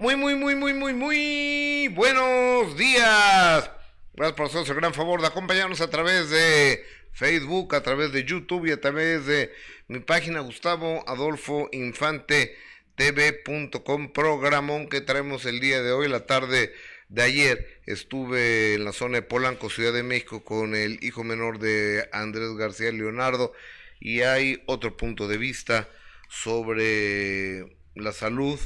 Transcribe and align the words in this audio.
Muy, 0.00 0.16
muy, 0.16 0.34
muy, 0.34 0.54
muy, 0.54 0.72
muy, 0.72 0.94
muy 0.94 1.88
buenos 1.88 2.74
días. 2.78 3.70
Gracias 4.14 4.34
por 4.34 4.46
hacernos 4.46 4.70
el 4.70 4.76
gran 4.76 4.94
favor 4.94 5.20
de 5.20 5.26
acompañarnos 5.26 5.82
a 5.82 5.90
través 5.90 6.30
de 6.30 6.82
Facebook, 7.12 7.74
a 7.74 7.82
través 7.82 8.10
de 8.10 8.24
YouTube 8.24 8.64
y 8.64 8.70
a 8.70 8.80
través 8.80 9.26
de 9.26 9.52
mi 9.88 9.98
página 9.98 10.40
Gustavo 10.40 11.04
Adolfo 11.06 11.68
Infante 11.72 12.56
tv.com 12.94 14.14
programón 14.14 14.88
que 14.88 15.02
traemos 15.02 15.44
el 15.44 15.60
día 15.60 15.82
de 15.82 15.92
hoy, 15.92 16.08
la 16.08 16.24
tarde 16.24 16.72
de 17.10 17.22
ayer. 17.22 17.82
Estuve 17.84 18.76
en 18.76 18.86
la 18.86 18.94
zona 18.94 19.16
de 19.16 19.22
Polanco, 19.22 19.68
Ciudad 19.68 19.92
de 19.92 20.02
México, 20.02 20.42
con 20.42 20.74
el 20.74 20.98
hijo 21.04 21.24
menor 21.24 21.58
de 21.58 22.08
Andrés 22.10 22.54
García 22.56 22.90
Leonardo 22.90 23.52
y 24.00 24.22
hay 24.22 24.62
otro 24.64 24.96
punto 24.96 25.28
de 25.28 25.36
vista 25.36 25.90
sobre 26.30 27.76
la 27.94 28.12
salud 28.12 28.58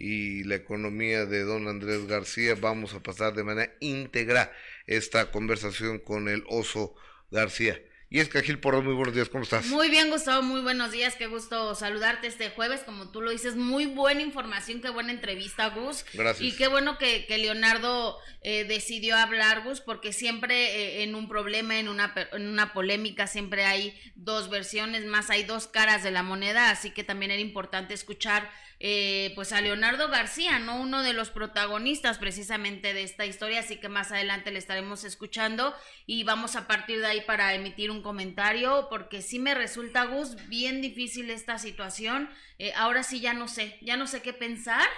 y 0.00 0.44
la 0.44 0.54
economía 0.54 1.26
de 1.26 1.42
don 1.42 1.68
Andrés 1.68 2.06
García. 2.06 2.54
Vamos 2.58 2.94
a 2.94 3.02
pasar 3.02 3.34
de 3.34 3.44
manera 3.44 3.72
íntegra 3.80 4.50
esta 4.86 5.30
conversación 5.30 5.98
con 5.98 6.28
el 6.28 6.42
oso 6.48 6.94
García. 7.30 7.80
Y 8.12 8.18
es 8.18 8.28
Gil 8.28 8.58
Porro, 8.58 8.82
muy 8.82 8.94
buenos 8.94 9.14
días, 9.14 9.28
¿cómo 9.28 9.44
estás? 9.44 9.66
Muy 9.66 9.88
bien, 9.88 10.10
Gustavo, 10.10 10.42
muy 10.42 10.62
buenos 10.62 10.90
días, 10.90 11.14
qué 11.14 11.28
gusto 11.28 11.76
saludarte 11.76 12.26
este 12.26 12.50
jueves, 12.50 12.80
como 12.80 13.12
tú 13.12 13.20
lo 13.20 13.30
dices, 13.30 13.54
muy 13.54 13.86
buena 13.86 14.20
información, 14.20 14.80
qué 14.80 14.90
buena 14.90 15.12
entrevista, 15.12 15.68
Gus. 15.68 16.04
Gracias. 16.12 16.40
Y 16.40 16.56
qué 16.56 16.66
bueno 16.66 16.98
que, 16.98 17.24
que 17.26 17.38
Leonardo 17.38 18.18
eh, 18.42 18.64
decidió 18.64 19.16
hablar, 19.16 19.62
Gus, 19.62 19.80
porque 19.80 20.12
siempre 20.12 20.56
eh, 20.74 21.02
en 21.04 21.14
un 21.14 21.28
problema, 21.28 21.78
en 21.78 21.88
una, 21.88 22.12
en 22.32 22.48
una 22.48 22.72
polémica, 22.72 23.28
siempre 23.28 23.64
hay 23.64 23.96
dos 24.16 24.50
versiones, 24.50 25.04
más 25.04 25.30
hay 25.30 25.44
dos 25.44 25.68
caras 25.68 26.02
de 26.02 26.10
la 26.10 26.24
moneda, 26.24 26.70
así 26.70 26.90
que 26.90 27.04
también 27.04 27.30
era 27.30 27.40
importante 27.40 27.94
escuchar 27.94 28.50
eh, 28.82 29.32
pues 29.34 29.52
a 29.52 29.60
Leonardo 29.60 30.08
García, 30.08 30.58
¿no? 30.58 30.80
Uno 30.80 31.02
de 31.02 31.12
los 31.12 31.28
protagonistas 31.28 32.16
precisamente 32.16 32.94
de 32.94 33.02
esta 33.02 33.26
historia, 33.26 33.60
así 33.60 33.76
que 33.76 33.90
más 33.90 34.10
adelante 34.10 34.50
le 34.50 34.58
estaremos 34.58 35.04
escuchando 35.04 35.74
y 36.06 36.24
vamos 36.24 36.56
a 36.56 36.66
partir 36.66 37.00
de 37.00 37.06
ahí 37.06 37.20
para 37.20 37.54
emitir 37.54 37.90
un 37.90 38.00
comentario, 38.00 38.88
porque 38.88 39.20
sí 39.20 39.38
me 39.38 39.54
resulta, 39.54 40.06
Gus, 40.06 40.36
bien 40.48 40.80
difícil 40.80 41.28
esta 41.28 41.58
situación. 41.58 42.30
Eh, 42.58 42.72
ahora 42.74 43.02
sí 43.02 43.20
ya 43.20 43.34
no 43.34 43.48
sé, 43.48 43.78
ya 43.82 43.98
no 43.98 44.06
sé 44.06 44.22
qué 44.22 44.32
pensar. 44.32 44.88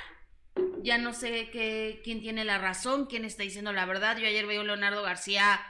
Ya 0.82 0.98
no 0.98 1.14
sé 1.14 1.48
qué, 1.50 2.02
quién 2.04 2.20
tiene 2.20 2.44
la 2.44 2.58
razón, 2.58 3.06
quién 3.06 3.24
está 3.24 3.42
diciendo 3.42 3.72
la 3.72 3.86
verdad. 3.86 4.18
Yo 4.18 4.26
ayer 4.26 4.46
veo 4.46 4.60
a 4.60 4.64
Leonardo 4.64 5.02
García, 5.02 5.60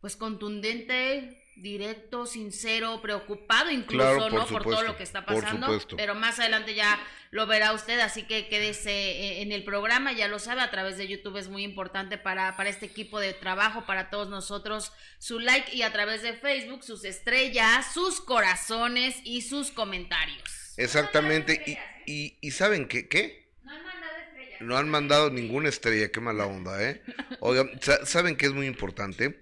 pues 0.00 0.16
contundente, 0.16 1.41
directo, 1.56 2.26
sincero, 2.26 3.00
preocupado 3.02 3.70
incluso, 3.70 4.30
¿no? 4.30 4.46
Por 4.46 4.64
todo 4.64 4.82
lo 4.82 4.96
que 4.96 5.02
está 5.02 5.24
pasando. 5.24 5.78
Pero 5.96 6.14
más 6.14 6.38
adelante 6.38 6.74
ya 6.74 6.98
lo 7.30 7.46
verá 7.46 7.72
usted, 7.72 7.98
así 8.00 8.24
que 8.24 8.48
quédese 8.48 8.90
eh, 8.90 9.42
en 9.42 9.52
el 9.52 9.64
programa, 9.64 10.12
ya 10.12 10.28
lo 10.28 10.38
sabe, 10.38 10.60
a 10.60 10.70
través 10.70 10.98
de 10.98 11.08
YouTube 11.08 11.36
es 11.38 11.48
muy 11.48 11.62
importante 11.62 12.18
para, 12.18 12.56
para 12.56 12.68
este 12.68 12.86
equipo 12.86 13.20
de 13.20 13.32
trabajo, 13.32 13.86
para 13.86 14.10
todos 14.10 14.28
nosotros, 14.28 14.92
su 15.18 15.38
like 15.40 15.74
y 15.74 15.82
a 15.82 15.92
través 15.92 16.22
de 16.22 16.34
Facebook, 16.34 16.84
sus 16.84 17.04
estrellas, 17.04 17.92
sus 17.94 18.20
corazones 18.20 19.16
y 19.24 19.42
sus 19.42 19.70
comentarios. 19.70 20.74
Exactamente, 20.76 21.78
y, 22.06 22.36
y, 22.40 22.50
¿saben 22.50 22.88
qué? 22.88 23.08
¿Qué? 23.08 23.50
No 23.62 23.72
han 23.72 23.84
mandado 23.84 24.16
estrellas. 24.18 24.60
No 24.60 24.76
han 24.76 24.88
mandado 24.88 25.30
ninguna 25.30 25.68
estrella, 25.68 26.10
qué 26.10 26.20
mala 26.20 26.46
onda, 26.46 26.82
¿eh? 26.82 27.02
Oigan, 27.40 27.70
¿saben 28.04 28.36
qué 28.36 28.46
es 28.46 28.52
muy 28.52 28.66
importante? 28.66 29.41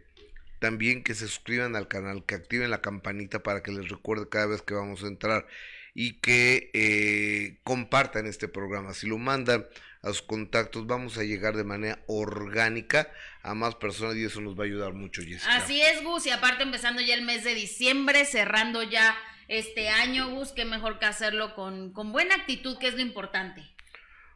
También 0.61 1.03
que 1.03 1.15
se 1.15 1.27
suscriban 1.27 1.75
al 1.75 1.89
canal, 1.89 2.25
que 2.25 2.37
activen 2.37 2.71
la 2.71 2.81
campanita 2.81 3.43
para 3.43 3.63
que 3.63 3.73
les 3.73 3.89
recuerde 3.89 4.29
cada 4.29 4.47
vez 4.47 4.63
que 4.63 4.75
vamos 4.75 5.03
a 5.03 5.09
entrar 5.09 5.47
y 5.95 6.21
que 6.21 6.71
eh, 6.75 7.59
compartan 7.65 8.27
este 8.27 8.47
programa. 8.47 8.95
Si 8.95 9.09
lo 9.09 9.19
mandan 9.19 9.67
a 10.03 10.09
sus 10.09 10.23
contactos, 10.23 10.87
vamos 10.87 11.19
a 11.19 11.25
llegar 11.25 11.57
de 11.57 11.65
manera 11.65 11.99
orgánica 12.07 13.11
a 13.43 13.55
más 13.55 13.75
personas 13.75 14.17
y 14.17 14.25
eso 14.25 14.41
nos 14.41 14.57
va 14.57 14.65
a 14.65 14.67
ayudar 14.67 14.93
mucho, 14.93 15.23
Jessica. 15.23 15.57
Así 15.57 15.81
es, 15.81 16.03
Gus, 16.05 16.27
y 16.27 16.31
aparte 16.31 16.63
empezando 16.63 17.03
ya 17.03 17.15
el 17.15 17.23
mes 17.23 17.43
de 17.43 17.55
diciembre, 17.55 18.25
cerrando 18.25 18.83
ya 18.83 19.17
este 19.49 19.89
año, 19.89 20.29
Gus, 20.31 20.53
qué 20.53 20.65
mejor 20.65 20.99
que 20.99 21.07
hacerlo 21.07 21.55
con, 21.55 21.93
con 21.93 22.13
buena 22.13 22.35
actitud, 22.35 22.79
que 22.79 22.89
es 22.89 22.95
lo 22.95 23.01
importante. 23.01 23.63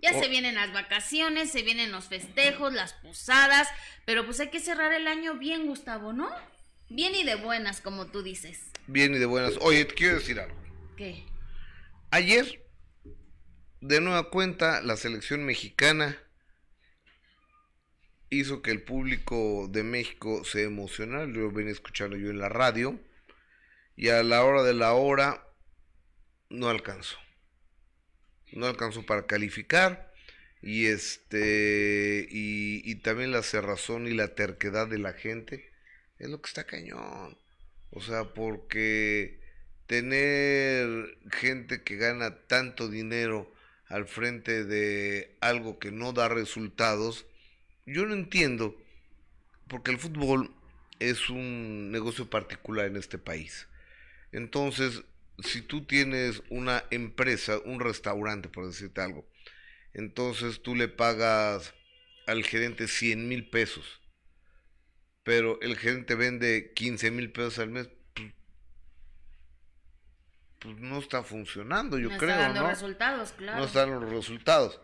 Ya 0.05 0.13
se 0.13 0.29
vienen 0.29 0.57
las 0.57 0.71
vacaciones, 0.71 1.51
se 1.51 1.63
vienen 1.63 1.91
los 1.91 2.09
festejos, 2.09 2.75
las 2.75 2.93
posadas, 2.93 3.69
pero 4.05 4.27
pues 4.27 4.39
hay 4.39 4.51
que 4.51 4.61
cerrar 4.61 4.93
el 4.93 5.07
año 5.07 5.39
bien, 5.39 5.67
Gustavo, 5.67 6.13
¿no? 6.13 6.29
Bien 6.91 7.15
y 7.15 7.25
de 7.25 7.37
buenas, 7.37 7.81
como 7.81 8.09
tú 8.09 8.23
dices. 8.23 8.71
Bien 8.87 9.15
y 9.15 9.19
de 9.19 9.25
buenas. 9.25 9.55
Oye, 9.63 9.87
te 9.87 9.95
quiero 9.95 10.17
decir 10.17 10.39
algo. 10.39 10.55
¿Qué? 10.99 11.25
Ayer, 12.11 12.67
de 13.81 14.03
nueva 14.03 14.29
cuenta, 14.29 14.83
la 14.83 14.99
selección 14.99 15.47
mexicana 15.47 16.19
hizo 18.29 18.61
que 18.61 18.73
el 18.73 18.83
público 18.83 19.69
de 19.71 19.85
México 19.85 20.45
se 20.45 20.65
emocionara. 20.65 21.25
Lo 21.25 21.51
venía 21.51 21.73
escuchando 21.73 22.19
yo 22.19 22.29
en 22.29 22.41
la 22.41 22.51
radio. 22.51 23.01
Y 23.97 24.11
a 24.11 24.23
la 24.23 24.45
hora 24.45 24.65
de 24.65 24.75
la 24.75 24.93
hora 24.93 25.49
no 26.51 26.69
alcanzó 26.69 27.24
no 28.55 28.67
alcanzó 28.67 29.05
para 29.05 29.27
calificar 29.27 30.13
y 30.63 30.87
este 30.87 32.27
y, 32.31 32.95
también 32.97 33.33
la 33.33 33.43
cerrazón 33.43 34.07
y 34.07 34.15
la 34.15 34.35
terquedad 34.35 34.89
de 34.89 34.99
la 34.99 35.13
gente 35.13 35.71
es 36.19 36.31
lo 36.31 36.41
que 36.41 36.49
está 36.49 36.65
cañón. 36.65 37.37
O 37.91 38.01
sea 38.01 38.33
porque 38.33 39.41
tener 39.87 41.19
gente 41.31 41.83
que 41.83 41.97
gana 41.97 42.47
tanto 42.47 42.89
dinero 42.89 43.53
al 43.89 44.07
frente 44.07 44.65
de 44.65 45.37
algo 45.41 45.79
que 45.79 45.93
no 45.93 46.13
da 46.13 46.29
resultados 46.29 47.27
yo 47.87 48.07
no 48.07 48.15
entiendo 48.15 48.75
porque 49.69 49.91
el 49.91 49.99
fútbol 49.99 50.55
es 51.01 51.29
un 51.29 51.91
negocio 51.91 52.31
particular 52.31 52.87
en 52.87 52.97
este 52.97 53.19
país. 53.19 53.69
Entonces 54.33 55.03
si 55.43 55.63
tú 55.63 55.85
tienes 55.85 56.43
una 56.49 56.85
empresa, 56.91 57.59
un 57.65 57.81
restaurante, 57.81 58.49
por 58.49 58.67
decirte 58.67 59.01
algo, 59.01 59.29
entonces 59.93 60.63
tú 60.63 60.75
le 60.75 60.89
pagas 60.89 61.75
al 62.27 62.45
gerente 62.45 62.89
100 62.89 63.29
mil 63.29 63.51
pesos, 63.51 64.01
pero 65.23 65.61
el 65.61 65.77
gerente 65.77 66.15
vende 66.15 66.73
15 66.75 67.11
mil 67.11 67.33
pesos 67.33 67.59
al 67.59 67.71
mes, 67.71 67.89
pues, 68.15 68.33
pues 70.61 70.77
no 70.79 70.99
está 70.99 71.23
funcionando, 71.23 71.99
yo 71.99 72.09
creo. 72.17 72.31
Está 72.31 72.49
dando 72.49 72.69
resultados, 72.69 73.33
claro. 73.33 73.59
No 73.59 73.65
están 73.67 73.91
los 73.91 74.11
resultados. 74.11 74.81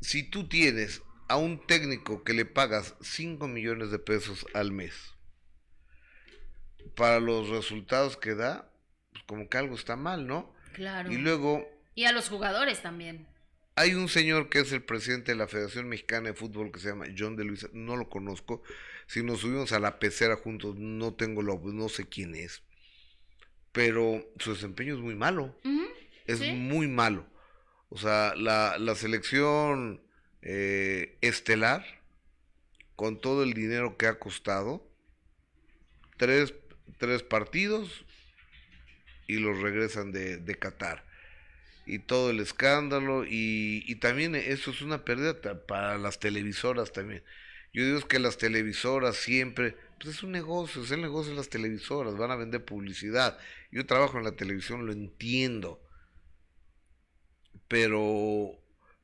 Si 0.00 0.22
tú 0.22 0.48
tienes 0.48 1.02
a 1.28 1.36
un 1.36 1.64
técnico 1.66 2.24
que 2.24 2.34
le 2.34 2.44
pagas 2.44 2.94
5 3.00 3.46
millones 3.48 3.90
de 3.90 3.98
pesos 3.98 4.46
al 4.54 4.72
mes, 4.72 4.94
para 6.96 7.20
los 7.20 7.48
resultados 7.48 8.16
que 8.16 8.34
da, 8.34 8.71
pues 9.26 9.38
como 9.38 9.48
que 9.48 9.58
algo 9.58 9.74
está 9.74 9.96
mal, 9.96 10.26
¿no? 10.26 10.52
Claro. 10.72 11.10
Y 11.10 11.16
luego... 11.16 11.68
Y 11.94 12.04
a 12.04 12.12
los 12.12 12.28
jugadores 12.28 12.82
también. 12.82 13.26
Hay 13.74 13.94
un 13.94 14.08
señor 14.08 14.48
que 14.48 14.60
es 14.60 14.72
el 14.72 14.82
presidente 14.82 15.32
de 15.32 15.38
la 15.38 15.48
Federación 15.48 15.88
Mexicana 15.88 16.28
de 16.28 16.34
Fútbol 16.34 16.70
que 16.70 16.80
se 16.80 16.88
llama 16.88 17.06
John 17.16 17.36
de 17.36 17.44
Luisa, 17.44 17.68
no 17.72 17.96
lo 17.96 18.08
conozco. 18.08 18.62
Si 19.06 19.22
nos 19.22 19.40
subimos 19.40 19.72
a 19.72 19.80
la 19.80 19.98
pecera 19.98 20.36
juntos, 20.36 20.76
no 20.76 21.14
tengo 21.14 21.42
lo, 21.42 21.58
no 21.58 21.88
sé 21.88 22.06
quién 22.06 22.34
es. 22.34 22.62
Pero 23.72 24.26
su 24.38 24.52
desempeño 24.52 24.94
es 24.94 25.00
muy 25.00 25.14
malo. 25.14 25.56
Es 26.26 26.40
muy 26.40 26.86
malo. 26.86 27.26
O 27.88 27.98
sea, 27.98 28.34
la, 28.36 28.78
la 28.78 28.94
selección 28.94 30.02
eh, 30.42 31.18
estelar, 31.20 31.84
con 32.96 33.20
todo 33.20 33.42
el 33.42 33.54
dinero 33.54 33.96
que 33.96 34.06
ha 34.06 34.18
costado, 34.18 34.86
tres, 36.16 36.54
tres 36.98 37.22
partidos, 37.22 38.04
y 39.32 39.40
los 39.40 39.60
regresan 39.60 40.12
de, 40.12 40.38
de 40.38 40.54
Qatar. 40.56 41.04
Y 41.86 42.00
todo 42.00 42.30
el 42.30 42.40
escándalo 42.40 43.24
y, 43.24 43.84
y 43.86 43.96
también 43.96 44.34
eso 44.36 44.70
es 44.70 44.82
una 44.82 45.04
pérdida 45.04 45.40
para 45.66 45.98
las 45.98 46.20
televisoras 46.20 46.92
también. 46.92 47.24
Yo 47.72 47.84
digo 47.84 48.06
que 48.06 48.18
las 48.18 48.36
televisoras 48.38 49.16
siempre, 49.16 49.76
pues 49.98 50.16
es 50.16 50.22
un 50.22 50.32
negocio, 50.32 50.82
es 50.82 50.90
el 50.90 51.00
negocio 51.00 51.32
de 51.32 51.38
las 51.38 51.48
televisoras, 51.48 52.16
van 52.16 52.30
a 52.30 52.36
vender 52.36 52.64
publicidad. 52.64 53.38
Yo 53.70 53.86
trabajo 53.86 54.18
en 54.18 54.24
la 54.24 54.36
televisión, 54.36 54.86
lo 54.86 54.92
entiendo. 54.92 55.80
Pero, 57.68 58.52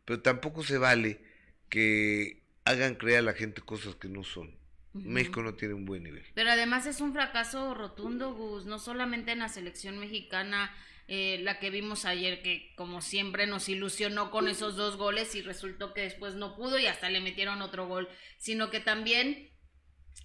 pero 0.05 0.21
tampoco 0.21 0.63
se 0.63 0.79
vale 0.79 1.21
que 1.69 2.43
hagan 2.65 2.97
creer 2.97 3.19
a 3.21 3.23
la 3.23 3.33
gente 3.35 3.63
cosas 3.63 3.95
que 3.97 4.09
no 4.09 4.25
son. 4.25 4.58
México 5.05 5.43
no 5.43 5.55
tiene 5.55 5.75
un 5.75 5.85
buen 5.85 6.03
nivel. 6.03 6.25
Pero 6.35 6.51
además 6.51 6.87
es 6.87 7.01
un 7.01 7.13
fracaso 7.13 7.75
rotundo, 7.75 8.35
Gus, 8.35 8.67
no 8.67 8.79
solamente 8.79 9.33
en 9.33 9.41
la 9.41 9.49
selección 9.49 9.99
mexicana, 9.99 10.75
eh, 11.11 11.41
la 11.43 11.59
que 11.59 11.71
vimos 11.71 12.05
ayer, 12.05 12.43
que 12.43 12.75
como 12.77 13.01
siempre 13.01 13.47
nos 13.47 13.71
ilusionó 13.71 14.31
con 14.31 14.47
esos 14.47 14.77
dos 14.77 14.97
goles 14.97 15.35
y 15.35 15.41
resultó 15.41 15.95
que 15.95 16.03
después 16.03 16.35
no 16.35 16.55
pudo 16.55 16.79
y 16.79 16.87
hasta 16.87 17.09
le 17.09 17.21
metieron 17.21 17.63
otro 17.63 17.89
gol, 17.89 18.09
sino 18.37 18.69
que 18.71 18.81
también 18.81 19.51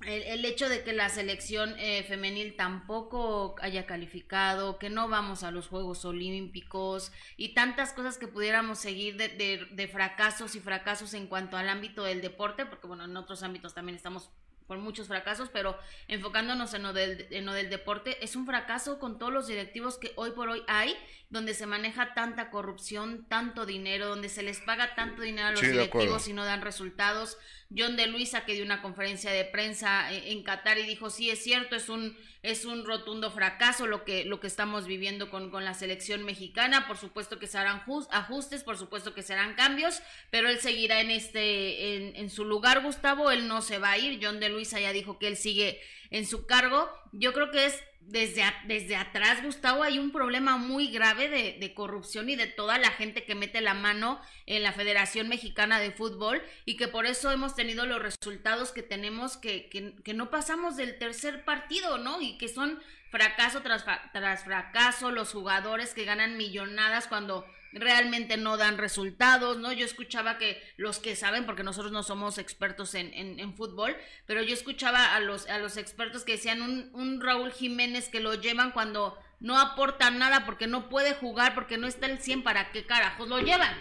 el, 0.06 0.44
hecho 0.44 0.68
de 0.68 0.84
que 0.84 0.92
la 0.92 1.08
selección 1.08 1.76
eh, 1.80 2.04
femenil 2.04 2.56
tampoco 2.58 3.56
haya 3.62 3.86
calificado, 3.86 4.78
que 4.78 4.90
no 4.90 5.08
vamos 5.08 5.44
a 5.44 5.52
los 5.52 5.68
Juegos 5.68 6.04
Olímpicos 6.04 7.14
y 7.38 7.54
tantas 7.54 7.94
cosas 7.94 8.18
que 8.18 8.28
pudiéramos 8.28 8.80
seguir 8.80 9.16
de, 9.16 9.30
de, 9.30 9.66
de 9.72 9.88
fracasos 9.88 10.56
y 10.56 10.60
fracasos 10.60 11.14
en 11.14 11.28
cuanto 11.28 11.56
al 11.56 11.70
ámbito 11.70 12.04
del 12.04 12.22
deporte, 12.22 12.66
porque 12.66 12.88
bueno, 12.88 13.06
en 13.06 13.16
otros 13.16 13.44
ámbitos 13.44 13.74
también 13.74 13.96
estamos 13.96 14.30
por 14.68 14.78
muchos 14.78 15.08
fracasos, 15.08 15.50
pero 15.52 15.78
enfocándonos 16.08 16.74
en 16.74 16.84
lo, 16.84 16.94
del, 16.94 17.28
en 17.32 17.46
lo 17.46 17.54
del 17.54 17.70
deporte, 17.70 18.24
es 18.24 18.36
un 18.36 18.46
fracaso 18.46 19.00
con 19.00 19.18
todos 19.18 19.34
los 19.34 19.48
directivos 19.48 19.98
que 19.98 20.14
hoy 20.16 20.32
por 20.32 20.50
hoy 20.50 20.64
hay, 20.68 20.96
donde 21.34 21.56
se 21.56 21.66
maneja 21.66 22.14
tanta 22.14 22.52
corrupción, 22.52 23.26
tanto 23.28 23.66
dinero, 23.66 24.08
donde 24.08 24.30
se 24.30 24.44
les 24.44 24.60
paga 24.60 24.94
tanto 24.94 25.24
dinero 25.24 25.48
a 25.48 25.52
los 25.52 25.62
directivos 25.62 26.28
y 26.28 26.34
no 26.34 26.46
dan 26.46 26.62
resultados. 26.62 27.38
John 27.76 27.96
de 27.96 28.06
Luisa 28.06 28.46
que 28.46 28.54
dio 28.54 28.64
una 28.64 28.84
conferencia 28.84 29.32
de 29.32 29.44
prensa 29.44 30.12
en 30.12 30.44
Qatar 30.44 30.78
y 30.78 30.84
dijo, 30.84 31.10
sí, 31.10 31.32
es 31.32 31.44
cierto, 31.44 31.76
es 31.76 31.90
un, 31.90 32.16
es 32.44 32.66
un 32.66 32.86
rotundo 32.86 33.32
fracaso 33.32 33.88
lo 33.88 34.06
que, 34.06 34.26
lo 34.26 34.40
que 34.40 34.46
estamos 34.46 34.86
viviendo 34.86 35.32
con, 35.32 35.50
con 35.50 35.66
la 35.66 35.74
selección 35.74 36.24
mexicana, 36.24 36.86
por 36.88 36.98
supuesto 36.98 37.40
que 37.40 37.48
se 37.48 37.58
harán 37.58 37.82
ajustes, 38.12 38.64
por 38.64 38.78
supuesto 38.78 39.16
que 39.16 39.24
serán 39.24 39.56
cambios, 39.56 40.04
pero 40.30 40.50
él 40.50 40.60
seguirá 40.60 41.02
en, 41.02 41.10
este, 41.10 41.96
en, 41.96 42.16
en 42.16 42.30
su 42.30 42.46
lugar, 42.46 42.84
Gustavo, 42.84 43.32
él 43.32 43.48
no 43.48 43.64
se 43.64 43.80
va 43.80 43.90
a 43.90 43.98
ir, 43.98 44.20
John 44.22 44.40
de 44.40 44.50
Luisa 44.50 44.80
ya 44.80 44.94
dijo 44.94 45.18
que 45.18 45.30
él 45.30 45.36
sigue 45.36 45.82
en 46.12 46.28
su 46.28 46.46
cargo, 46.46 46.88
yo 47.12 47.34
creo 47.34 47.50
que 47.50 47.66
es 47.66 47.82
desde, 48.08 48.44
desde 48.66 48.96
atrás, 48.96 49.42
Gustavo, 49.44 49.84
hay 49.84 49.98
un 49.98 50.12
problema 50.12 50.58
muy 50.58 50.88
grave 50.88 51.30
de, 51.30 51.58
de, 51.60 51.74
corrupción 51.74 52.30
y 52.30 52.36
de 52.36 52.48
toda 52.48 52.78
la 52.78 52.92
gente 52.92 53.24
que 53.24 53.36
mete 53.36 53.62
la 53.62 53.74
mano 53.74 54.20
en 54.46 54.64
la 54.64 54.74
Federación 54.74 55.30
Mexicana 55.30 55.80
de 55.80 55.92
Fútbol 55.92 56.42
y 56.66 56.76
que 56.76 56.88
por 56.88 57.06
eso 57.06 57.32
hemos 57.32 57.56
tenido 57.56 57.86
los 57.86 58.02
resultados 58.02 58.72
que 58.72 58.84
tenemos, 58.84 59.38
que, 59.38 59.70
que, 59.70 59.96
que 60.04 60.14
no 60.14 60.30
pasamos 60.30 60.76
del 60.76 60.98
tercer 60.98 61.46
partido, 61.46 61.98
¿no? 61.98 62.22
Y 62.22 62.38
que 62.38 62.50
son 62.50 62.80
fracaso 63.10 63.62
tras, 63.62 63.86
tras 64.12 64.44
fracaso, 64.44 65.12
los 65.12 65.32
jugadores 65.32 65.94
que 65.94 66.04
ganan 66.04 66.36
millonadas 66.36 67.08
cuando 67.08 67.46
realmente 67.74 68.38
no 68.38 68.58
dan 68.58 68.78
resultados, 68.78 69.58
¿no? 69.58 69.72
Yo 69.72 69.86
escuchaba 69.86 70.38
que 70.38 70.62
los 70.78 71.00
que 71.00 71.16
saben, 71.16 71.46
porque 71.46 71.64
nosotros 71.64 71.92
no 71.92 72.04
somos 72.04 72.38
expertos 72.38 72.96
en, 72.96 73.14
en, 73.14 73.54
fútbol, 73.56 73.96
pero 74.26 74.42
yo 74.42 74.54
escuchaba 74.54 75.16
a 75.16 75.20
los, 75.20 75.48
a 75.48 75.60
los 75.60 75.78
expertos 75.78 76.24
que 76.24 76.34
decían 76.34 76.62
un, 76.62 76.90
un 76.94 77.22
Raúl 77.22 77.52
Jiménez 77.52 78.10
que 78.10 78.20
lo 78.20 78.36
llevan 78.36 78.72
cuando 78.72 79.18
no 79.40 79.60
aporta 79.60 80.10
nada 80.12 80.46
porque 80.46 80.68
no 80.68 80.90
puede 80.90 81.14
jugar, 81.14 81.54
porque 81.54 81.78
no 81.78 81.88
está 81.88 82.08
el 82.08 82.20
100, 82.20 82.44
¿para 82.44 82.72
qué 82.72 82.86
carajos 82.86 83.28
lo 83.28 83.40
llevan? 83.40 83.76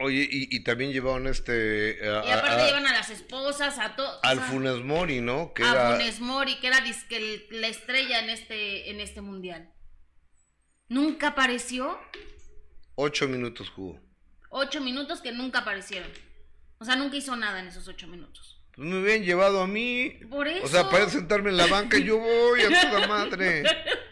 Oye, 0.00 0.26
y, 0.28 0.48
y 0.50 0.64
también 0.64 0.92
llevaron 0.92 1.28
este... 1.28 1.98
y 2.02 2.30
aparte 2.30 2.66
llevan 2.66 2.86
a 2.86 2.92
las 2.92 3.10
esposas, 3.10 3.78
a 3.78 3.94
todos. 3.94 4.18
Al 4.22 4.40
Funes 4.40 4.82
Mori, 4.82 5.20
¿no? 5.20 5.52
Que 5.54 5.62
a 5.62 5.92
Funes 5.92 6.20
Mori, 6.20 6.56
que 6.56 6.66
era 6.66 6.80
disque 6.80 7.46
la 7.50 7.68
estrella 7.68 8.18
en 8.18 8.30
este, 8.30 8.90
en 8.90 9.00
este 9.00 9.20
mundial. 9.20 9.72
¿Nunca 10.88 11.28
apareció? 11.28 11.98
Ocho 13.04 13.26
minutos 13.26 13.68
jugó. 13.68 13.98
Ocho 14.48 14.80
minutos 14.80 15.20
que 15.20 15.32
nunca 15.32 15.58
aparecieron. 15.58 16.08
O 16.78 16.84
sea, 16.84 16.94
nunca 16.94 17.16
hizo 17.16 17.34
nada 17.34 17.58
en 17.58 17.66
esos 17.66 17.88
ocho 17.88 18.06
minutos. 18.06 18.62
Pues 18.76 18.86
me 18.86 19.00
hubieran 19.00 19.24
llevado 19.24 19.60
a 19.60 19.66
mí. 19.66 20.20
Por 20.30 20.46
eso. 20.46 20.64
O 20.64 20.68
sea, 20.68 20.88
para 20.88 21.10
sentarme 21.10 21.50
en 21.50 21.56
la 21.56 21.66
banca 21.66 21.98
y 21.98 22.04
yo 22.04 22.18
voy 22.18 22.60
a 22.60 22.80
toda 22.80 23.08
madre. 23.08 23.64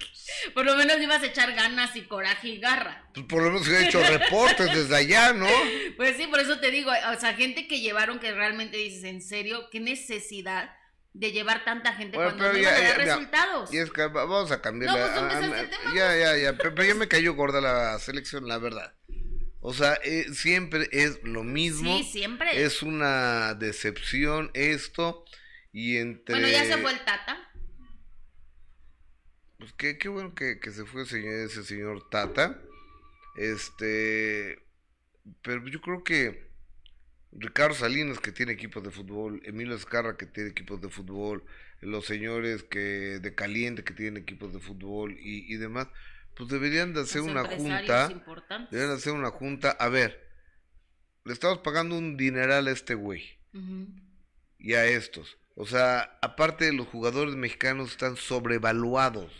por 0.55 0.65
lo 0.65 0.75
menos 0.75 1.01
ibas 1.01 1.23
a 1.23 1.27
echar 1.27 1.55
ganas 1.55 1.95
y 1.95 2.03
coraje 2.03 2.49
y 2.49 2.59
garra. 2.59 3.09
Pues 3.15 3.27
por 3.27 3.45
lo 3.45 3.53
menos 3.53 3.69
he 3.69 3.87
hecho 3.87 4.03
reportes 4.03 4.75
desde 4.75 4.97
allá, 4.97 5.35
¿no? 5.35 5.47
Pues 5.97 6.17
sí, 6.17 6.27
por 6.27 6.41
eso 6.41 6.59
te 6.59 6.73
digo, 6.73 6.91
o 6.91 7.21
sea, 7.21 7.35
gente 7.35 7.69
que 7.69 7.79
llevaron 7.79 8.19
que 8.19 8.33
realmente 8.33 8.77
dices, 8.77 9.05
en 9.05 9.23
serio, 9.23 9.69
qué 9.71 9.79
necesidad 9.79 10.71
de 11.13 11.33
llevar 11.33 11.65
tanta 11.65 11.93
gente 11.95 12.17
cuando 12.17 12.53
no 12.53 12.59
ya, 12.59 12.95
resultados. 12.95 13.73
Y 13.73 13.79
es 13.79 13.91
que 13.91 14.07
vamos 14.07 14.51
a 14.53 14.61
cambiar 14.61 14.97
no, 14.97 15.29
pues, 15.29 15.71
Ya, 15.95 16.17
ya, 16.17 16.37
ya, 16.37 16.57
pero, 16.57 16.85
ya 16.85 16.95
me 16.95 17.09
cayó 17.09 17.35
gorda 17.35 17.61
la 17.61 17.99
selección, 17.99 18.47
la 18.47 18.59
verdad. 18.59 18.95
O 19.61 19.75
sea, 19.75 19.99
eh, 20.05 20.27
siempre 20.33 20.89
es 20.93 21.23
lo 21.23 21.43
mismo. 21.43 21.99
Sí, 21.99 22.05
siempre. 22.05 22.63
Es 22.63 22.83
una 22.83 23.55
decepción 23.55 24.51
esto. 24.55 25.25
Y 25.73 25.99
entre. 25.99 26.37
Bueno, 26.37 26.49
ya 26.49 26.65
se 26.65 26.79
fue 26.79 26.93
el 26.93 27.05
Tata. 27.05 27.51
Pues 29.59 29.73
qué, 29.75 29.99
qué 29.99 30.09
bueno 30.09 30.35
que, 30.35 30.59
que 30.59 30.71
se 30.71 30.87
fue 30.87 31.03
ese 31.03 31.65
señor 31.65 32.09
Tata. 32.09 32.59
Este. 33.37 34.65
Pero 35.43 35.67
yo 35.69 35.81
creo 35.81 36.03
que 36.03 36.50
Ricardo 37.33 37.75
Salinas 37.75 38.19
que 38.19 38.33
tiene 38.33 38.53
equipos 38.53 38.83
de 38.83 38.91
fútbol, 38.91 39.41
Emilio 39.45 39.75
Escarra 39.77 40.17
que 40.17 40.27
tiene 40.27 40.51
equipos 40.51 40.81
de 40.81 40.89
fútbol, 40.89 41.45
los 41.81 42.05
señores 42.05 42.65
que 42.65 43.21
de 43.21 43.35
Caliente 43.35 43.85
que 43.85 43.95
tienen 43.95 44.23
equipos 44.23 44.53
de 44.53 44.59
fútbol 44.59 45.17
y, 45.21 45.53
y 45.53 45.57
demás, 45.57 45.89
pues 46.35 46.49
deberían 46.49 46.93
de 46.93 47.03
hacer 47.03 47.23
una 47.23 47.45
junta, 47.45 48.09
deberían 48.71 48.91
de 48.91 48.97
hacer 48.97 49.13
una 49.13 49.31
junta, 49.31 49.71
a 49.71 49.89
ver, 49.89 50.29
le 51.25 51.33
estamos 51.33 51.59
pagando 51.59 51.97
un 51.97 52.17
dineral 52.17 52.67
a 52.67 52.73
este 52.73 52.95
güey 52.95 53.39
y 54.59 54.75
a 54.75 54.87
estos, 54.87 55.39
o 55.55 55.67
sea, 55.67 56.19
aparte 56.23 56.73
los 56.73 56.89
jugadores 56.89 57.37
mexicanos 57.37 57.93
están 57.93 58.17
sobrevaluados, 58.17 59.33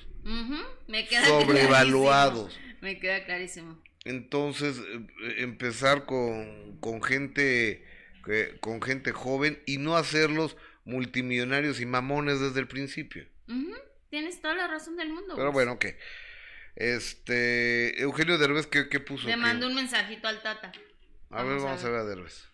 Me 0.87 1.07
queda 1.07 1.25
sobrevaluados, 1.25 2.59
me 2.81 2.99
queda 2.99 3.25
clarísimo. 3.25 3.83
Entonces, 4.05 4.79
eh, 4.79 5.35
empezar 5.39 6.07
con, 6.07 6.79
con 6.81 7.03
gente 7.03 7.85
con 8.61 8.83
gente 8.83 9.13
joven 9.13 9.63
y 9.67 9.79
no 9.79 9.97
hacerlos 9.97 10.57
multimillonarios 10.85 11.81
y 11.81 11.87
mamones 11.87 12.41
desde 12.41 12.61
el 12.61 12.69
principio. 12.69 13.27
Tienes 14.11 14.41
toda 14.41 14.55
la 14.55 14.67
razón 14.67 14.97
del 14.97 15.13
mundo. 15.13 15.35
Pero 15.37 15.53
bueno, 15.53 15.73
ok. 15.73 15.87
Este, 16.77 18.01
Eugenio 18.03 18.39
Derbez, 18.39 18.67
¿qué, 18.67 18.89
qué 18.89 19.01
puso? 19.01 19.27
Le 19.27 19.37
mandó 19.37 19.69
un 19.69 19.75
mensajito 19.75 20.29
al 20.29 20.43
Tata. 20.43 20.73
A 21.31 21.43
ver, 21.45 21.61
vamos 21.61 21.85
a 21.85 21.89
ver 21.89 22.01
a 22.01 22.05
Derbez. 22.05 22.49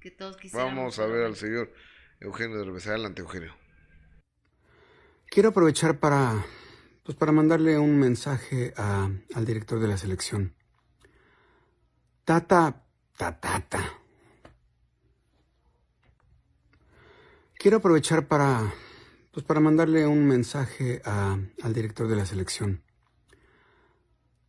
Que 0.00 0.10
todos 0.10 0.36
Vamos 0.52 0.98
a 0.98 1.06
ver 1.06 1.24
al 1.24 1.36
señor 1.36 1.72
Eugenio 2.20 2.58
Derbez. 2.58 2.86
Adelante, 2.86 3.20
Eugenio. 3.20 3.54
Quiero 5.26 5.50
aprovechar 5.50 5.98
para 5.98 6.46
pues 7.08 7.16
para 7.16 7.32
mandarle 7.32 7.78
un 7.78 7.98
mensaje 7.98 8.74
al 8.76 9.46
director 9.46 9.80
de 9.80 9.88
la 9.88 9.96
selección. 9.96 10.54
Tata, 12.22 12.84
tatata. 13.16 13.94
Quiero 17.54 17.78
aprovechar 17.78 18.28
para, 18.28 18.74
pues 19.32 19.42
para 19.46 19.58
mandarle 19.58 20.06
un 20.06 20.26
mensaje 20.26 21.00
al 21.06 21.72
director 21.72 22.08
de 22.08 22.16
la 22.16 22.26
selección. 22.26 22.82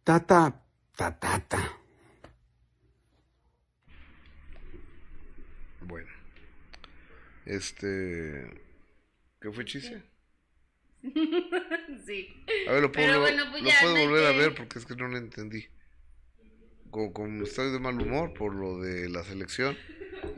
Tata, 0.03 0.61
tatata. 0.97 1.77
Bueno, 5.79 6.11
este, 7.45 8.61
¿qué 9.39 9.49
fue 9.49 9.63
chiste? 9.63 10.18
sí. 12.05 12.27
A 12.67 12.73
ver, 12.73 12.81
lo 12.81 12.91
puedo, 12.91 13.21
pues 13.21 13.81
volver 13.83 14.25
a 14.25 14.31
ver 14.31 14.55
porque 14.55 14.79
es 14.79 14.85
que 14.85 14.95
no 14.95 15.07
lo 15.07 15.17
entendí. 15.17 15.65
Como, 16.91 17.43
estoy 17.43 17.71
de 17.71 17.79
mal 17.79 18.01
humor 18.01 18.33
por 18.33 18.53
lo 18.53 18.79
de 18.79 19.09
la 19.09 19.23
selección. 19.23 19.77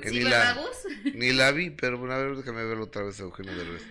Que 0.02 0.12
ni, 0.12 0.22
la, 0.22 0.58
ni 1.16 1.32
la 1.34 1.52
vi, 1.52 1.72
pero 1.72 1.98
bueno, 1.98 2.14
a 2.14 2.18
ver, 2.20 2.36
déjame 2.36 2.64
verlo 2.66 2.84
otra 2.86 3.04
vez, 3.04 3.20
Eugenio 3.20 3.56
Derbez. 3.56 3.84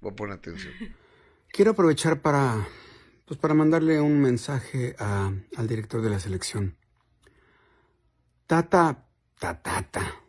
Voy 0.00 0.12
a 0.12 0.16
poner 0.16 0.36
atención. 0.36 0.72
Quiero 1.52 1.72
aprovechar 1.72 2.20
para, 2.20 2.66
pues 3.24 3.38
para 3.38 3.54
mandarle 3.54 4.00
un 4.00 4.20
mensaje 4.20 4.96
a, 4.98 5.32
al 5.56 5.68
director 5.68 6.02
de 6.02 6.10
la 6.10 6.18
selección. 6.18 6.76
Tata, 8.46 9.06
tatata. 9.38 10.27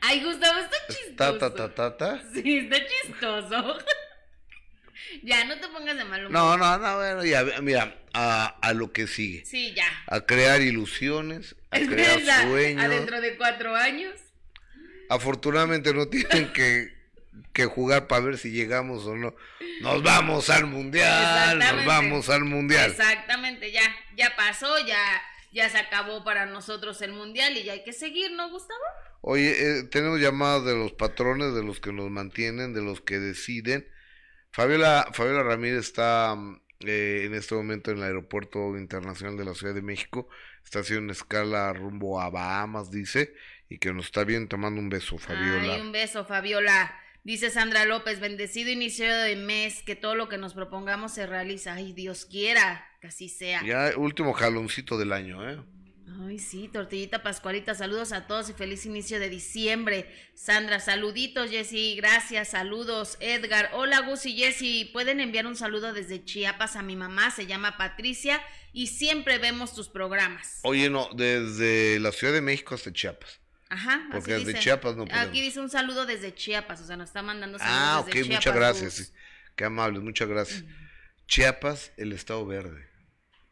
Ay, 0.00 0.22
Gustavo, 0.22 0.58
está 0.60 0.76
chistoso. 0.88 1.38
¿Ta, 1.38 1.54
ta, 1.54 1.74
ta, 1.74 1.96
ta, 1.96 2.22
Sí, 2.32 2.58
está 2.58 2.76
chistoso. 2.86 3.78
ya, 5.22 5.44
no 5.44 5.58
te 5.58 5.68
pongas 5.68 5.96
de 5.96 6.04
mal 6.04 6.26
humor. 6.26 6.32
No, 6.32 6.56
no, 6.56 6.78
no, 6.78 6.96
bueno, 6.96 7.24
ya, 7.24 7.44
mira, 7.60 7.96
a, 8.12 8.46
a 8.60 8.72
lo 8.72 8.92
que 8.92 9.06
sigue. 9.06 9.44
Sí, 9.44 9.74
ya. 9.74 9.86
A 10.06 10.20
crear 10.22 10.62
ilusiones, 10.62 11.56
a 11.70 11.78
crear 11.78 12.20
sueños. 12.46 12.84
A 12.84 12.88
dentro 12.88 13.20
de 13.20 13.36
cuatro 13.36 13.74
años. 13.74 14.14
Afortunadamente 15.08 15.94
no 15.94 16.08
tienen 16.08 16.52
que, 16.52 16.92
que 17.52 17.66
jugar 17.66 18.06
para 18.06 18.22
ver 18.22 18.38
si 18.38 18.50
llegamos 18.50 19.04
o 19.06 19.14
no. 19.14 19.34
Nos 19.80 20.02
vamos 20.02 20.50
al 20.50 20.66
mundial, 20.66 21.58
nos 21.58 21.84
vamos 21.84 22.28
al 22.28 22.44
mundial. 22.44 22.90
Exactamente, 22.90 23.70
ya, 23.70 23.82
ya 24.16 24.34
pasó, 24.36 24.78
ya, 24.86 24.98
ya 25.56 25.70
se 25.70 25.78
acabó 25.78 26.22
para 26.22 26.46
nosotros 26.46 27.00
el 27.00 27.12
mundial 27.12 27.56
y 27.56 27.64
ya 27.64 27.72
hay 27.72 27.82
que 27.82 27.94
seguir, 27.94 28.30
¿no, 28.32 28.50
Gustavo? 28.50 28.80
Oye, 29.22 29.50
eh, 29.50 29.82
tenemos 29.84 30.20
llamadas 30.20 30.64
de 30.66 30.76
los 30.76 30.92
patrones, 30.92 31.54
de 31.54 31.64
los 31.64 31.80
que 31.80 31.92
nos 31.92 32.10
mantienen, 32.10 32.74
de 32.74 32.82
los 32.82 33.00
que 33.00 33.18
deciden. 33.18 33.88
Fabiola, 34.52 35.08
Fabiola 35.12 35.42
Ramírez 35.42 35.86
está, 35.86 36.36
eh, 36.80 37.22
en 37.24 37.34
este 37.34 37.54
momento 37.54 37.90
en 37.90 37.96
el 37.96 38.04
Aeropuerto 38.04 38.76
Internacional 38.76 39.36
de 39.36 39.46
la 39.46 39.54
Ciudad 39.54 39.74
de 39.74 39.82
México. 39.82 40.28
Está 40.62 40.80
haciendo 40.80 41.04
una 41.04 41.12
escala 41.12 41.72
rumbo 41.72 42.20
a 42.20 42.28
Bahamas, 42.28 42.90
dice, 42.90 43.34
y 43.68 43.78
que 43.78 43.92
nos 43.92 44.06
está 44.06 44.24
bien 44.24 44.48
tomando 44.48 44.80
un 44.80 44.90
beso, 44.90 45.16
Fabiola. 45.16 45.74
Ay, 45.74 45.80
un 45.80 45.92
beso, 45.92 46.24
Fabiola. 46.26 46.94
Dice 47.26 47.50
Sandra 47.50 47.84
López, 47.86 48.20
bendecido 48.20 48.70
inicio 48.70 49.12
de 49.12 49.34
mes, 49.34 49.82
que 49.82 49.96
todo 49.96 50.14
lo 50.14 50.28
que 50.28 50.38
nos 50.38 50.54
propongamos 50.54 51.12
se 51.12 51.26
realiza. 51.26 51.74
Ay, 51.74 51.92
Dios 51.92 52.24
quiera 52.24 52.88
que 53.00 53.08
así 53.08 53.28
sea. 53.28 53.64
Ya, 53.66 53.94
último 53.96 54.32
jaloncito 54.32 54.96
del 54.96 55.12
año, 55.12 55.44
¿eh? 55.50 55.60
Ay, 56.24 56.38
sí, 56.38 56.70
tortillita 56.72 57.24
Pascualita, 57.24 57.74
saludos 57.74 58.12
a 58.12 58.28
todos 58.28 58.48
y 58.48 58.52
feliz 58.52 58.86
inicio 58.86 59.18
de 59.18 59.28
diciembre. 59.28 60.08
Sandra, 60.36 60.78
saluditos, 60.78 61.50
Jessy, 61.50 61.96
gracias, 61.96 62.50
saludos. 62.50 63.16
Edgar, 63.18 63.70
hola 63.72 64.02
Gus 64.02 64.24
y 64.26 64.36
Jessy, 64.36 64.88
pueden 64.92 65.18
enviar 65.18 65.48
un 65.48 65.56
saludo 65.56 65.92
desde 65.92 66.24
Chiapas 66.24 66.76
a 66.76 66.82
mi 66.82 66.94
mamá, 66.94 67.32
se 67.32 67.46
llama 67.46 67.76
Patricia 67.76 68.40
y 68.72 68.86
siempre 68.86 69.38
vemos 69.38 69.74
tus 69.74 69.88
programas. 69.88 70.60
Oye, 70.62 70.88
no, 70.90 71.08
desde 71.12 71.98
la 71.98 72.12
Ciudad 72.12 72.34
de 72.34 72.40
México 72.40 72.76
hasta 72.76 72.92
Chiapas. 72.92 73.40
Ajá, 73.68 74.06
Porque 74.12 74.34
así 74.34 74.44
desde 74.44 74.52
dice. 74.52 74.62
Chiapas 74.64 74.96
no 74.96 75.04
podemos. 75.06 75.28
Aquí 75.28 75.40
dice 75.40 75.60
un 75.60 75.68
saludo 75.70 76.06
desde 76.06 76.34
Chiapas, 76.34 76.80
o 76.80 76.86
sea, 76.86 76.96
nos 76.96 77.08
está 77.08 77.22
mandando 77.22 77.58
saludos 77.58 77.78
Ah, 77.78 78.00
ok, 78.00 78.10
Chiapas. 78.12 78.30
muchas 78.30 78.54
gracias. 78.54 79.12
Qué 79.56 79.64
amables, 79.64 80.02
muchas 80.02 80.28
gracias. 80.28 80.64
Chiapas, 81.26 81.92
el 81.96 82.12
estado 82.12 82.46
verde. 82.46 82.86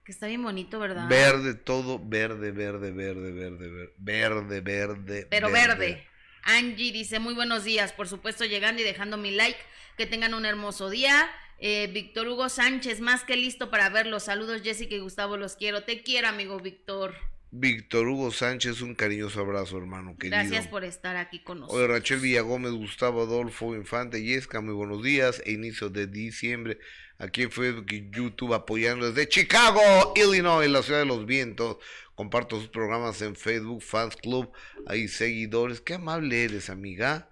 Que 0.04 0.12
está 0.12 0.26
bien 0.26 0.42
bonito, 0.42 0.78
¿verdad? 0.78 1.08
Verde, 1.08 1.54
todo 1.54 1.98
verde, 1.98 2.52
verde, 2.52 2.90
verde, 2.92 3.32
verde, 3.32 3.92
verde, 3.96 4.60
verde, 4.60 4.60
verde. 4.60 5.26
Pero 5.30 5.50
verde. 5.50 6.06
Angie 6.42 6.92
dice, 6.92 7.18
muy 7.18 7.32
buenos 7.34 7.64
días, 7.64 7.92
por 7.92 8.06
supuesto 8.06 8.44
llegando 8.44 8.82
y 8.82 8.84
dejando 8.84 9.16
mi 9.16 9.30
like, 9.30 9.58
que 9.96 10.06
tengan 10.06 10.34
un 10.34 10.44
hermoso 10.44 10.90
día. 10.90 11.30
Eh, 11.58 11.88
Víctor 11.92 12.28
Hugo 12.28 12.50
Sánchez, 12.50 13.00
más 13.00 13.24
que 13.24 13.36
listo 13.36 13.70
para 13.70 13.88
verlos. 13.88 14.24
Saludos 14.24 14.60
Jessica 14.62 14.94
y 14.94 14.98
Gustavo, 14.98 15.38
los 15.38 15.56
quiero. 15.56 15.84
Te 15.84 16.02
quiero, 16.02 16.28
amigo 16.28 16.60
Víctor. 16.60 17.14
Víctor 17.56 18.08
Hugo 18.08 18.32
Sánchez, 18.32 18.80
un 18.80 18.96
cariñoso 18.96 19.38
abrazo, 19.38 19.78
hermano 19.78 20.16
querido. 20.18 20.38
Gracias 20.38 20.66
por 20.66 20.82
estar 20.82 21.14
aquí 21.14 21.38
con 21.38 21.60
nosotros. 21.60 21.84
Oye, 21.84 21.92
Rachel 21.92 22.18
Villagómez, 22.18 22.72
Gustavo 22.72 23.22
Adolfo 23.22 23.76
Infante, 23.76 24.24
Yesca, 24.24 24.60
muy 24.60 24.74
buenos 24.74 25.04
días. 25.04 25.40
E 25.46 25.52
inicio 25.52 25.88
de 25.88 26.08
diciembre, 26.08 26.80
aquí 27.16 27.42
en 27.42 27.52
Facebook 27.52 27.86
y 27.92 28.10
YouTube, 28.10 28.54
apoyando 28.54 29.08
desde 29.08 29.28
Chicago, 29.28 29.80
Illinois, 30.16 30.68
la 30.68 30.82
ciudad 30.82 30.98
de 30.98 31.06
los 31.06 31.26
vientos. 31.26 31.76
Comparto 32.16 32.58
sus 32.58 32.70
programas 32.70 33.22
en 33.22 33.36
Facebook, 33.36 33.82
Fans 33.82 34.16
Club, 34.16 34.50
hay 34.88 35.06
seguidores. 35.06 35.80
Qué 35.80 35.94
amable 35.94 36.42
eres, 36.42 36.70
amiga. 36.70 37.28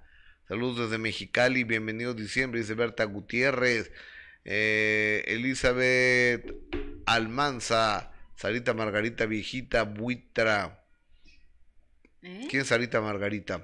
Saludos 0.46 0.88
desde 0.88 0.98
Mexicali, 0.98 1.64
bienvenido 1.64 2.14
diciembre, 2.14 2.60
dice 2.60 2.74
Berta 2.74 3.02
Gutiérrez. 3.06 3.90
Eh, 4.44 5.24
Elizabeth 5.26 6.54
Almanza, 7.06 8.11
Sarita 8.36 8.74
Margarita 8.74 9.26
Viejita, 9.26 9.84
Buitra. 9.84 10.84
¿Eh? 12.22 12.46
¿Quién 12.50 12.62
es 12.62 12.68
Sarita 12.68 13.00
Margarita? 13.00 13.62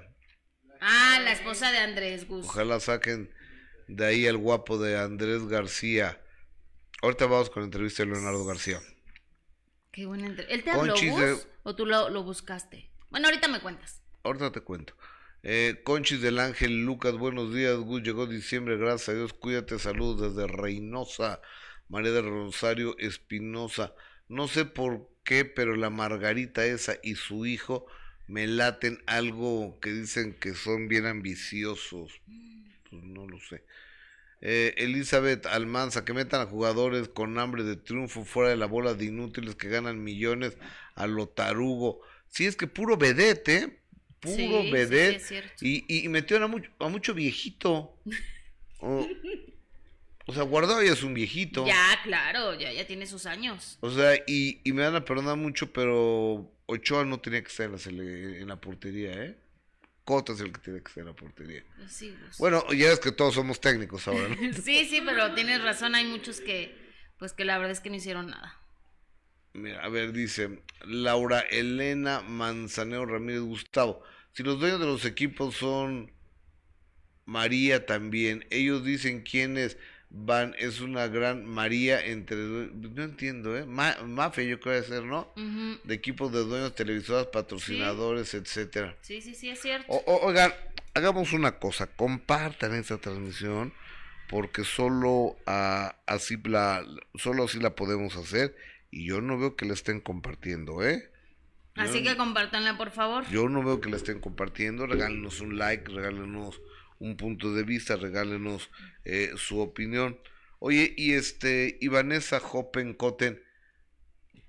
Ah, 0.81 1.19
la 1.23 1.31
esposa 1.33 1.71
de 1.71 1.79
Andrés 1.79 2.27
Gus. 2.27 2.45
Ojalá 2.45 2.79
saquen 2.79 3.31
de 3.87 4.05
ahí 4.05 4.27
al 4.27 4.37
guapo 4.37 4.77
de 4.77 4.97
Andrés 4.97 5.45
García. 5.47 6.21
Ahorita 7.01 7.25
vamos 7.25 7.49
con 7.49 7.63
la 7.63 7.65
entrevista 7.67 8.03
de 8.03 8.09
Leonardo 8.11 8.45
García. 8.45 8.79
Qué 9.91 10.05
buena 10.05 10.27
entrevista. 10.27 10.53
¿Él 10.53 10.63
te 10.63 10.71
habló, 10.71 10.93
de- 10.93 11.37
¿O 11.63 11.75
tú 11.75 11.85
lo, 11.85 12.09
lo 12.09 12.23
buscaste? 12.23 12.91
Bueno, 13.09 13.27
ahorita 13.27 13.47
me 13.47 13.59
cuentas. 13.59 14.01
Ahorita 14.23 14.51
te 14.51 14.61
cuento. 14.61 14.93
Eh, 15.43 15.81
Conchis 15.83 16.21
del 16.21 16.39
Ángel 16.39 16.83
Lucas, 16.85 17.13
buenos 17.13 17.53
días. 17.53 17.77
Gus 17.77 18.01
llegó 18.03 18.27
diciembre, 18.27 18.77
gracias 18.77 19.09
a 19.09 19.13
Dios. 19.13 19.33
Cuídate, 19.33 19.79
saludos 19.79 20.35
desde 20.35 20.47
Reynosa. 20.47 21.41
María 21.87 22.11
del 22.11 22.25
Rosario 22.25 22.95
Espinosa. 22.99 23.93
No 24.29 24.47
sé 24.47 24.65
por 24.65 25.09
qué, 25.25 25.45
pero 25.45 25.75
la 25.75 25.89
Margarita 25.89 26.65
esa 26.65 26.95
y 27.03 27.15
su 27.15 27.45
hijo 27.45 27.85
me 28.27 28.47
laten 28.47 29.03
algo 29.07 29.79
que 29.81 29.91
dicen 29.91 30.33
que 30.39 30.53
son 30.55 30.87
bien 30.87 31.05
ambiciosos. 31.07 32.21
Pues 32.89 33.03
no 33.03 33.27
lo 33.27 33.39
sé. 33.39 33.63
Eh, 34.41 34.75
Elizabeth 34.77 35.45
Almanza, 35.47 36.05
que 36.05 36.13
metan 36.13 36.41
a 36.41 36.45
jugadores 36.45 37.09
con 37.09 37.37
hambre 37.39 37.63
de 37.63 37.75
triunfo 37.75 38.23
fuera 38.25 38.49
de 38.51 38.57
la 38.57 38.67
bola 38.67 38.93
de 38.93 39.05
inútiles 39.05 39.55
que 39.55 39.69
ganan 39.69 40.03
millones 40.03 40.57
a 40.95 41.07
lo 41.07 41.27
tarugo. 41.29 42.01
Si 42.29 42.45
es 42.45 42.55
que 42.55 42.67
puro 42.67 42.97
vedette, 42.97 43.49
¿eh? 43.49 43.79
Puro 44.21 44.63
Sí, 44.63 44.87
sí, 44.87 45.01
sí, 45.05 45.19
cierto. 45.19 45.65
y, 45.65 45.85
y, 45.87 46.07
metieron 46.09 46.43
a 46.43 46.47
mucho, 46.47 46.71
a 46.79 46.89
mucho 46.89 47.13
viejito. 47.13 47.97
O, 48.81 49.11
o 50.29 50.31
sea, 50.31 50.43
Guardado 50.43 50.83
ya 50.83 50.91
es 50.91 51.01
un 51.01 51.15
viejito. 51.15 51.65
Ya, 51.65 51.99
claro, 52.03 52.53
ya, 52.53 52.71
ya 52.71 52.85
tiene 52.85 53.07
sus 53.07 53.25
años. 53.25 53.79
O 53.81 53.89
sea, 53.89 54.15
y, 54.27 54.61
y 54.63 54.73
me 54.73 54.83
van 54.83 54.93
a 54.93 55.03
perdonar 55.03 55.37
mucho, 55.37 55.73
pero 55.73 56.53
Ochoa 56.67 57.03
no 57.03 57.19
tenía 57.19 57.41
que 57.41 57.47
estar 57.47 57.65
en 57.65 58.47
la, 58.47 58.61
portería, 58.61 59.11
¿eh? 59.23 59.39
Cota 60.03 60.33
es 60.33 60.41
el 60.41 60.51
que 60.53 60.59
tiene 60.59 60.83
que 60.83 60.87
estar 60.87 61.01
en 61.01 61.07
la 61.07 61.15
portería. 61.15 61.63
Pues 61.77 61.91
sí, 61.91 62.15
Gus. 62.27 62.37
Bueno, 62.37 62.63
ya 62.71 62.91
es 62.91 62.99
que 62.99 63.11
todos 63.11 63.33
somos 63.33 63.59
técnicos 63.59 64.07
ahora, 64.07 64.27
¿no? 64.29 64.35
Sí, 64.63 64.85
sí, 64.85 65.01
pero 65.03 65.33
tienes 65.33 65.63
razón, 65.63 65.95
hay 65.95 66.05
muchos 66.05 66.41
que, 66.41 66.77
pues 67.17 67.33
que 67.33 67.43
la 67.43 67.57
verdad 67.57 67.71
es 67.71 67.79
que 67.79 67.89
no 67.89 67.95
hicieron 67.95 68.29
nada. 68.29 68.55
Mira, 69.53 69.83
a 69.83 69.89
ver, 69.89 70.13
dice 70.13 70.61
Laura 70.85 71.39
Elena 71.39 72.21
Manzanero 72.21 73.07
Ramírez 73.07 73.41
Gustavo. 73.41 74.03
Si 74.33 74.43
los 74.43 74.59
dueños 74.59 74.79
de 74.79 74.85
los 74.85 75.05
equipos 75.05 75.55
son 75.55 76.13
María 77.25 77.87
también, 77.87 78.45
ellos 78.51 78.85
dicen 78.85 79.23
quiénes 79.23 79.79
van, 80.09 80.55
es 80.57 80.81
una 80.81 81.07
gran 81.07 81.45
María 81.45 82.03
entre... 82.03 82.35
No 82.37 83.03
entiendo, 83.03 83.55
¿eh? 83.57 83.65
Ma- 83.65 83.97
mafia 84.05 84.43
yo 84.43 84.59
creo 84.59 84.81
que 84.81 84.87
ser, 84.87 85.03
¿no? 85.03 85.31
Ujú. 85.35 85.79
De 85.83 85.93
equipos 85.93 86.31
de 86.31 86.39
dueños, 86.39 86.73
televisoras, 86.75 87.27
patrocinadores, 87.27 88.33
etcétera. 88.33 88.95
Sí, 89.01 89.21
sí, 89.21 89.35
sí, 89.35 89.49
es 89.49 89.61
cierto. 89.61 89.85
O- 89.91 90.03
o- 90.05 90.25
oigan, 90.27 90.51
hagamos 90.95 91.33
una 91.33 91.59
cosa, 91.59 91.87
compartan 91.87 92.73
esta 92.73 92.97
transmisión 92.97 93.73
porque 94.29 94.63
solo 94.63 95.37
ah, 95.47 95.95
así 96.05 96.37
la 96.43 96.85
solo 97.15 97.45
así 97.45 97.59
la 97.59 97.75
podemos 97.75 98.15
hacer 98.15 98.55
y 98.91 99.07
yo 99.07 99.21
no 99.21 99.37
veo 99.39 99.55
que 99.55 99.65
la 99.65 99.73
estén 99.73 100.01
compartiendo, 100.01 100.83
¿eh? 100.87 101.11
Así 101.75 102.03
yo- 102.03 102.11
que 102.11 102.17
compártanla, 102.17 102.77
por 102.77 102.91
favor. 102.91 103.25
Yo 103.31 103.47
no 103.49 103.63
veo 103.63 103.79
que 103.79 103.89
la 103.89 103.95
estén 103.97 104.19
compartiendo, 104.19 104.85
regálenos 104.85 105.39
un 105.39 105.57
like, 105.57 105.89
regálenos 105.91 106.59
un 106.99 107.17
punto 107.17 107.53
de 107.53 107.63
vista, 107.63 107.95
regálenos 107.95 108.69
eh, 109.05 109.31
su 109.37 109.59
opinión. 109.59 110.19
Oye, 110.59 110.93
y 110.97 111.13
este, 111.13 111.77
y 111.79 111.87
Vanessa 111.87 112.37
Hoppenkotten, 112.37 113.41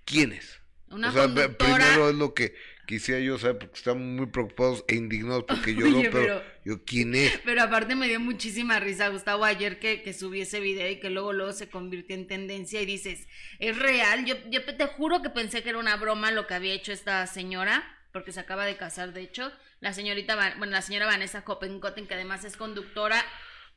¿quién 0.05 0.33
es? 0.33 0.61
Una 0.89 1.11
o 1.11 1.13
sea, 1.13 1.23
conductora. 1.23 1.77
primero 1.77 2.11
es 2.11 2.17
lo 2.17 2.35
que 2.35 2.55
quisiera 2.87 3.21
yo 3.21 3.39
saber, 3.39 3.59
porque 3.59 3.77
estamos 3.77 4.03
muy 4.03 4.27
preocupados 4.27 4.85
e 4.89 4.97
indignados 4.97 5.45
porque 5.47 5.73
yo 5.77 5.87
no, 5.91 6.03
pero- 6.11 6.43
yo, 6.65 6.85
¿quién 6.85 7.15
es? 7.15 7.39
Pero 7.45 7.63
aparte 7.63 7.95
me 7.95 8.09
dio 8.09 8.19
muchísima 8.19 8.81
risa, 8.81 9.09
Gustavo, 9.09 9.45
ayer 9.45 9.79
que, 9.79 10.03
que 10.03 10.13
subí 10.13 10.41
ese 10.41 10.59
video 10.59 10.91
y 10.91 10.99
que 10.99 11.11
luego 11.11 11.33
luego 11.33 11.53
se 11.53 11.69
convirtió 11.71 12.17
en 12.17 12.27
tendencia 12.27 12.83
y 12.83 12.87
dices, 12.87 13.29
¿es 13.61 13.79
real? 13.79 14.25
Yo, 14.25 14.35
yo 14.51 14.65
te 14.65 14.87
juro 14.87 15.23
que 15.23 15.31
pensé 15.31 15.63
que 15.63 15.69
era 15.71 15.79
una 15.79 15.97
broma 15.97 16.33
lo 16.33 16.49
que 16.49 16.55
había 16.55 16.75
hecho 16.75 16.91
esta 16.93 17.25
señora, 17.29 17.85
porque 18.13 18.33
se 18.33 18.41
acaba 18.41 18.67
de 18.67 18.77
casar, 18.77 19.13
de 19.13 19.23
hecho, 19.23 19.53
la 19.81 19.93
señorita, 19.93 20.37
Va- 20.37 20.55
bueno, 20.59 20.73
la 20.73 20.83
señora 20.83 21.07
Vanessa 21.07 21.43
Hoppenkotten, 21.47 22.07
que 22.07 22.15
además 22.15 22.45
es 22.45 22.57
conductora 22.57 23.25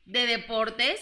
de 0.04 0.26
deportes, 0.26 1.00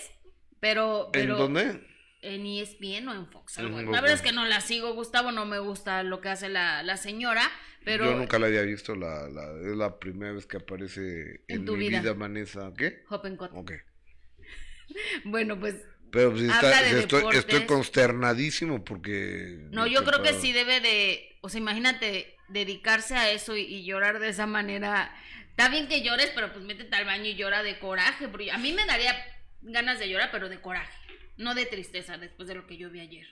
pero... 0.61 1.07
¿En 1.07 1.13
pero 1.13 1.37
dónde? 1.37 1.89
En 2.23 2.47
ESPN 2.47 3.09
o 3.09 3.15
en 3.15 3.27
Fox. 3.29 3.59
En 3.59 3.67
algo. 3.67 3.91
La 3.91 4.01
verdad 4.01 4.15
es 4.15 4.23
que 4.23 4.31
no 4.33 4.45
la 4.45 4.61
sigo, 4.61 4.95
Gustavo, 4.95 5.33
no 5.33 5.45
me 5.45 5.59
gusta 5.59 6.05
lo 6.05 6.21
que 6.21 6.29
hace 6.29 6.49
la, 6.49 6.83
la 6.85 6.97
señora, 6.97 7.51
pero... 7.85 8.05
Yo 8.05 8.17
nunca 8.17 8.39
la 8.39 8.47
había 8.47 8.63
visto, 8.63 8.95
la, 8.95 9.29
la, 9.29 9.43
es 9.69 9.77
la 9.77 9.99
primera 9.99 10.33
vez 10.33 10.47
que 10.47 10.59
aparece 10.59 11.01
en, 11.49 11.59
En 11.61 11.65
tu 11.65 11.73
mi 11.77 11.89
vida. 11.89 12.01
vida, 12.01 12.13
Vanessa. 12.13 12.73
¿Qué? 12.79 13.03
Hoppenkotten. 13.09 13.59
Ok. 13.59 13.73
Bueno, 15.25 15.59
pues 15.59 15.77
Pero 16.11 16.37
si 16.37 16.45
está- 16.45 16.59
Habla 16.59 16.83
de 16.83 16.91
si 16.91 16.97
estoy, 16.99 17.25
estoy 17.37 17.67
consternadísimo 17.67 18.85
porque... 18.85 19.69
No, 19.71 19.87
yo 19.87 20.05
creo 20.05 20.23
que 20.23 20.35
sí 20.35 20.53
debe 20.53 20.81
de, 20.81 21.39
o 21.41 21.49
sea, 21.49 21.59
imagínate 21.61 22.37
dedicarse 22.53 23.17
a 23.17 23.31
eso 23.31 23.57
y, 23.57 23.63
y 23.63 23.85
llorar 23.85 24.19
de 24.19 24.29
esa 24.29 24.47
manera. 24.47 25.15
Está 25.51 25.69
bien 25.69 25.89
que 25.89 26.03
llores, 26.03 26.31
pero 26.35 26.53
pues 26.53 26.65
métete 26.65 26.95
al 26.97 27.05
baño 27.05 27.27
y 27.27 27.35
llora 27.35 27.63
de 27.63 27.79
coraje, 27.79 28.29
porque 28.29 28.51
a 28.51 28.59
mí 28.59 28.73
me 28.73 28.87
daría 28.87 29.15
ganas 29.61 29.99
de 29.99 30.09
llorar, 30.09 30.31
pero 30.33 30.49
de 30.49 30.61
coraje, 30.61 30.93
no 31.37 31.55
de 31.55 31.67
tristeza 31.67 32.17
después 32.19 32.49
de 32.49 32.55
lo 32.55 32.67
que 32.67 32.77
yo 32.77 32.91
vi 32.91 33.01
ayer. 33.01 33.27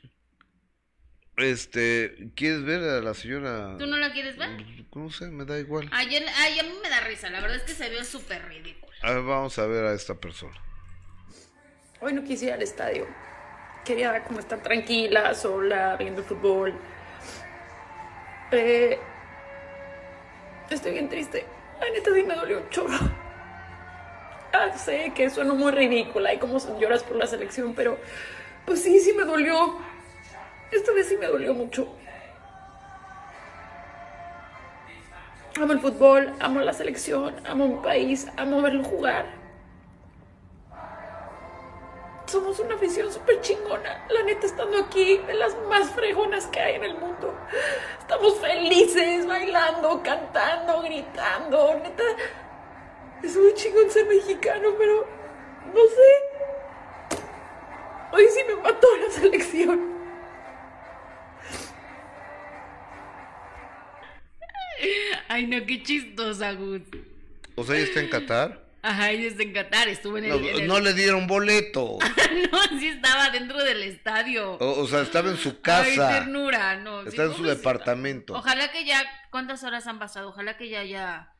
Este, 1.36 2.30
¿quieres 2.34 2.64
ver 2.64 2.82
a 2.82 3.00
la 3.00 3.14
señora? 3.14 3.76
¿Tú 3.78 3.86
no 3.86 3.96
la 3.96 4.12
quieres 4.12 4.36
ver? 4.36 4.50
No 4.94 5.10
sé, 5.10 5.26
me 5.28 5.44
da 5.44 5.58
igual. 5.58 5.88
Ayer, 5.92 6.24
ay, 6.36 6.58
a 6.58 6.62
mí 6.62 6.72
me 6.82 6.90
da 6.90 7.00
risa, 7.00 7.30
la 7.30 7.40
verdad 7.40 7.56
es 7.56 7.62
que 7.62 7.72
se 7.72 7.88
vio 7.88 8.04
súper 8.04 8.46
ridículo. 8.46 8.92
A 9.02 9.12
ver, 9.12 9.22
vamos 9.22 9.58
a 9.58 9.66
ver 9.66 9.84
a 9.86 9.94
esta 9.94 10.14
persona. 10.14 10.60
Hoy 12.00 12.12
no 12.12 12.22
quise 12.24 12.46
ir 12.46 12.52
al 12.52 12.62
estadio. 12.62 13.06
Quería 13.84 14.22
como 14.24 14.40
estar 14.40 14.62
tranquila, 14.62 15.34
sola, 15.34 15.96
viendo 15.96 16.22
fútbol. 16.22 16.78
Eh, 18.52 18.98
estoy 20.70 20.92
bien 20.92 21.08
triste. 21.08 21.44
La 21.80 21.90
neta 21.90 22.10
sí 22.14 22.22
me 22.22 22.34
dolió 22.34 22.58
un 22.58 22.68
chorro. 22.70 22.98
Ah, 24.52 24.76
sé 24.76 25.12
que 25.14 25.30
sueno 25.30 25.54
muy 25.54 25.70
ridícula 25.72 26.34
y 26.34 26.38
como 26.38 26.58
lloras 26.78 27.02
por 27.02 27.16
la 27.16 27.26
selección, 27.26 27.74
pero 27.74 27.98
Pues 28.66 28.82
sí, 28.82 29.00
sí 29.00 29.12
me 29.12 29.24
dolió. 29.24 29.78
Esta 30.70 30.92
vez 30.92 31.08
sí 31.08 31.16
me 31.16 31.26
dolió 31.26 31.54
mucho. 31.54 31.88
Amo 35.60 35.72
el 35.72 35.80
fútbol, 35.80 36.32
amo 36.40 36.60
la 36.60 36.72
selección, 36.72 37.34
amo 37.46 37.66
mi 37.68 37.82
país, 37.82 38.28
amo 38.36 38.62
verlo 38.62 38.84
jugar. 38.84 39.39
Somos 42.30 42.60
una 42.60 42.76
afición 42.76 43.12
súper 43.12 43.40
chingona. 43.40 44.06
La 44.08 44.22
neta, 44.22 44.46
estando 44.46 44.78
aquí, 44.78 45.18
de 45.18 45.34
las 45.34 45.56
más 45.68 45.90
fregonas 45.90 46.46
que 46.46 46.60
hay 46.60 46.76
en 46.76 46.84
el 46.84 46.94
mundo. 46.94 47.36
Estamos 47.98 48.38
felices, 48.38 49.26
bailando, 49.26 50.00
cantando, 50.00 50.80
gritando. 50.82 51.74
Neta, 51.82 52.04
es 53.24 53.36
muy 53.36 53.52
chingón 53.54 53.90
ser 53.90 54.06
mexicano, 54.06 54.68
pero 54.78 55.08
no 55.74 55.80
sé. 55.88 57.18
Hoy 58.12 58.28
sí 58.32 58.40
me 58.46 58.62
mató 58.62 58.86
la 59.04 59.10
selección. 59.10 59.90
Ay, 65.26 65.48
no, 65.48 65.66
qué 65.66 65.82
chistosa, 65.82 66.52
Gus. 66.52 66.82
O 67.56 67.64
sea, 67.64 67.76
está 67.76 67.98
en 67.98 68.08
Qatar. 68.08 68.69
Ajá, 68.82 69.10
ella 69.10 69.28
está 69.28 69.42
en 69.42 69.52
Qatar, 69.52 69.88
estuvo 69.88 70.16
en 70.18 70.24
el... 70.24 70.30
No, 70.30 70.36
en 70.36 70.44
el- 70.60 70.66
no 70.66 70.80
le 70.80 70.94
dieron 70.94 71.26
boleto. 71.26 71.98
no, 72.52 72.78
sí 72.78 72.88
estaba 72.88 73.28
dentro 73.30 73.62
del 73.62 73.82
estadio. 73.82 74.52
O, 74.54 74.80
o 74.80 74.86
sea, 74.88 75.02
estaba 75.02 75.30
en 75.30 75.36
su 75.36 75.50
Ay, 75.50 75.56
casa. 75.62 76.08
ternura, 76.10 76.76
no. 76.76 77.02
sí, 77.02 77.08
Está 77.08 77.24
en 77.24 77.34
su 77.34 77.42
departamento. 77.44 78.32
Ojalá 78.34 78.72
que 78.72 78.84
ya, 78.86 79.02
¿cuántas 79.30 79.62
horas 79.64 79.86
han 79.86 79.98
pasado? 79.98 80.30
Ojalá 80.30 80.56
que 80.56 80.68
ya 80.70 80.80
haya 80.80 81.32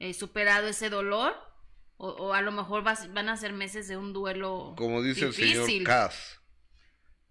eh, 0.00 0.12
superado 0.12 0.66
ese 0.68 0.90
dolor. 0.90 1.34
O, 2.00 2.10
o 2.10 2.32
a 2.32 2.42
lo 2.42 2.52
mejor 2.52 2.84
van 2.84 3.28
a 3.28 3.36
ser 3.36 3.52
meses 3.52 3.88
de 3.88 3.96
un 3.96 4.12
duelo. 4.12 4.74
Como 4.76 5.02
dice 5.02 5.26
el 5.26 5.34
señor 5.34 5.68
Cass. 5.84 6.38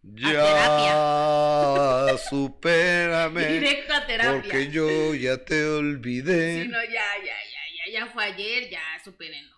Ya, 0.04 2.16
supérame. 2.30 3.46
Directo 3.48 3.94
a 3.94 4.06
terapia. 4.06 4.42
Porque 4.42 4.70
yo 4.70 5.14
ya 5.14 5.44
te 5.44 5.66
olvidé. 5.66 6.64
Sí, 6.64 6.68
no, 6.70 6.82
ya, 6.84 6.92
ya, 6.92 7.26
ya, 7.26 7.92
ya, 7.92 8.00
ya 8.00 8.06
fue 8.12 8.24
ayer, 8.26 8.70
ya 8.70 8.82
supérenlo. 9.04 9.57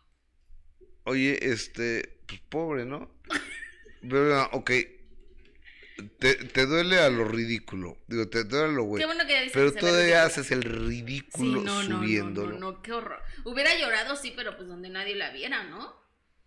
Oye, 1.05 1.39
este, 1.51 2.17
pues 2.27 2.39
pobre, 2.49 2.85
¿no? 2.85 3.11
Pero, 4.01 4.35
ah, 4.39 4.49
ok. 4.53 4.71
Te, 6.17 6.35
te 6.35 6.65
duele 6.65 6.99
a 6.99 7.09
lo 7.09 7.25
ridículo. 7.25 7.97
Digo, 8.07 8.29
te 8.29 8.45
duele 8.45 8.65
a 8.65 8.75
lo 8.75 8.83
güey. 8.83 9.01
Qué 9.01 9.05
bueno 9.05 9.25
que 9.27 9.49
Pero 9.53 9.73
todavía 9.73 10.23
haces 10.23 10.51
el 10.51 10.63
Sí, 10.63 10.69
ridículo 10.69 11.61
no, 11.61 11.83
no, 11.83 11.89
no, 11.89 11.97
subiéndolo. 11.99 12.51
no, 12.57 12.71
no, 12.71 12.81
qué 12.81 12.93
horror. 12.93 13.21
Hubiera 13.43 13.77
llorado, 13.77 14.15
sí, 14.15 14.31
pero 14.35 14.55
pues 14.55 14.69
donde 14.69 14.89
nadie 14.89 15.15
la 15.15 15.31
viera, 15.31 15.63
¿no? 15.63 15.99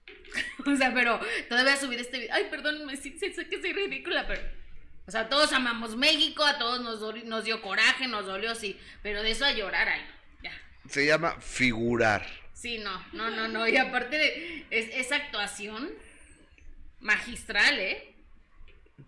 o 0.66 0.76
sea, 0.76 0.94
pero 0.94 1.20
todavía 1.50 1.76
subir 1.76 2.00
este 2.00 2.18
video. 2.18 2.34
Ay, 2.34 2.46
perdón, 2.50 2.86
me 2.86 2.96
sí, 2.96 3.18
sé, 3.18 3.30
que 3.48 3.60
soy 3.60 3.72
ridícula, 3.74 4.26
pero. 4.26 4.40
O 5.06 5.10
sea, 5.10 5.28
todos 5.28 5.52
amamos 5.52 5.96
México, 5.96 6.44
a 6.44 6.58
todos 6.58 6.80
nos, 6.80 7.00
doli- 7.00 7.24
nos 7.24 7.44
dio 7.44 7.60
coraje, 7.60 8.06
nos 8.08 8.24
dolió, 8.24 8.54
sí. 8.54 8.78
Pero 9.02 9.22
de 9.22 9.32
eso 9.32 9.44
a 9.44 9.52
llorar, 9.52 9.88
ay, 9.88 10.00
no, 10.00 10.42
ya. 10.44 10.52
Se 10.88 11.04
llama 11.04 11.38
figurar. 11.40 12.24
Sí, 12.52 12.78
no, 12.78 13.04
no, 13.12 13.30
no, 13.30 13.48
no. 13.48 13.66
Y 13.68 13.76
aparte 13.76 14.16
de 14.16 14.66
es, 14.70 14.90
esa 14.94 15.16
actuación 15.16 15.90
magistral, 17.00 17.78
¿eh? 17.78 18.14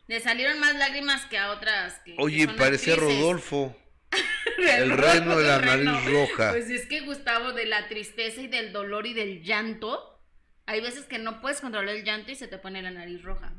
Le 0.08 0.20
salieron 0.20 0.58
más 0.58 0.74
lágrimas 0.76 1.24
que 1.26 1.38
a 1.38 1.50
otras. 1.50 1.94
Que, 2.04 2.16
que 2.16 2.22
Oye, 2.22 2.46
son 2.46 2.56
parecía 2.56 2.94
actrices. 2.94 3.20
Rodolfo. 3.20 3.76
El 4.58 4.90
reno 4.90 5.38
de 5.38 5.46
la 5.46 5.58
reno. 5.58 5.92
nariz 5.92 6.10
roja. 6.10 6.50
Pues 6.50 6.70
es 6.70 6.86
que 6.86 7.00
Gustavo, 7.00 7.52
de 7.52 7.66
la 7.66 7.88
tristeza 7.88 8.40
y 8.40 8.46
del 8.48 8.72
dolor 8.72 9.06
y 9.06 9.14
del 9.14 9.42
llanto, 9.42 10.20
hay 10.66 10.80
veces 10.80 11.04
que 11.04 11.18
no 11.18 11.40
puedes 11.40 11.60
controlar 11.60 11.94
el 11.94 12.04
llanto 12.04 12.30
y 12.30 12.34
se 12.36 12.48
te 12.48 12.58
pone 12.58 12.82
la 12.82 12.90
nariz 12.90 13.22
roja. 13.22 13.52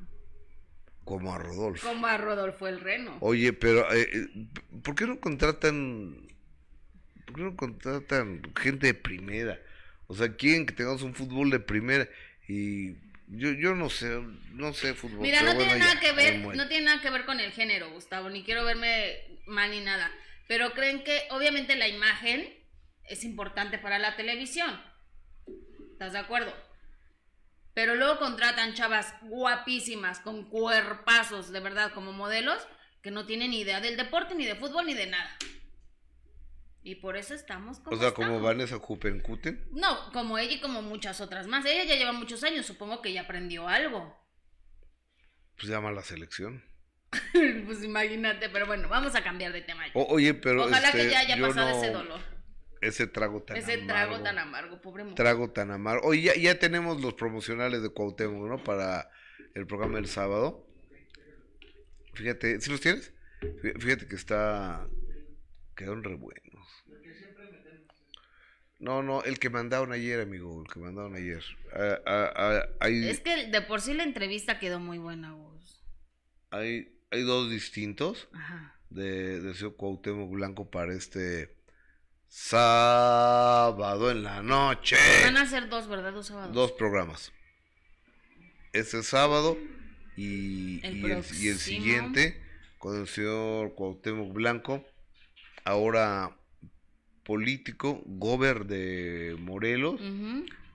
Como 1.04 1.34
a 1.34 1.38
Rodolfo. 1.38 1.88
Como 1.88 2.08
a 2.08 2.18
Rodolfo 2.18 2.68
el 2.68 2.80
reno. 2.80 3.18
Oye, 3.20 3.54
pero 3.54 3.92
eh, 3.94 4.10
eh, 4.12 4.48
¿por 4.84 4.96
qué 4.96 5.06
no 5.06 5.20
contratan 5.20 6.28
por 7.26 7.36
qué 7.36 7.42
no 7.44 7.56
contratan 7.56 8.42
gente 8.60 8.88
de 8.88 8.94
primera? 8.96 9.60
O 10.08 10.16
sea, 10.16 10.36
quieren 10.36 10.66
que 10.66 10.74
tengamos 10.74 11.02
un 11.02 11.16
fútbol 11.16 11.50
de 11.50 11.60
primera 11.60 12.08
y 12.48 12.94
yo 13.28 13.52
yo 13.54 13.74
no 13.74 13.90
sé, 13.90 14.22
no 14.54 14.74
sé 14.74 14.94
fútbol. 14.94 15.20
Mira, 15.20 15.42
no 15.42 15.52
tiene 15.52 15.66
bueno, 15.66 15.80
nada 15.80 15.94
ya, 15.96 16.00
que 16.00 16.12
ver, 16.12 16.56
no 16.56 16.68
tiene 16.68 16.86
nada 16.86 17.02
que 17.02 17.10
ver 17.10 17.26
con 17.26 17.40
el 17.40 17.52
género, 17.52 17.92
Gustavo, 17.92 18.30
ni 18.30 18.44
quiero 18.44 18.64
verme 18.64 19.18
mal 19.48 19.72
ni 19.72 19.82
nada. 19.82 20.12
Pero 20.48 20.74
creen 20.74 21.04
que 21.04 21.24
obviamente 21.32 21.76
la 21.76 21.88
imagen 21.88 22.48
es 23.06 23.24
importante 23.24 23.80
para 23.80 24.00
la 24.00 24.16
televisión. 24.16 24.80
¿Estás 25.92 26.14
de 26.14 26.20
acuerdo? 26.20 26.54
Pero 27.74 27.96
luego 27.96 28.20
contratan 28.20 28.74
chavas 28.74 29.14
guapísimas, 29.22 30.20
con 30.20 30.50
cuerpazos, 30.50 31.52
de 31.52 31.60
verdad, 31.60 31.92
como 31.94 32.14
modelos, 32.14 32.66
que 33.02 33.12
no 33.12 33.26
tienen 33.26 33.52
ni 33.52 33.62
idea 33.62 33.82
del 33.82 33.98
deporte, 33.98 34.36
ni 34.36 34.46
de 34.46 34.56
fútbol, 34.56 34.86
ni 34.86 34.94
de 34.94 35.08
nada. 35.08 35.38
Y 36.86 36.96
por 36.96 37.18
eso 37.18 37.34
estamos 37.34 37.80
como 37.80 37.98
O 37.98 38.00
sea, 38.00 38.12
como 38.14 38.28
estamos. 38.28 38.44
Vanessa 38.44 38.78
Jupencuten. 38.78 39.68
No, 39.72 40.12
como 40.14 40.38
ella 40.38 40.54
y 40.54 40.62
como 40.62 40.84
muchas 40.84 41.20
otras 41.20 41.48
más. 41.48 41.66
Ella 41.66 41.84
ya 41.84 41.96
lleva 41.96 42.12
muchos 42.12 42.44
años, 42.44 42.66
supongo 42.68 43.02
que 43.02 43.12
ya 43.12 43.22
aprendió 43.22 43.68
algo. 43.68 44.16
Pues 45.58 45.68
llama 45.68 45.90
a 45.90 45.94
la 45.94 46.04
selección. 46.04 46.64
pues 47.66 47.84
imagínate, 47.84 48.50
pero 48.50 48.68
bueno, 48.68 48.88
vamos 48.88 49.16
a 49.16 49.24
cambiar 49.24 49.52
de 49.52 49.62
tema. 49.64 49.88
ya. 49.88 49.94
O- 49.96 50.14
oye, 50.14 50.36
pero 50.36 50.66
Ojalá 50.66 50.92
que 50.92 51.00
este, 51.00 51.12
ya 51.12 51.20
haya 51.22 51.38
pasado 51.42 51.70
no- 51.72 51.82
ese 51.84 51.92
dolor, 51.92 52.20
Ese 52.82 53.08
trago 53.08 53.42
tan 53.42 53.58
ese 53.58 53.74
amargo. 53.74 53.88
trago 53.88 54.24
tan 54.24 54.38
amargo, 54.38 54.82
pobre 54.82 55.04
mujer. 55.06 55.16
Trago 55.16 55.50
tan 55.52 55.72
amargo. 55.72 56.08
Oye, 56.08 56.22
ya, 56.22 56.36
ya 56.36 56.60
tenemos 56.60 57.02
los 57.02 57.16
promocionales 57.16 57.82
de 57.82 57.90
Cuauhtémoc, 57.90 58.48
¿no? 58.48 58.64
Para 58.64 59.10
el 59.56 59.66
programa 59.66 59.96
del 59.96 60.08
sábado. 60.08 60.68
Fíjate, 62.14 62.62
¿sí 62.62 62.70
los 62.70 62.80
tienes? 62.82 63.12
Fí- 63.42 63.82
Fíjate 63.82 64.08
que 64.08 64.16
está... 64.16 64.88
Quedaron 65.76 66.04
re 66.04 66.16
buenos. 66.16 66.45
No, 68.80 69.02
no, 69.02 69.24
el 69.24 69.40
que 69.40 69.50
mandaron 69.50 69.92
ayer, 69.94 70.20
amigo, 70.20 70.62
el 70.66 70.72
que 70.72 70.80
mandaron 70.80 71.16
ayer. 71.16 71.44
Ah, 71.74 71.98
ah, 72.06 72.34
ah, 72.36 72.62
hay, 72.82 73.08
Es 73.08 73.22
que 73.22 73.48
de 73.48 73.62
por 73.62 73.82
sí 73.82 73.94
la 73.94 74.04
entrevista 74.04 74.60
quedó 74.60 74.80
muy 74.80 74.98
buena, 74.98 75.32
Gus. 75.32 75.84
hay, 76.52 77.00
hay 77.12 77.22
dos 77.24 77.50
distintos 77.50 78.28
Ajá. 78.34 78.78
de, 78.90 79.40
de 79.40 79.54
señor 79.56 79.76
Cuauhtémoc 79.78 80.30
Blanco 80.32 80.70
para 80.70 80.94
este 80.94 81.56
sábado 82.28 84.12
en 84.12 84.24
la 84.24 84.42
noche. 84.42 84.98
Van 85.24 85.38
a 85.38 85.46
ser 85.46 85.70
dos, 85.70 85.88
¿verdad? 85.88 86.12
Dos 86.14 86.28
sábados. 86.28 86.54
Dos 86.54 86.72
programas. 86.74 87.32
Este 88.74 89.04
sábado 89.04 89.58
y, 90.18 90.86
El 90.86 90.98
y, 90.98 91.00
el, 91.00 91.06
y 91.06 91.12
el 91.12 91.12
próximo. 91.14 91.58
siguiente 91.60 92.42
con 92.78 93.00
el 93.00 93.08
señor 93.08 93.74
Cuauhtémoc 93.74 94.34
Blanco, 94.34 94.86
ahora 95.64 96.38
político, 97.26 98.02
gober 98.06 98.66
de 98.66 99.36
Morelos. 99.40 100.00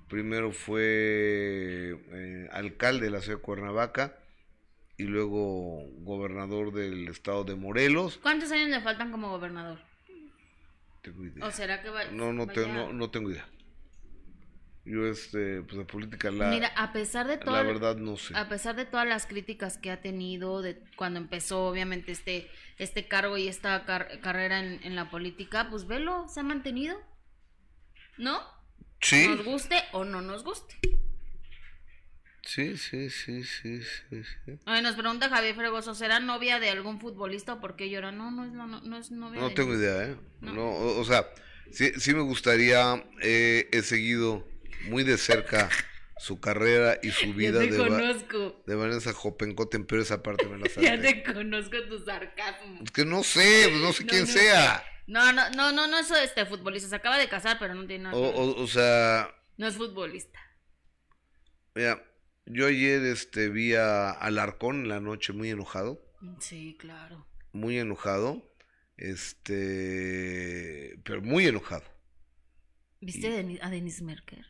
Primero 0.09 0.51
fue 0.51 1.97
eh, 2.13 2.49
alcalde 2.53 3.07
de 3.07 3.11
la 3.13 3.21
ciudad 3.21 3.39
de 3.39 3.43
Cuernavaca 3.43 4.17
y 4.97 5.05
luego 5.05 5.85
gobernador 6.01 6.73
del 6.73 7.07
estado 7.09 7.45
de 7.45 7.55
Morelos. 7.55 8.19
¿Cuántos 8.21 8.51
años 8.51 8.69
le 8.71 8.81
faltan 8.81 9.13
como 9.13 9.31
gobernador? 9.31 9.79
Tengo 11.03 11.25
idea. 11.25 11.47
¿O 11.47 11.51
será 11.53 11.81
que 11.81 11.89
va 11.91 12.05
No, 12.07 12.33
no, 12.33 12.49
te- 12.49 12.67
no, 12.67 12.93
no 12.93 13.11
tengo 13.11 13.31
idea. 13.31 13.47
Yo, 14.91 15.07
este, 15.07 15.63
pues 15.63 15.77
de 15.79 15.85
política, 15.85 16.31
la, 16.31 16.49
Mira, 16.51 16.69
a 16.77 16.93
pesar 16.93 17.29
de 17.29 17.39
todo 17.39 17.55
la 17.55 17.63
verdad 17.63 17.97
no 17.97 18.17
sé. 18.17 18.37
a 18.37 18.49
pesar 18.49 18.75
de 18.75 18.85
todas 18.87 19.07
las 19.07 19.27
críticas 19.27 19.79
que 19.79 19.91
ha 19.91 20.01
tenido 20.01 20.63
de 20.63 20.83
cuando 20.97 21.21
empezó 21.21 21.67
obviamente 21.69 22.11
este 22.13 22.51
este 22.79 23.07
cargo 23.07 23.37
y 23.37 23.47
esta 23.47 23.85
car- 23.85 24.21
carrera 24.21 24.59
en, 24.59 24.81
en 24.83 24.97
la 24.97 25.11
política, 25.11 25.69
pues 25.71 25.87
velo, 25.87 26.27
se 26.29 26.41
ha 26.41 26.43
mantenido. 26.43 26.97
¿No? 28.19 28.41
Sí, 29.01 29.29
Nos 29.29 29.45
guste 29.45 29.77
o 29.93 30.05
no 30.05 30.21
nos 30.23 30.43
guste. 30.45 30.75
sí, 32.43 32.77
sí, 32.77 33.11
sí, 33.11 33.45
sí, 33.45 33.81
sí, 33.83 34.23
sí. 34.45 34.59
Ay, 34.67 34.83
nos 34.83 34.95
pregunta 34.97 35.29
Javier 35.29 35.55
Fregoso, 35.55 35.95
¿será 35.95 36.21
novia 36.21 36.59
de 36.59 36.71
algún 36.71 37.01
futbolista 37.01 37.55
o 37.55 37.61
por 37.61 37.77
qué 37.77 37.89
llora? 37.91 38.13
No, 38.13 38.31
no 38.31 38.45
es, 38.45 38.53
la 38.53 38.67
no, 38.67 38.81
no 38.81 38.97
es 38.97 39.11
novia 39.11 39.41
No 39.41 39.49
de 39.51 39.55
tengo 39.55 39.75
idea, 39.75 40.05
¿eh? 40.05 40.17
No. 40.41 40.53
No, 40.53 40.65
o, 40.71 41.01
o 41.01 41.05
sea, 41.05 41.27
sí, 41.71 41.93
sí 41.99 42.13
me 42.15 42.23
gustaría, 42.23 43.05
eh, 43.23 43.69
he 43.73 43.83
seguido 43.83 44.47
muy 44.89 45.05
de 45.05 45.17
cerca 45.19 45.69
su 46.19 46.41
carrera 46.41 46.99
y 47.03 47.11
su 47.13 47.27
Ya 47.27 47.35
vida 47.35 47.61
te 47.61 47.71
de, 47.71 47.77
conozco. 47.79 48.63
de 48.67 48.75
Vanessa 48.75 49.13
Hoppenkotten, 49.23 49.87
pero 49.87 50.03
esa 50.03 50.23
parte 50.23 50.47
me 50.49 50.59
la 50.59 50.69
Ya 50.81 50.97
salté. 50.97 50.99
te 50.99 51.23
conozco 51.33 51.77
tu 51.89 51.99
sarcasmo. 52.05 52.81
Es 52.85 52.91
que 52.91 53.05
no 53.05 53.23
sé, 53.23 53.67
pues 53.71 53.81
no 53.81 53.93
sé 53.93 54.05
No, 54.05 54.07
quién 54.11 54.21
no 54.23 54.27
sea. 54.27 54.85
No, 55.07 55.33
no, 55.33 55.51
no, 55.51 55.73
no, 55.73 55.87
no 55.89 55.99
es 55.99 56.11
este 56.11 56.47
futbolista. 56.47 56.89
Se 56.89 56.97
acaba 56.97 57.19
de 57.19 57.29
casar, 57.29 57.59
pero 57.59 57.75
no 57.75 57.87
tiene 57.87 58.05
nada. 58.05 58.17
O, 58.17 58.21
o, 58.29 58.63
o 58.63 58.67
sea, 58.67 59.29
No 59.57 59.67
es 59.67 59.77
futbolista. 59.77 60.39
mira, 61.75 62.05
yo 62.47 62.67
ayer 62.67 63.03
este, 63.05 63.49
vi 63.49 63.75
a 63.75 64.11
Alarcón 64.11 64.83
en 64.83 64.89
la 64.89 65.01
noche 65.01 65.33
muy 65.33 65.51
enojado. 65.51 66.05
Sí, 66.39 66.77
claro. 66.79 67.27
muy 67.53 67.79
enojado, 67.79 68.53
este, 68.99 70.99
pero 71.05 71.23
muy 71.23 71.47
enojado, 71.47 71.85
¿Viste 73.01 73.59
a 73.63 73.71
Denis 73.71 74.03
Merker? 74.03 74.45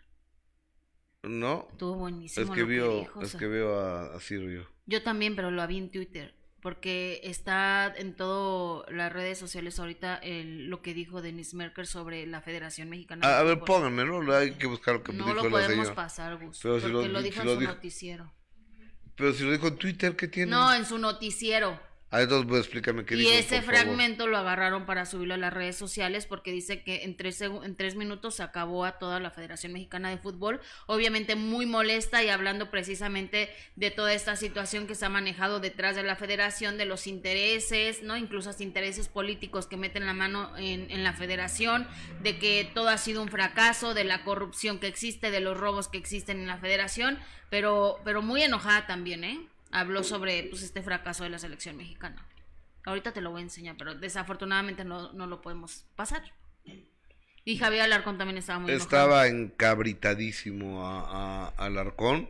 ¿No? 1.23 1.69
Estuvo 1.73 1.95
buenísimo. 1.97 2.45
Es 2.47 2.51
que 2.53 2.61
lo 2.63 2.67
vio, 2.67 2.93
o 3.15 3.23
es 3.23 3.35
que 3.35 3.47
veo 3.47 3.79
a, 3.79 4.15
a 4.17 4.21
Ciro 4.21 4.49
yo. 4.51 5.03
También, 5.03 5.37
pero 5.37 5.51
lo 5.51 5.67
vi 5.67 5.79
en 5.79 5.91
Twitter. 5.91 6.35
Porque 6.63 7.23
está 7.25 7.91
en 7.97 8.15
todas 8.15 8.91
las 8.93 9.11
redes 9.11 9.39
sociales 9.39 9.79
ahorita 9.79 10.17
el, 10.17 10.67
lo 10.69 10.83
que 10.83 10.93
dijo 10.93 11.23
Denis 11.23 11.55
Merker 11.55 11.87
sobre 11.87 12.27
la 12.27 12.43
Federación 12.43 12.91
Mexicana. 12.91 13.27
A, 13.27 13.39
a 13.39 13.43
ver, 13.45 13.61
pónganmelo, 13.61 14.21
hay 14.37 14.53
que 14.53 14.67
buscar 14.67 14.97
lo 14.97 15.03
que 15.03 15.13
No 15.15 15.25
dijo 15.25 15.37
lo 15.37 15.45
la 15.45 15.51
podemos 15.51 15.73
señora. 15.73 15.95
pasar, 15.95 16.37
Gus. 16.37 16.61
Pero 16.63 16.77
si 16.79 16.83
porque 16.91 17.09
lo- 17.09 17.13
lo, 17.15 17.19
si 17.21 17.25
dijo 17.25 17.41
en 17.41 17.47
lo 17.47 17.55
su 17.55 17.61
dijo- 17.61 17.73
noticiero. 17.73 18.33
Pero 19.17 19.33
si 19.33 19.45
lo 19.45 19.53
dijo 19.53 19.69
en 19.69 19.77
Twitter, 19.77 20.17
¿qué 20.17 20.29
tiene? 20.29 20.51
No, 20.51 20.75
en 20.75 20.85
su 20.85 20.99
noticiero. 20.99 21.81
Entonces 22.13 22.47
pues, 22.49 22.61
explícame 22.63 23.05
qué 23.05 23.15
Y 23.15 23.19
dijo, 23.19 23.31
ese 23.31 23.63
favor. 23.63 23.77
fragmento 23.77 24.27
lo 24.27 24.37
agarraron 24.37 24.85
para 24.85 25.07
subirlo 25.07 25.35
a 25.35 25.37
las 25.37 25.53
redes 25.53 25.77
sociales 25.77 26.27
porque 26.27 26.51
dice 26.51 26.83
que 26.83 27.05
en 27.05 27.17
tres, 27.17 27.41
en 27.41 27.77
tres 27.77 27.95
minutos 27.95 28.35
se 28.35 28.43
acabó 28.43 28.85
a 28.85 28.99
toda 28.99 29.21
la 29.21 29.31
Federación 29.31 29.73
Mexicana 29.73 30.11
de 30.11 30.19
Fútbol. 30.19 30.61
Obviamente 30.87 31.37
muy 31.37 31.67
molesta 31.67 32.25
y 32.25 32.29
hablando 32.29 32.71
precisamente 32.71 33.49
de 33.77 33.91
toda 33.93 34.13
esta 34.13 34.35
situación 34.35 34.89
que 34.89 34.97
se 34.97 35.07
ha 35.07 35.09
manejado 35.09 35.61
detrás 35.61 35.95
de 35.95 36.03
la 36.03 36.17
federación, 36.17 36.79
de 36.79 36.85
los 36.85 37.07
intereses, 37.07 38.03
¿no? 38.03 38.17
Incluso 38.17 38.51
hasta 38.51 38.65
intereses 38.65 39.07
políticos 39.07 39.67
que 39.69 39.77
meten 39.77 40.05
la 40.05 40.15
mano 40.15 40.57
en, 40.59 40.91
en 40.91 41.05
la 41.05 41.13
federación, 41.13 41.87
de 42.23 42.39
que 42.39 42.69
todo 42.75 42.89
ha 42.89 42.99
sido 42.99 43.23
un 43.23 43.29
fracaso, 43.29 43.95
de 43.95 44.05
la 44.05 44.25
corrupción 44.25 44.81
que 44.81 44.89
existe, 44.89 45.31
de 45.31 45.41
los 45.41 45.57
robos 45.57 45.87
que 45.87 45.99
existen 45.99 46.41
en 46.41 46.49
la 46.49 46.59
federación, 46.59 47.19
pero, 47.51 48.01
pero 48.05 48.21
muy 48.21 48.43
enojada 48.43 48.87
también, 48.87 49.25
¿eh? 49.25 49.50
Habló 49.73 50.03
sobre 50.03 50.45
pues, 50.45 50.63
este 50.63 50.83
fracaso 50.83 51.25
de 51.25 51.31
la 51.31 51.39
selección 51.39 51.77
mexicana. 51.77 52.27
Ahorita 52.85 53.13
te 53.13 53.21
lo 53.21 53.31
voy 53.31 53.41
a 53.41 53.45
enseñar, 53.45 53.77
pero 53.79 53.95
desafortunadamente 53.95 54.85
no, 54.85 55.13
no 55.13 55.27
lo 55.27 55.41
podemos 55.41 55.87
pasar. 55.97 56.23
Y 57.45 57.57
Javier 57.57 57.83
Alarcón 57.83 58.19
también 58.19 58.39
estaba 58.39 58.59
muy 58.59 58.71
enojado. 58.71 58.89
Estaba 58.89 59.27
encabritadísimo 59.29 60.87
a, 60.87 61.49
a 61.49 61.67
Alarcón 61.67 62.29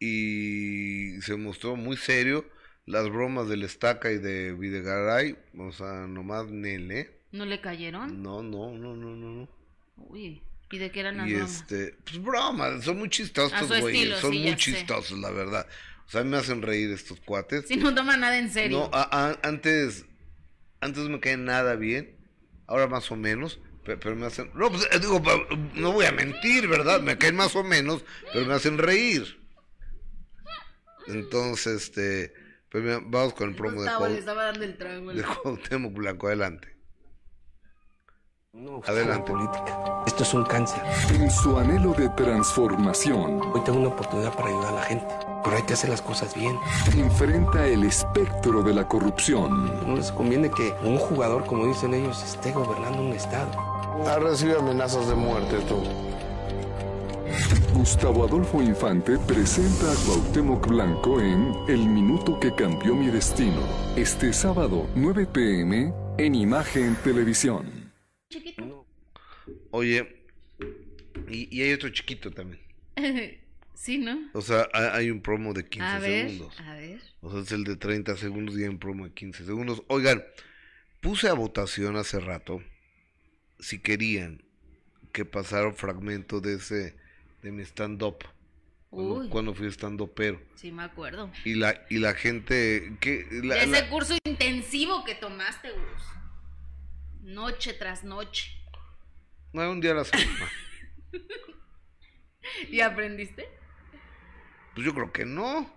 y 0.00 1.20
se 1.22 1.36
mostró 1.36 1.76
muy 1.76 1.96
serio. 1.96 2.44
Las 2.86 3.08
bromas 3.10 3.48
del 3.48 3.64
Estaca 3.64 4.10
y 4.10 4.18
de 4.18 4.54
Videgaray, 4.54 5.36
o 5.58 5.72
sea, 5.72 6.06
nomás 6.06 6.46
Nele. 6.48 7.20
¿No 7.32 7.44
le 7.44 7.60
cayeron? 7.60 8.22
No, 8.22 8.42
no, 8.42 8.72
no, 8.72 8.94
no, 8.94 9.14
no. 9.14 9.28
no. 9.42 9.48
Uy, 9.96 10.42
¿y 10.70 10.78
de 10.78 10.90
qué 10.90 11.00
eran 11.00 11.18
las 11.18 11.28
Y 11.28 11.34
bromas? 11.34 11.56
este, 11.56 11.94
pues 12.04 12.22
bromas, 12.22 12.84
son 12.84 12.98
muy 12.98 13.10
chistosos, 13.10 13.70
estilo, 13.70 14.16
son 14.16 14.32
sí, 14.32 14.38
muy 14.40 14.56
chistosos, 14.56 15.18
la 15.18 15.30
verdad. 15.30 15.66
O 16.08 16.10
sea, 16.10 16.24
me 16.24 16.38
hacen 16.38 16.62
reír 16.62 16.90
estos 16.90 17.20
cuates. 17.20 17.68
Si 17.68 17.76
no 17.76 17.94
toma 17.94 18.16
nada 18.16 18.38
en 18.38 18.50
serio. 18.50 18.78
No, 18.78 18.90
a- 18.98 19.08
a- 19.30 19.38
antes, 19.46 20.06
antes 20.80 21.04
me 21.04 21.20
caen 21.20 21.44
nada 21.44 21.76
bien, 21.76 22.16
ahora 22.66 22.86
más 22.86 23.10
o 23.12 23.16
menos, 23.16 23.60
pe- 23.84 23.98
pero, 23.98 24.16
me 24.16 24.24
hacen, 24.26 24.50
no, 24.54 24.70
pues, 24.70 24.88
eh, 24.90 24.98
digo, 25.00 25.22
no 25.74 25.92
voy 25.92 26.06
a 26.06 26.12
mentir, 26.12 26.66
¿verdad? 26.66 27.00
Me 27.02 27.18
caen 27.18 27.36
más 27.36 27.54
o 27.56 27.62
menos, 27.62 28.04
pero 28.32 28.46
me 28.46 28.54
hacen 28.54 28.78
reír. 28.78 29.38
Entonces, 31.08 31.82
este, 31.88 32.32
pues 32.70 32.84
vamos 33.06 33.34
con 33.34 33.50
el 33.50 33.54
promo 33.54 33.72
de, 33.82 33.88
Gustavo 33.88 34.06
le 34.08 34.14
Cuau- 34.14 34.18
estaba 34.18 34.44
dando 34.44 34.64
el 34.64 34.76
trago. 34.78 35.12
de 35.12 35.22
Cuauhtémoc 35.22 35.92
Blanco, 35.94 36.26
adelante. 36.28 36.74
No, 38.54 38.80
Adelante. 38.86 39.30
política. 39.30 40.02
Esto 40.06 40.22
es 40.22 40.32
un 40.32 40.42
cáncer. 40.44 40.80
En 41.12 41.30
su 41.30 41.58
anhelo 41.58 41.92
de 41.92 42.08
transformación, 42.08 43.42
Hoy 43.52 43.60
tengo 43.62 43.78
una 43.78 43.88
oportunidad 43.88 44.32
para 44.34 44.48
ayudar 44.48 44.72
a 44.72 44.76
la 44.76 44.82
gente, 44.82 45.06
pero 45.44 45.54
hay 45.56 45.62
que 45.64 45.74
hacer 45.74 45.90
las 45.90 46.00
cosas 46.00 46.34
bien. 46.34 46.56
enfrenta 46.96 47.66
el 47.66 47.84
espectro 47.84 48.62
de 48.62 48.72
la 48.72 48.88
corrupción. 48.88 49.86
No 49.86 49.96
les 49.96 50.10
conviene 50.10 50.50
que 50.50 50.72
un 50.82 50.96
jugador, 50.98 51.44
como 51.44 51.66
dicen 51.66 51.92
ellos, 51.92 52.22
esté 52.22 52.50
gobernando 52.52 53.02
un 53.02 53.12
estado. 53.12 53.50
Ha 54.08 54.18
recibido 54.18 54.60
amenazas 54.60 55.06
de 55.08 55.14
muerte 55.14 55.58
tú. 55.68 55.82
Gustavo 57.74 58.24
Adolfo 58.24 58.62
Infante 58.62 59.18
presenta 59.18 59.92
a 59.92 59.94
Cuauhtémoc 60.06 60.66
Blanco 60.66 61.20
en 61.20 61.54
El 61.68 61.86
Minuto 61.86 62.40
que 62.40 62.54
Cambió 62.54 62.94
Mi 62.94 63.08
Destino. 63.08 63.60
Este 63.94 64.32
sábado, 64.32 64.86
9 64.94 65.26
pm, 65.26 65.92
en 66.16 66.34
Imagen 66.34 66.96
Televisión. 67.04 67.77
Chiquito. 68.30 68.86
Oye, 69.70 70.22
y, 71.28 71.56
y 71.56 71.62
hay 71.62 71.72
otro 71.72 71.88
chiquito 71.88 72.30
también. 72.30 72.60
sí, 73.74 73.98
¿no? 73.98 74.18
O 74.34 74.42
sea, 74.42 74.68
ha- 74.74 74.94
hay 74.96 75.10
un 75.10 75.22
promo 75.22 75.54
de 75.54 75.66
15 75.66 75.86
A 75.88 75.98
ver, 75.98 76.30
segundos. 76.30 76.60
a 76.60 76.74
ver. 76.74 77.00
O 77.22 77.30
sea, 77.32 77.40
es 77.40 77.52
el 77.52 77.64
de 77.64 77.76
30 77.76 78.16
segundos 78.16 78.58
y 78.58 78.62
hay 78.62 78.68
un 78.68 78.78
promo 78.78 79.06
de 79.06 79.12
15 79.14 79.46
segundos. 79.46 79.82
Oigan, 79.88 80.22
puse 81.00 81.28
a 81.28 81.32
votación 81.32 81.96
hace 81.96 82.20
rato 82.20 82.62
si 83.60 83.78
querían 83.78 84.42
que 85.12 85.24
pasara 85.24 85.66
un 85.68 85.74
fragmento 85.74 86.40
de 86.40 86.56
ese, 86.56 86.96
de 87.42 87.50
mi 87.50 87.62
stand-up. 87.62 88.18
Cuando, 88.90 89.28
cuando 89.30 89.54
fui 89.54 89.66
stand-upero. 89.68 90.40
sí 90.54 90.70
me 90.72 90.82
acuerdo. 90.82 91.30
Y 91.44 91.54
la, 91.54 91.84
y 91.90 91.98
la 91.98 92.14
gente, 92.14 92.96
que 93.00 93.26
la- 93.42 93.54
de 93.56 93.60
ese 93.62 93.70
la- 93.70 93.88
curso 93.90 94.16
intensivo 94.24 95.04
que 95.04 95.14
tomaste, 95.14 95.70
Gus. 95.70 96.02
Noche 97.28 97.74
tras 97.74 98.04
noche. 98.04 98.50
no, 99.52 99.70
un 99.70 99.80
día 99.80 99.92
a 99.92 99.96
la 99.96 100.04
semana. 100.04 100.50
¿Y 102.70 102.80
aprendiste? 102.80 103.46
Pues 104.74 104.86
yo 104.86 104.94
creo 104.94 105.12
que 105.12 105.24
no. 105.24 105.70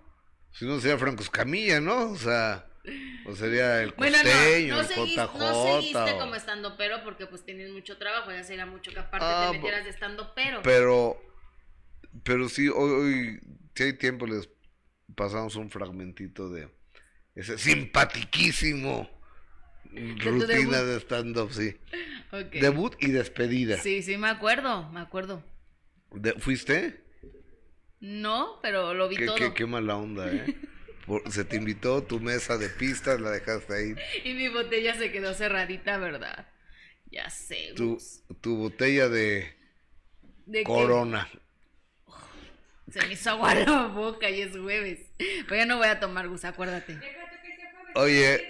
Si 0.54 0.66
no 0.66 0.80
sería 0.80 0.98
Franco 0.98 1.24
Escamilla, 1.24 1.80
¿no? 1.82 2.12
O 2.12 2.16
sea, 2.18 2.68
o 3.26 3.36
sería 3.36 3.82
el 3.84 3.92
Bueno, 3.98 4.18
costeño, 4.18 4.76
no, 4.76 4.82
no, 4.84 4.90
el 4.90 4.96
seguis- 4.96 5.16
JJ. 5.16 5.38
no 5.40 5.64
seguiste 5.80 5.98
o- 6.14 6.20
como 6.20 6.36
estando 6.36 6.78
pero 6.78 7.04
porque 7.04 7.26
pues 7.28 7.44
tienes 7.44 7.72
mucho 7.72 7.98
trabajo, 7.98 8.32
ya 8.32 8.44
sería 8.44 8.66
mucho 8.66 8.92
que 8.92 9.00
aparte 9.00 9.26
Ah, 9.30 9.50
te 9.52 9.58
metieras 9.58 9.84
de 9.84 9.90
estando 9.90 10.34
pero. 10.34 10.62
Pero, 10.62 11.22
pero 12.24 12.48
sí, 12.50 12.68
hoy, 12.70 12.92
hoy, 12.92 13.40
si 13.76 13.84
hay 13.84 13.94
tiempo, 13.98 14.26
les 14.28 14.50
pasamos 15.16 15.56
un 15.56 15.70
fragmentito 15.70 16.50
de 16.50 16.70
ese 17.36 17.58
simpatiquísimo 17.58 19.10
rutina 20.20 20.84
de 20.84 21.00
stand-up, 21.00 21.52
sí. 21.54 21.78
Debut 22.54 22.96
y 23.00 23.12
despedida. 23.12 23.78
Sí, 23.78 24.02
sí, 24.02 24.18
me 24.18 24.30
acuerdo, 24.30 24.90
me 24.92 25.00
acuerdo. 25.02 25.44
De- 26.12 26.34
¿Fuiste? 26.34 27.02
No, 28.00 28.60
pero 28.62 28.94
lo 28.94 29.08
vi 29.08 29.16
Qué, 29.18 29.26
todo. 29.28 29.38
qué, 29.38 29.54
qué 29.54 29.66
mala 29.66 29.96
onda, 29.96 30.32
¿eh? 30.32 30.56
Por- 31.06 31.30
se 31.32 31.44
te 31.44 31.56
invitó 31.58 32.04
tu 32.04 32.20
mesa 32.20 32.58
de 32.58 32.70
pistas, 32.70 33.20
la 33.20 33.32
dejaste 33.32 33.74
ahí. 33.74 33.96
Y 34.24 34.34
mi 34.34 34.48
botella 34.50 34.96
se 34.96 35.12
quedó 35.12 35.34
cerradita, 35.34 35.98
¿verdad? 35.98 36.48
Ya 37.10 37.30
sé. 37.30 37.74
Tu, 37.76 37.98
tu 38.40 38.56
botella 38.58 39.10
de 39.10 39.54
¿De 40.46 40.60
qué? 40.60 40.64
corona. 40.64 41.28
Se 42.90 43.06
me 43.08 43.14
hizo 43.14 43.30
agua 43.32 43.56
la 43.56 43.88
boca 43.88 44.30
y 44.30 44.42
es 44.42 44.52
jueves. 44.58 45.00
Pero 45.18 45.56
ya 45.56 45.66
no 45.66 45.78
voy 45.78 45.88
a 45.88 46.00
tomar, 46.00 46.28
Gus, 46.28 46.46
acuérdate. 46.46 46.98
Oye, 47.96 48.48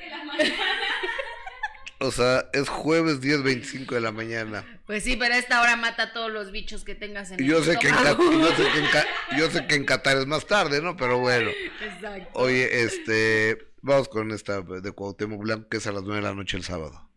o 2.01 2.11
sea, 2.11 2.45
es 2.53 2.67
jueves 2.67 3.21
10.25 3.21 3.91
de 3.93 4.01
la 4.01 4.11
mañana. 4.11 4.65
Pues 4.85 5.03
sí, 5.03 5.15
pero 5.15 5.33
a 5.33 5.37
esta 5.37 5.61
hora 5.61 5.75
mata 5.77 6.03
a 6.03 6.13
todos 6.13 6.31
los 6.31 6.51
bichos 6.51 6.83
que 6.83 6.95
tengas 6.95 7.31
en 7.31 7.37
yo 7.37 7.59
el 7.59 7.63
sé, 7.63 7.77
que 7.77 7.87
en, 7.89 7.95
Ca- 7.95 8.09
estómago. 8.11 8.39
yo, 8.41 8.47
sé 8.49 8.63
que 8.73 8.79
en 8.79 9.39
yo 9.39 9.51
sé 9.51 9.67
que 9.67 9.75
en 9.75 9.85
Qatar 9.85 10.17
es 10.17 10.25
más 10.27 10.45
tarde, 10.45 10.81
¿no? 10.81 10.97
Pero 10.97 11.19
bueno. 11.19 11.49
Exacto. 11.81 12.29
Oye, 12.33 12.83
este, 12.83 13.57
vamos 13.81 14.09
con 14.09 14.31
esta 14.31 14.61
de 14.61 14.91
Cuauhtémoc 14.91 15.39
Blanco, 15.41 15.69
que 15.69 15.77
es 15.77 15.87
a 15.87 15.91
las 15.91 16.03
9 16.03 16.15
de 16.17 16.21
la 16.27 16.33
noche 16.33 16.57
el 16.57 16.63
sábado. 16.63 17.07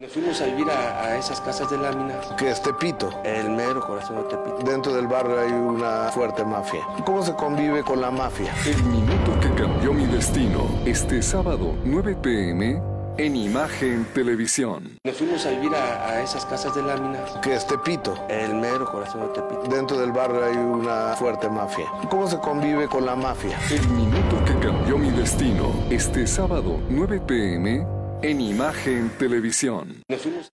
Nos 0.00 0.12
fuimos 0.12 0.40
a 0.40 0.44
vivir 0.46 0.70
a, 0.70 1.02
a 1.06 1.18
esas 1.18 1.40
casas 1.40 1.68
de 1.70 1.76
láminas. 1.76 2.24
Que 2.38 2.48
es 2.52 2.62
Tepito. 2.62 3.20
El 3.24 3.50
mero 3.50 3.80
corazón 3.84 4.14
de 4.22 4.22
Tepito. 4.28 4.58
Dentro 4.64 4.94
del 4.94 5.08
barrio 5.08 5.40
hay 5.40 5.50
una 5.50 6.08
fuerte 6.12 6.44
mafia. 6.44 6.82
¿Cómo 7.04 7.24
se 7.24 7.32
convive 7.32 7.82
con 7.82 8.00
la 8.00 8.08
mafia? 8.12 8.54
El 8.64 8.80
Minuto 8.84 9.40
que 9.40 9.52
Cambió 9.60 9.92
Mi 9.92 10.06
Destino. 10.06 10.82
Este 10.86 11.20
sábado, 11.20 11.76
9 11.84 12.16
pm, 12.22 12.80
en 13.18 13.34
Imagen 13.36 14.04
Televisión. 14.14 14.96
Nos 15.04 15.16
fuimos 15.16 15.44
a 15.44 15.50
vivir 15.50 15.74
a, 15.74 16.08
a 16.10 16.22
esas 16.22 16.46
casas 16.46 16.74
de 16.74 16.82
láminas. 16.82 17.32
Que 17.42 17.54
es 17.54 17.66
Tepito. 17.66 18.16
El 18.30 18.54
mero 18.54 18.86
corazón 18.90 19.22
de 19.26 19.40
Tepito. 19.40 19.62
Dentro 19.74 19.98
del 19.98 20.12
barrio 20.12 20.44
hay 20.44 20.56
una 20.56 21.16
fuerte 21.16 21.48
mafia. 21.48 21.86
¿Cómo 22.10 22.28
se 22.28 22.38
convive 22.38 22.86
con 22.86 23.04
la 23.04 23.16
mafia? 23.16 23.58
El 23.70 23.88
Minuto 23.88 24.44
que 24.44 24.56
Cambió 24.64 24.96
Mi 24.98 25.10
Destino. 25.10 25.72
Este 25.90 26.26
sábado, 26.26 26.80
9 26.88 27.20
pm, 27.26 27.84
en 28.22 28.40
Imagen 28.40 29.10
Televisión. 29.18 30.02
Nos 30.08 30.22
fuimos 30.22 30.52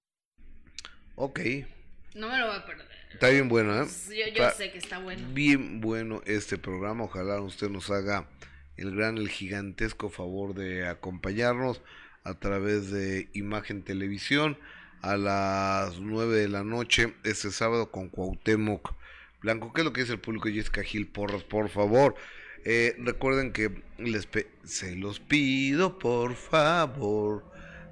Ok, 1.18 1.40
No 2.16 2.28
me 2.28 2.38
lo 2.38 2.48
voy 2.48 2.56
a 2.58 2.66
perder. 2.66 2.88
está 3.14 3.30
bien 3.30 3.48
bueno, 3.48 3.84
¿eh? 3.84 3.86
Yo, 4.10 4.14
yo 4.16 4.44
Está 4.44 4.52
sé 4.52 4.72
que 4.72 4.80
está 4.80 4.98
bueno. 5.00 5.22
Bien 5.34 5.80
bueno 5.82 6.22
este 6.26 6.58
programa. 6.58 7.04
Ojalá 7.04 7.40
usted 7.42 7.70
nos 7.70 7.90
haga 7.92 8.28
el 8.76 8.94
gran, 8.96 9.18
el 9.18 9.30
gigantesco 9.30 10.10
favor 10.10 10.56
de 10.56 10.88
acompañarnos 10.88 11.82
a 12.26 12.34
través 12.34 12.92
de 12.92 13.30
Imagen 13.34 13.84
Televisión 13.84 14.58
a 15.02 15.16
las 15.16 16.00
9 16.00 16.36
de 16.36 16.50
la 16.50 16.64
noche 16.64 17.14
este 17.24 17.52
sábado 17.52 17.92
con 17.92 18.10
Cuauhtémoc 18.10 18.94
Blanco. 19.42 19.72
¿Qué 19.72 19.82
es 19.82 19.86
lo 19.86 19.94
que 19.94 20.02
dice 20.02 20.14
el 20.14 20.20
público? 20.20 20.50
Jessica 20.50 20.84
Gil 20.84 21.08
Porras, 21.08 21.44
por 21.44 21.70
favor. 21.70 22.16
Eh, 22.66 22.96
recuerden 22.98 23.54
que 23.54 23.84
les 24.00 24.28
se 24.64 24.96
los 24.96 25.20
pido 25.20 26.00
por 26.00 26.34
favor 26.34 27.46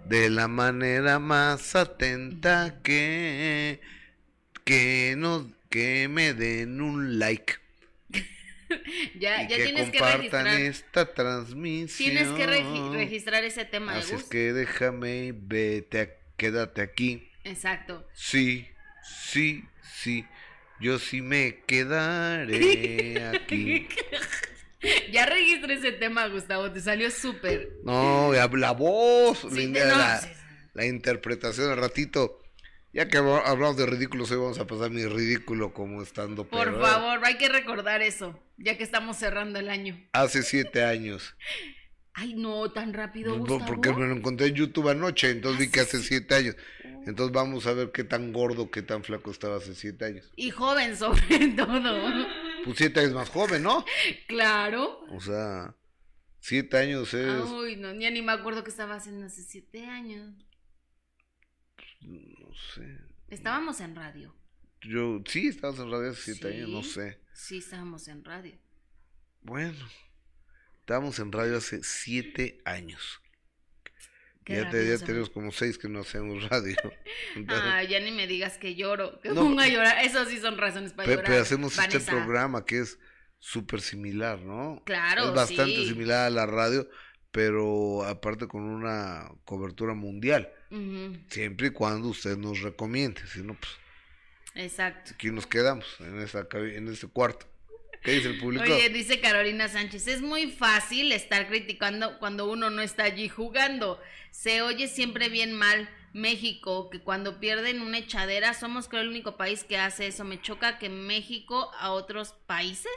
de 0.10 0.32
la 0.32 0.48
manera 0.48 1.20
más 1.20 1.76
atenta 1.76 2.82
que 2.82 3.80
que 4.64 5.14
nos 5.16 5.46
que 5.70 6.08
me 6.08 6.34
den 6.34 6.82
un 6.82 7.20
like 7.20 7.63
ya, 9.20 9.44
y 9.44 9.48
ya 9.48 9.58
que 9.58 9.64
tienes 9.64 9.90
que 9.90 9.98
compartan 10.00 10.46
registrar. 10.46 10.62
esta 10.62 11.14
transmisión. 11.14 12.10
Tienes 12.12 12.30
que 12.34 12.48
regi- 12.48 12.92
registrar 12.94 13.44
ese 13.44 13.66
tema 13.66 13.94
de 13.94 14.00
Así 14.00 14.16
es 14.16 14.24
que 14.24 14.54
déjame, 14.54 15.34
vete, 15.36 16.02
a- 16.02 16.10
quédate 16.38 16.82
aquí. 16.82 17.30
Exacto. 17.44 18.08
Sí, 18.14 18.68
sí, 19.04 19.64
sí. 19.96 20.26
Yo 20.80 21.00
sí 21.00 21.22
me 21.22 21.62
quedaré 21.66 23.26
aquí. 23.34 23.88
Ya 25.12 25.26
registré 25.26 25.76
ese 25.76 25.92
tema, 25.94 26.28
Gustavo. 26.28 26.72
Te 26.72 26.82
salió 26.82 27.10
súper. 27.10 27.70
No, 27.84 28.32
la, 28.34 28.72
voz, 28.72 29.48
Sí, 29.54 29.68
la, 29.68 29.86
no, 29.86 30.20
sí, 30.22 30.28
sí. 30.28 30.42
la 30.74 30.86
interpretación 30.86 31.72
al 31.72 31.78
ratito. 31.78 32.43
Ya 32.94 33.08
que 33.08 33.18
habl- 33.18 33.42
hablamos 33.44 33.76
de 33.76 33.88
ridículos, 33.88 34.30
hoy 34.30 34.38
vamos 34.38 34.60
a 34.60 34.68
pasar 34.68 34.92
mi 34.92 35.04
ridículo 35.06 35.74
como 35.74 36.04
estando 36.04 36.48
Por 36.48 36.80
favor, 36.80 37.26
hay 37.26 37.38
que 37.38 37.50
recordar 37.50 38.04
eso, 38.04 38.40
ya 38.58 38.78
que 38.78 38.84
estamos 38.84 39.18
cerrando 39.18 39.58
el 39.60 39.70
año. 39.70 40.00
Hace 40.14 40.44
siete 40.44 40.84
años. 40.84 41.36
Ay, 42.16 42.36
no, 42.36 42.72
tan 42.72 42.94
rápido, 42.94 43.36
Gustavo. 43.40 43.66
Porque 43.66 43.92
me 43.92 44.06
lo 44.06 44.16
encontré 44.16 44.46
en 44.48 44.54
YouTube 44.54 44.90
anoche, 44.90 45.32
entonces 45.32 45.60
vi 45.60 45.72
que 45.72 45.80
Hace 45.80 46.00
siete 46.04 46.36
años. 46.36 46.56
Entonces 47.08 47.34
vamos 47.34 47.66
a 47.66 47.74
ver 47.74 47.92
qué 47.92 48.04
tan 48.04 48.32
gordo, 48.32 48.70
qué 48.70 48.84
tan 48.84 49.04
flaco 49.04 49.32
estaba 49.32 49.58
hace 49.58 49.74
siete 49.74 50.06
años. 50.06 50.32
Y 50.36 50.52
joven, 50.52 50.96
sobre 50.96 51.48
todo. 51.58 52.28
Pues 52.64 52.78
siete 52.78 53.00
años 53.00 53.14
más 53.14 53.30
joven, 53.30 53.64
¿no? 53.64 53.84
Claro. 54.28 55.00
O 55.10 55.20
sea, 55.20 55.76
siete 56.40 56.78
años 56.78 57.12
es... 57.16 57.44
Uy, 57.50 57.76
no, 57.76 57.92
ya 57.96 58.12
ni 58.12 58.22
me 58.22 58.32
acuerdo 58.32 58.64
qué 58.64 58.70
estaba 58.70 58.94
haciendo 58.96 59.26
hace 59.26 59.42
siete 59.42 59.84
años. 59.88 60.36
No 62.54 62.60
sé. 62.76 62.98
Estábamos 63.30 63.80
en 63.82 63.96
radio. 63.96 64.36
Yo, 64.82 65.22
sí, 65.26 65.48
estabas 65.48 65.80
en 65.80 65.92
radio 65.92 66.12
hace 66.12 66.34
siete 66.34 66.48
años, 66.50 66.70
no 66.70 66.84
sé. 66.84 67.20
Sí, 67.34 67.58
estábamos 67.58 68.08
en 68.08 68.24
radio. 68.24 68.58
Bueno, 69.42 69.86
estábamos 70.80 71.18
en 71.20 71.32
radio 71.32 71.58
hace 71.58 71.82
siete 71.84 72.60
años. 72.66 73.22
Ya, 74.46 74.70
te- 74.70 74.98
tenemos 75.00 75.30
como 75.30 75.52
seis 75.54 75.78
que 75.78 75.88
no 75.88 76.02
hacemos 76.02 76.48
radio. 76.50 76.76
Entonces, 77.36 77.66
Ay, 77.66 77.88
ya 77.88 78.00
ni 78.02 78.12
me 78.12 78.28
digas 78.28 78.58
que 78.58 78.76
lloro, 78.76 79.20
que 79.22 79.30
No. 79.30 79.36
pongo 79.36 79.62
a 79.62 79.68
llorar. 79.70 80.04
Eso 80.06 80.26
sí 80.26 80.38
son 80.40 80.58
razones 80.58 80.92
para 80.94 81.06
pe- 81.08 81.12
llorar. 81.16 81.26
pero 81.30 81.42
hacemos 81.42 81.78
este 81.78 82.00
programa 82.02 82.66
que 82.66 82.80
es 82.82 83.00
súper 83.40 83.80
similar, 83.82 84.42
¿no? 84.42 84.84
Claro, 84.86 85.30
Es 85.30 85.34
bastante 85.34 85.76
sí. 85.78 85.88
similar 85.88 86.28
a 86.28 86.30
la 86.30 86.46
radio, 86.46 86.88
pero 87.34 88.04
aparte 88.06 88.48
con 88.48 88.62
una 88.62 89.28
cobertura 89.44 89.96
mundial. 89.96 90.50
Siempre 91.28 91.68
y 91.68 91.70
cuando 91.72 92.08
usted 92.10 92.38
nos 92.38 92.62
recomiende, 92.62 93.22
si 93.28 93.42
no, 93.42 93.56
pues 93.56 93.72
Exacto. 94.56 95.12
aquí 95.16 95.32
nos 95.32 95.46
quedamos, 95.48 95.86
en, 96.00 96.22
cabi- 96.48 96.76
en 96.76 96.88
este 96.88 97.08
cuarto. 97.08 97.48
¿Qué 98.04 98.12
dice 98.12 98.30
el 98.30 98.40
público? 98.40 98.64
Oye, 98.66 98.90
dice 98.90 99.20
Carolina 99.20 99.68
Sánchez, 99.68 100.08
es 100.08 100.22
muy 100.22 100.52
fácil 100.52 101.12
estar 101.12 101.48
criticando 101.48 102.20
cuando 102.20 102.50
uno 102.52 102.70
no 102.70 102.82
está 102.82 103.04
allí 103.06 103.30
jugando. 103.30 104.00
Se 104.30 104.62
oye 104.62 104.88
siempre 104.88 105.30
bien 105.30 105.54
mal 105.54 105.90
México, 106.14 106.90
que 106.92 107.00
cuando 107.00 107.40
pierden 107.40 107.82
una 107.82 107.98
echadera, 107.98 108.54
somos 108.54 108.88
creo 108.90 109.02
el 109.02 109.08
único 109.10 109.38
país 109.38 109.64
que 109.64 109.78
hace 109.78 110.06
eso. 110.08 110.24
Me 110.24 110.40
choca 110.42 110.78
que 110.80 110.90
México 110.90 111.72
a 111.80 111.92
otros 111.92 112.34
países. 112.46 112.92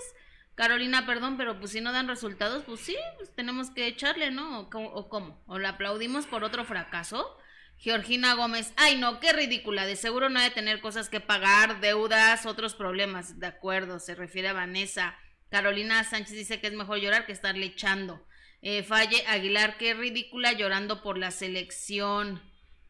Carolina, 0.57 1.07
perdón, 1.07 1.37
pero 1.37 1.59
pues 1.61 1.71
si 1.73 1.81
no 1.81 1.93
dan 1.93 2.09
resultados, 2.09 2.65
pues 2.65 2.81
sí, 2.81 2.97
pues 3.19 3.33
tenemos 3.35 3.71
que 3.71 3.87
echarle, 3.87 4.31
¿no? 4.33 4.61
¿O, 4.61 5.09
cómo- 5.09 5.43
o 5.47 5.59
la 5.59 5.71
aplaudimos 5.71 6.27
por 6.27 6.43
otro 6.45 6.65
fracaso? 6.65 7.37
Georgina 7.79 8.35
Gómez, 8.35 8.73
ay 8.77 8.97
no, 8.99 9.21
qué 9.21 9.35
ridícula, 9.35 9.85
de 9.85 9.97
seguro 9.97 10.31
no 10.31 10.39
hay 10.39 10.49
de 10.49 10.55
tener 10.55 10.81
cosas 10.81 11.11
que 11.11 11.21
pagar, 11.21 11.81
deudas, 11.81 12.47
otros 12.47 12.75
problemas, 12.75 13.39
de 13.39 13.47
acuerdo, 13.47 13.99
se 14.01 14.15
refiere 14.15 14.49
a 14.49 14.55
Vanessa. 14.55 15.15
Carolina 15.51 16.03
Sánchez 16.03 16.35
dice 16.35 16.59
que 16.61 16.69
es 16.69 16.73
mejor 16.73 16.99
llorar 16.99 17.27
que 17.27 17.33
estarle 17.33 17.67
echando. 17.67 18.27
Eh, 18.63 18.83
Falle 18.83 19.25
Aguilar, 19.27 19.77
qué 19.77 19.93
ridícula 19.93 20.53
llorando 20.53 21.03
por 21.03 21.19
la 21.19 21.31
selección. 21.31 22.43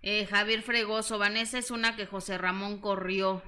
Eh, 0.02 0.24
Javier 0.26 0.62
Fregoso, 0.62 1.18
Vanessa 1.18 1.59
es 1.59 1.72
una 1.72 1.96
que 1.96 2.07
José 2.07 2.38
Ramón 2.38 2.81
corrió. 2.81 3.42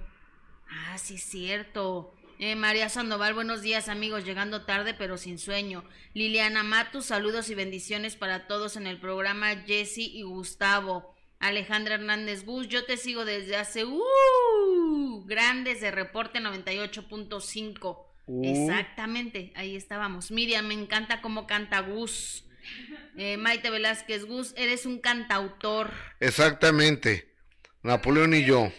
Ah, 0.69 0.99
sí, 0.99 1.19
cierto. 1.19 2.18
Eh, 2.41 2.55
María 2.55 2.89
Sandoval, 2.89 3.35
buenos 3.35 3.63
días 3.63 3.89
amigos, 3.89 4.25
llegando 4.25 4.65
tarde 4.65 4.95
pero 4.95 5.19
sin 5.19 5.39
sueño. 5.39 5.83
Liliana 6.15 6.63
Matus, 6.63 7.07
saludos 7.07 7.51
y 7.51 7.57
bendiciones 7.57 8.15
para 8.15 8.47
todos 8.47 8.77
en 8.77 8.87
el 8.87 9.01
programa 9.01 9.65
Jesse 9.67 9.99
y 9.99 10.23
Gustavo. 10.23 11.17
Alejandra 11.41 11.97
Hernández 11.97 12.45
Gus, 12.45 12.69
yo 12.69 12.85
te 12.85 12.97
sigo 12.97 13.25
desde 13.25 13.57
hace 13.57 13.85
uh, 13.85 15.25
grandes 15.27 15.81
de 15.81 15.91
reporte 15.91 16.39
98.5. 16.39 18.07
Uh. 18.27 18.43
Exactamente, 18.45 19.53
ahí 19.57 19.75
estábamos. 19.75 20.31
Miriam, 20.31 20.65
me 20.65 20.75
encanta 20.75 21.21
cómo 21.21 21.49
canta 21.49 21.81
Gus. 21.81 22.45
Eh, 23.17 23.37
Maite 23.37 23.71
Velázquez 23.71 24.25
Gus, 24.27 24.55
eres 24.57 24.87
un 24.87 25.01
cantautor. 25.01 25.91
Exactamente. 26.21 27.35
Napoleón 27.83 28.33
y 28.35 28.45
yo. 28.45 28.71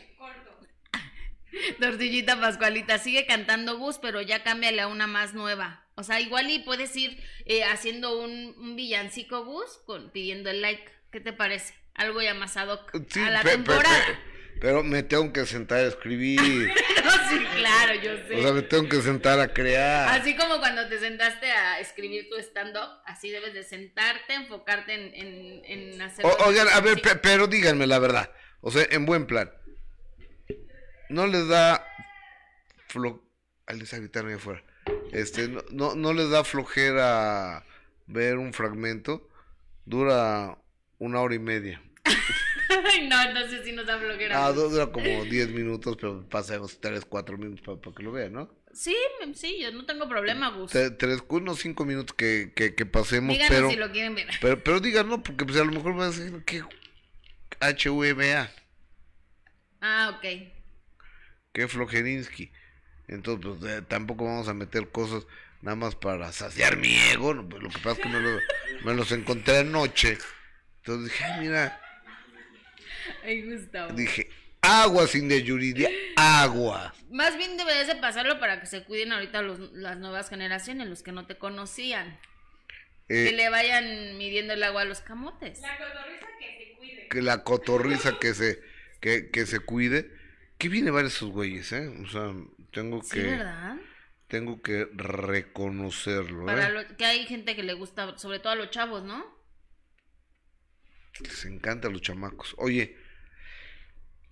Tortillita 1.80 2.40
Pascualita, 2.40 2.98
sigue 3.00 3.26
cantando 3.26 3.78
Gus, 3.78 3.98
pero 4.00 4.22
ya 4.22 4.44
cámbiale 4.44 4.82
a 4.82 4.88
una 4.88 5.08
más 5.08 5.34
nueva. 5.34 5.86
O 5.96 6.04
sea, 6.04 6.20
igual 6.22 6.50
y 6.50 6.60
puedes 6.60 6.96
ir 6.96 7.22
eh, 7.46 7.64
haciendo 7.64 8.20
un, 8.22 8.56
un 8.58 8.76
villancico 8.76 9.44
Gus 9.46 9.80
con, 9.86 10.12
pidiendo 10.12 10.50
el 10.50 10.62
like. 10.62 10.84
¿Qué 11.12 11.20
te 11.20 11.34
parece? 11.34 11.74
Algo 11.96 12.22
ya 12.22 12.34
más 12.34 12.56
ad 12.56 12.70
hoc 12.70 12.92
Sí, 13.10 13.20
a 13.20 13.30
la 13.32 13.42
pe- 13.42 13.50
temporada. 13.52 14.06
pe- 14.06 14.18
pero 14.62 14.84
me 14.84 15.04
tengo 15.04 15.32
que 15.34 15.46
sentar 15.46 15.80
a 15.80 15.88
escribir. 15.88 16.72
No, 17.10 17.12
sí, 17.30 17.44
claro, 17.58 17.94
yo 17.96 18.12
sé. 18.28 18.36
O 18.36 18.42
sea, 18.44 18.52
me 18.54 18.62
tengo 18.62 18.88
que 18.88 19.02
sentar 19.02 19.40
a 19.40 19.52
crear. 19.52 20.10
Así 20.10 20.36
como 20.36 20.60
cuando 20.60 20.88
te 20.90 21.00
sentaste 21.00 21.50
a 21.52 21.80
escribir 21.80 22.28
tu 22.30 22.36
stand-up, 22.38 23.02
así 23.06 23.30
debes 23.32 23.54
de 23.56 23.64
sentarte, 23.64 24.34
enfocarte 24.36 24.94
en, 24.94 25.14
en, 25.16 25.62
en 25.94 26.02
hacer... 26.02 26.24
O- 26.26 26.38
oigan, 26.46 26.68
a 26.70 26.80
ver, 26.82 27.02
pero 27.24 27.48
díganme 27.48 27.88
la 27.88 27.98
verdad. 28.00 28.32
O 28.62 28.70
sea, 28.72 28.86
en 28.92 29.06
buen 29.08 29.26
plan. 29.26 29.52
No 31.10 31.28
les 31.28 31.48
da 31.48 31.86
flo... 32.88 33.24
Les 33.72 33.93
ahí 33.93 34.10
afuera. 34.34 34.63
Este, 35.12 35.48
no, 35.48 35.62
no, 35.72 35.95
no 35.95 36.13
les 36.13 36.30
da 36.32 36.43
flojera 36.43 37.63
ver 38.08 38.38
un 38.38 38.52
fragmento. 38.54 39.30
Dura 39.86 40.58
una 40.98 41.22
hora 41.22 41.36
y 41.36 41.39
media. 41.39 41.82
Ay, 42.86 43.08
no, 43.08 43.22
entonces 43.22 43.62
sí 43.63 43.72
nos 43.72 43.86
da 43.86 44.00
flojera. 44.00 44.45
Ah, 44.45 44.52
du- 44.52 44.69
dura 44.69 44.88
como 44.91 45.24
10 45.26 45.50
minutos, 45.50 45.98
pero 46.00 46.28
pasemos 46.28 46.80
3, 46.82 47.06
4 47.06 47.38
minutos 47.38 47.80
para 47.80 47.95
que 47.95 48.04
lo 48.04 48.12
vean, 48.12 48.34
¿no? 48.34 48.52
Sí, 48.74 48.95
me- 49.24 49.34
sí, 49.36 49.60
yo 49.60 49.72
no 49.72 49.86
tengo 49.86 50.08
problema, 50.08 50.50
Gus. 50.50 50.72
Tres, 50.72 51.24
unos 51.30 51.60
5 51.60 51.86
minutos 51.86 52.15
que, 52.15 52.54
que, 52.56 52.74
que 52.76 52.86
pasemos, 52.86 53.34
Díganos 53.34 53.56
pero, 53.56 53.69
si 53.69 53.76
lo 53.76 53.91
quieren 53.91 54.15
ver. 54.15 54.28
pero, 54.41 54.63
pero 54.63 54.80
digan, 54.80 55.10
no, 55.10 55.22
porque 55.24 55.45
pues 55.45 55.58
a 55.60 55.63
lo 55.63 55.72
mejor 55.72 55.93
van 55.95 56.08
a 56.08 56.12
decir 56.12 56.43
que 56.43 56.63
HVMA. 57.60 58.50
Ah, 59.82 60.15
ok. 60.17 60.59
Que 61.60 61.67
Flojerinsky. 61.67 62.52
Entonces, 63.08 63.58
pues, 63.60 63.72
eh, 63.72 63.82
tampoco 63.88 64.26
vamos 64.26 64.48
a 64.48 64.54
meter 64.54 64.89
cosas 64.89 65.26
nada 65.62 65.76
más 65.76 65.95
para 65.95 66.32
saciar 66.32 66.78
mi 66.78 66.95
ego. 67.12 67.34
no, 67.34 67.48
pues, 67.50 67.62
lo 67.62 67.69
que 67.69 67.80
pasa 67.80 67.91
es 67.91 68.00
que 68.00 68.10
me, 68.10 68.19
lo- 68.22 68.39
me 68.86 68.93
los 68.93 69.12
encontré 69.12 69.58
anoche. 69.60 70.17
Entonces 70.78 71.12
dije, 71.12 71.24
"Ay, 71.26 71.39
mira, 71.41 71.82
Ay, 73.26 73.41
Gustavo. 73.41 73.93
dije, 73.93 74.30
agua 74.62 75.08
sin 75.08 75.28
de 75.28 75.43
Yuridia, 75.43 75.89
agua. 76.15 76.93
Más 77.12 77.36
bien 77.38 77.58
deberías 77.58 77.88
de 77.88 77.95
pasarlo 77.95 78.39
para 78.39 78.62
que 78.62 78.67
se 78.67 78.84
cuiden 78.84 79.12
ahorita 79.12 79.41
los- 79.41 79.72
las 79.74 79.98
nuevas 79.98 80.30
generaciones, 80.30 80.88
los 80.88 81.04
que 81.04 81.12
no 81.12 81.26
te 81.26 81.38
conocían. 81.38 82.17
que 83.08 83.30
Eh, 83.30 83.32
le 83.32 83.50
vayan 83.50 84.19
midiendo 84.19 84.54
el 84.54 84.62
agua 84.63 84.84
a 84.84 84.86
los 84.86 85.02
camotes. 85.02 85.60
que 87.10 87.22
la 87.24 87.43
cotorriza 87.43 88.19
que 88.19 88.36
se, 88.36 88.62
que, 89.02 89.32
que 89.32 89.48
se 89.48 89.60
cuide. 89.60 90.12
Que 90.60 90.69
viene 90.69 90.91
varios 90.91 91.15
esos 91.15 91.32
güeyes, 91.32 91.72
¿eh? 91.72 91.88
O 92.04 92.08
sea, 92.08 92.32
tengo 92.72 93.02
Sí, 93.02 93.15
que, 93.15 93.24
¿verdad? 93.24 93.78
tengo 94.28 94.62
que 94.62 94.88
reconocerlo, 94.93 96.45
Para 96.45 96.67
¿eh? 96.67 96.72
lo- 96.74 96.98
que 96.98 97.06
hay 97.06 97.26
gente 97.26 97.56
que 97.56 97.63
le 97.63 97.74
gusta, 97.74 98.15
sobre 98.19 98.38
todo 98.39 98.54
a 98.54 98.56
los 98.56 98.69
chavos, 98.69 99.04
¿no? 99.04 99.26
Les 101.22 101.45
encanta 101.45 101.88
a 101.88 101.91
los 101.91 102.02
chamacos. 102.02 102.56
Oye, 102.58 102.95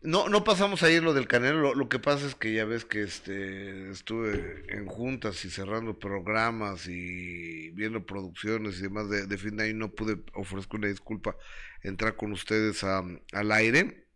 no, 0.01 0.29
no 0.29 0.43
pasamos 0.43 0.83
ayer 0.83 1.01
lo 1.01 1.13
del 1.13 1.27
canelo. 1.27 1.59
Lo, 1.59 1.75
lo 1.75 1.89
que 1.89 1.99
pasa 1.99 2.27
es 2.27 2.35
que 2.35 2.53
ya 2.53 2.65
ves 2.65 2.85
que 2.85 3.01
este 3.03 3.89
estuve 3.89 4.65
en 4.69 4.85
juntas 4.85 5.43
y 5.43 5.49
cerrando 5.49 5.97
programas 5.97 6.87
y 6.87 7.71
viendo 7.71 8.05
producciones 8.05 8.79
y 8.79 8.83
demás 8.83 9.09
de, 9.09 9.25
de 9.27 9.37
fin 9.37 9.57
de 9.57 9.63
año. 9.65 9.73
No 9.75 9.91
pude 9.91 10.17
ofrezco 10.33 10.77
una 10.77 10.87
disculpa 10.87 11.35
entrar 11.83 12.15
con 12.15 12.31
ustedes 12.31 12.83
a- 12.83 13.03
al 13.33 13.51
aire. 13.51 14.06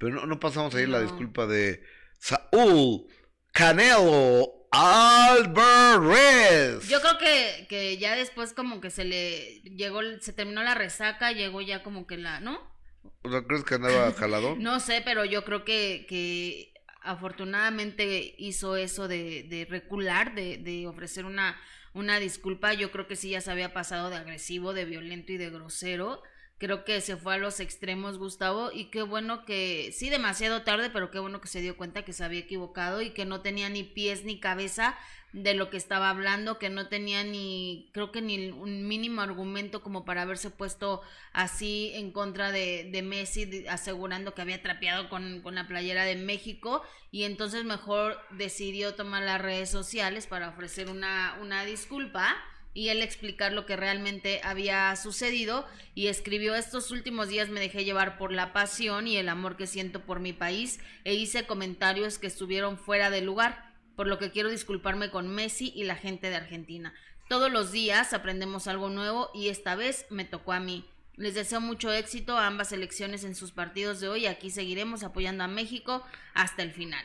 Pero 0.00 0.16
no, 0.16 0.26
no 0.26 0.40
pasamos 0.40 0.74
la 0.74 0.86
No. 0.86 1.02
disculpa 1.02 1.46
de 1.46 1.84
Saúl 2.18 3.06
Canelo 3.52 4.66
Alvarez. 4.72 6.88
Yo 6.88 7.00
creo 7.00 7.18
que, 7.18 7.66
que 7.68 7.98
ya 7.98 8.16
después 8.16 8.52
como 8.54 8.80
que 8.80 8.90
se 8.90 9.04
le 9.04 9.60
llegó, 9.62 10.00
se 10.20 10.32
terminó 10.32 10.62
la 10.62 10.74
resaca, 10.74 11.32
llegó 11.32 11.60
ya 11.60 11.82
como 11.82 12.06
que 12.06 12.16
la, 12.16 12.40
¿no? 12.40 12.58
O 13.22 13.30
sea, 13.30 13.42
¿crees 13.42 13.64
que 13.64 13.74
andaba 13.74 14.12
jaladón? 14.14 14.62
No 14.62 14.80
sé, 14.80 15.02
pero 15.04 15.24
yo 15.24 15.44
creo 15.44 15.64
que, 15.64 16.06
que 16.08 16.72
afortunadamente 17.02 18.34
hizo 18.38 18.76
eso 18.76 19.08
de, 19.08 19.44
de 19.44 19.66
recular, 19.68 20.34
de, 20.34 20.58
de 20.58 20.86
ofrecer 20.86 21.24
una, 21.26 21.60
una 21.92 22.18
disculpa. 22.20 22.72
Yo 22.74 22.90
creo 22.90 23.06
que 23.06 23.16
sí 23.16 23.30
ya 23.30 23.40
se 23.40 23.50
había 23.50 23.72
pasado 23.74 24.10
de 24.10 24.16
agresivo, 24.16 24.72
de 24.72 24.84
violento 24.84 25.32
y 25.32 25.36
de 25.36 25.50
grosero. 25.50 26.22
Creo 26.60 26.84
que 26.84 27.00
se 27.00 27.16
fue 27.16 27.36
a 27.36 27.38
los 27.38 27.58
extremos, 27.58 28.18
Gustavo, 28.18 28.70
y 28.70 28.90
qué 28.90 29.00
bueno 29.00 29.46
que, 29.46 29.92
sí, 29.96 30.10
demasiado 30.10 30.60
tarde, 30.60 30.90
pero 30.90 31.10
qué 31.10 31.18
bueno 31.18 31.40
que 31.40 31.48
se 31.48 31.62
dio 31.62 31.74
cuenta 31.74 32.04
que 32.04 32.12
se 32.12 32.22
había 32.22 32.40
equivocado 32.40 33.00
y 33.00 33.10
que 33.10 33.24
no 33.24 33.40
tenía 33.40 33.70
ni 33.70 33.82
pies 33.82 34.26
ni 34.26 34.40
cabeza 34.40 34.94
de 35.32 35.54
lo 35.54 35.70
que 35.70 35.78
estaba 35.78 36.10
hablando, 36.10 36.58
que 36.58 36.68
no 36.68 36.88
tenía 36.88 37.24
ni, 37.24 37.88
creo 37.94 38.12
que 38.12 38.20
ni 38.20 38.50
un 38.50 38.86
mínimo 38.86 39.22
argumento 39.22 39.82
como 39.82 40.04
para 40.04 40.20
haberse 40.20 40.50
puesto 40.50 41.00
así 41.32 41.92
en 41.94 42.12
contra 42.12 42.52
de, 42.52 42.90
de 42.92 43.00
Messi, 43.00 43.66
asegurando 43.66 44.34
que 44.34 44.42
había 44.42 44.60
trapeado 44.60 45.08
con, 45.08 45.40
con 45.40 45.54
la 45.54 45.66
playera 45.66 46.04
de 46.04 46.16
México, 46.16 46.82
y 47.10 47.24
entonces 47.24 47.64
mejor 47.64 48.20
decidió 48.32 48.94
tomar 48.94 49.22
las 49.22 49.40
redes 49.40 49.70
sociales 49.70 50.26
para 50.26 50.50
ofrecer 50.50 50.90
una, 50.90 51.38
una 51.40 51.64
disculpa 51.64 52.36
y 52.72 52.88
él 52.88 53.02
explicar 53.02 53.52
lo 53.52 53.66
que 53.66 53.76
realmente 53.76 54.40
había 54.44 54.94
sucedido 54.96 55.66
y 55.94 56.06
escribió 56.06 56.54
estos 56.54 56.90
últimos 56.90 57.28
días 57.28 57.48
me 57.48 57.60
dejé 57.60 57.84
llevar 57.84 58.16
por 58.16 58.32
la 58.32 58.52
pasión 58.52 59.06
y 59.06 59.16
el 59.16 59.28
amor 59.28 59.56
que 59.56 59.66
siento 59.66 60.04
por 60.06 60.20
mi 60.20 60.32
país 60.32 60.78
e 61.04 61.14
hice 61.14 61.46
comentarios 61.46 62.18
que 62.18 62.28
estuvieron 62.28 62.78
fuera 62.78 63.10
de 63.10 63.22
lugar, 63.22 63.74
por 63.96 64.06
lo 64.06 64.18
que 64.18 64.30
quiero 64.30 64.50
disculparme 64.50 65.10
con 65.10 65.28
Messi 65.28 65.72
y 65.74 65.84
la 65.84 65.96
gente 65.96 66.30
de 66.30 66.36
Argentina. 66.36 66.94
Todos 67.28 67.50
los 67.50 67.72
días 67.72 68.12
aprendemos 68.12 68.66
algo 68.66 68.88
nuevo 68.88 69.30
y 69.34 69.48
esta 69.48 69.74
vez 69.76 70.06
me 70.10 70.24
tocó 70.24 70.52
a 70.52 70.60
mí. 70.60 70.88
Les 71.16 71.34
deseo 71.34 71.60
mucho 71.60 71.92
éxito 71.92 72.38
a 72.38 72.46
ambas 72.46 72.70
selecciones 72.70 73.24
en 73.24 73.34
sus 73.34 73.52
partidos 73.52 74.00
de 74.00 74.08
hoy. 74.08 74.26
Aquí 74.26 74.50
seguiremos 74.50 75.02
apoyando 75.02 75.44
a 75.44 75.48
México 75.48 76.04
hasta 76.34 76.62
el 76.62 76.72
final. 76.72 77.04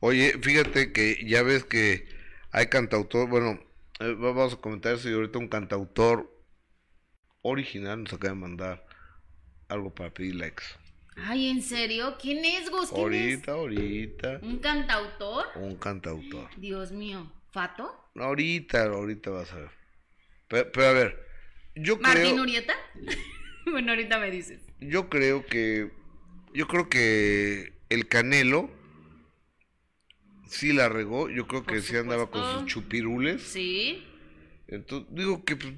Oye, 0.00 0.38
fíjate 0.40 0.92
que 0.92 1.24
ya 1.26 1.42
ves 1.42 1.64
que 1.64 2.06
hay 2.52 2.68
cantautor, 2.68 3.28
bueno, 3.28 3.60
eh, 4.00 4.14
va- 4.14 4.32
vamos 4.32 4.54
a 4.54 4.56
comentar 4.60 4.94
eso 4.94 5.08
y 5.08 5.14
ahorita 5.14 5.38
un 5.38 5.48
cantautor 5.48 6.30
original 7.42 8.02
nos 8.02 8.12
acaba 8.12 8.34
de 8.34 8.40
mandar 8.40 8.84
algo 9.68 9.94
para 9.94 10.12
pedir 10.12 10.34
likes. 10.36 10.64
Ay, 11.16 11.48
¿en 11.48 11.62
serio? 11.62 12.16
¿Quién 12.20 12.44
es 12.44 12.70
Gus? 12.70 12.90
¿Quién 12.90 13.02
Ahorita, 13.02 13.52
ahorita, 13.52 14.34
es? 14.36 14.42
¿Un 14.42 14.58
cantautor? 14.58 15.46
un 15.56 15.76
cantautor. 15.76 16.48
Dios 16.56 16.92
mío. 16.92 17.30
¿Fato? 17.52 17.94
Ahorita, 18.16 18.84
ahorita 18.84 19.30
vas 19.30 19.52
a 19.52 19.56
ver. 19.56 19.70
Pero, 20.48 20.72
pero 20.72 20.86
a 20.88 20.92
ver, 20.92 21.26
yo 21.76 22.00
¿Martín 22.00 22.34
creo, 22.34 22.40
Urieta? 22.40 22.74
bueno, 23.66 23.92
ahorita 23.92 24.18
me 24.18 24.30
dices. 24.30 24.60
yo 24.80 25.08
creo 25.08 25.46
que, 25.46 25.90
yo 26.54 26.66
creo 26.68 26.88
que 26.88 27.72
el 27.88 28.08
Canelo 28.08 28.70
sí 30.54 30.72
la 30.72 30.88
regó. 30.88 31.28
Yo 31.30 31.46
creo 31.46 31.62
Por 31.64 31.74
que 31.74 31.82
sí 31.82 31.96
andaba 31.96 32.30
con 32.30 32.40
supuesto. 32.42 32.60
sus 32.60 32.68
chupirules. 32.72 33.42
Sí. 33.42 34.02
Entonces, 34.68 35.08
digo 35.14 35.44
que, 35.44 35.56
pues, 35.56 35.74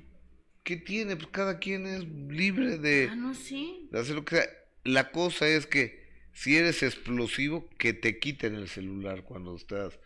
¿qué 0.62 0.77
tiene? 0.77 1.17
Pues 1.17 1.29
cada 1.29 1.59
quien 1.59 1.87
es 1.87 2.05
libre 2.05 2.79
de, 2.79 3.09
Ah, 3.11 3.17
no, 3.17 3.35
sí. 3.35 3.89
de 3.91 3.99
hacer 4.01 4.15
lo 4.15 4.25
que 4.25 4.37
sea. 4.37 4.49
La 4.85 5.11
cosa 5.11 5.49
es 5.49 5.67
que 5.67 6.07
si 6.33 6.57
eres 6.57 6.83
explosivo, 6.83 7.69
que 7.79 7.93
te 7.93 8.19
quiten 8.19 8.55
el 8.55 8.69
celular 8.69 9.25
cuando 9.25 9.57
estás 9.57 9.99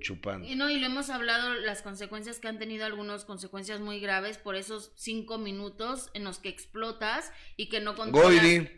chupando. 0.00 0.48
Y 0.48 0.56
no, 0.56 0.68
y 0.70 0.80
lo 0.80 0.86
hemos 0.86 1.08
hablado, 1.10 1.54
las 1.54 1.82
consecuencias 1.82 2.40
que 2.40 2.48
han 2.48 2.58
tenido 2.58 2.84
algunos, 2.84 3.24
consecuencias 3.24 3.80
muy 3.80 4.00
graves 4.00 4.38
por 4.38 4.56
esos 4.56 4.92
cinco 4.96 5.38
minutos 5.38 6.10
en 6.14 6.24
los 6.24 6.38
que 6.38 6.48
explotas 6.48 7.30
y 7.56 7.68
que 7.68 7.80
no 7.80 7.94
controlas. 7.94 8.32
Goiri, 8.42 8.68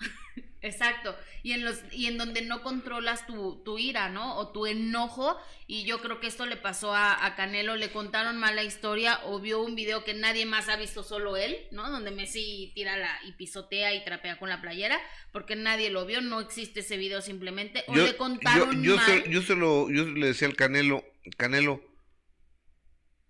Exacto. 0.60 1.16
Y 1.42 1.52
en 1.52 1.64
los, 1.64 1.80
y 1.92 2.06
en 2.06 2.18
donde 2.18 2.42
no 2.42 2.62
controlas 2.62 3.26
tu, 3.26 3.62
tu 3.64 3.78
ira, 3.78 4.08
¿no? 4.08 4.36
O 4.36 4.48
tu 4.50 4.66
enojo. 4.66 5.36
Y 5.66 5.84
yo 5.84 6.00
creo 6.00 6.20
que 6.20 6.26
esto 6.26 6.46
le 6.46 6.56
pasó 6.56 6.94
a, 6.94 7.24
a 7.24 7.36
Canelo, 7.36 7.76
le 7.76 7.92
contaron 7.92 8.38
mal 8.38 8.56
la 8.56 8.64
historia, 8.64 9.20
o 9.24 9.38
vio 9.38 9.62
un 9.62 9.74
video 9.74 10.02
que 10.04 10.14
nadie 10.14 10.46
más 10.46 10.68
ha 10.68 10.76
visto, 10.76 11.02
solo 11.02 11.36
él, 11.36 11.56
¿no? 11.70 11.90
Donde 11.90 12.10
Messi 12.10 12.72
tira 12.74 12.96
la, 12.96 13.18
y 13.26 13.32
pisotea 13.32 13.94
y 13.94 14.04
trapea 14.04 14.38
con 14.38 14.48
la 14.48 14.60
playera, 14.60 14.98
porque 15.32 15.54
nadie 15.54 15.90
lo 15.90 16.06
vio, 16.06 16.20
no 16.20 16.40
existe 16.40 16.80
ese 16.80 16.96
video 16.96 17.22
simplemente. 17.22 17.84
O 17.86 17.94
yo, 17.94 18.04
le 18.04 18.16
contaron 18.16 18.82
yo, 18.82 18.92
yo, 18.92 18.96
mal. 18.96 19.06
se, 19.06 19.30
yo 19.30 19.42
se 19.42 19.54
lo, 19.54 19.90
yo 19.90 20.06
le 20.06 20.28
decía 20.28 20.48
al 20.48 20.56
Canelo, 20.56 21.04
Canelo, 21.36 21.82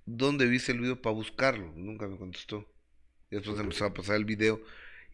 ¿dónde 0.07 0.47
viste 0.47 0.73
el 0.73 0.81
video 0.81 1.03
para 1.03 1.14
buscarlo? 1.14 1.73
Nunca 1.77 2.07
me 2.07 2.17
contestó. 2.17 2.67
Y 3.31 3.37
después 3.37 3.59
empezó 3.61 3.85
a 3.85 3.93
pasar 3.93 4.17
el 4.17 4.25
video. 4.25 4.62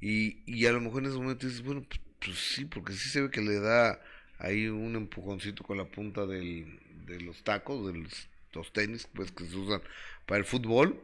Y, 0.01 0.43
y 0.47 0.67
a 0.67 0.73
lo 0.73 0.81
mejor 0.81 1.03
en 1.03 1.09
ese 1.09 1.19
momento 1.19 1.47
dices, 1.47 1.63
bueno, 1.63 1.85
pues, 1.89 2.01
pues 2.25 2.39
sí, 2.39 2.65
porque 2.65 2.93
sí 2.93 3.09
se 3.09 3.23
ve 3.23 3.31
que 3.31 3.41
le 3.41 3.61
da 3.61 4.01
ahí 4.39 4.67
un 4.69 4.97
empujoncito 4.97 5.63
con 5.63 5.79
la 5.79 5.85
punta 5.85 6.27
del, 6.27 6.79
de 7.07 7.21
los 7.21 7.43
tacos, 7.43 7.87
de 7.87 7.99
los, 7.99 8.29
los 8.53 8.73
tenis, 8.73 9.09
pues 9.13 9.31
que 9.33 9.45
se 9.47 9.57
usan 9.57 9.83
para 10.27 10.39
el 10.39 10.45
fútbol, 10.45 11.01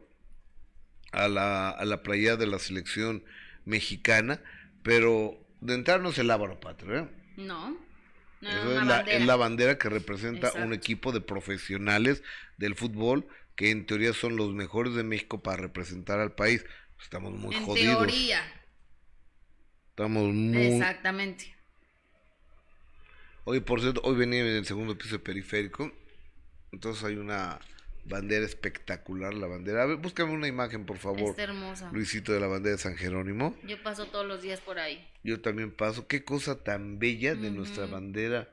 a 1.11 1.27
la, 1.27 1.69
a 1.69 1.85
la 1.85 2.03
playa 2.03 2.37
de 2.37 2.47
la 2.47 2.59
selección 2.59 3.23
mexicana, 3.65 4.41
pero 4.83 5.37
de 5.59 5.75
entrar 5.75 6.01
no 6.01 6.11
se 6.11 6.23
lava 6.23 6.47
la 6.47 6.59
patria, 6.59 6.99
¿eh? 7.01 7.07
No. 7.37 7.77
No, 8.41 8.49
era 8.49 8.59
es, 8.59 8.65
la, 8.87 8.95
bandera. 8.95 9.17
es 9.17 9.25
la 9.25 9.35
bandera 9.35 9.77
que 9.77 9.89
representa 9.89 10.51
un 10.53 10.73
equipo 10.73 11.11
de 11.11 11.21
profesionales 11.21 12.23
del 12.57 12.75
fútbol 12.75 13.27
que 13.55 13.69
en 13.69 13.85
teoría 13.85 14.13
son 14.13 14.35
los 14.35 14.51
mejores 14.53 14.95
de 14.95 15.03
México 15.03 15.43
para 15.43 15.57
representar 15.57 16.19
al 16.19 16.31
país. 16.33 16.65
Estamos 16.99 17.33
muy 17.33 17.55
en 17.55 17.63
jodidos. 17.63 17.97
teoría. 18.07 18.41
Estamos 20.01 20.33
muy... 20.33 20.57
Exactamente. 20.57 21.55
Hoy, 23.43 23.59
por 23.59 23.81
cierto, 23.81 24.01
hoy 24.03 24.15
venía 24.15 24.39
en 24.41 24.47
el 24.47 24.65
segundo 24.65 24.97
piso 24.97 25.11
de 25.17 25.19
periférico. 25.19 25.91
Entonces 26.71 27.03
hay 27.03 27.17
una 27.17 27.59
bandera 28.05 28.43
espectacular, 28.43 29.31
la 29.35 29.45
bandera. 29.45 29.83
A 29.83 29.85
ver, 29.85 29.97
búscame 29.97 30.33
una 30.33 30.47
imagen, 30.47 30.87
por 30.87 30.97
favor. 30.97 31.29
Está 31.29 31.43
hermosa. 31.43 31.91
Luisito 31.91 32.33
de 32.33 32.39
la 32.39 32.47
bandera 32.47 32.77
de 32.77 32.81
San 32.81 32.95
Jerónimo. 32.97 33.55
Yo 33.63 33.81
paso 33.83 34.07
todos 34.07 34.25
los 34.25 34.41
días 34.41 34.59
por 34.59 34.79
ahí. 34.79 35.07
Yo 35.23 35.39
también 35.39 35.69
paso. 35.69 36.07
Qué 36.07 36.23
cosa 36.23 36.63
tan 36.63 36.97
bella 36.97 37.35
de 37.35 37.51
nuestra 37.51 37.85
bandera 37.85 38.49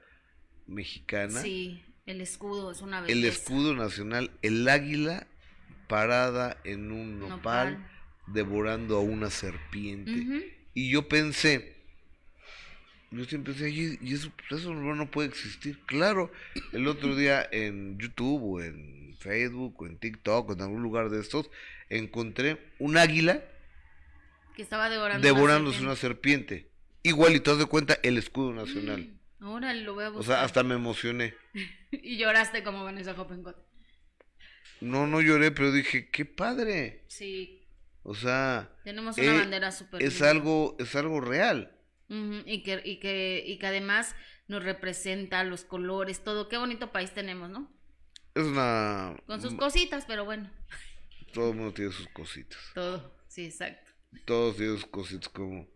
mexicana. 0.67 1.41
Sí, 1.41 1.83
el 2.05 2.21
escudo 2.21 2.73
es 2.73 2.83
una 2.83 2.99
el 2.99 3.07
belleza. 3.07 3.29
escudo 3.29 3.75
nacional, 3.75 4.33
el 4.43 4.69
águila 4.69 5.27
parada 5.87 6.59
en 6.65 6.93
un 6.93 7.19
nopal, 7.21 7.79
Nopal. 7.79 7.91
devorando 8.27 8.99
a 8.99 9.01
una 9.01 9.31
serpiente. 9.31 10.13
Ujú. 10.13 10.58
Y 10.79 10.91
yo 10.91 11.09
pensé, 11.09 11.75
yo 13.11 13.25
siempre 13.25 13.53
pensé, 13.53 13.67
"Oye, 13.67 13.99
y 14.01 14.15
eso, 14.15 14.31
pues, 14.49 14.61
eso 14.61 14.73
no, 14.73 15.11
puede 15.11 15.27
existir. 15.27 15.81
Claro, 15.87 16.31
el 16.73 16.87
otro 16.87 17.17
día 17.17 17.45
en 17.51 17.99
YouTube 17.99 18.41
o 18.45 18.63
en 18.63 19.17
Facebook 19.19 19.75
o 19.83 19.87
en 19.89 19.99
TikTok 19.99 20.49
o 20.49 20.53
en 20.53 20.61
algún 20.61 20.81
lugar 20.81 21.11
de 21.11 21.21
estos, 21.21 21.51
encontré 21.89 22.59
un 22.79 22.97
águila 22.97 23.43
Que 24.55 24.63
estaba 24.63 24.89
devorando. 24.89 25.27
devorándose 25.27 25.81
una 25.81 25.89
una 25.89 25.97
serpiente. 25.97 26.69
Igual 27.03 27.35
y 27.35 27.41
te 27.41 27.51
das 27.51 27.59
de 27.59 27.67
cuenta 27.67 27.99
el 28.05 28.17
escudo 28.17 28.53
nacional. 28.53 29.19
Ahora 29.41 29.75
lo 29.75 29.95
voy 29.95 30.05
a 30.05 30.11
O 30.11 30.23
sea, 30.23 30.45
hasta 30.45 30.63
me 30.63 30.77
emocioné. 30.77 31.35
Y 31.91 32.19
lloraste 32.19 32.63
como 32.63 32.85
Vanessa 32.85 33.21
Hoppencott. 33.21 33.57
No, 34.81 35.09
no 35.09 35.21
lloré, 35.23 35.51
pero 35.51 35.73
dije, 35.73 36.09
qué 36.09 36.25
padre. 36.25 37.03
Sí, 37.09 37.58
O 38.11 38.15
sea, 38.15 38.73
tenemos 38.85 39.19
una 39.19 39.35
Eh, 39.35 39.39
bandera 39.39 39.71
súper 39.71 40.03
es 40.03 40.23
algo, 40.23 40.77
es 40.79 40.95
algo 40.97 41.21
real. 41.21 41.77
Y, 42.09 42.63
que, 42.63 42.81
y, 42.83 43.01
que, 43.01 43.45
y 43.47 43.59
que 43.59 43.67
además 43.67 44.15
nos 44.47 44.63
representa 44.65 45.45
los 45.45 45.65
colores, 45.65 46.25
todo. 46.25 46.49
Qué 46.49 46.57
bonito 46.57 46.91
país 46.91 47.13
tenemos, 47.13 47.51
¿no? 47.51 47.71
Es 48.35 48.45
una... 48.45 49.15
Con 49.27 49.43
sus 49.43 49.53
cositas, 49.55 50.07
pero 50.07 50.25
bueno, 50.25 50.51
Todo 51.35 51.51
el 51.51 51.57
mundo 51.57 51.75
tiene 51.75 51.93
sus 51.93 52.09
cositas. 52.09 52.59
todo. 52.75 53.15
Sí, 53.29 53.45
exacto. 53.45 53.91
Todos 54.25 54.57
tienen 54.57 54.77
sus 54.77 54.87
cositas 54.87 55.29
como... 55.29 55.69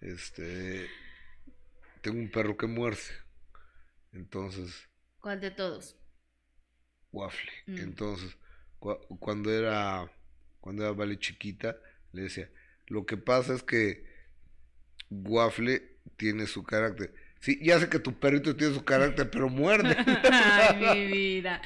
Este... 0.00 0.88
Tengo 2.00 2.18
un 2.18 2.28
perro 2.32 2.56
que 2.56 2.66
muerde. 2.66 3.02
Entonces, 4.12 4.88
¿Cuál 5.20 5.40
de 5.40 5.52
todos? 5.52 5.94
waffle. 7.12 7.52
Mm. 7.66 7.78
Entonces, 7.78 8.36
cua- 8.80 8.98
cuando 9.20 9.52
era... 9.52 10.10
Cuando 10.62 10.84
era 10.84 10.92
Vale 10.92 11.18
chiquita, 11.18 11.76
le 12.12 12.22
decía, 12.22 12.48
lo 12.86 13.04
que 13.04 13.18
pasa 13.18 13.52
es 13.52 13.62
que 13.62 14.06
Waffle 15.10 15.82
tiene 16.16 16.46
su 16.46 16.62
carácter. 16.62 17.12
Sí, 17.40 17.58
ya 17.62 17.78
sé 17.80 17.88
que 17.88 17.98
tu 17.98 18.18
perrito 18.18 18.54
tiene 18.56 18.72
su 18.72 18.84
carácter, 18.84 19.28
pero 19.28 19.48
muerde. 19.48 19.96
Ay, 20.32 20.76
mi 20.80 21.06
vida. 21.12 21.60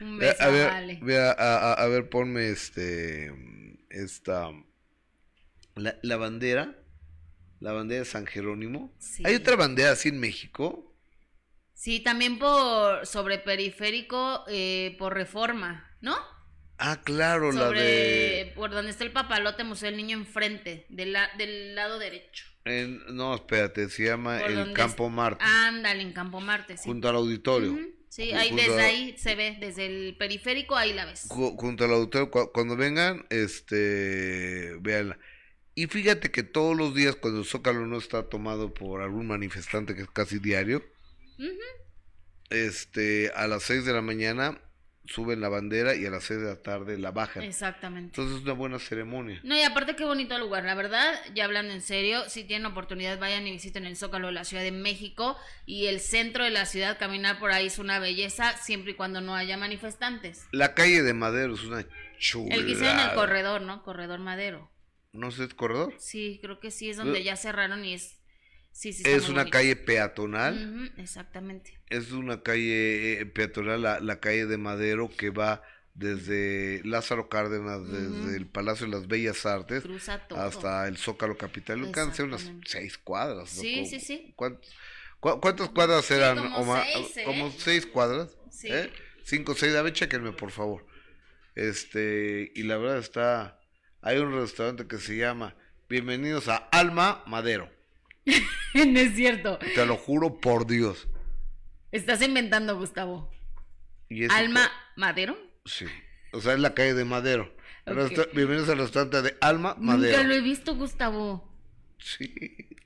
Un 0.00 0.18
beso, 0.18 0.42
a 0.42 0.48
ver, 0.48 0.70
vale. 0.70 1.18
a, 1.18 1.32
a- 1.32 1.72
a 1.74 1.86
ver, 1.88 2.08
ponme 2.08 2.48
este, 2.48 3.32
esta, 3.90 4.48
la, 5.74 5.98
la 6.02 6.16
bandera, 6.16 6.78
la 7.58 7.72
bandera 7.72 8.00
de 8.00 8.06
San 8.06 8.26
Jerónimo. 8.26 8.94
Sí. 9.00 9.24
¿Hay 9.26 9.34
otra 9.34 9.56
bandera 9.56 9.90
así 9.90 10.08
en 10.10 10.20
México? 10.20 10.94
Sí, 11.74 12.00
también 12.00 12.38
por 12.38 13.04
sobre 13.06 13.38
periférico, 13.38 14.44
eh, 14.48 14.94
por 14.98 15.14
reforma, 15.14 15.90
¿no? 16.00 16.16
Ah, 16.82 17.02
claro, 17.04 17.52
la 17.52 17.70
de... 17.70 18.52
por 18.54 18.70
donde 18.70 18.90
está 18.90 19.04
el 19.04 19.12
papalote 19.12 19.64
Museo 19.64 19.88
del 19.90 19.98
Niño 19.98 20.16
enfrente, 20.16 20.86
del, 20.88 21.12
la- 21.12 21.30
del 21.36 21.74
lado 21.74 21.98
derecho. 21.98 22.44
en- 22.64 23.02
no, 23.14 23.34
espérate, 23.34 23.88
se 23.90 24.04
llama 24.04 24.38
Por 24.40 24.50
el 24.50 24.72
Campo 24.72 25.06
es- 25.06 25.12
Marte, 25.12 25.44
Ándale, 25.44 26.00
en 26.02 26.12
Campo 26.12 26.40
Marte, 26.40 26.76
sí. 26.78 26.84
junto 26.84 27.08
al 27.08 27.16
auditorio. 27.16 27.78
Sí, 28.08 28.32
ahí 28.32 28.50
desde 28.56 28.80
a- 28.80 28.86
ahí 28.86 29.14
se 29.18 29.34
ve, 29.36 29.56
desde 29.60 29.86
el 29.86 30.16
periférico 30.16 30.74
ahí 30.74 30.92
la 30.92 31.04
ves. 31.04 31.28
Ju- 31.28 31.54
junto 31.56 31.84
al 31.84 31.92
auditorio, 31.92 32.30
cu- 32.30 32.50
cuando 32.52 32.76
vengan, 32.76 33.26
este, 33.30 34.74
véanla. 34.80 35.18
Y 35.74 35.86
fíjate 35.86 36.30
que 36.30 36.42
todos 36.42 36.76
los 36.76 36.94
días 36.94 37.14
cuando 37.14 37.40
el 37.40 37.46
Zócalo 37.46 37.86
no 37.86 37.98
está 37.98 38.28
tomado 38.28 38.74
por 38.74 39.02
algún 39.02 39.26
manifestante, 39.26 39.94
que 39.94 40.02
es 40.02 40.10
casi 40.10 40.38
diario, 40.38 40.82
este, 42.50 43.30
a 43.34 43.46
las 43.46 43.62
6 43.62 43.84
de 43.84 43.92
la 43.92 44.02
mañana 44.02 44.60
suben 45.10 45.40
la 45.40 45.48
bandera 45.48 45.94
y 45.94 46.06
a 46.06 46.10
las 46.10 46.24
6 46.24 46.40
de 46.40 46.46
la 46.46 46.62
tarde 46.62 46.96
la 46.96 47.10
bajan. 47.10 47.42
Exactamente. 47.42 48.08
Entonces 48.10 48.38
es 48.38 48.44
una 48.44 48.52
buena 48.52 48.78
ceremonia. 48.78 49.40
No, 49.42 49.56
y 49.56 49.62
aparte 49.62 49.96
qué 49.96 50.04
bonito 50.04 50.38
lugar, 50.38 50.64
la 50.64 50.74
verdad, 50.74 51.14
ya 51.34 51.44
hablando 51.44 51.72
en 51.72 51.82
serio, 51.82 52.28
si 52.28 52.44
tienen 52.44 52.66
oportunidad 52.66 53.18
vayan 53.18 53.46
y 53.46 53.50
visiten 53.50 53.86
el 53.86 53.96
Zócalo 53.96 54.28
de 54.28 54.34
la 54.34 54.44
Ciudad 54.44 54.62
de 54.62 54.72
México 54.72 55.36
y 55.66 55.86
el 55.86 56.00
centro 56.00 56.44
de 56.44 56.50
la 56.50 56.64
ciudad, 56.64 56.98
caminar 56.98 57.38
por 57.38 57.50
ahí 57.50 57.66
es 57.66 57.78
una 57.78 57.98
belleza 57.98 58.56
siempre 58.56 58.92
y 58.92 58.94
cuando 58.94 59.20
no 59.20 59.34
haya 59.34 59.56
manifestantes. 59.56 60.46
La 60.52 60.74
calle 60.74 61.02
de 61.02 61.12
Madero 61.12 61.54
es 61.54 61.64
una 61.64 61.84
chulada. 62.18 62.54
El 62.54 62.66
que 62.66 62.72
en 62.72 62.98
el 63.00 63.14
corredor, 63.14 63.62
¿no? 63.62 63.82
Corredor 63.82 64.20
Madero. 64.20 64.70
¿No 65.12 65.32
sé, 65.32 65.44
es 65.44 65.54
corredor? 65.54 65.94
Sí, 65.98 66.38
creo 66.40 66.60
que 66.60 66.70
sí, 66.70 66.88
es 66.88 66.96
donde 66.96 67.24
ya 67.24 67.34
cerraron 67.36 67.84
y 67.84 67.94
es... 67.94 68.19
Sí, 68.72 68.92
sí, 68.92 69.02
está 69.02 69.10
Es 69.10 69.28
una 69.28 69.40
bonito. 69.42 69.50
calle 69.50 69.76
peatonal. 69.76 70.92
Exactamente. 70.96 71.78
Es 71.88 72.12
una 72.12 72.42
calle 72.42 73.20
eh, 73.20 73.26
peatonal, 73.26 73.82
la, 73.82 74.00
la 74.00 74.20
calle 74.20 74.46
de 74.46 74.56
Madero, 74.58 75.10
que 75.16 75.30
va 75.30 75.62
desde 75.94 76.80
Lázaro 76.84 77.28
Cárdenas, 77.28 77.86
desde 77.90 78.36
el 78.36 78.46
Palacio 78.46 78.86
de 78.86 78.92
las 78.92 79.06
Bellas 79.08 79.44
Artes 79.44 79.84
hasta 80.36 80.86
el 80.88 80.96
Zócalo 80.96 81.36
Capital. 81.36 81.80
Alcanza 81.84 82.24
unas 82.24 82.50
seis 82.64 82.96
cuadras. 82.96 83.54
¿no? 83.56 83.60
Sí, 83.62 83.80
¿Cu- 83.82 83.86
sí, 83.90 84.00
sí. 84.00 84.32
¿cuántos- 84.36 84.72
cu- 85.18 85.40
¿Cuántas 85.40 85.68
cuadras 85.70 86.04
Sí, 86.06 86.14
eran? 86.14 86.38
como 86.38 86.56
Omar? 86.58 86.84
seis, 86.90 87.16
¿eh? 87.18 87.24
Como 87.24 87.50
seis 87.52 87.86
cuadras. 87.86 88.36
¿eh? 88.64 88.90
Cinco, 89.24 89.54
seis. 89.54 89.74
A 89.74 89.82
ver, 89.82 89.92
chéquenme, 89.92 90.32
por 90.32 90.52
favor. 90.52 90.86
Este, 91.54 92.52
y 92.54 92.62
la 92.62 92.78
verdad 92.78 92.98
está. 92.98 93.60
Hay 94.00 94.18
un 94.18 94.32
restaurante 94.32 94.86
que 94.86 94.96
se 94.98 95.16
llama 95.16 95.56
Bienvenidos 95.88 96.48
a 96.48 96.56
Alma 96.56 97.22
Madero. 97.26 97.68
no 98.74 98.98
es 99.00 99.14
cierto. 99.14 99.58
Te 99.74 99.86
lo 99.86 99.96
juro 99.96 100.40
por 100.40 100.66
Dios. 100.66 101.08
Estás 101.92 102.22
inventando, 102.22 102.76
Gustavo. 102.76 103.30
Y 104.08 104.24
Alma 104.30 104.70
Madero. 104.96 105.36
Sí. 105.64 105.86
O 106.32 106.40
sea, 106.40 106.54
es 106.54 106.60
la 106.60 106.74
calle 106.74 106.94
de 106.94 107.04
Madero. 107.04 107.54
Ok. 107.86 107.94
Resta- 107.94 108.28
Bienvenidos 108.32 108.68
al 108.68 108.78
restaurante 108.78 109.22
de 109.22 109.36
Alma 109.40 109.74
Nunca 109.78 109.96
Madero. 109.96 110.22
lo 110.24 110.34
he 110.34 110.40
visto, 110.40 110.74
Gustavo. 110.76 111.48
Sí. 111.98 112.32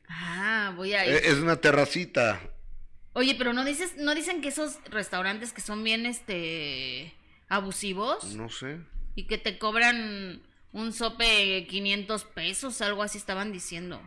Ah, 0.09 0.73
voy 0.77 0.95
a 0.95 1.07
ir. 1.07 1.13
Eh, 1.15 1.21
Es 1.25 1.35
una 1.35 1.57
terracita. 1.57 2.41
Oye, 3.13 3.35
pero 3.37 3.53
no 3.53 3.65
dices, 3.65 3.97
no 3.97 4.15
dicen 4.15 4.41
que 4.41 4.49
esos 4.49 4.79
restaurantes 4.91 5.53
que 5.53 5.61
son 5.61 5.85
bien 5.85 6.05
este 6.07 7.15
abusivos 7.49 8.35
No 8.35 8.49
sé. 8.49 8.81
y 9.15 9.27
que 9.27 9.39
te 9.39 9.59
cobran 9.59 10.43
un 10.73 10.93
sope 10.93 11.67
500 11.69 12.25
pesos, 12.25 12.81
algo 12.81 13.03
así 13.05 13.19
estaban 13.19 13.53
diciendo. 13.53 14.01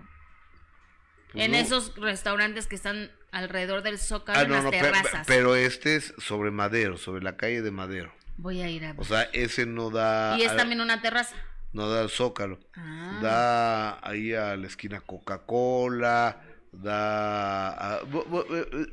En 1.39 1.51
no. 1.51 1.57
esos 1.57 1.95
restaurantes 1.95 2.67
que 2.67 2.75
están 2.75 3.11
alrededor 3.31 3.81
del 3.83 3.97
Zócalo, 3.99 4.39
Ah, 4.39 4.43
en 4.43 4.49
no, 4.49 4.55
las 4.55 4.63
no, 4.65 4.69
terrazas. 4.71 5.25
pero 5.27 5.55
este 5.55 5.95
es 5.95 6.13
sobre 6.17 6.51
Madero, 6.51 6.97
sobre 6.97 7.23
la 7.23 7.37
calle 7.37 7.61
de 7.61 7.71
Madero. 7.71 8.13
Voy 8.37 8.61
a 8.61 8.69
ir 8.69 8.85
a 8.85 8.93
ver. 8.93 9.01
O 9.01 9.03
sea, 9.03 9.23
ese 9.33 9.65
no 9.65 9.89
da. 9.89 10.37
y 10.37 10.43
es 10.43 10.51
a- 10.51 10.57
también 10.57 10.81
una 10.81 11.01
terraza. 11.01 11.35
No 11.73 11.89
da 11.89 12.01
al 12.01 12.09
Zócalo. 12.09 12.59
Ah. 12.75 13.19
Da 13.21 14.07
ahí 14.09 14.33
a 14.33 14.55
la 14.55 14.67
esquina 14.67 15.01
Coca-Cola. 15.01 16.41
Da. 16.71 17.95
a- 17.95 17.99
eh, 18.01 18.69
eh, 18.73 18.85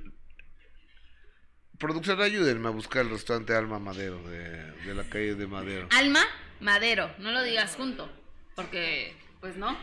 Producción, 1.78 2.20
ayúdenme 2.20 2.68
a 2.68 2.70
buscar 2.70 3.02
el 3.04 3.10
restaurante 3.10 3.54
Alma 3.54 3.78
Madero, 3.78 4.22
de, 4.28 4.72
de 4.84 4.94
la 4.94 5.04
calle 5.04 5.34
de 5.34 5.46
Madero. 5.46 5.88
Alma 5.90 6.20
Madero, 6.60 7.10
no 7.18 7.32
lo 7.32 7.42
digas 7.42 7.74
junto, 7.76 8.10
porque 8.54 9.14
pues 9.44 9.58
no. 9.58 9.76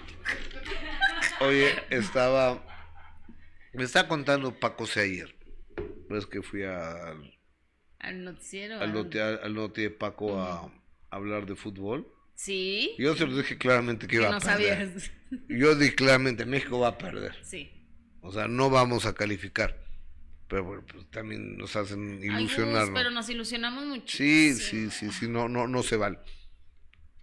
Oye, 1.41 1.75
estaba. 1.91 2.65
Me 3.73 3.83
estaba 3.83 4.07
contando 4.07 4.59
Paco 4.59 4.85
ayer. 4.95 5.35
Es 6.09 6.25
que 6.25 6.41
fui 6.41 6.63
a- 6.63 7.13
Al 7.99 8.23
noticiero. 8.23 8.77
al 8.77 8.81
al- 8.81 8.93
noti, 8.93 9.19
al 9.19 9.53
noti 9.53 9.83
de 9.83 9.91
Paco 9.91 10.41
a, 10.41 10.73
hablar 11.11 11.45
de 11.45 11.55
fútbol. 11.55 12.11
Sí. 12.33 12.95
Yo 12.97 13.15
se 13.15 13.27
lo 13.27 13.37
dije 13.37 13.59
claramente 13.59 14.07
que 14.07 14.13
que 14.13 14.15
iba 14.23 14.31
no 14.31 14.37
a 14.37 14.39
perder. 14.39 14.89
sabías. 14.89 15.11
Yo 15.47 15.75
dije 15.75 15.93
claramente, 15.93 16.43
México 16.47 16.79
va 16.79 16.87
a 16.87 16.97
perder. 16.97 17.35
Sí. 17.45 17.69
O 18.21 18.31
sea, 18.31 18.47
no 18.47 18.71
vamos 18.71 19.05
a 19.05 19.13
calificar. 19.13 19.79
Pero 20.47 20.63
bueno, 20.63 20.83
pues 20.91 21.07
también 21.11 21.55
nos 21.55 21.75
hacen 21.75 22.17
Ay, 22.23 22.29
ilusionarnos. 22.29 22.89
pero 22.95 23.11
nos 23.11 23.29
ilusionamos 23.29 23.85
mucho. 23.85 24.17
Sí, 24.17 24.55
sí, 24.55 24.89
sí, 24.89 25.11
sí, 25.11 25.27
no, 25.27 25.47
no, 25.47 25.67
no 25.67 25.83
se 25.83 25.97
vale. 25.97 26.17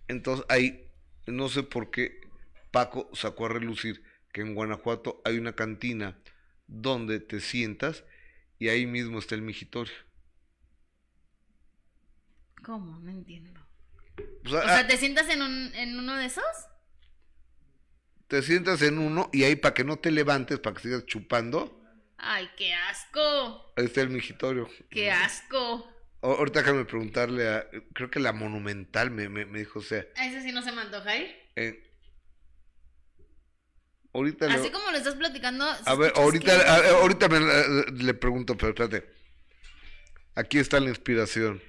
Entonces 0.07 0.47
ahí, 0.49 0.85
no 1.27 1.49
sé 1.49 1.65
por 1.65 1.91
qué 1.91 2.28
Paco 2.71 3.11
sacó 3.15 3.47
a 3.47 3.51
relucir 3.51 4.03
que 4.33 4.41
en 4.43 4.55
Guanajuato 4.55 5.21
hay 5.25 5.39
una 5.39 5.55
cantina 5.55 6.19
donde 6.67 7.21
te 7.21 7.41
sientas 7.41 8.05
y 8.59 8.69
ahí 8.69 8.87
mismo 8.87 9.19
está 9.19 9.35
el 9.35 9.43
migitorio. 9.43 9.95
¿Cómo? 12.65 12.99
No 13.01 13.11
entiendo. 13.11 13.61
O 14.45 14.49
sea, 14.49 14.79
ah, 14.81 14.87
¿te 14.87 14.97
sientas 14.97 15.29
en, 15.29 15.43
un, 15.43 15.75
en 15.75 15.99
uno 15.99 16.17
de 16.17 16.27
esos? 16.27 16.45
te 18.27 18.43
sientas 18.43 18.83
en 18.83 18.99
uno 18.99 19.31
y 19.33 19.45
ahí 19.45 19.57
para 19.57 19.73
que 19.73 19.85
no 19.85 19.99
te 19.99 20.11
levantes, 20.11 20.59
para 20.59 20.77
que 20.77 20.83
sigas 20.83 21.07
chupando, 21.07 21.81
Ay, 22.19 22.47
qué 22.59 22.75
asco. 22.75 23.73
ahí 23.77 23.87
está 23.87 24.03
el 24.03 24.11
migitorio. 24.11 24.69
Qué 24.91 25.11
asco. 25.11 25.89
O- 26.21 26.33
Ahorita 26.35 26.61
déjame 26.61 26.85
preguntarle 26.85 27.49
a, 27.49 27.67
creo 27.95 28.11
que 28.11 28.21
la 28.21 28.33
Monumental 28.35 29.11
me, 29.11 29.29
me, 29.31 29.47
me 29.47 29.61
dijo, 29.61 29.79
o 29.79 29.83
sea, 29.83 30.05
A 30.17 30.27
ese 30.27 30.43
sí 30.43 30.53
no 30.53 30.61
se 30.63 30.73
me 30.73 30.83
antoja 30.83 31.17
ir. 31.17 31.35
Ahorita 34.19 34.47
le- 34.47 34.55
Así 34.55 34.71
como 34.71 34.91
lo 34.91 34.97
estás 34.99 35.15
platicando. 35.15 35.65
A 35.87 35.95
ver, 35.95 36.13
ahorita, 36.17 36.57
que- 36.57 36.63
a- 36.69 36.75
a- 36.75 36.91
ahorita 37.01 37.29
me 37.29 37.41
le 38.05 38.15
pregunto, 38.15 38.57
pero 38.57 38.69
espérate. 38.71 39.09
Aquí 40.35 40.59
está 40.59 40.79
la 40.81 40.89
inspiración. 40.91 41.63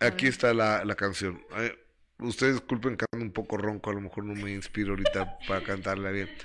Aquí 0.00 0.26
está 0.26 0.52
la, 0.54 0.84
la 0.84 0.94
canción. 0.94 1.42
Eh, 1.58 1.74
ustedes 2.18 2.54
disculpen 2.54 2.96
que 2.96 3.04
ando 3.12 3.24
un 3.24 3.32
poco 3.32 3.56
ronco, 3.56 3.90
a 3.90 3.94
lo 3.94 4.00
mejor 4.00 4.24
no 4.24 4.34
me 4.34 4.52
inspiro 4.52 4.90
ahorita 4.90 5.38
para 5.48 5.62
cantarla 5.62 6.10
bien. 6.10 6.30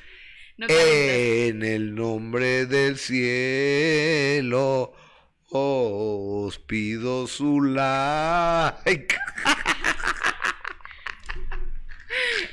No. 0.58 0.68
En 0.70 1.64
el 1.64 1.96
nombre 1.96 2.66
del 2.68 2.98
cielo 3.00 4.94
os 5.50 6.60
pido 6.60 7.26
su 7.26 7.62
like. 7.62 9.16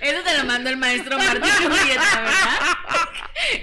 Eso 0.08 0.22
te 0.24 0.38
lo 0.38 0.44
mandó 0.44 0.70
el 0.70 0.76
maestro 0.76 1.18
Martín 1.18 1.42
¿verdad? 1.68 2.38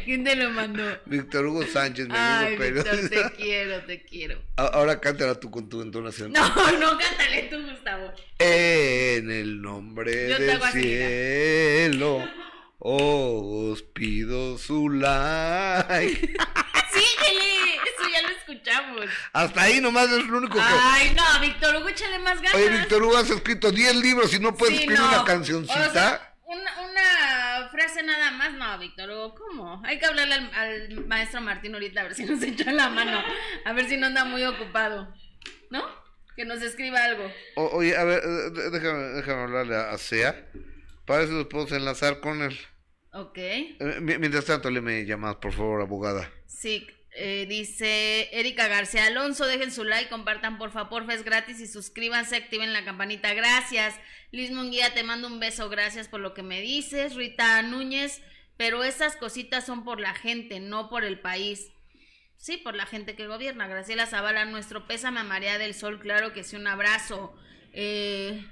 ¿Quién 0.05 0.23
te 0.23 0.35
lo 0.35 0.49
mandó? 0.51 0.83
Víctor 1.05 1.45
Hugo 1.47 1.63
Sánchez, 1.65 2.07
mi 2.07 2.15
Ay, 2.17 2.55
amigo 2.55 2.73
Víctor, 2.75 3.09
te 3.09 3.31
quiero, 3.37 3.81
te 3.83 4.03
quiero. 4.03 4.41
A- 4.57 4.67
Ahora 4.67 4.99
cántala 4.99 5.35
tú 5.39 5.51
con 5.51 5.67
tu 5.69 5.81
entonación. 5.81 6.31
No, 6.31 6.47
no, 6.79 6.97
cántale 6.97 7.43
tú, 7.51 7.61
Gustavo. 7.69 8.13
En 8.39 9.29
el 9.31 9.61
nombre 9.61 10.29
Yo 10.29 10.37
del 10.39 10.61
cielo 10.71 12.27
os 12.79 13.81
pido 13.81 14.57
su 14.57 14.89
like. 14.89 16.35
Síguele, 16.93 17.75
eso 17.75 18.09
ya 18.11 18.21
lo 18.21 18.29
escuchamos. 18.29 19.05
Hasta 19.33 19.61
ahí 19.61 19.81
nomás 19.81 20.09
es 20.11 20.25
lo 20.25 20.37
único 20.37 20.55
que... 20.55 20.63
Ay, 20.63 21.13
no, 21.15 21.23
Víctor 21.41 21.75
Hugo, 21.75 21.89
échale 21.89 22.19
más 22.19 22.35
ganas. 22.41 22.53
Oye, 22.55 22.69
Víctor 22.69 23.03
Hugo, 23.03 23.17
has 23.17 23.29
escrito 23.29 23.71
10 23.71 23.95
libros 23.97 24.33
y 24.33 24.39
no 24.39 24.55
puedes 24.55 24.75
Sí, 24.77 24.81
escribir 24.83 24.99
no. 25.01 25.09
una 25.09 25.21
O 25.21 25.25
cancioncita. 25.25 25.91
sea, 25.91 26.34
una, 26.55 26.81
una 26.81 27.69
frase 27.69 28.03
nada 28.03 28.31
más, 28.31 28.53
no, 28.53 28.77
Víctor 28.79 29.09
Hugo, 29.09 29.35
¿cómo? 29.35 29.81
Hay 29.85 29.99
que 29.99 30.05
hablarle 30.05 30.35
al, 30.35 30.51
al 30.53 31.05
maestro 31.07 31.41
Martín 31.41 31.73
ahorita 31.73 32.01
a 32.01 32.03
ver 32.03 32.15
si 32.15 32.25
nos 32.25 32.41
echa 32.43 32.71
la 32.71 32.89
mano, 32.89 33.21
a 33.65 33.73
ver 33.73 33.87
si 33.87 33.97
no 33.97 34.07
anda 34.07 34.25
muy 34.25 34.43
ocupado, 34.43 35.13
¿no? 35.69 35.83
Que 36.35 36.45
nos 36.45 36.61
escriba 36.61 37.03
algo. 37.03 37.31
O- 37.55 37.77
oye, 37.77 37.95
a 37.95 38.03
ver, 38.03 38.21
eh, 38.23 38.69
déjame, 38.71 39.03
déjame 39.13 39.41
hablarle 39.43 39.75
a, 39.75 39.91
a 39.91 39.97
Sea. 39.97 40.47
Para 41.05 41.23
eso 41.23 41.33
nos 41.33 41.45
podemos 41.47 41.71
enlazar 41.71 42.19
con 42.19 42.41
él. 42.41 42.57
Ok. 43.13 43.37
Eh, 43.37 43.99
mi- 44.01 44.17
mientras 44.17 44.43
tanto, 44.45 44.69
le 44.69 44.81
me 44.81 45.05
llamas, 45.05 45.35
por 45.35 45.53
favor, 45.53 45.81
abogada. 45.81 46.29
Sí, 46.47 46.85
eh, 47.17 47.45
dice 47.47 48.29
Erika 48.37 48.67
García 48.67 49.05
Alonso, 49.05 49.45
dejen 49.45 49.71
su 49.71 49.85
like, 49.85 50.09
compartan 50.09 50.57
porfa, 50.57 50.89
porfa, 50.89 51.13
es 51.13 51.23
gratis 51.23 51.61
y 51.61 51.67
suscríbanse, 51.67 52.35
activen 52.35 52.73
la 52.73 52.83
campanita, 52.83 53.33
gracias. 53.33 53.95
Liz 54.31 54.51
Munguía, 54.51 54.93
te 54.93 55.03
mando 55.03 55.27
un 55.27 55.39
beso, 55.39 55.69
gracias 55.69 56.09
por 56.09 56.19
lo 56.19 56.33
que 56.33 56.43
me 56.43 56.59
dices. 56.59 57.15
Rita 57.15 57.61
Núñez, 57.61 58.21
pero 58.57 58.83
esas 58.83 59.15
cositas 59.15 59.65
son 59.65 59.85
por 59.85 60.01
la 60.01 60.13
gente, 60.13 60.59
no 60.59 60.89
por 60.89 61.05
el 61.05 61.19
país. 61.19 61.71
Sí, 62.37 62.57
por 62.57 62.75
la 62.75 62.85
gente 62.85 63.15
que 63.15 63.27
gobierna. 63.27 63.67
Graciela 63.67 64.07
Zavala, 64.07 64.43
nuestro 64.43 64.85
pésame 64.85 65.21
a 65.21 65.23
María 65.23 65.57
del 65.57 65.73
Sol, 65.73 65.99
claro 65.99 66.33
que 66.33 66.43
sí, 66.43 66.57
un 66.57 66.67
abrazo. 66.67 67.33
Eh, 67.71 68.45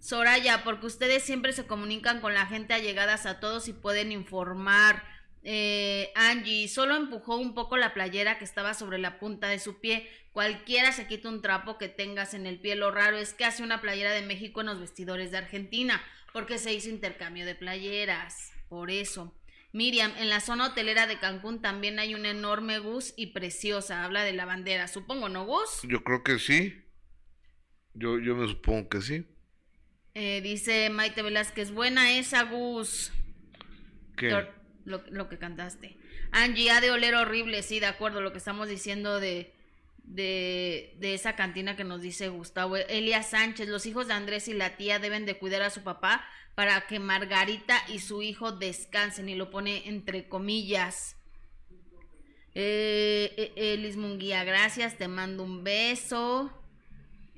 Soraya, 0.00 0.64
porque 0.64 0.86
ustedes 0.86 1.22
siempre 1.22 1.52
se 1.52 1.66
comunican 1.66 2.20
con 2.20 2.32
la 2.32 2.46
gente 2.46 2.72
allegadas 2.72 3.26
a 3.26 3.40
todos 3.40 3.68
y 3.68 3.72
pueden 3.72 4.10
informar. 4.10 5.15
Eh, 5.48 6.10
Angie, 6.16 6.66
solo 6.66 6.96
empujó 6.96 7.36
un 7.36 7.54
poco 7.54 7.76
la 7.76 7.94
playera 7.94 8.36
que 8.36 8.44
estaba 8.44 8.74
sobre 8.74 8.98
la 8.98 9.20
punta 9.20 9.46
de 9.46 9.60
su 9.60 9.80
pie. 9.80 10.10
Cualquiera 10.32 10.90
se 10.90 11.06
quita 11.06 11.28
un 11.28 11.40
trapo 11.40 11.78
que 11.78 11.88
tengas 11.88 12.34
en 12.34 12.46
el 12.46 12.58
pie. 12.58 12.74
Lo 12.74 12.90
raro 12.90 13.16
es 13.16 13.32
que 13.32 13.44
hace 13.44 13.62
una 13.62 13.80
playera 13.80 14.10
de 14.10 14.22
México 14.22 14.60
en 14.60 14.66
los 14.66 14.80
vestidores 14.80 15.30
de 15.30 15.38
Argentina, 15.38 16.02
porque 16.32 16.58
se 16.58 16.74
hizo 16.74 16.88
intercambio 16.88 17.46
de 17.46 17.54
playeras. 17.54 18.52
Por 18.68 18.90
eso. 18.90 19.38
Miriam, 19.72 20.12
en 20.18 20.30
la 20.30 20.40
zona 20.40 20.66
hotelera 20.66 21.06
de 21.06 21.20
Cancún 21.20 21.62
también 21.62 22.00
hay 22.00 22.16
una 22.16 22.30
enorme 22.30 22.80
Gus 22.80 23.14
y 23.16 23.26
preciosa. 23.28 24.02
Habla 24.04 24.24
de 24.24 24.32
la 24.32 24.46
bandera, 24.46 24.88
supongo, 24.88 25.28
¿no, 25.28 25.46
Gus? 25.46 25.82
Yo 25.84 26.02
creo 26.02 26.24
que 26.24 26.40
sí. 26.40 26.74
Yo, 27.94 28.18
yo 28.18 28.34
me 28.34 28.48
supongo 28.48 28.88
que 28.88 29.00
sí. 29.00 29.26
Eh, 30.14 30.40
dice 30.40 30.90
Maite 30.90 31.22
Velázquez, 31.22 31.70
buena 31.70 32.18
esa 32.18 32.42
Gus. 32.42 33.12
¿Qué? 34.16 34.30
Tor- 34.30 34.65
Lo, 34.86 35.02
lo 35.10 35.28
que 35.28 35.36
cantaste. 35.36 35.98
Angie, 36.30 36.70
ha 36.70 36.80
de 36.80 36.90
oler 36.90 37.14
horrible, 37.16 37.62
sí, 37.62 37.80
de 37.80 37.86
acuerdo, 37.86 38.22
lo 38.22 38.32
que 38.32 38.38
estamos 38.38 38.68
diciendo 38.68 39.20
de, 39.20 39.52
de, 40.04 40.94
de 40.98 41.12
esa 41.12 41.36
cantina 41.36 41.76
que 41.76 41.84
nos 41.84 42.00
dice 42.00 42.28
Gustavo. 42.28 42.76
Elia 42.76 43.22
Sánchez, 43.22 43.68
los 43.68 43.84
hijos 43.84 44.06
de 44.06 44.14
Andrés 44.14 44.46
y 44.46 44.54
la 44.54 44.76
tía 44.76 44.98
deben 44.98 45.26
de 45.26 45.36
cuidar 45.36 45.62
a 45.62 45.70
su 45.70 45.82
papá 45.82 46.24
para 46.54 46.86
que 46.86 47.00
Margarita 47.00 47.82
y 47.88 47.98
su 47.98 48.22
hijo 48.22 48.52
descansen, 48.52 49.28
y 49.28 49.34
lo 49.34 49.50
pone 49.50 49.88
entre 49.88 50.28
comillas. 50.28 51.16
Eh, 52.54 53.34
eh, 53.36 53.74
Elis 53.74 53.96
Munguía, 53.96 54.44
gracias, 54.44 54.96
te 54.96 55.08
mando 55.08 55.42
un 55.42 55.64
beso. 55.64 56.50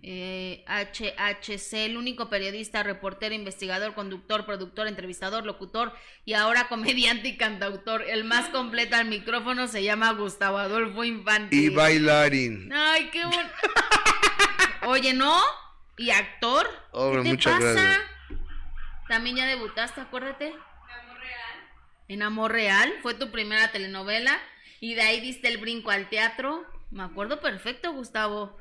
Eh, 0.02 0.64
HHC, 0.68 1.86
el 1.86 1.96
único 1.96 2.28
periodista, 2.28 2.82
reportero, 2.82 3.34
investigador, 3.34 3.94
conductor, 3.94 4.46
productor, 4.46 4.86
entrevistador, 4.86 5.44
locutor 5.44 5.92
y 6.24 6.34
ahora 6.34 6.68
comediante 6.68 7.28
y 7.28 7.36
cantautor. 7.36 8.02
El 8.02 8.24
más 8.24 8.48
completo 8.50 8.96
al 8.96 9.06
micrófono 9.06 9.66
se 9.66 9.82
llama 9.82 10.12
Gustavo 10.12 10.58
Adolfo 10.58 11.04
Infante. 11.04 11.54
Y 11.56 11.68
bailarín. 11.68 12.72
Ay, 12.72 13.10
qué 13.10 13.24
bueno. 13.24 13.50
Oye, 14.86 15.12
¿no? 15.14 15.36
¿Y 15.96 16.10
actor? 16.10 16.68
Hombre, 16.92 17.22
¿Qué 17.22 17.28
te 17.28 17.34
muchas 17.34 17.52
pasa? 17.54 17.72
gracias. 17.72 18.00
También 19.08 19.36
ya 19.36 19.46
debutaste, 19.46 20.00
acuérdate. 20.00 20.54
En 22.08 22.22
Amor 22.22 22.52
Real, 22.52 22.90
fue 23.02 23.14
tu 23.14 23.30
primera 23.30 23.70
telenovela 23.70 24.38
y 24.80 24.94
de 24.94 25.02
ahí 25.02 25.20
diste 25.20 25.48
el 25.48 25.58
brinco 25.58 25.90
al 25.90 26.08
teatro. 26.08 26.64
Me 26.90 27.02
acuerdo 27.02 27.40
perfecto, 27.40 27.92
Gustavo. 27.92 28.56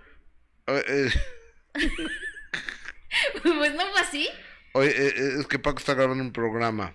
Pues 3.42 3.74
no 3.74 3.86
fue 3.92 4.02
así. 4.02 4.30
oye, 4.74 4.90
eh, 4.90 5.14
eh, 5.16 5.36
es 5.40 5.48
que 5.48 5.60
Paco 5.60 5.80
está 5.80 5.94
grabando 5.94 6.24
un 6.24 6.32
programa. 6.34 6.94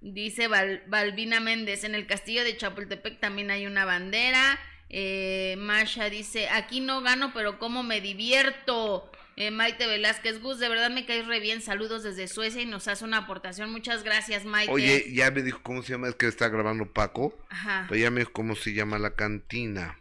Dice 0.00 0.48
Val- 0.48 0.82
Balbina 0.86 1.40
Méndez, 1.40 1.84
en 1.84 1.94
el 1.94 2.06
castillo 2.06 2.44
de 2.44 2.56
Chapultepec 2.56 3.20
también 3.20 3.50
hay 3.50 3.66
una 3.66 3.84
bandera. 3.84 4.58
Eh, 4.88 5.56
Masha 5.58 6.08
dice, 6.10 6.48
aquí 6.48 6.80
no 6.80 7.00
gano, 7.02 7.32
pero 7.34 7.58
cómo 7.58 7.82
me 7.82 8.00
divierto. 8.00 9.10
Eh, 9.36 9.50
Maite 9.50 9.86
Velázquez, 9.86 10.40
Gus, 10.40 10.58
de 10.58 10.68
verdad 10.68 10.90
me 10.90 11.06
caes 11.06 11.26
re 11.26 11.40
bien. 11.40 11.62
Saludos 11.62 12.02
desde 12.02 12.28
Suecia 12.28 12.60
y 12.62 12.66
nos 12.66 12.88
hace 12.88 13.04
una 13.04 13.18
aportación. 13.18 13.70
Muchas 13.70 14.02
gracias, 14.02 14.44
Maite. 14.44 14.72
Oye, 14.72 15.06
ya 15.12 15.30
me 15.30 15.42
dijo 15.42 15.60
cómo 15.62 15.82
se 15.82 15.92
llama, 15.92 16.08
es 16.08 16.14
que 16.14 16.26
está 16.26 16.48
grabando 16.48 16.92
Paco. 16.92 17.36
Ajá. 17.48 17.86
Pero 17.88 18.00
ya 18.00 18.10
me 18.10 18.20
dijo 18.20 18.32
cómo 18.32 18.54
se 18.56 18.72
llama 18.74 18.98
la 18.98 19.14
cantina. 19.14 19.96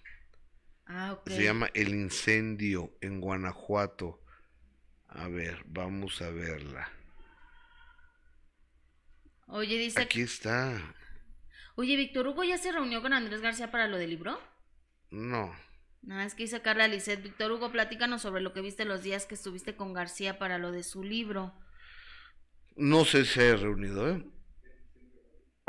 Ah. 0.92 1.20
Se 1.28 1.44
llama 1.44 1.70
El 1.76 1.90
Incendio 1.90 2.98
en 3.00 3.22
Guanajuato. 3.22 4.24
A 5.08 5.28
ver, 5.28 5.64
vamos 5.68 6.22
a 6.22 6.32
verla. 6.32 6.92
Oye, 9.48 9.78
dice, 9.78 10.02
Aquí 10.02 10.22
está. 10.22 10.96
oye, 11.76 11.96
Víctor 11.96 12.28
Hugo 12.28 12.44
ya 12.44 12.58
se 12.58 12.72
reunió 12.72 13.02
con 13.02 13.14
Andrés 13.14 13.42
García 13.42 13.72
para 13.72 13.88
lo 13.88 13.98
del 13.98 14.10
libro. 14.10 14.40
No. 15.12 15.56
No, 16.02 16.20
es 16.22 16.34
que 16.34 16.44
dice 16.44 16.62
Carla 16.62 16.88
Lisset, 16.88 17.22
Víctor 17.22 17.52
Hugo, 17.52 17.72
platícanos 17.72 18.22
sobre 18.24 18.42
lo 18.42 18.54
que 18.54 18.62
viste 18.62 18.86
los 18.86 19.04
días 19.04 19.26
que 19.26 19.36
estuviste 19.36 19.76
con 19.76 19.94
García 19.94 20.40
para 20.40 20.58
lo 20.58 20.72
de 20.72 20.84
su 20.84 21.04
libro. 21.04 21.54
No 22.76 23.06
sé 23.06 23.26
si 23.26 23.34
se 23.34 23.52
ha 23.52 23.56
reunido, 23.58 24.10
¿eh? 24.10 24.24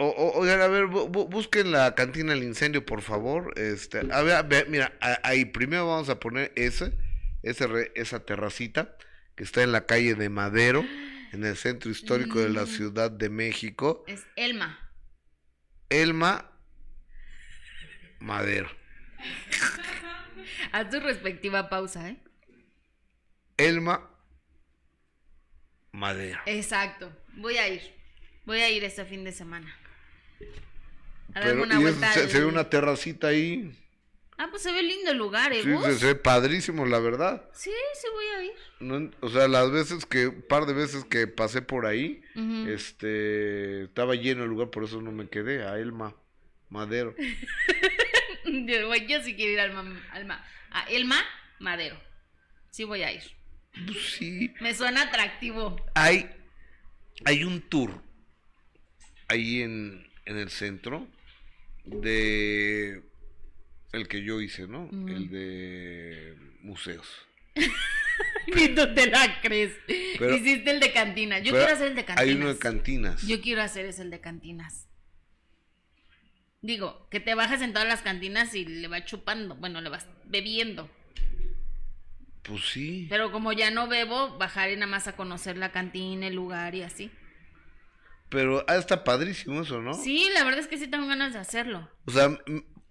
O, 0.01 0.07
o- 0.09 0.39
oigan, 0.41 0.63
a 0.63 0.67
ver, 0.69 0.85
bu- 0.87 1.11
bu- 1.11 1.29
busquen 1.29 1.71
la 1.73 1.95
cantina 1.95 2.33
El 2.33 2.43
Incendio, 2.43 2.87
por 2.87 3.03
favor. 3.03 3.53
Este, 3.59 3.99
a 3.99 4.23
ver, 4.23 4.35
a 4.35 4.43
ver, 4.43 4.69
mira, 4.71 4.97
a- 5.01 5.21
ahí 5.25 5.45
primero 5.45 5.87
vamos 5.87 6.09
a 6.09 6.19
poner 6.19 6.53
ese, 6.57 6.93
ese 7.43 7.67
re- 7.67 7.93
esa 7.95 8.25
terracita 8.25 8.97
que 9.37 9.45
está 9.45 9.63
en 9.63 9.73
la 9.73 9.85
calle 9.85 10.15
de 10.15 10.31
Madero, 10.31 10.85
en 11.33 11.45
el 11.45 11.55
centro 11.57 11.91
histórico 11.91 12.39
de 12.41 12.49
la 12.49 12.63
Mm. 12.63 12.67
Ciudad 12.67 13.11
de 13.11 13.29
México. 13.29 14.05
Es 14.09 14.25
Elma. 14.37 14.79
Elma 15.91 16.51
Madero. 18.21 18.71
Haz 20.73 20.89
tu 20.91 21.01
respectiva 21.01 21.69
pausa, 21.69 22.09
¿eh? 22.09 22.17
Elma 23.59 24.09
Madero. 25.93 26.41
Exacto. 26.47 27.13
Voy 27.37 27.59
a 27.59 27.69
ir. 27.69 27.83
Voy 28.47 28.61
a 28.61 28.71
ir 28.71 28.83
este 28.85 29.05
fin 29.05 29.25
de 29.25 29.33
semana. 29.33 29.77
A 31.35 31.41
Pero, 31.41 31.63
una 31.63 31.75
y 31.77 31.83
vuelta. 31.83 32.13
se, 32.13 32.21
al- 32.21 32.31
se 32.31 32.41
ve 32.41 32.47
una 32.47 32.69
terracita 32.69 33.29
ahí. 33.29 33.73
Ah, 34.37 34.49
pues 34.51 34.63
se 34.63 34.73
ve 34.73 34.83
lindo 34.83 35.11
el 35.11 35.19
lugar, 35.19 35.53
¿eh? 35.53 35.63
Sí, 35.63 35.99
se, 35.99 36.07
ve 36.07 36.15
padrísimo, 36.15 36.87
la 36.87 36.99
verdad. 36.99 37.45
Sí, 37.53 37.71
sí 38.01 38.07
voy 38.13 38.25
a 38.27 38.43
ir. 38.45 38.53
No 38.81 39.11
o 39.21 39.29
sea, 39.29 39.47
las 39.49 39.71
veces 39.71 40.07
que, 40.07 40.29
un 40.29 40.43
par 40.43 40.65
de 40.65 40.73
veces 40.73 41.05
que 41.05 41.27
pasé 41.27 41.61
por 41.61 41.85
ahí, 41.85 42.23
este, 42.67 43.83
estaba 43.85 44.15
lleno 44.15 44.43
el 44.45 44.49
lugar, 44.49 44.71
por 44.71 44.85
eso 44.85 45.03
no 45.03 45.13
me 45.13 45.29
quedé, 45.29 45.63
a 45.65 45.79
Elma 45.79 46.17
Madero. 46.71 47.15
Yo, 48.45 48.95
yo 48.97 49.23
sí 49.23 49.37
quiero 49.37 49.53
ir 49.53 49.61
al 49.61 49.73
ma- 49.75 50.03
al 50.13 50.25
ma- 50.25 50.45
a 50.71 50.89
Elma 50.91 51.23
Madero. 51.59 52.01
Sí 52.71 52.85
voy 52.85 53.03
a 53.03 53.13
ir. 53.13 53.23
Pues 53.87 54.15
sí, 54.19 54.53
Me 54.61 54.75
suena 54.75 55.03
atractivo. 55.03 55.77
hay, 55.95 56.29
hay 57.25 57.45
un 57.45 57.61
tour 57.61 58.03
ahí 59.29 59.63
en, 59.63 60.10
en 60.27 60.37
el 60.39 60.51
centro 60.51 61.07
de 61.85 63.03
el 63.93 64.09
que 64.09 64.23
yo 64.23 64.41
hice, 64.41 64.67
¿no? 64.67 64.89
El 65.09 65.29
de 65.31 66.37
museos. 66.63 67.07
Ni 68.55 68.69
tú 68.75 68.95
te 68.95 69.07
la 69.09 69.41
crees. 69.41 69.73
Pero- 70.19 70.37
Hiciste 70.37 70.71
el 70.71 70.81
de 70.81 70.93
cantina. 70.93 71.39
Yo 71.39 71.53
quiero 71.53 71.73
hacer 71.73 71.89
el 71.89 71.95
de 71.97 72.05
cantinas. 72.05 72.29
Hay 72.31 72.37
uno 72.37 72.49
de 72.53 72.59
cantinas. 72.59 73.23
Yo 73.27 73.41
quiero 73.41 73.63
hacer 73.63 73.87
ese 73.87 74.03
el 74.03 74.11
de 74.11 74.21
cantinas. 74.21 74.87
Digo, 76.63 77.09
que 77.11 77.21
te 77.21 77.35
bajas 77.35 77.63
en 77.63 77.73
todas 77.73 77.89
las 77.89 78.03
cantinas 78.03 78.55
y 78.55 78.65
le 78.67 78.87
vas 78.89 79.05
chupando. 79.07 79.55
Bueno, 79.57 79.81
le 79.81 79.89
vas 79.89 80.07
bebiendo. 80.27 80.91
Pues 82.43 82.63
sí. 82.71 83.07
Pero 83.09 83.33
como 83.33 83.53
ya 83.53 83.71
no 83.71 83.89
bebo, 83.89 84.37
bajaré 84.39 84.75
nada 84.77 84.87
más 84.91 85.09
a 85.09 85.17
conocer 85.17 85.57
la 85.57 85.73
cantina, 85.73 86.27
el 86.27 86.35
lugar 86.35 86.75
y 86.75 86.83
así. 86.83 87.11
Pero 88.31 88.65
ah, 88.69 88.77
está 88.77 89.05
padrísimo 89.05 89.63
eso, 89.63 89.83
¿no? 89.83 89.95
Sí, 89.95 90.29
la 90.33 90.45
verdad 90.45 90.61
es 90.61 90.69
que 90.69 90.79
sí 90.79 90.87
tengo 90.87 91.07
ganas 91.07 91.33
de 91.33 91.41
hacerlo. 91.41 91.89
O 92.07 92.13
sea, 92.13 92.39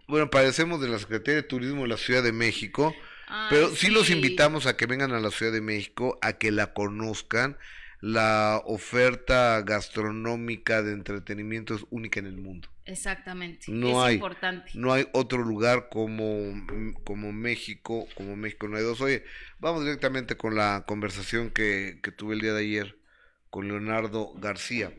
bueno, 0.07 0.29
parecemos 0.29 0.81
de 0.81 0.89
la 0.89 0.99
Secretaría 0.99 1.35
de 1.35 1.43
Turismo 1.43 1.83
de 1.83 1.87
la 1.87 1.97
Ciudad 1.97 2.21
de 2.21 2.33
México, 2.33 2.93
Ay, 3.27 3.47
pero 3.49 3.69
sí, 3.69 3.89
los 3.89 4.09
invitamos 4.09 4.65
a 4.65 4.75
que 4.75 4.85
vengan 4.85 5.13
a 5.13 5.19
la 5.19 5.31
Ciudad 5.31 5.51
de 5.51 5.61
México, 5.61 6.19
a 6.21 6.33
que 6.33 6.51
la 6.51 6.73
conozcan. 6.73 7.57
La 8.01 8.61
oferta 8.65 9.61
gastronómica 9.61 10.81
de 10.81 10.93
entretenimiento 10.93 11.75
es 11.75 11.85
única 11.89 12.21
en 12.21 12.27
el 12.27 12.37
mundo. 12.37 12.69
Exactamente. 12.85 13.65
No 13.67 13.89
es 13.89 14.07
hay. 14.07 14.15
importante. 14.15 14.71
No 14.73 14.93
hay 14.93 15.07
otro 15.11 15.43
lugar 15.43 15.89
como, 15.89 16.25
como 17.03 17.33
México, 17.33 18.07
como 18.15 18.37
México 18.37 18.67
no 18.67 18.77
hay 18.77 18.83
dos. 18.83 19.01
Oye, 19.01 19.25
vamos 19.59 19.83
directamente 19.83 20.37
con 20.37 20.55
la 20.55 20.85
conversación 20.87 21.49
que, 21.51 21.99
que 22.01 22.11
tuve 22.11 22.35
el 22.35 22.41
día 22.41 22.53
de 22.53 22.61
ayer 22.61 22.97
con 23.49 23.67
Leonardo 23.67 24.33
García. 24.35 24.93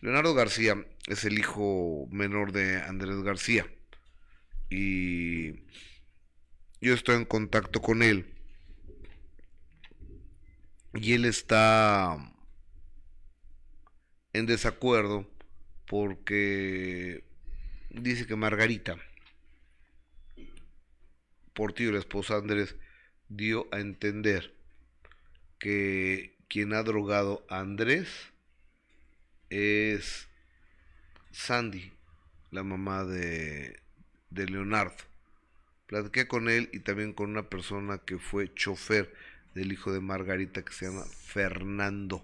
Leonardo 0.00 0.32
García 0.34 0.86
es 1.06 1.24
el 1.24 1.38
hijo 1.38 2.06
menor 2.10 2.52
de 2.52 2.76
Andrés 2.82 3.20
García. 3.22 3.66
Y 4.70 5.54
yo 6.80 6.94
estoy 6.94 7.16
en 7.16 7.24
contacto 7.24 7.82
con 7.82 8.02
él. 8.02 8.32
Y 10.94 11.14
él 11.14 11.24
está 11.24 12.16
en 14.32 14.46
desacuerdo 14.46 15.28
porque 15.86 17.24
dice 17.90 18.26
que 18.26 18.36
Margarita, 18.36 18.96
Portillo, 21.54 21.92
la 21.92 21.98
esposa 21.98 22.36
Andrés, 22.36 22.76
dio 23.28 23.66
a 23.72 23.80
entender 23.80 24.54
que 25.58 26.36
quien 26.48 26.72
ha 26.72 26.82
drogado 26.84 27.44
a 27.48 27.58
Andrés 27.58 28.08
es 29.50 30.28
Sandy, 31.30 31.92
la 32.50 32.62
mamá 32.62 33.04
de, 33.04 33.78
de 34.30 34.46
Leonardo. 34.46 34.96
Platiqué 35.86 36.28
con 36.28 36.48
él 36.48 36.68
y 36.72 36.80
también 36.80 37.12
con 37.12 37.30
una 37.30 37.48
persona 37.48 37.98
que 37.98 38.18
fue 38.18 38.52
chofer 38.54 39.12
del 39.54 39.72
hijo 39.72 39.92
de 39.92 40.00
Margarita 40.00 40.62
que 40.62 40.72
se 40.72 40.86
llama 40.86 41.04
Fernando. 41.04 42.22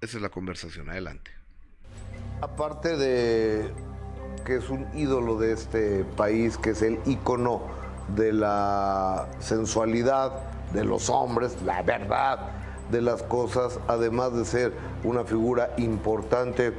Esa 0.00 0.16
es 0.16 0.22
la 0.22 0.30
conversación, 0.30 0.90
adelante. 0.90 1.30
Aparte 2.40 2.96
de 2.96 3.70
que 4.44 4.56
es 4.56 4.70
un 4.70 4.86
ídolo 4.98 5.38
de 5.38 5.52
este 5.52 6.04
país, 6.16 6.56
que 6.56 6.70
es 6.70 6.82
el 6.82 6.98
ícono 7.06 7.70
de 8.16 8.32
la 8.32 9.28
sensualidad 9.38 10.32
de 10.72 10.84
los 10.84 11.10
hombres, 11.10 11.60
la 11.62 11.82
verdad 11.82 12.59
de 12.90 13.00
las 13.00 13.22
cosas, 13.22 13.78
además 13.88 14.34
de 14.34 14.44
ser 14.44 14.72
una 15.04 15.24
figura 15.24 15.72
importante, 15.76 16.72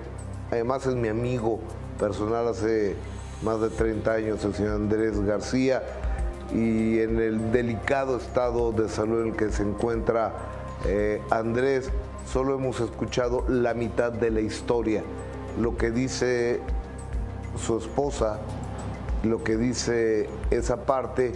además 0.51 0.85
es 0.85 0.95
mi 0.95 1.07
amigo 1.07 1.59
personal 1.99 2.47
hace 2.47 2.95
más 3.43 3.61
de 3.61 3.69
30 3.69 4.11
años, 4.11 4.45
el 4.45 4.53
señor 4.53 4.75
Andrés 4.75 5.19
García, 5.21 5.83
y 6.53 6.99
en 6.99 7.19
el 7.19 7.51
delicado 7.51 8.17
estado 8.17 8.71
de 8.71 8.89
salud 8.89 9.21
en 9.21 9.27
el 9.29 9.35
que 9.35 9.51
se 9.51 9.63
encuentra 9.63 10.33
eh, 10.85 11.21
Andrés, 11.29 11.91
solo 12.25 12.55
hemos 12.55 12.79
escuchado 12.79 13.45
la 13.47 13.73
mitad 13.73 14.11
de 14.11 14.31
la 14.31 14.41
historia, 14.41 15.03
lo 15.59 15.77
que 15.77 15.91
dice 15.91 16.59
su 17.57 17.77
esposa, 17.77 18.39
lo 19.23 19.43
que 19.43 19.57
dice 19.57 20.29
esa 20.49 20.85
parte, 20.85 21.33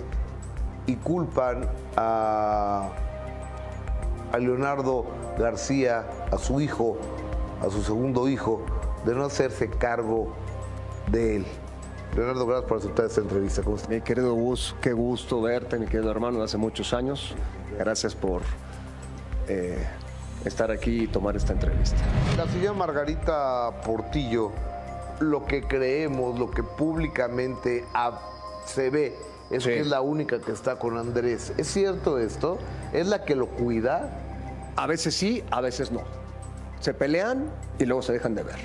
y 0.87 0.95
culpan 0.95 1.67
a, 1.95 2.89
a 4.35 4.37
Leonardo 4.37 5.05
García, 5.37 6.05
a 6.29 6.37
su 6.37 6.59
hijo, 6.59 6.97
a 7.61 7.69
su 7.69 7.81
segundo 7.81 8.27
hijo, 8.27 8.65
de 9.05 9.15
no 9.15 9.23
hacerse 9.23 9.69
cargo 9.69 10.33
de 11.09 11.37
él. 11.37 11.45
Leonardo, 12.15 12.45
gracias 12.45 12.67
por 12.67 12.77
aceptar 12.79 13.05
esta 13.05 13.21
entrevista. 13.21 13.63
¿Cómo 13.63 13.77
está? 13.77 13.87
Mi 13.87 14.01
querido 14.01 14.33
Gus, 14.33 14.75
qué 14.81 14.91
gusto 14.91 15.41
verte, 15.41 15.79
mi 15.79 15.85
querido 15.85 16.11
hermano, 16.11 16.39
de 16.39 16.45
hace 16.45 16.57
muchos 16.57 16.93
años. 16.93 17.33
Gracias 17.79 18.13
por 18.13 18.41
eh, 19.47 19.87
estar 20.43 20.69
aquí 20.69 21.03
y 21.03 21.07
tomar 21.07 21.37
esta 21.37 21.53
entrevista. 21.53 21.97
La 22.35 22.45
señora 22.47 22.73
Margarita 22.73 23.71
Portillo, 23.85 24.51
lo 25.21 25.45
que 25.45 25.63
creemos, 25.63 26.37
lo 26.37 26.51
que 26.51 26.61
públicamente 26.61 27.85
se 28.65 28.89
ve, 28.89 29.15
es 29.55 29.63
Sí. 29.63 29.69
que 29.69 29.79
es 29.81 29.87
la 29.87 30.01
única 30.01 30.39
que 30.39 30.51
está 30.51 30.77
con 30.77 30.97
Andrés. 30.97 31.53
¿Es 31.57 31.67
cierto 31.67 32.17
esto? 32.17 32.57
¿Es 32.93 33.07
la 33.07 33.23
que 33.25 33.35
lo 33.35 33.47
cuida? 33.47 34.09
A 34.75 34.87
veces 34.87 35.15
sí, 35.15 35.43
a 35.51 35.61
veces 35.61 35.91
no. 35.91 36.01
Se 36.79 36.93
pelean 36.93 37.45
y 37.79 37.85
luego 37.85 38.01
se 38.01 38.13
dejan 38.13 38.35
de 38.35 38.43
ver. 38.43 38.57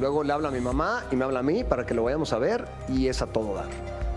Luego 0.00 0.24
le 0.24 0.32
habla 0.32 0.48
a 0.48 0.50
mi 0.50 0.60
mamá 0.60 1.04
y 1.12 1.16
me 1.16 1.24
habla 1.24 1.40
a 1.40 1.42
mí 1.42 1.62
para 1.62 1.86
que 1.86 1.94
lo 1.94 2.02
vayamos 2.04 2.32
a 2.32 2.38
ver 2.38 2.66
y 2.88 3.06
es 3.08 3.22
a 3.22 3.26
todo 3.26 3.54
dar. 3.54 3.68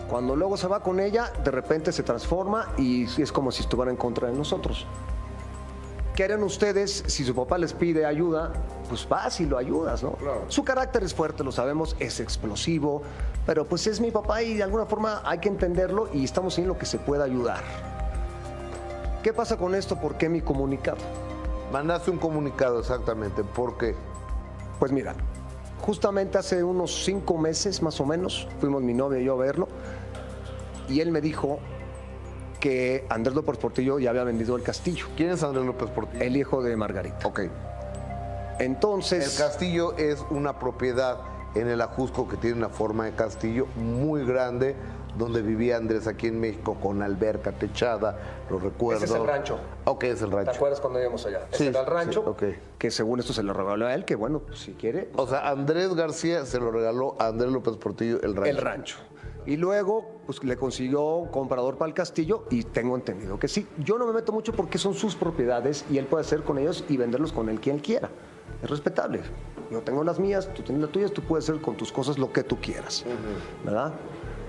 Cuando 0.09 0.35
luego 0.35 0.55
se 0.57 0.67
va 0.67 0.81
con 0.81 0.99
ella, 0.99 1.31
de 1.43 1.51
repente 1.51 1.91
se 1.91 2.01
transforma 2.01 2.69
y 2.77 3.03
es 3.21 3.31
como 3.31 3.51
si 3.51 3.61
estuviera 3.61 3.91
en 3.91 3.97
contra 3.97 4.29
de 4.29 4.33
nosotros. 4.33 4.87
¿Qué 6.17 6.23
harían 6.23 6.41
ustedes 6.41 7.03
si 7.05 7.23
su 7.23 7.35
papá 7.35 7.59
les 7.59 7.73
pide 7.73 8.03
ayuda? 8.03 8.51
Pues 8.89 9.07
vas 9.07 9.39
y 9.39 9.45
lo 9.45 9.55
ayudas, 9.55 10.01
¿no? 10.01 10.17
Su 10.47 10.63
carácter 10.63 11.03
es 11.03 11.13
fuerte, 11.13 11.43
lo 11.43 11.51
sabemos, 11.51 11.95
es 11.99 12.19
explosivo, 12.19 13.03
pero 13.45 13.65
pues 13.65 13.85
es 13.85 14.01
mi 14.01 14.09
papá 14.09 14.41
y 14.41 14.55
de 14.55 14.63
alguna 14.63 14.87
forma 14.87 15.21
hay 15.23 15.37
que 15.37 15.47
entenderlo 15.47 16.09
y 16.11 16.23
estamos 16.23 16.57
en 16.57 16.67
lo 16.67 16.75
que 16.75 16.87
se 16.87 16.97
pueda 16.97 17.25
ayudar. 17.25 17.63
¿Qué 19.21 19.31
pasa 19.31 19.57
con 19.57 19.75
esto? 19.75 20.01
¿Por 20.01 20.15
qué 20.15 20.27
mi 20.27 20.41
comunicado? 20.41 20.97
Mandaste 21.71 22.09
un 22.09 22.17
comunicado 22.17 22.79
exactamente. 22.79 23.43
¿Por 23.43 23.77
qué? 23.77 23.93
Pues 24.79 24.91
mira, 24.91 25.13
justamente 25.81 26.39
hace 26.39 26.63
unos 26.63 27.05
cinco 27.05 27.37
meses 27.37 27.83
más 27.83 28.01
o 28.01 28.07
menos, 28.07 28.47
fuimos 28.59 28.81
mi 28.81 28.95
novia 28.95 29.19
y 29.19 29.25
yo 29.25 29.33
a 29.33 29.37
verlo, 29.37 29.67
y 30.89 30.99
él 30.99 31.11
me 31.11 31.21
dijo 31.21 31.59
que 32.59 33.05
Andrés 33.09 33.35
López 33.35 33.57
Portillo 33.57 33.99
ya 33.99 34.09
había 34.09 34.23
vendido 34.23 34.55
el 34.55 34.63
castillo, 34.63 35.05
¿Quién 35.15 35.29
es 35.31 35.43
Andrés 35.43 35.65
López 35.65 35.89
Portillo? 35.89 36.23
el 36.23 36.35
hijo 36.37 36.61
de 36.63 36.75
Margarita. 36.75 37.27
Ok. 37.27 37.39
El 37.39 37.51
Entonces, 38.59 39.37
castillo 39.37 39.95
es 39.97 40.23
una 40.29 40.57
propiedad 40.59 41.19
en 41.55 41.67
el 41.67 41.81
Ajusco 41.81 42.27
que 42.27 42.37
tiene 42.37 42.57
una 42.57 42.69
forma 42.69 43.05
de 43.05 43.11
castillo 43.13 43.67
muy 43.75 44.25
grande, 44.25 44.75
donde 45.17 45.41
vivía 45.41 45.77
Andrés 45.77 46.05
aquí 46.07 46.27
en 46.27 46.39
México 46.39 46.75
con 46.81 47.01
alberca 47.01 47.51
techada, 47.51 48.17
lo 48.49 48.59
recuerdo. 48.59 49.03
Ese 49.03 49.13
es 49.13 49.19
el 49.19 49.25
rancho. 49.27 49.59
Ok, 49.85 50.03
es 50.03 50.21
el 50.21 50.31
rancho. 50.31 50.59
cuando 50.81 50.99
íbamos 51.01 51.25
allá? 51.25 51.41
Sí, 51.51 51.63
Ese 51.63 51.67
era 51.69 51.79
el 51.81 51.85
sí, 51.85 51.91
rancho, 51.91 52.21
ok. 52.27 52.43
que 52.77 52.91
según 52.91 53.19
esto 53.19 53.33
se 53.33 53.41
lo 53.43 53.53
regaló 53.53 53.87
a 53.87 53.93
él, 53.95 54.05
que 54.05 54.15
bueno, 54.15 54.39
pues, 54.39 54.59
si 54.59 54.73
quiere, 54.73 55.09
O 55.15 55.25
sea, 55.27 55.49
Andrés 55.49 55.93
García 55.95 56.45
se 56.45 56.59
lo 56.59 56.69
regaló 56.71 57.15
a 57.19 57.27
Andrés 57.27 57.51
López 57.51 57.77
Portillo 57.77 58.19
el 58.21 58.35
rancho. 58.35 58.49
el 58.51 58.57
rancho. 58.57 58.97
Y 59.47 59.55
luego, 59.55 60.19
pues 60.25 60.43
le 60.43 60.57
consiguió 60.57 61.15
un 61.15 61.29
comprador 61.29 61.77
para 61.77 61.87
el 61.87 61.95
castillo 61.95 62.43
y 62.49 62.63
tengo 62.63 62.97
entendido 62.97 63.39
que 63.39 63.47
sí. 63.47 63.65
Yo 63.77 63.97
no 63.97 64.05
me 64.05 64.11
meto 64.11 64.33
mucho 64.33 64.51
porque 64.51 64.77
son 64.77 64.93
sus 64.93 65.15
propiedades 65.15 65.85
y 65.89 65.97
él 65.97 66.05
puede 66.05 66.25
hacer 66.25 66.43
con 66.43 66.57
ellos 66.57 66.83
y 66.89 66.97
venderlos 66.97 67.31
con 67.31 67.47
él 67.47 67.61
quien 67.61 67.79
quiera. 67.79 68.09
Es 68.61 68.69
respetable. 68.69 69.21
Yo 69.71 69.81
tengo 69.81 70.03
las 70.03 70.19
mías, 70.19 70.53
tú 70.53 70.63
tienes 70.63 70.81
las 70.81 70.91
tuyas, 70.91 71.13
tú 71.13 71.21
puedes 71.21 71.49
hacer 71.49 71.61
con 71.61 71.77
tus 71.77 71.93
cosas 71.93 72.17
lo 72.17 72.33
que 72.33 72.43
tú 72.43 72.57
quieras. 72.57 73.05
¿Verdad? 73.63 73.93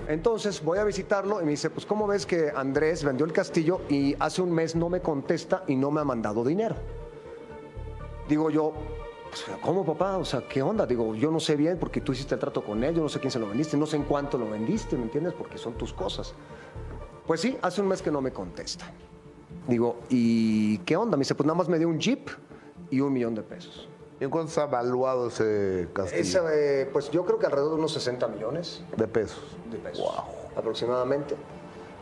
Entonces 0.09 0.61
voy 0.61 0.79
a 0.79 0.83
visitarlo 0.83 1.41
y 1.41 1.45
me 1.45 1.51
dice, 1.51 1.69
pues 1.69 1.85
¿cómo 1.85 2.05
ves 2.05 2.25
que 2.25 2.51
Andrés 2.53 3.05
vendió 3.05 3.25
el 3.25 3.31
castillo 3.31 3.79
y 3.87 4.17
hace 4.19 4.41
un 4.41 4.51
mes 4.51 4.75
no 4.75 4.89
me 4.89 4.99
contesta 4.99 5.63
y 5.65 5.77
no 5.77 5.91
me 5.91 6.01
ha 6.01 6.03
mandado 6.03 6.43
dinero? 6.43 6.75
Digo 8.27 8.49
yo, 8.49 8.73
pues, 9.29 9.45
¿cómo 9.61 9.85
papá? 9.85 10.17
O 10.17 10.25
sea, 10.25 10.41
¿qué 10.47 10.61
onda? 10.61 10.85
Digo, 10.85 11.15
yo 11.15 11.31
no 11.31 11.39
sé 11.39 11.55
bien 11.55 11.77
porque 11.77 12.01
tú 12.01 12.11
hiciste 12.13 12.35
el 12.35 12.39
trato 12.39 12.63
con 12.63 12.83
él, 12.83 12.95
yo 12.95 13.01
no 13.01 13.09
sé 13.09 13.19
quién 13.19 13.31
se 13.31 13.39
lo 13.39 13.47
vendiste, 13.47 13.77
no 13.77 13.85
sé 13.85 13.97
en 13.97 14.03
cuánto 14.03 14.37
lo 14.37 14.49
vendiste, 14.49 14.95
¿me 14.97 15.03
entiendes? 15.03 15.33
Porque 15.33 15.57
son 15.57 15.73
tus 15.73 15.93
cosas. 15.93 16.33
Pues 17.27 17.41
sí, 17.41 17.57
hace 17.61 17.81
un 17.81 17.87
mes 17.87 18.01
que 18.01 18.11
no 18.11 18.21
me 18.21 18.31
contesta. 18.31 18.91
Digo, 19.67 19.97
¿y 20.09 20.79
qué 20.79 20.97
onda? 20.97 21.15
Me 21.17 21.21
dice, 21.21 21.35
pues 21.35 21.45
nada 21.45 21.57
más 21.57 21.69
me 21.69 21.77
dio 21.77 21.87
un 21.87 21.99
jeep 21.99 22.27
y 22.89 23.01
un 23.01 23.13
millón 23.13 23.35
de 23.35 23.43
pesos. 23.43 23.87
¿Y 24.19 24.23
en 24.23 24.29
cuánto 24.29 24.49
está 24.49 24.63
evaluado 24.63 25.27
ese 25.27 25.87
castillo? 25.93 26.21
Ese, 26.21 26.39
eh, 26.81 26.89
pues 26.91 27.09
yo 27.11 27.25
creo 27.25 27.37
que 27.39 27.45
alrededor 27.45 27.71
de 27.73 27.77
unos 27.79 27.93
60 27.93 28.27
millones 28.27 28.83
De 28.97 29.07
pesos. 29.07 29.39
de 29.71 29.77
pesos 29.77 30.11
aproximadamente. 30.57 31.35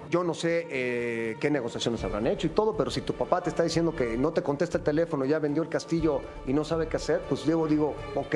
Yo 0.10 0.24
no 0.24 0.34
sé 0.34 0.68
eh, 0.70 1.38
qué 1.40 1.50
negociaciones 1.50 2.04
habrán 2.04 2.28
hecho 2.28 2.48
y 2.48 2.52
todo, 2.52 2.78
pero 2.78 2.90
si 2.90 3.02
tu 3.02 3.14
papá 3.14 3.42
te 3.42 3.50
está 3.50 3.64
diciendo 3.64 3.96
que 3.96 4.18
no 4.18 4.32
te 4.32 4.42
contesta 4.42 4.78
el 4.78 4.84
teléfono, 4.84 5.26
ya 5.26 5.40
vendió 5.40 5.62
el 5.64 5.70
castillo 5.70 6.22
y 6.46 6.54
no 6.54 6.64
sabe 6.64 6.88
qué 6.88 6.98
hacer, 6.98 7.22
pues 7.28 7.44
yo 7.44 7.68
digo, 7.68 7.94
ok. 8.16 8.36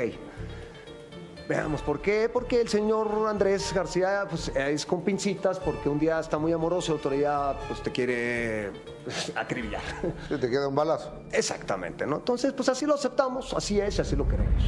Veamos, 1.48 1.82
¿por 1.82 2.02
qué? 2.02 2.30
Porque 2.32 2.62
el 2.62 2.70
señor 2.70 3.10
Andrés 3.28 3.74
García 3.74 4.26
pues, 4.30 4.50
es 4.56 4.86
con 4.86 5.02
pincitas, 5.02 5.60
porque 5.60 5.90
un 5.90 6.00
día 6.00 6.20
está 6.20 6.38
muy 6.38 6.54
amoroso 6.54 6.94
y 6.94 6.96
otro 6.96 7.12
día 7.12 7.58
pues, 7.68 7.82
te 7.82 7.92
quiere 7.92 8.72
pues, 9.04 9.32
acribillar. 9.36 9.82
Sí, 10.30 10.38
te 10.38 10.50
queda 10.50 10.68
un 10.68 10.76
balazo. 10.76 11.12
Exactamente, 11.32 12.06
¿no? 12.06 12.18
Entonces, 12.18 12.54
pues 12.54 12.70
así 12.70 12.86
lo 12.86 12.96
aceptamos, 12.96 13.54
así 13.54 13.80
es 13.80 13.98
y 13.98 14.02
así 14.02 14.16
lo 14.16 14.28
queremos. 14.28 14.64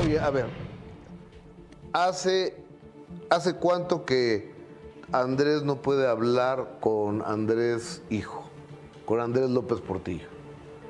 Oye, 0.00 0.18
a 0.18 0.30
ver, 0.30 0.46
¿hace, 1.92 2.54
¿hace 3.30 3.54
cuánto 3.54 4.04
que 4.04 4.57
Andrés 5.12 5.62
no 5.62 5.76
puede 5.76 6.06
hablar 6.06 6.76
con 6.80 7.22
Andrés 7.22 8.02
hijo? 8.10 8.44
Con 9.06 9.20
Andrés 9.20 9.48
López 9.50 9.80
Portillo. 9.80 10.26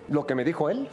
Lo 0.08 0.26
que 0.26 0.34
me 0.34 0.44
dijo 0.44 0.70
él, 0.70 0.88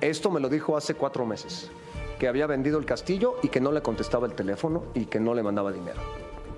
esto 0.00 0.30
me 0.30 0.38
lo 0.40 0.48
dijo 0.48 0.76
hace 0.76 0.94
cuatro 0.94 1.26
meses, 1.26 1.70
que 2.18 2.28
había 2.28 2.46
vendido 2.46 2.78
el 2.78 2.84
castillo 2.84 3.36
y 3.42 3.48
que 3.48 3.60
no 3.60 3.72
le 3.72 3.82
contestaba 3.82 4.26
el 4.26 4.34
teléfono 4.34 4.84
y 4.94 5.06
que 5.06 5.18
no 5.18 5.34
le 5.34 5.42
mandaba 5.42 5.72
dinero. 5.72 6.00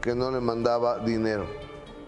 que 0.03 0.15
no 0.17 0.31
le 0.33 0.41
mandaba 0.41 0.99
dinero. 0.99 1.45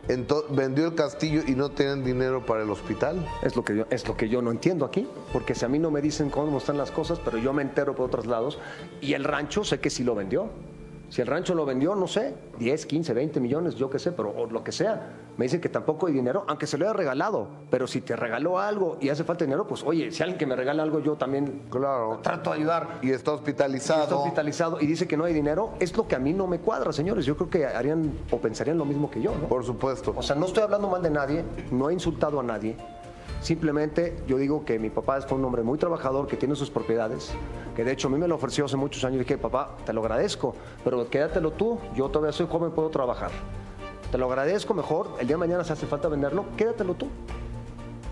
Ento- 0.08 0.44
vendió 0.50 0.84
el 0.88 0.94
castillo 0.96 1.42
y 1.46 1.52
no 1.52 1.70
tenían 1.70 2.04
dinero 2.04 2.44
para 2.44 2.62
el 2.64 2.68
hospital. 2.70 3.24
Es 3.40 3.54
lo, 3.56 3.64
que 3.64 3.74
yo, 3.76 3.86
es 3.88 4.06
lo 4.06 4.16
que 4.16 4.28
yo 4.28 4.42
no 4.42 4.50
entiendo 4.50 4.84
aquí, 4.84 5.08
porque 5.32 5.54
si 5.54 5.64
a 5.64 5.68
mí 5.68 5.78
no 5.78 5.90
me 5.92 6.02
dicen 6.02 6.28
cómo 6.28 6.58
están 6.58 6.76
las 6.76 6.90
cosas, 6.90 7.20
pero 7.24 7.38
yo 7.38 7.52
me 7.54 7.62
entero 7.62 7.94
por 7.94 8.06
otros 8.06 8.26
lados, 8.26 8.58
y 9.00 9.14
el 9.14 9.22
rancho 9.24 9.62
sé 9.64 9.78
que 9.80 9.88
sí 9.90 10.02
lo 10.04 10.14
vendió. 10.16 10.50
Si 11.10 11.20
el 11.20 11.26
rancho 11.28 11.54
lo 11.54 11.64
vendió, 11.64 11.94
no 11.94 12.06
sé, 12.08 12.34
10, 12.58 12.86
15, 12.86 13.14
20 13.14 13.38
millones, 13.40 13.76
yo 13.76 13.88
qué 13.88 13.98
sé, 13.98 14.10
pero 14.12 14.30
o 14.36 14.46
lo 14.46 14.64
que 14.64 14.72
sea. 14.72 15.12
Me 15.36 15.44
dicen 15.44 15.60
que 15.60 15.68
tampoco 15.68 16.06
hay 16.06 16.12
dinero, 16.12 16.44
aunque 16.48 16.66
se 16.66 16.76
lo 16.78 16.84
haya 16.86 16.92
regalado. 16.92 17.46
Pero 17.70 17.86
si 17.86 18.00
te 18.00 18.16
regaló 18.16 18.58
algo 18.58 18.96
y 19.00 19.08
hace 19.10 19.22
falta 19.24 19.44
dinero, 19.44 19.66
pues 19.66 19.82
oye, 19.84 20.10
si 20.10 20.22
alguien 20.22 20.38
que 20.38 20.46
me 20.46 20.56
regala 20.56 20.82
algo, 20.82 21.00
yo 21.00 21.14
también 21.16 21.62
Claro. 21.70 22.18
trato 22.22 22.50
de 22.50 22.56
ayudar. 22.56 22.98
Y 23.02 23.10
está 23.10 23.32
hospitalizado. 23.32 24.02
está 24.02 24.16
hospitalizado 24.16 24.80
y 24.80 24.86
dice 24.86 25.06
que 25.06 25.16
no 25.16 25.24
hay 25.24 25.34
dinero, 25.34 25.70
es 25.80 25.96
lo 25.96 26.06
que 26.08 26.16
a 26.16 26.18
mí 26.18 26.32
no 26.32 26.46
me 26.46 26.58
cuadra, 26.58 26.92
señores. 26.92 27.24
Yo 27.26 27.36
creo 27.36 27.50
que 27.50 27.66
harían 27.66 28.12
o 28.30 28.38
pensarían 28.38 28.78
lo 28.78 28.84
mismo 28.84 29.10
que 29.10 29.20
yo, 29.20 29.32
¿no? 29.40 29.46
Por 29.48 29.64
supuesto. 29.64 30.14
O 30.16 30.22
sea, 30.22 30.34
no 30.36 30.46
estoy 30.46 30.62
hablando 30.64 30.88
mal 30.88 31.02
de 31.02 31.10
nadie, 31.10 31.44
no 31.70 31.90
he 31.90 31.92
insultado 31.92 32.40
a 32.40 32.42
nadie. 32.42 32.76
Simplemente 33.40 34.16
yo 34.26 34.38
digo 34.38 34.64
que 34.64 34.78
mi 34.78 34.90
papá 34.90 35.20
fue 35.22 35.36
un 35.38 35.44
hombre 35.44 35.62
muy 35.62 35.78
trabajador, 35.78 36.26
que 36.26 36.36
tiene 36.36 36.54
sus 36.56 36.70
propiedades, 36.70 37.32
que 37.74 37.84
de 37.84 37.92
hecho 37.92 38.08
a 38.08 38.10
mí 38.10 38.18
me 38.18 38.28
lo 38.28 38.34
ofreció 38.36 38.64
hace 38.64 38.76
muchos 38.76 39.04
años 39.04 39.16
y 39.16 39.18
dije, 39.20 39.38
papá, 39.38 39.76
te 39.84 39.92
lo 39.92 40.00
agradezco, 40.00 40.54
pero 40.82 41.08
quédatelo 41.08 41.52
tú, 41.52 41.78
yo 41.94 42.08
todavía 42.08 42.32
soy 42.32 42.46
joven, 42.50 42.70
puedo 42.72 42.90
trabajar. 42.90 43.30
Te 44.10 44.18
lo 44.18 44.26
agradezco 44.26 44.74
mejor, 44.74 45.08
el 45.18 45.26
día 45.26 45.36
de 45.36 45.40
mañana 45.40 45.64
si 45.64 45.72
hace 45.72 45.86
falta 45.86 46.08
venderlo, 46.08 46.44
quédatelo 46.56 46.94
tú. 46.94 47.08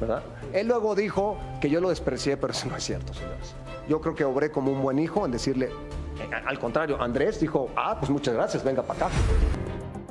¿verdad? 0.00 0.22
Él 0.52 0.66
luego 0.66 0.96
dijo 0.96 1.36
que 1.60 1.70
yo 1.70 1.80
lo 1.80 1.88
desprecié, 1.88 2.36
pero 2.36 2.52
eso 2.52 2.68
no 2.68 2.76
es 2.76 2.82
cierto, 2.82 3.14
señores. 3.14 3.54
Yo 3.88 4.00
creo 4.00 4.14
que 4.14 4.24
obré 4.24 4.50
como 4.50 4.72
un 4.72 4.82
buen 4.82 4.98
hijo 4.98 5.24
en 5.24 5.30
decirle, 5.30 5.66
eh, 5.66 6.30
al 6.44 6.58
contrario, 6.58 7.00
Andrés 7.00 7.38
dijo, 7.40 7.68
ah, 7.76 7.96
pues 7.98 8.10
muchas 8.10 8.34
gracias, 8.34 8.64
venga 8.64 8.82
para 8.82 9.06
acá. 9.06 9.14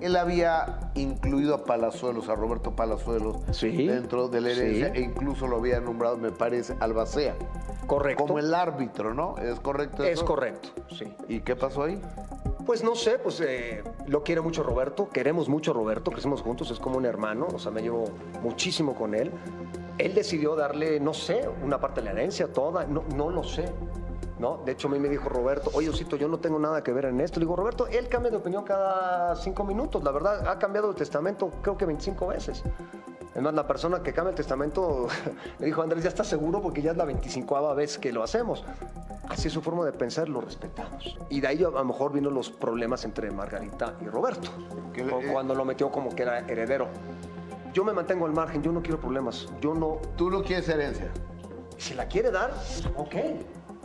Él 0.01 0.15
había 0.15 0.91
incluido 0.95 1.55
a 1.55 1.63
Palazuelos, 1.63 2.27
a 2.29 2.35
Roberto 2.35 2.75
Palazuelos, 2.75 3.37
Sí, 3.51 3.87
dentro 3.87 4.27
de 4.27 4.41
la 4.41 4.51
herencia 4.51 4.91
sí. 4.93 4.99
e 4.99 5.01
incluso 5.01 5.47
lo 5.47 5.57
había 5.57 5.79
nombrado, 5.79 6.17
me 6.17 6.31
parece, 6.31 6.75
Albacea. 6.79 7.35
Correcto. 7.87 8.25
Como 8.25 8.39
el 8.39 8.53
árbitro, 8.53 9.13
¿no? 9.13 9.37
¿Es 9.37 9.59
correcto 9.59 10.03
Es 10.03 10.13
eso? 10.13 10.25
correcto, 10.25 10.69
sí. 10.95 11.13
¿Y 11.27 11.41
qué 11.41 11.55
pasó 11.55 11.83
ahí? 11.83 11.99
Pues 12.65 12.83
no 12.83 12.95
sé, 12.95 13.17
pues 13.17 13.41
eh, 13.41 13.83
lo 14.07 14.23
quiere 14.23 14.39
mucho 14.41 14.61
Roberto, 14.63 15.09
queremos 15.09 15.49
mucho 15.49 15.71
a 15.71 15.73
Roberto, 15.73 16.11
crecimos 16.11 16.41
juntos, 16.41 16.69
es 16.71 16.79
como 16.79 16.97
un 16.97 17.05
hermano, 17.05 17.47
o 17.53 17.59
sea, 17.59 17.71
me 17.71 17.81
llevo 17.81 18.05
muchísimo 18.43 18.93
con 18.93 19.15
él. 19.15 19.31
Él 19.97 20.13
decidió 20.13 20.55
darle, 20.55 20.99
no 20.99 21.13
sé, 21.13 21.47
una 21.63 21.79
parte 21.79 22.01
de 22.01 22.05
la 22.05 22.11
herencia, 22.11 22.51
toda, 22.53 22.85
no, 22.85 23.03
no 23.15 23.29
lo 23.29 23.43
sé. 23.43 23.65
¿No? 24.41 24.57
De 24.65 24.71
hecho, 24.71 24.87
a 24.87 24.91
mí 24.91 24.97
me 24.97 25.07
dijo 25.07 25.29
Roberto, 25.29 25.69
oye, 25.75 25.87
Osito, 25.89 26.15
yo 26.15 26.27
no 26.27 26.39
tengo 26.39 26.57
nada 26.57 26.83
que 26.83 26.91
ver 26.91 27.05
en 27.05 27.21
esto. 27.21 27.39
Le 27.39 27.45
digo, 27.45 27.55
Roberto, 27.55 27.85
él 27.85 28.09
cambia 28.09 28.31
de 28.31 28.37
opinión 28.37 28.63
cada 28.63 29.35
cinco 29.35 29.63
minutos. 29.63 30.03
La 30.03 30.09
verdad, 30.11 30.47
ha 30.47 30.57
cambiado 30.57 30.87
de 30.87 30.95
testamento 30.95 31.51
creo 31.61 31.77
que 31.77 31.85
25 31.85 32.25
veces. 32.25 32.63
Es 33.35 33.41
más, 33.41 33.53
la 33.53 33.67
persona 33.67 34.01
que 34.01 34.11
cambia 34.13 34.31
el 34.31 34.35
testamento 34.35 35.05
le 35.59 35.65
dijo, 35.67 35.83
Andrés, 35.83 36.01
¿ya 36.03 36.09
estás 36.09 36.25
seguro? 36.27 36.59
Porque 36.59 36.81
ya 36.81 36.89
es 36.91 36.97
la 36.97 37.05
25 37.05 37.75
vez 37.75 37.99
que 37.99 38.11
lo 38.11 38.23
hacemos. 38.23 38.65
Así 39.29 39.47
es 39.47 39.53
su 39.53 39.61
forma 39.61 39.85
de 39.85 39.91
pensar, 39.93 40.27
lo 40.27 40.41
respetamos. 40.41 41.17
Y 41.29 41.39
de 41.39 41.47
ahí 41.47 41.63
a 41.63 41.69
lo 41.69 41.85
mejor 41.85 42.11
vino 42.11 42.31
los 42.31 42.49
problemas 42.49 43.05
entre 43.05 43.29
Margarita 43.29 43.93
y 44.01 44.07
Roberto. 44.07 44.49
Le- 44.95 45.03
cu- 45.11 45.21
Cuando 45.31 45.53
lo 45.53 45.63
metió 45.65 45.91
como 45.91 46.15
que 46.15 46.23
era 46.23 46.39
heredero. 46.39 46.87
Yo 47.73 47.83
me 47.85 47.93
mantengo 47.93 48.25
al 48.25 48.33
margen, 48.33 48.63
yo 48.63 48.71
no 48.71 48.81
quiero 48.81 48.99
problemas. 48.99 49.47
Yo 49.61 49.75
no... 49.75 49.99
Tú 50.17 50.31
no 50.31 50.41
quieres 50.41 50.67
herencia. 50.67 51.11
Si 51.77 51.93
la 51.93 52.07
quiere 52.07 52.31
dar, 52.31 52.51
ok. 52.97 53.15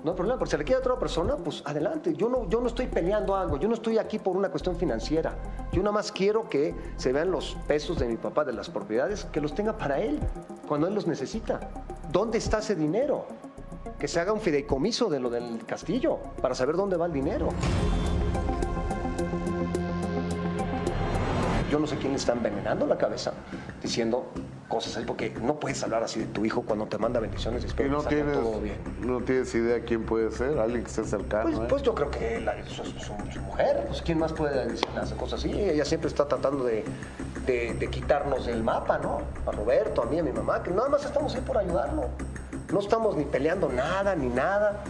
No 0.06 0.12
hay 0.12 0.16
problema, 0.18 0.38
pero 0.38 0.48
si 0.48 0.56
la 0.56 0.62
quiere 0.62 0.80
dar 0.80 0.88
a 0.88 0.94
otra 0.94 1.00
persona, 1.00 1.36
pues 1.36 1.64
adelante. 1.64 2.14
Yo 2.14 2.28
no, 2.28 2.48
yo 2.48 2.60
no 2.60 2.68
estoy 2.68 2.86
peleando 2.86 3.34
algo, 3.34 3.58
yo 3.58 3.66
no 3.66 3.74
estoy 3.74 3.98
aquí 3.98 4.20
por 4.20 4.36
una 4.36 4.50
cuestión 4.50 4.76
financiera. 4.76 5.34
Yo 5.72 5.82
nada 5.82 5.90
más 5.90 6.12
quiero 6.12 6.48
que 6.48 6.76
se 6.96 7.12
vean 7.12 7.32
los 7.32 7.56
pesos 7.66 7.98
de 7.98 8.06
mi 8.06 8.16
papá 8.16 8.44
de 8.44 8.52
las 8.52 8.70
propiedades, 8.70 9.24
que 9.32 9.40
los 9.40 9.52
tenga 9.52 9.76
para 9.76 9.98
él, 9.98 10.20
cuando 10.68 10.86
él 10.86 10.94
los 10.94 11.08
necesita. 11.08 11.58
¿Dónde 12.12 12.38
está 12.38 12.60
ese 12.60 12.76
dinero? 12.76 13.26
Que 13.98 14.06
se 14.06 14.20
haga 14.20 14.32
un 14.32 14.40
fideicomiso 14.40 15.10
de 15.10 15.18
lo 15.18 15.28
del 15.28 15.66
castillo, 15.66 16.20
para 16.40 16.54
saber 16.54 16.76
dónde 16.76 16.96
va 16.96 17.06
el 17.06 17.12
dinero. 17.12 17.48
Yo 21.68 21.80
no 21.80 21.86
sé 21.88 21.96
quién 21.96 22.12
le 22.12 22.18
está 22.18 22.32
envenenando 22.32 22.86
la 22.86 22.96
cabeza 22.96 23.32
diciendo 23.82 24.26
cosas 24.68 24.96
así, 24.96 25.06
porque 25.06 25.30
no 25.42 25.60
puedes 25.60 25.82
hablar 25.84 26.02
así 26.02 26.20
de 26.20 26.26
tu 26.26 26.44
hijo 26.44 26.62
cuando 26.62 26.86
te 26.86 26.98
manda 26.98 27.20
bendiciones 27.20 27.64
y 27.64 27.82
no 27.88 28.02
que 28.02 28.08
tienes, 28.16 28.36
todo 28.38 28.60
bien. 28.60 28.76
no 29.00 29.20
tienes 29.20 29.54
idea 29.54 29.80
quién 29.84 30.04
puede 30.04 30.30
ser, 30.32 30.58
alguien 30.58 30.82
que 30.82 30.88
esté 30.90 31.04
cercano. 31.04 31.44
Pues, 31.50 31.58
¿eh? 31.58 31.66
pues 31.68 31.82
yo 31.82 31.94
creo 31.94 32.10
que 32.10 32.40
la- 32.40 32.64
su, 32.66 32.84
su- 32.84 32.94
su 33.32 33.40
mujer, 33.42 33.84
pues 33.86 34.02
quién 34.02 34.18
más 34.18 34.32
puede 34.32 34.66
decirle 34.66 35.00
hacer 35.00 35.16
cosas 35.16 35.40
así. 35.40 35.52
Ella 35.52 35.84
siempre 35.84 36.08
está 36.08 36.26
tratando 36.26 36.64
de, 36.64 36.84
de- 37.46 37.74
de 37.74 37.86
quitarnos 37.88 38.46
del 38.46 38.62
mapa, 38.64 38.98
¿no? 38.98 39.20
A 39.46 39.52
Roberto, 39.52 40.02
a 40.02 40.06
mí, 40.06 40.18
a 40.18 40.22
mi 40.22 40.32
mamá, 40.32 40.62
que 40.62 40.70
nada 40.70 40.88
más 40.88 41.04
estamos 41.04 41.34
ahí 41.34 41.42
por 41.42 41.58
ayudarlo. 41.58 42.08
No 42.72 42.80
estamos 42.80 43.16
ni 43.16 43.24
peleando 43.24 43.68
nada, 43.68 44.16
ni 44.16 44.26
nada. 44.28 44.82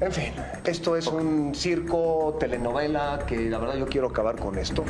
En 0.00 0.12
fin, 0.12 0.34
esto 0.66 0.96
es 0.96 1.06
un 1.06 1.54
circo, 1.54 2.36
telenovela, 2.38 3.20
que 3.26 3.48
la 3.48 3.58
verdad 3.58 3.76
yo 3.76 3.86
quiero 3.86 4.08
acabar 4.08 4.36
con 4.36 4.58
esto. 4.58 4.84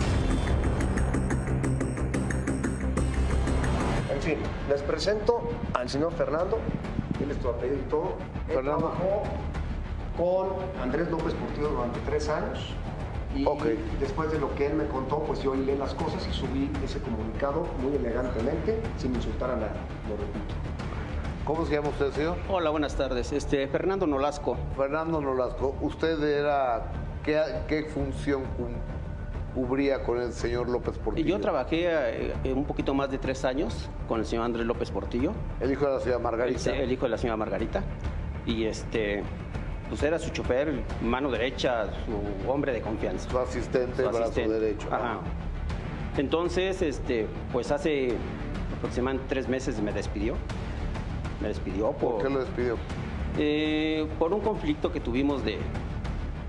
Fin, 4.25 4.39
les 4.69 4.83
presento 4.83 5.43
al 5.75 5.89
señor 5.89 6.13
Fernando, 6.13 6.59
él 7.23 7.31
es 7.31 7.39
tu 7.39 7.49
apellido 7.49 7.77
y 7.79 7.89
todo. 7.91 8.13
Él 8.49 8.55
Fernando. 8.55 8.91
trabajó 8.91 9.23
con 10.17 10.83
Andrés 10.83 11.11
López 11.11 11.35
Portillo 11.35 11.69
durante 11.69 12.01
tres 12.01 12.29
años. 12.29 12.75
Y 13.37 13.45
Ok. 13.47 13.65
después 13.99 14.31
de 14.31 14.39
lo 14.39 14.55
que 14.55 14.67
él 14.67 14.75
me 14.75 14.87
contó, 14.87 15.19
pues 15.21 15.43
yo 15.43 15.55
hilé 15.57 15.77
las 15.77 15.93
cosas 15.95 16.25
y 16.29 16.33
subí 16.33 16.71
ese 16.85 17.01
comunicado 17.01 17.67
muy 17.83 17.97
elegantemente, 17.97 18.81
sin 18.97 19.13
insultar 19.15 19.51
a 19.51 19.57
nadie, 19.57 19.81
lo 20.09 20.17
repito. 20.17 20.55
¿Cómo 21.45 21.67
se 21.67 21.75
llama 21.75 21.89
usted, 21.89 22.13
señor? 22.13 22.37
Hola, 22.49 22.71
buenas 22.71 22.95
tardes. 22.95 23.33
Este, 23.33 23.67
Fernando 23.69 24.07
Nolasco. 24.07 24.57
Fernando 24.77 25.21
Nolasco. 25.21 25.75
¿Usted 25.81 26.23
era, 26.23 26.85
qué, 27.25 27.43
qué 27.69 27.83
función 27.85 28.43
cum- 28.57 28.77
cubría 29.55 30.03
con 30.03 30.21
el 30.21 30.33
señor 30.33 30.69
López 30.69 30.99
Portillo? 30.99 31.29
Yo 31.29 31.41
trabajé 31.41 31.87
eh, 31.87 32.53
un 32.53 32.65
poquito 32.65 32.93
más 32.93 33.11
de 33.11 33.19
tres 33.19 33.45
años 33.45 33.89
con 34.09 34.21
el 34.21 34.27
señor 34.27 34.45
Andrés 34.45 34.67
López 34.67 34.91
Portillo, 34.91 35.33
El 35.61 35.71
hijo 35.73 35.87
de 35.87 35.93
la 35.93 36.01
señora 36.01 36.17
el, 36.17 36.23
Margarita. 36.23 36.77
el 36.77 36.93
hijo 36.93 37.05
de 37.05 37.11
la 37.11 37.19
señora 37.19 37.37
Margarita. 37.37 37.83
Y 38.47 38.65
este, 38.65 39.23
pues 39.89 40.03
era 40.03 40.19
su 40.19 40.31
chofer, 40.31 40.83
mano 41.03 41.31
derecha, 41.31 41.87
su 42.05 42.51
hombre 42.51 42.73
de 42.73 42.81
confianza. 42.81 43.31
Su 43.31 43.39
asistente, 43.39 44.03
su 44.03 44.03
brazo 44.03 44.23
asistente. 44.25 44.61
derecho. 44.61 44.89
Ajá. 44.91 45.21
Entonces, 46.17 46.83
este, 46.83 47.27
pues 47.53 47.71
hace 47.71 48.15
aproximadamente 48.77 49.27
tres 49.29 49.49
meses 49.49 49.81
me 49.81 49.93
despidió. 49.93 50.35
Me 51.41 51.49
despidió 51.49 51.93
por, 51.93 52.15
¿Por 52.15 52.23
qué 52.23 52.31
lo 52.31 52.41
despidió? 52.41 52.77
Eh, 53.39 54.07
por 54.19 54.33
un 54.33 54.41
conflicto 54.41 54.93
que 54.93 55.01
tuvimos 55.01 55.45
de, 55.45 55.59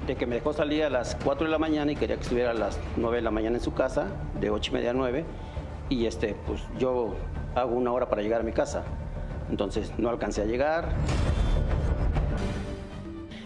de 0.07 0.15
que 0.15 0.25
me 0.25 0.35
dejó 0.35 0.53
salir 0.53 0.83
a 0.83 0.89
las 0.89 1.15
4 1.23 1.45
de 1.45 1.51
la 1.51 1.57
mañana 1.57 1.91
y 1.91 1.95
quería 1.95 2.15
que 2.15 2.23
estuviera 2.23 2.51
a 2.51 2.53
las 2.53 2.79
9 2.97 3.17
de 3.17 3.21
la 3.21 3.31
mañana 3.31 3.57
en 3.57 3.61
su 3.61 3.73
casa, 3.73 4.07
de 4.39 4.49
8 4.49 4.71
y 4.71 4.73
media 4.73 4.91
a 4.91 4.93
9, 4.93 5.25
y 5.89 6.05
este, 6.05 6.35
pues 6.45 6.61
yo 6.77 7.15
hago 7.55 7.75
una 7.75 7.91
hora 7.91 8.09
para 8.09 8.21
llegar 8.21 8.41
a 8.41 8.43
mi 8.43 8.51
casa. 8.51 8.83
Entonces 9.49 9.91
no 9.97 10.09
alcancé 10.09 10.41
a 10.41 10.45
llegar. 10.45 10.89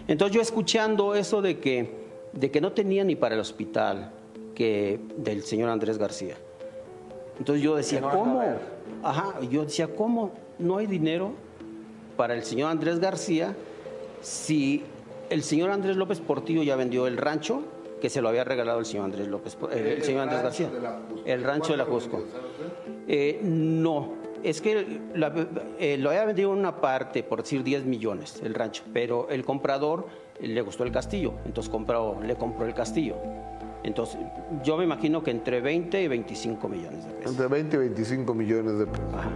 Entonces 0.08 0.34
yo 0.34 0.42
escuchando 0.42 1.14
eso 1.14 1.40
de 1.40 1.60
que, 1.60 1.94
de 2.32 2.50
que 2.50 2.60
no 2.60 2.72
tenía 2.72 3.04
ni 3.04 3.16
para 3.16 3.34
el 3.34 3.40
hospital 3.40 4.12
que, 4.54 5.00
del 5.16 5.42
señor 5.42 5.70
Andrés 5.70 5.98
García. 5.98 6.36
Entonces 7.38 7.62
yo 7.62 7.76
decía, 7.76 8.00
no 8.00 8.10
¿cómo? 8.10 8.42
Ajá, 9.02 9.40
yo 9.50 9.64
decía, 9.64 9.88
¿cómo 9.94 10.32
no 10.58 10.78
hay 10.78 10.86
dinero 10.86 11.32
para 12.16 12.34
el 12.34 12.42
señor 12.42 12.70
Andrés 12.70 12.98
García 12.98 13.54
si 14.20 14.84
el 15.30 15.42
señor 15.42 15.70
Andrés 15.70 15.96
López 15.96 16.20
Portillo 16.20 16.62
ya 16.62 16.76
vendió 16.76 17.06
el 17.06 17.16
rancho 17.16 17.62
que 18.00 18.08
se 18.10 18.22
lo 18.22 18.28
había 18.30 18.44
regalado 18.44 18.78
el 18.78 18.86
señor 18.86 19.04
Andrés 19.06 19.28
López, 19.28 19.56
eh, 19.72 19.94
el, 19.98 20.02
señor 20.02 20.22
Andrés 20.22 20.42
García, 20.42 20.70
el 21.26 21.44
rancho 21.44 21.72
de 21.72 21.76
la 21.78 21.84
Jusco. 21.84 22.24
Eh, 23.06 23.40
no, 23.42 24.14
es 24.42 24.60
que 24.62 25.00
la- 25.14 25.32
eh, 25.78 25.98
lo 25.98 26.08
había 26.10 26.24
vendido 26.24 26.50
una 26.50 26.80
parte, 26.80 27.22
por 27.22 27.42
decir 27.42 27.62
10 27.62 27.84
millones, 27.84 28.40
el 28.42 28.54
rancho, 28.54 28.84
pero 28.94 29.28
el 29.28 29.44
comprador 29.44 30.06
le 30.40 30.62
gustó 30.62 30.84
el 30.84 30.92
castillo, 30.92 31.34
entonces 31.44 31.70
compró, 31.70 32.16
le 32.22 32.36
compró 32.36 32.64
el 32.66 32.72
castillo. 32.72 33.16
Entonces, 33.82 34.18
yo 34.64 34.76
me 34.78 34.84
imagino 34.84 35.22
que 35.22 35.30
entre 35.30 35.60
20 35.60 36.02
y 36.02 36.08
25 36.08 36.68
millones 36.68 37.04
de 37.06 37.12
pesos. 37.12 37.32
Entre 37.32 37.46
20 37.48 37.76
y 37.76 37.78
25 37.80 38.34
millones 38.34 38.78
de 38.78 38.86
pesos. 38.86 39.04
Ajá. 39.14 39.30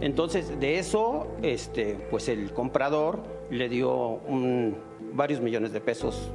Entonces, 0.00 0.58
de 0.60 0.78
eso, 0.78 1.28
este, 1.42 1.96
pues 2.10 2.28
el 2.28 2.52
comprador 2.52 3.20
le 3.50 3.68
dio 3.68 3.92
un- 4.28 4.76
varios 5.14 5.40
millones 5.40 5.72
de 5.72 5.80
pesos, 5.80 6.30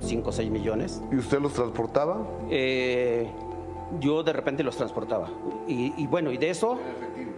5 0.00 0.28
o 0.28 0.32
6 0.32 0.50
millones. 0.50 1.02
¿Y 1.12 1.16
usted 1.16 1.40
los 1.40 1.52
transportaba? 1.52 2.26
Eh, 2.50 3.30
yo 4.00 4.22
de 4.22 4.32
repente 4.32 4.62
los 4.62 4.76
transportaba. 4.76 5.28
Y, 5.68 5.92
y 5.96 6.06
bueno, 6.06 6.32
y 6.32 6.38
de 6.38 6.50
eso... 6.50 6.78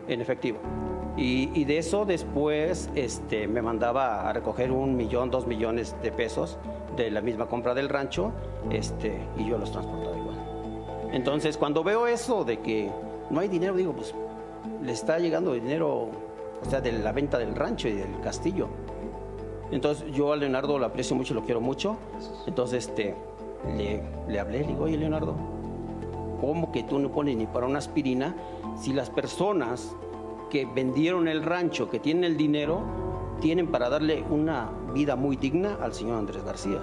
En 0.08 0.22
efectivo. 0.22 0.58
Y, 1.18 1.50
y 1.52 1.64
de 1.64 1.78
eso 1.78 2.06
después 2.06 2.88
este, 2.94 3.46
me 3.48 3.60
mandaba 3.60 4.28
a 4.28 4.32
recoger 4.32 4.70
un 4.72 4.96
millón, 4.96 5.30
dos 5.30 5.46
millones 5.46 5.96
de 6.02 6.12
pesos 6.12 6.58
de 6.96 7.10
la 7.10 7.20
misma 7.20 7.46
compra 7.46 7.74
del 7.74 7.88
rancho 7.88 8.32
este, 8.70 9.20
y 9.36 9.48
yo 9.48 9.58
los 9.58 9.70
transportaba 9.72 10.16
igual. 10.16 10.36
Entonces, 11.12 11.56
cuando 11.56 11.82
veo 11.82 12.06
eso 12.06 12.44
de 12.44 12.60
que 12.60 12.90
no 13.30 13.40
hay 13.40 13.48
dinero, 13.48 13.74
digo, 13.74 13.92
pues 13.92 14.14
le 14.82 14.92
está 14.92 15.18
llegando 15.18 15.52
dinero, 15.52 16.08
o 16.62 16.70
sea, 16.70 16.80
de 16.80 16.92
la 16.92 17.12
venta 17.12 17.38
del 17.38 17.54
rancho 17.54 17.88
y 17.88 17.92
del 17.92 18.20
castillo. 18.20 18.68
Entonces, 19.70 20.10
yo 20.12 20.32
a 20.32 20.36
Leonardo 20.36 20.78
lo 20.78 20.86
aprecio 20.86 21.14
mucho, 21.14 21.34
lo 21.34 21.44
quiero 21.44 21.60
mucho. 21.60 21.96
Entonces, 22.46 22.88
este, 22.88 23.14
le, 23.76 24.40
hablé, 24.40 24.60
le 24.60 24.66
digo, 24.66 24.84
oye, 24.84 24.96
Leonardo, 24.96 25.34
¿cómo 26.40 26.72
que 26.72 26.82
tú 26.84 26.98
no 26.98 27.10
pones 27.10 27.36
ni 27.36 27.46
para 27.46 27.66
una 27.66 27.78
aspirina 27.78 28.34
si 28.80 28.92
las 28.92 29.10
personas 29.10 29.94
que 30.50 30.64
vendieron 30.64 31.28
el 31.28 31.42
rancho, 31.42 31.90
que 31.90 31.98
tienen 31.98 32.24
el 32.24 32.36
dinero, 32.36 32.82
tienen 33.40 33.68
para 33.68 33.88
darle 33.88 34.24
una 34.30 34.70
vida 34.94 35.16
muy 35.16 35.36
digna 35.36 35.78
al 35.82 35.92
señor 35.92 36.18
Andrés 36.18 36.44
García? 36.44 36.80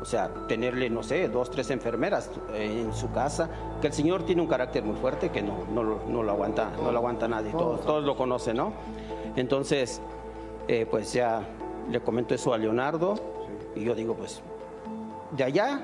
O 0.00 0.04
sea, 0.06 0.30
tenerle, 0.48 0.88
no 0.88 1.02
sé, 1.02 1.28
dos, 1.28 1.50
tres 1.50 1.70
enfermeras 1.70 2.30
en 2.54 2.94
su 2.94 3.10
casa, 3.10 3.50
que 3.82 3.88
el 3.88 3.92
señor 3.92 4.22
tiene 4.22 4.40
un 4.40 4.48
carácter 4.48 4.82
muy 4.82 4.96
fuerte 4.96 5.28
que 5.28 5.42
no, 5.42 5.58
no, 5.74 5.82
no 6.08 6.22
lo 6.22 6.30
aguanta, 6.32 6.70
no 6.82 6.90
lo 6.90 6.98
aguanta 6.98 7.28
nadie, 7.28 7.50
todos, 7.50 7.82
todos 7.82 8.04
lo 8.04 8.16
conocen, 8.16 8.56
¿no? 8.56 8.72
Entonces, 9.36 10.00
eh, 10.68 10.86
pues 10.90 11.12
ya 11.12 11.42
le 11.90 12.00
comento 12.00 12.34
eso 12.34 12.52
a 12.54 12.58
Leonardo 12.58 13.14
y 13.74 13.84
yo 13.84 13.94
digo, 13.94 14.14
pues, 14.14 14.42
de 15.36 15.44
allá 15.44 15.80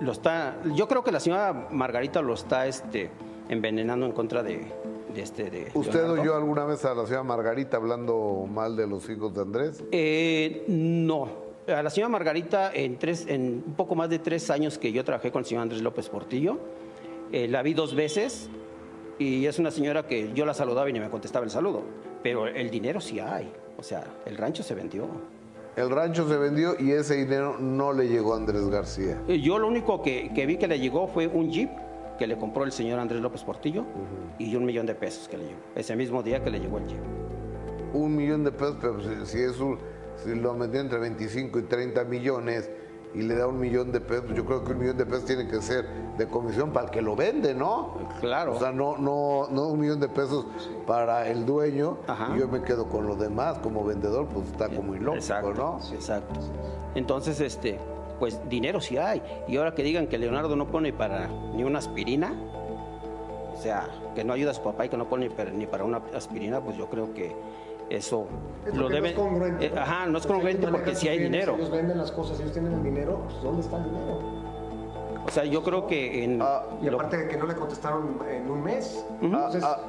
lo 0.00 0.12
está, 0.12 0.56
yo 0.74 0.88
creo 0.88 1.04
que 1.04 1.12
la 1.12 1.20
señora 1.20 1.68
Margarita 1.70 2.22
lo 2.22 2.34
está 2.34 2.66
este, 2.66 3.10
envenenando 3.48 4.06
en 4.06 4.12
contra 4.12 4.42
de, 4.42 4.66
de 5.14 5.22
este, 5.22 5.50
de 5.50 5.70
¿Usted 5.74 5.94
Leonardo. 5.94 6.22
oyó 6.22 6.36
alguna 6.36 6.64
vez 6.64 6.84
a 6.84 6.94
la 6.94 7.04
señora 7.04 7.22
Margarita 7.24 7.76
hablando 7.76 8.46
mal 8.50 8.76
de 8.76 8.86
los 8.86 9.08
hijos 9.10 9.34
de 9.34 9.42
Andrés? 9.42 9.84
Eh, 9.92 10.64
no. 10.68 11.50
A 11.68 11.82
la 11.82 11.90
señora 11.90 12.08
Margarita, 12.08 12.72
en, 12.74 12.98
tres, 12.98 13.26
en 13.28 13.62
un 13.66 13.74
poco 13.74 13.94
más 13.94 14.08
de 14.10 14.18
tres 14.18 14.50
años 14.50 14.78
que 14.78 14.90
yo 14.92 15.04
trabajé 15.04 15.30
con 15.30 15.40
el 15.40 15.46
señor 15.46 15.62
Andrés 15.62 15.82
López 15.82 16.08
Portillo, 16.08 16.58
Eh, 17.32 17.46
la 17.46 17.62
vi 17.62 17.74
dos 17.74 17.94
veces 17.94 18.48
y 19.20 19.46
es 19.46 19.60
una 19.60 19.70
señora 19.70 20.04
que 20.04 20.32
yo 20.34 20.44
la 20.44 20.52
saludaba 20.52 20.90
y 20.90 20.92
ni 20.92 20.98
me 20.98 21.08
contestaba 21.10 21.44
el 21.44 21.50
saludo. 21.52 21.82
Pero 22.24 22.48
el 22.48 22.70
dinero 22.70 23.00
sí 23.00 23.20
hay. 23.20 23.52
O 23.78 23.84
sea, 23.84 24.02
el 24.26 24.36
rancho 24.36 24.64
se 24.64 24.74
vendió. 24.74 25.06
El 25.80 25.88
rancho 25.90 26.28
se 26.28 26.36
vendió 26.36 26.74
y 26.78 26.92
ese 26.92 27.14
dinero 27.16 27.56
no 27.58 27.92
le 27.94 28.06
llegó 28.08 28.34
a 28.34 28.36
Andrés 28.36 28.68
García. 28.68 29.18
Eh, 29.28 29.40
Yo 29.40 29.58
lo 29.58 29.66
único 29.66 30.02
que, 30.02 30.30
que 30.34 30.44
vi 30.44 30.58
que 30.58 30.68
le 30.68 30.78
llegó 30.78 31.06
fue 31.08 31.26
un 31.26 31.50
jeep 31.50 31.70
que 32.18 32.26
le 32.26 32.36
compró 32.36 32.64
el 32.64 32.72
señor 32.72 32.98
Andrés 33.00 33.22
López 33.22 33.42
Portillo 33.44 33.84
y 34.38 34.54
un 34.54 34.66
millón 34.66 34.84
de 34.84 34.94
pesos 34.94 35.26
que 35.26 35.38
le 35.38 35.44
llegó. 35.44 35.58
Ese 35.74 35.96
mismo 35.96 36.22
día 36.22 36.42
que 36.44 36.50
le 36.50 36.60
llegó 36.60 36.76
el 36.78 36.86
jeep. 36.86 37.00
Un 37.94 38.14
millón 38.14 38.44
de 38.44 38.52
pesos, 38.52 38.76
pero 38.78 39.00
si, 39.00 39.24
si 39.26 39.38
es 39.42 39.58
un- 39.58 39.78
si 40.22 40.34
lo 40.34 40.52
metió 40.52 40.80
entre 40.80 40.98
25 40.98 41.58
y 41.60 41.62
30 41.62 42.04
millones 42.04 42.70
y 43.14 43.22
le 43.22 43.34
da 43.34 43.46
un 43.46 43.58
millón 43.58 43.90
de 43.92 44.00
pesos, 44.00 44.26
yo 44.34 44.44
creo 44.44 44.64
que 44.64 44.72
un 44.72 44.78
millón 44.78 44.96
de 44.96 45.04
pesos 45.06 45.24
tiene 45.24 45.48
que 45.48 45.60
ser 45.60 45.84
de 46.16 46.28
comisión 46.28 46.70
para 46.70 46.86
el 46.86 46.92
que 46.92 47.02
lo 47.02 47.16
vende, 47.16 47.54
¿no? 47.54 47.94
Claro. 48.20 48.54
O 48.54 48.58
sea, 48.58 48.72
no, 48.72 48.96
no, 48.98 49.48
no 49.50 49.68
un 49.68 49.80
millón 49.80 49.98
de 50.00 50.08
pesos 50.08 50.46
para 50.86 51.28
el 51.28 51.44
dueño 51.46 51.98
Ajá. 52.06 52.34
y 52.36 52.40
yo 52.40 52.48
me 52.48 52.62
quedo 52.62 52.88
con 52.88 53.06
lo 53.06 53.16
demás 53.16 53.58
como 53.58 53.84
vendedor, 53.84 54.26
pues 54.26 54.46
está 54.46 54.68
como 54.68 54.94
ilógico, 54.94 55.16
Exacto, 55.16 55.54
¿no? 55.54 55.78
exacto. 55.92 56.40
Entonces, 56.94 57.40
este, 57.40 57.78
pues 58.18 58.38
dinero 58.48 58.80
sí 58.80 58.96
hay. 58.98 59.22
Y 59.48 59.56
ahora 59.56 59.74
que 59.74 59.82
digan 59.82 60.06
que 60.06 60.18
Leonardo 60.18 60.54
no 60.56 60.66
pone 60.68 60.92
para 60.92 61.28
ni 61.54 61.64
una 61.64 61.78
aspirina, 61.78 62.32
o 63.52 63.56
sea, 63.62 63.88
que 64.14 64.24
no 64.24 64.32
ayuda 64.32 64.52
a 64.52 64.54
su 64.54 64.62
papá 64.62 64.86
y 64.86 64.88
que 64.88 64.96
no 64.96 65.08
pone 65.08 65.30
ni 65.54 65.66
para 65.66 65.84
una 65.84 66.00
aspirina, 66.14 66.60
pues 66.60 66.76
yo 66.76 66.88
creo 66.88 67.12
que 67.12 67.34
eso 67.90 68.26
Es 68.66 68.74
lo 68.74 68.84
porque 68.84 69.00
no 69.00 69.06
es 69.06 69.12
congruente. 69.14 69.66
eh, 69.66 69.72
ajá, 69.76 70.06
no 70.06 70.18
es 70.18 70.26
congruente 70.26 70.66
porque 70.68 70.94
sí 70.94 71.08
hay 71.08 71.18
dinero. 71.18 71.54
Ellos 71.56 71.70
venden 71.70 71.98
las 71.98 72.10
cosas, 72.12 72.38
ellos 72.40 72.52
tienen 72.52 72.72
el 72.74 72.82
dinero, 72.82 73.22
pues 73.28 73.42
¿dónde 73.42 73.60
está 73.62 73.76
el 73.78 73.84
dinero? 73.84 74.40
O 75.26 75.30
sea, 75.30 75.44
yo 75.44 75.62
creo 75.62 75.86
que 75.86 76.24
en. 76.24 76.40
Ah, 76.42 76.62
Y 76.82 76.86
lo- 76.86 76.96
aparte 76.96 77.18
de 77.18 77.28
que 77.28 77.36
no 77.36 77.46
le 77.46 77.54
contestaron 77.54 78.18
en 78.30 78.50
un 78.50 78.62
mes. 78.62 79.04
Ah, 79.10 79.16
Entonces, 79.22 79.62
ah, 79.64 79.80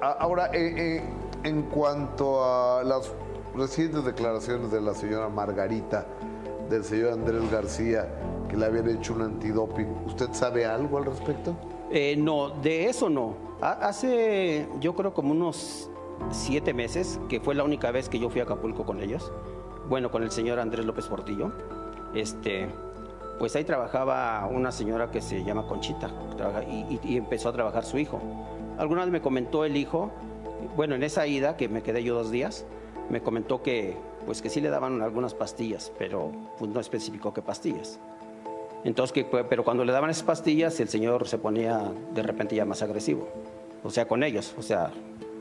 ah, 0.00 0.16
ahora, 0.20 0.46
eh, 0.52 0.98
eh, 0.98 1.02
en 1.44 1.62
cuanto 1.62 2.44
a 2.44 2.82
las 2.84 3.12
recientes 3.54 4.04
declaraciones 4.04 4.70
de 4.70 4.80
la 4.80 4.94
señora 4.94 5.28
Margarita, 5.28 6.06
del 6.68 6.84
señor 6.84 7.12
Andrés 7.14 7.50
García, 7.50 8.06
que 8.48 8.56
le 8.56 8.64
habían 8.66 8.88
hecho 8.88 9.12
un 9.14 9.22
antidoping, 9.22 9.88
¿usted 10.06 10.28
sabe 10.32 10.64
algo 10.66 10.98
al 10.98 11.06
respecto? 11.06 11.54
Eh, 11.90 12.14
no, 12.16 12.50
de 12.50 12.86
eso 12.88 13.10
no. 13.10 13.34
Ha- 13.60 13.88
Hace, 13.88 14.68
yo 14.78 14.94
creo, 14.94 15.12
como 15.12 15.32
unos 15.32 15.89
siete 16.30 16.74
meses, 16.74 17.20
que 17.28 17.40
fue 17.40 17.54
la 17.54 17.64
única 17.64 17.90
vez 17.90 18.08
que 18.08 18.18
yo 18.18 18.30
fui 18.30 18.40
a 18.40 18.44
Acapulco 18.44 18.84
con 18.84 19.00
ellos, 19.00 19.32
bueno, 19.88 20.10
con 20.10 20.22
el 20.22 20.30
señor 20.30 20.58
Andrés 20.58 20.86
López 20.86 21.06
Portillo, 21.06 21.52
este, 22.14 22.68
pues 23.38 23.56
ahí 23.56 23.64
trabajaba 23.64 24.46
una 24.46 24.70
señora 24.70 25.10
que 25.10 25.20
se 25.20 25.42
llama 25.42 25.66
Conchita, 25.66 26.10
y, 26.68 27.16
empezó 27.16 27.48
a 27.48 27.52
trabajar 27.52 27.84
su 27.84 27.98
hijo. 27.98 28.20
Alguna 28.78 29.02
vez 29.02 29.10
me 29.10 29.20
comentó 29.20 29.64
el 29.64 29.76
hijo, 29.76 30.10
bueno, 30.76 30.94
en 30.94 31.02
esa 31.02 31.26
ida, 31.26 31.56
que 31.56 31.68
me 31.68 31.82
quedé 31.82 32.04
yo 32.04 32.14
dos 32.14 32.30
días, 32.30 32.64
me 33.08 33.20
comentó 33.20 33.62
que, 33.62 33.96
pues 34.26 34.42
que 34.42 34.48
sí 34.48 34.60
le 34.60 34.70
daban 34.70 35.02
algunas 35.02 35.34
pastillas, 35.34 35.92
pero 35.98 36.32
pues, 36.58 36.70
no 36.70 36.80
especificó 36.80 37.32
qué 37.32 37.42
pastillas. 37.42 37.98
Entonces, 38.84 39.12
que, 39.12 39.24
pero 39.24 39.64
cuando 39.64 39.84
le 39.84 39.92
daban 39.92 40.10
esas 40.10 40.22
pastillas, 40.22 40.78
el 40.80 40.88
señor 40.88 41.26
se 41.28 41.36
ponía 41.36 41.92
de 42.14 42.22
repente 42.22 42.56
ya 42.56 42.64
más 42.64 42.82
agresivo. 42.82 43.28
O 43.82 43.90
sea, 43.90 44.06
con 44.06 44.22
ellos. 44.22 44.54
O 44.58 44.62
sea, 44.62 44.90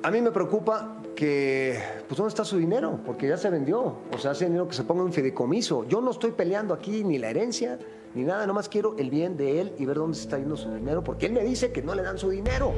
a 0.02 0.12
mí 0.12 0.22
me 0.22 0.32
preocupa 0.32 0.97
que, 1.16 1.78
pues, 2.08 2.18
¿dónde 2.18 2.30
está 2.30 2.45
su 2.45 2.58
dinero? 2.58 3.00
Porque 3.06 3.28
ya 3.28 3.38
se 3.38 3.50
vendió. 3.50 3.97
O 4.14 4.18
sea, 4.18 4.32
ese 4.32 4.45
dinero 4.45 4.68
que 4.68 4.74
se 4.74 4.84
ponga 4.84 5.04
en 5.04 5.12
fideicomiso. 5.12 5.86
Yo 5.88 6.02
no 6.02 6.12
estoy 6.12 6.32
peleando 6.32 6.74
aquí 6.74 7.04
ni 7.04 7.18
la 7.18 7.30
herencia, 7.30 7.78
ni 8.16 8.24
nada. 8.24 8.47
Nomás 8.47 8.70
quiero 8.70 8.95
el 8.97 9.10
bien 9.10 9.36
de 9.36 9.62
él 9.62 9.74
y 9.78 9.86
ver 9.86 9.97
dónde 9.97 10.16
se 10.16 10.24
está 10.24 10.38
yendo 10.38 10.56
su 10.56 10.74
dinero. 10.74 11.04
Porque 11.04 11.26
él 11.26 11.34
me 11.34 11.43
dice 11.43 11.72
que 11.72 11.82
no 11.82 11.93
le 11.95 12.04
dan 12.04 12.18
su 12.18 12.30
dinero. 12.30 12.74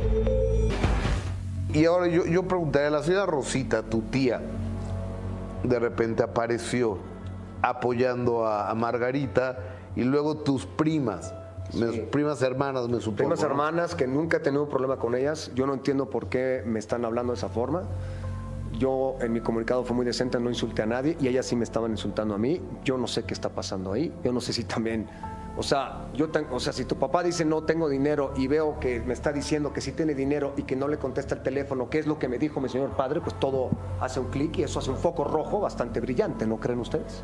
Y 1.74 1.86
ahora 1.86 2.08
yo, 2.08 2.26
yo 2.26 2.44
preguntaría, 2.48 2.90
la 2.90 3.04
señora 3.04 3.26
Rosita, 3.28 3.84
tu 3.84 4.02
tía, 4.02 4.42
de 5.64 5.80
repente 5.80 6.24
apareció 6.24 6.98
apoyando 7.62 8.46
a, 8.46 8.70
a 8.70 8.76
Margarita 8.76 9.60
y 9.96 10.04
luego 10.04 10.38
tus 10.38 10.66
primas, 10.66 11.34
me- 11.74 11.88
primas 12.04 12.42
hermanas, 12.42 12.88
me 12.88 13.00
supongo. 13.00 13.18
Primas 13.18 13.44
hermanas 13.44 13.96
que 13.96 14.08
nunca 14.08 14.38
he 14.38 14.40
tenido 14.40 14.64
un 14.64 14.70
problema 14.70 14.98
con 14.98 15.16
ellas. 15.16 15.52
Yo 15.56 15.66
no 15.68 15.74
entiendo 15.74 16.10
por 16.10 16.28
qué 16.28 16.64
me 16.66 16.80
están 16.80 17.06
hablando 17.06 17.34
de 17.34 17.38
esa 17.38 17.50
forma. 17.50 17.84
Yo 18.78 19.16
en 19.22 19.34
mi 19.34 19.42
comunicado 19.42 19.84
fue 19.84 19.96
muy 19.96 20.06
decente, 20.06 20.40
no 20.40 20.50
insulté 20.50 20.82
a 20.82 20.86
nadie 20.86 21.16
y 21.20 21.28
ellas 21.28 21.46
sí 21.46 21.56
me 21.56 21.64
estaban 21.64 21.92
insultando 21.92 22.34
a 22.34 22.38
mí. 22.38 22.62
Yo 22.84 22.98
no 22.98 23.06
sé 23.08 23.24
qué 23.24 23.34
está 23.34 23.50
pasando 23.50 23.94
ahí. 23.94 24.14
Yo 24.24 24.32
no 24.32 24.42
sé 24.42 24.54
si 24.54 24.64
también, 24.64 25.08
o 25.58 25.62
sea, 25.62 26.08
yo 26.16 26.30
o 26.52 26.60
sea, 26.60 26.74
si 26.74 26.86
tu 26.86 26.96
papá 26.96 27.22
dice 27.22 27.46
no 27.46 27.64
tengo 27.64 27.90
dinero 27.90 28.34
y 28.38 28.48
veo 28.48 28.80
que 28.80 29.00
me 29.02 29.14
está 29.14 29.32
diciendo 29.34 29.72
que 29.74 29.82
sí 29.82 29.92
tiene 29.92 30.16
dinero 30.16 30.54
y 30.58 30.64
que 30.64 30.76
no 30.76 30.88
le 30.88 30.98
contesta 30.98 31.36
el 31.36 31.44
teléfono, 31.44 31.90
¿qué 31.90 32.00
es 32.00 32.08
lo 32.08 32.18
que 32.18 32.28
me 32.28 32.40
dijo 32.40 32.60
mi 32.62 32.70
señor 32.70 32.92
padre? 32.92 33.20
Pues 33.22 33.38
todo 33.40 33.70
hace 34.00 34.20
un 34.20 34.28
clic 34.28 34.58
y 34.58 34.64
eso 34.64 34.80
hace 34.80 34.90
un 34.90 34.98
foco 34.98 35.26
rojo 35.26 35.60
bastante 35.60 36.00
brillante, 36.00 36.48
¿no 36.48 36.58
creen 36.58 36.80
ustedes? 36.80 37.22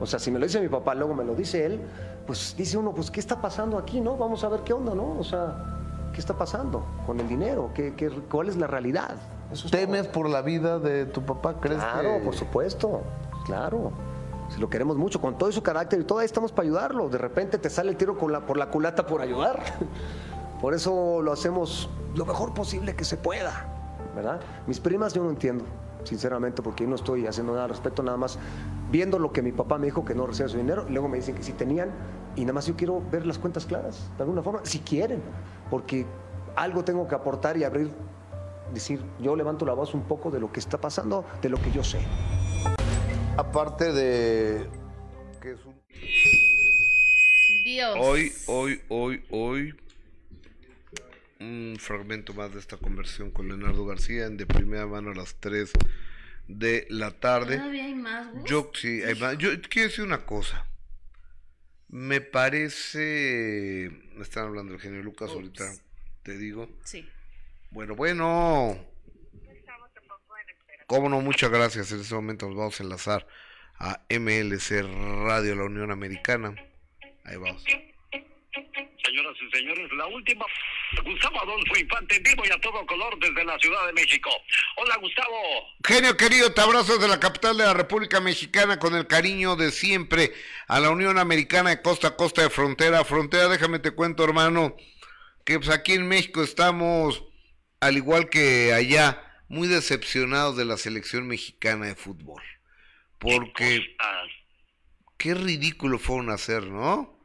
O 0.00 0.06
sea, 0.06 0.18
si 0.18 0.30
me 0.30 0.38
lo 0.38 0.46
dice 0.46 0.60
mi 0.62 0.68
papá, 0.68 0.94
luego 0.94 1.12
me 1.14 1.24
lo 1.24 1.34
dice 1.34 1.66
él, 1.66 1.78
pues 2.26 2.54
dice 2.56 2.76
uno, 2.78 2.92
pues 2.92 3.10
¿qué 3.10 3.20
está 3.20 3.40
pasando 3.40 3.76
aquí, 3.78 4.00
no? 4.00 4.16
Vamos 4.16 4.44
a 4.44 4.48
ver 4.48 4.60
qué 4.60 4.72
onda, 4.72 4.94
¿no? 4.94 5.18
O 5.18 5.24
sea, 5.24 6.10
¿qué 6.12 6.20
está 6.20 6.34
pasando 6.36 6.84
con 7.06 7.18
el 7.20 7.28
dinero? 7.28 7.70
¿Qué, 7.74 7.94
qué- 7.94 8.10
cuál 8.30 8.48
es 8.48 8.56
la 8.56 8.66
realidad? 8.66 9.16
Eso 9.52 9.66
es 9.66 9.72
¿Temes 9.72 10.06
por 10.06 10.28
la 10.28 10.42
vida 10.42 10.78
de 10.78 11.06
tu 11.06 11.22
papá? 11.22 11.54
¿Crees 11.60 11.82
Claro, 11.82 12.18
que...? 12.18 12.24
por 12.24 12.34
supuesto, 12.34 13.00
claro. 13.46 13.90
Si 14.48 14.60
lo 14.60 14.68
queremos 14.68 14.96
mucho, 14.96 15.20
con 15.20 15.38
todo 15.38 15.50
su 15.52 15.62
carácter 15.62 16.00
y 16.00 16.04
todo, 16.04 16.18
ahí 16.18 16.26
estamos 16.26 16.50
para 16.52 16.66
ayudarlo. 16.66 17.08
De 17.08 17.18
repente 17.18 17.58
te 17.58 17.70
sale 17.70 17.90
el 17.90 17.96
tiro 17.96 18.16
con 18.18 18.32
la, 18.32 18.40
por 18.46 18.56
la 18.56 18.70
culata 18.70 19.06
por 19.06 19.20
ayudar. 19.20 19.60
Por 20.60 20.74
eso 20.74 21.22
lo 21.22 21.32
hacemos 21.32 21.88
lo 22.14 22.26
mejor 22.26 22.52
posible 22.52 22.94
que 22.94 23.04
se 23.06 23.16
pueda, 23.16 23.66
¿verdad? 24.14 24.40
Mis 24.66 24.78
primas 24.78 25.14
yo 25.14 25.24
no 25.24 25.30
entiendo, 25.30 25.64
sinceramente, 26.04 26.60
porque 26.60 26.84
yo 26.84 26.90
no 26.90 26.96
estoy 26.96 27.26
haciendo 27.26 27.52
nada 27.54 27.64
al 27.64 27.70
respecto, 27.70 28.02
nada 28.02 28.18
más 28.18 28.38
viendo 28.90 29.18
lo 29.18 29.32
que 29.32 29.42
mi 29.42 29.52
papá 29.52 29.78
me 29.78 29.86
dijo 29.86 30.04
que 30.04 30.14
no 30.14 30.26
recibe 30.26 30.48
su 30.48 30.56
dinero, 30.56 30.86
y 30.88 30.92
luego 30.92 31.08
me 31.08 31.16
dicen 31.18 31.34
que 31.34 31.42
sí 31.42 31.52
tenían, 31.52 31.90
y 32.36 32.42
nada 32.42 32.54
más 32.54 32.66
yo 32.66 32.76
quiero 32.76 33.02
ver 33.10 33.26
las 33.26 33.38
cuentas 33.38 33.66
claras, 33.66 34.10
de 34.16 34.22
alguna 34.22 34.42
forma, 34.42 34.60
si 34.64 34.80
quieren, 34.80 35.22
porque 35.70 36.06
algo 36.56 36.84
tengo 36.84 37.06
que 37.06 37.14
aportar 37.14 37.56
y 37.56 37.64
abrir, 37.64 37.90
decir, 38.74 39.00
yo 39.20 39.36
levanto 39.36 39.64
la 39.64 39.74
voz 39.74 39.94
un 39.94 40.02
poco 40.02 40.30
de 40.30 40.40
lo 40.40 40.52
que 40.52 40.60
está 40.60 40.80
pasando, 40.80 41.24
de 41.42 41.48
lo 41.48 41.60
que 41.60 41.70
yo 41.70 41.84
sé. 41.84 41.98
Aparte 43.36 43.92
de... 43.92 44.68
que 45.40 45.52
es 45.52 45.64
un- 45.64 45.80
Dios. 47.64 47.96
Hoy, 48.00 48.32
hoy, 48.46 48.80
hoy, 48.88 49.22
hoy, 49.30 49.74
un 51.40 51.76
fragmento 51.78 52.34
más 52.34 52.52
de 52.52 52.58
esta 52.58 52.76
conversión 52.76 53.30
con 53.30 53.48
Leonardo 53.48 53.86
García 53.86 54.26
en 54.26 54.36
de 54.36 54.46
primera 54.46 54.86
mano 54.86 55.12
a 55.12 55.14
las 55.14 55.36
3 55.40 55.70
de 56.58 56.86
la 56.90 57.12
tarde. 57.12 57.56
Todavía 57.56 57.84
hay 57.84 57.94
más? 57.94 58.28
Yo, 58.44 58.70
sí, 58.74 59.02
hay 59.02 59.14
más. 59.14 59.38
yo 59.38 59.50
quiero 59.68 59.88
decir 59.88 60.04
una 60.04 60.24
cosa. 60.26 60.66
Me 61.88 62.20
parece, 62.20 63.90
me 64.14 64.22
están 64.22 64.44
hablando 64.46 64.74
el 64.74 64.80
genio 64.80 65.02
Lucas 65.02 65.30
ahorita, 65.30 65.72
te 66.22 66.38
digo. 66.38 66.68
Sí. 66.84 67.08
Bueno, 67.70 67.94
bueno. 67.94 68.78
Cómo 70.86 71.08
no, 71.08 71.20
muchas 71.20 71.50
gracias. 71.50 71.92
En 71.92 72.00
este 72.00 72.14
momento 72.14 72.46
nos 72.46 72.56
vamos 72.56 72.80
a 72.80 72.82
enlazar 72.82 73.26
a 73.78 74.04
MLC 74.10 74.82
Radio 75.24 75.54
La 75.54 75.64
Unión 75.64 75.90
Americana. 75.90 76.54
Ahí 77.24 77.36
vamos. 77.36 77.64
Señoras 78.52 79.36
y 79.40 79.56
señores, 79.56 79.92
la 79.92 80.06
última. 80.06 80.44
Gustavo 81.04 81.40
Adolfo 81.40 81.78
Infante 81.78 82.16
en 82.16 82.22
vivo 82.24 82.42
y 82.44 82.50
a 82.50 82.60
todo 82.60 82.84
color 82.84 83.16
desde 83.20 83.44
la 83.44 83.56
Ciudad 83.58 83.86
de 83.86 83.92
México. 83.92 84.30
Hola, 84.76 84.96
Gustavo. 84.96 85.36
Genio 85.86 86.16
querido, 86.16 86.52
te 86.52 86.60
abrazo 86.60 86.94
desde 86.94 87.08
la 87.08 87.20
capital 87.20 87.56
de 87.56 87.64
la 87.64 87.74
República 87.74 88.20
Mexicana 88.20 88.78
con 88.78 88.96
el 88.96 89.06
cariño 89.06 89.54
de 89.54 89.70
siempre 89.70 90.32
a 90.66 90.80
la 90.80 90.90
Unión 90.90 91.18
Americana 91.18 91.70
de 91.70 91.82
costa 91.82 92.08
a 92.08 92.16
costa, 92.16 92.42
de 92.42 92.50
frontera 92.50 93.00
a 93.00 93.04
frontera. 93.04 93.48
Déjame 93.48 93.78
te 93.78 93.92
cuento, 93.92 94.24
hermano, 94.24 94.76
que 95.44 95.58
pues 95.58 95.70
aquí 95.70 95.92
en 95.92 96.08
México 96.08 96.42
estamos, 96.42 97.22
al 97.80 97.96
igual 97.96 98.28
que 98.30 98.72
allá, 98.72 99.22
muy 99.48 99.68
decepcionados 99.68 100.56
de 100.56 100.64
la 100.64 100.76
selección 100.76 101.28
mexicana 101.28 101.86
de 101.86 101.94
fútbol. 101.94 102.42
Porque 103.20 103.96
Ah, 104.00 104.24
qué 105.18 105.34
ridículo 105.34 105.98
fueron 106.00 106.30
a 106.30 106.34
hacer, 106.34 106.64
¿no? 106.64 107.19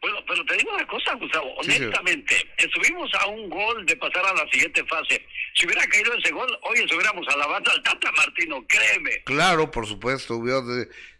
Bueno, 0.00 0.18
pero 0.28 0.44
te 0.44 0.56
digo 0.56 0.72
una 0.74 0.86
cosa, 0.86 1.14
Gustavo. 1.14 1.56
Sí. 1.62 1.72
Honestamente, 1.72 2.36
estuvimos 2.56 3.12
a 3.14 3.26
un 3.26 3.50
gol 3.50 3.84
de 3.84 3.96
pasar 3.96 4.24
a 4.26 4.32
la 4.32 4.48
siguiente 4.50 4.84
fase. 4.84 5.26
Si 5.54 5.66
hubiera 5.66 5.84
caído 5.86 6.14
ese 6.14 6.30
gol, 6.30 6.58
hoy 6.62 6.78
estuviéramos 6.78 7.26
alabando 7.28 7.70
al 7.70 7.82
Tata 7.82 8.12
Martino, 8.12 8.64
créeme. 8.68 9.22
Claro, 9.24 9.70
por 9.70 9.86
supuesto, 9.86 10.40
vio 10.40 10.62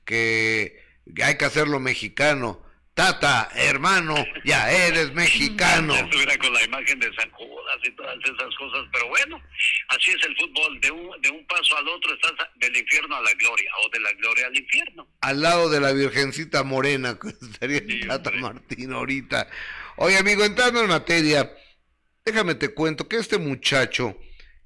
que 0.04 0.80
hay 1.22 1.36
que 1.36 1.44
hacerlo 1.44 1.80
mexicano. 1.80 2.62
Tata, 2.98 3.48
hermano, 3.54 4.16
ya 4.44 4.68
eres 4.72 5.14
mexicano. 5.14 5.94
Estuviera 5.94 6.36
con 6.36 6.52
la 6.52 6.64
imagen 6.64 6.98
de 6.98 7.06
San 7.14 7.30
Judas 7.30 7.78
y 7.84 7.92
todas 7.92 8.16
esas 8.24 8.56
cosas, 8.56 8.88
pero 8.92 9.06
bueno, 9.06 9.40
así 9.86 10.10
es 10.10 10.26
el 10.26 10.36
fútbol. 10.36 10.80
De 10.80 10.90
un, 10.90 11.22
de 11.22 11.30
un 11.30 11.46
paso 11.46 11.76
al 11.76 11.86
otro 11.86 12.12
estás 12.12 12.32
del 12.56 12.76
infierno 12.76 13.14
a 13.14 13.20
la 13.20 13.32
gloria 13.34 13.70
o 13.84 13.88
de 13.90 14.00
la 14.00 14.12
gloria 14.14 14.46
al 14.48 14.56
infierno. 14.56 15.06
Al 15.20 15.40
lado 15.40 15.70
de 15.70 15.78
la 15.78 15.92
Virgencita 15.92 16.64
Morena, 16.64 17.16
que 17.22 17.28
estaría 17.28 17.78
el 17.78 18.08
Tata 18.08 18.32
Martín 18.32 18.92
ahorita. 18.92 19.48
Oye, 19.98 20.18
amigo, 20.18 20.44
entrando 20.44 20.80
en 20.80 20.88
materia, 20.88 21.52
déjame 22.24 22.56
te 22.56 22.74
cuento 22.74 23.06
que 23.06 23.18
este 23.18 23.38
muchacho, 23.38 24.18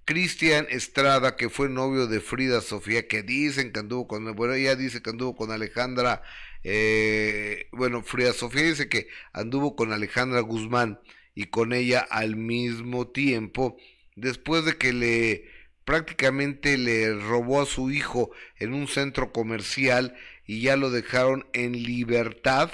Cristian 0.06 0.66
Estrada, 0.70 1.36
que 1.36 1.50
fue 1.50 1.68
novio 1.68 2.06
de 2.06 2.20
Frida 2.20 2.62
Sofía, 2.62 3.06
que 3.06 3.22
dicen 3.22 3.74
que 3.74 3.80
anduvo 3.80 4.08
con, 4.08 4.34
bueno, 4.34 4.54
ella 4.54 4.74
dice 4.74 5.02
que 5.02 5.10
anduvo 5.10 5.36
con 5.36 5.52
Alejandra, 5.52 6.22
eh, 6.64 7.66
bueno, 7.72 8.02
Frida 8.02 8.32
Sofía 8.32 8.62
dice 8.62 8.88
que 8.88 9.08
anduvo 9.32 9.76
con 9.76 9.92
Alejandra 9.92 10.40
Guzmán 10.40 11.00
y 11.34 11.46
con 11.46 11.72
ella 11.72 12.00
al 12.10 12.36
mismo 12.36 13.08
tiempo, 13.08 13.76
después 14.16 14.64
de 14.64 14.76
que 14.76 14.92
le 14.92 15.50
prácticamente 15.84 16.78
le 16.78 17.14
robó 17.14 17.62
a 17.62 17.66
su 17.66 17.90
hijo 17.90 18.30
en 18.58 18.72
un 18.72 18.86
centro 18.86 19.32
comercial 19.32 20.14
y 20.46 20.62
ya 20.62 20.76
lo 20.76 20.90
dejaron 20.90 21.46
en 21.52 21.72
libertad. 21.72 22.70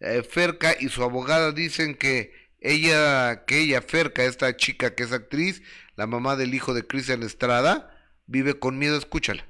Eh, 0.00 0.22
Ferca 0.22 0.74
y 0.78 0.88
su 0.88 1.02
abogada 1.02 1.52
dicen 1.52 1.94
que 1.94 2.32
ella, 2.60 3.44
que 3.46 3.60
ella, 3.60 3.82
Ferca, 3.82 4.24
esta 4.24 4.56
chica 4.56 4.94
que 4.94 5.04
es 5.04 5.12
actriz, 5.12 5.62
la 5.96 6.06
mamá 6.06 6.36
del 6.36 6.54
hijo 6.54 6.74
de 6.74 6.86
Cristian 6.86 7.22
Estrada, 7.22 7.94
vive 8.26 8.58
con 8.58 8.78
miedo, 8.78 8.96
escúchala 8.96 9.47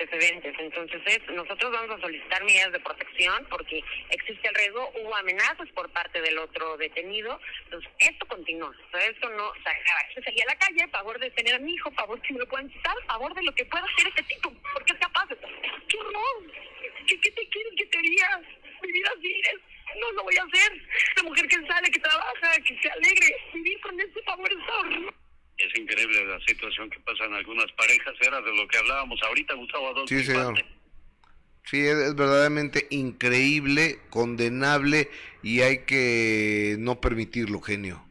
antecedentes. 0.00 0.54
Entonces, 0.58 1.00
es, 1.06 1.34
nosotros 1.34 1.70
vamos 1.70 1.96
a 1.96 2.00
solicitar 2.00 2.42
medidas 2.44 2.72
de 2.72 2.80
protección 2.80 3.46
porque 3.50 3.82
existe 4.10 4.48
el 4.48 4.54
riesgo, 4.54 4.92
hubo 5.00 5.14
amenazas 5.16 5.68
por 5.74 5.90
parte 5.90 6.20
del 6.20 6.38
otro 6.38 6.76
detenido. 6.76 7.38
Entonces, 7.64 7.90
esto 7.98 8.26
continúa. 8.26 8.72
O 8.92 8.96
esto 8.96 9.28
no 9.30 9.52
se 9.54 9.68
acaba. 9.68 10.00
Yo 10.14 10.22
salí 10.22 10.40
a 10.40 10.46
la 10.46 10.56
calle 10.56 10.82
a 10.82 10.88
favor 10.88 11.18
de 11.18 11.30
tener 11.30 11.54
a 11.54 11.58
mi 11.58 11.74
hijo, 11.74 11.88
a 11.90 11.92
favor 11.92 12.20
que 12.22 12.32
me 12.32 12.40
lo 12.40 12.48
puedan 12.48 12.68
quitar, 12.68 12.94
a 13.02 13.12
favor 13.12 13.34
de 13.34 13.42
lo 13.42 13.54
que 13.54 13.64
pueda 13.66 13.84
hacer 13.84 14.08
este 14.08 14.22
tipo, 14.34 14.52
porque 14.74 14.92
es 14.92 14.98
capaz. 14.98 15.28
¡Qué 15.88 15.96
horror! 15.98 16.52
¿Qué, 17.06 17.20
qué 17.20 17.30
te 17.30 17.48
quieren 17.48 17.76
que 17.76 17.86
te 17.86 17.98
diga? 17.98 18.40
Vivir 18.82 19.06
así 19.08 19.42
es 19.52 19.60
no 19.98 20.12
lo 20.12 20.22
voy 20.22 20.36
a 20.36 20.44
hacer. 20.44 20.72
La 21.16 21.22
mujer 21.24 21.48
que 21.48 21.66
sale, 21.66 21.90
que 21.90 21.98
trabaja, 21.98 22.52
que 22.64 22.78
se 22.80 22.90
alegre, 22.90 23.36
vivir 23.52 23.80
con 23.80 23.98
ese 24.00 24.22
favor 24.22 24.48
es 24.48 24.68
horror 24.68 25.19
es 25.66 25.78
increíble 25.78 26.24
la 26.24 26.40
situación 26.46 26.90
que 26.90 27.00
pasa 27.00 27.24
en 27.24 27.34
algunas 27.34 27.70
parejas, 27.72 28.14
era 28.20 28.40
de 28.40 28.54
lo 28.54 28.66
que 28.68 28.78
hablábamos 28.78 29.20
ahorita, 29.22 29.54
Gustavo 29.54 29.88
Adolfo. 29.88 30.08
Sí, 30.08 30.24
señor. 30.24 30.62
Sí, 31.64 31.78
es, 31.86 32.14
verdaderamente 32.14 32.86
increíble, 32.90 33.98
condenable 34.10 35.08
y 35.42 35.60
hay 35.60 35.84
que 35.84 36.76
no 36.78 37.00
permitirlo, 37.00 37.60
genio. 37.60 38.04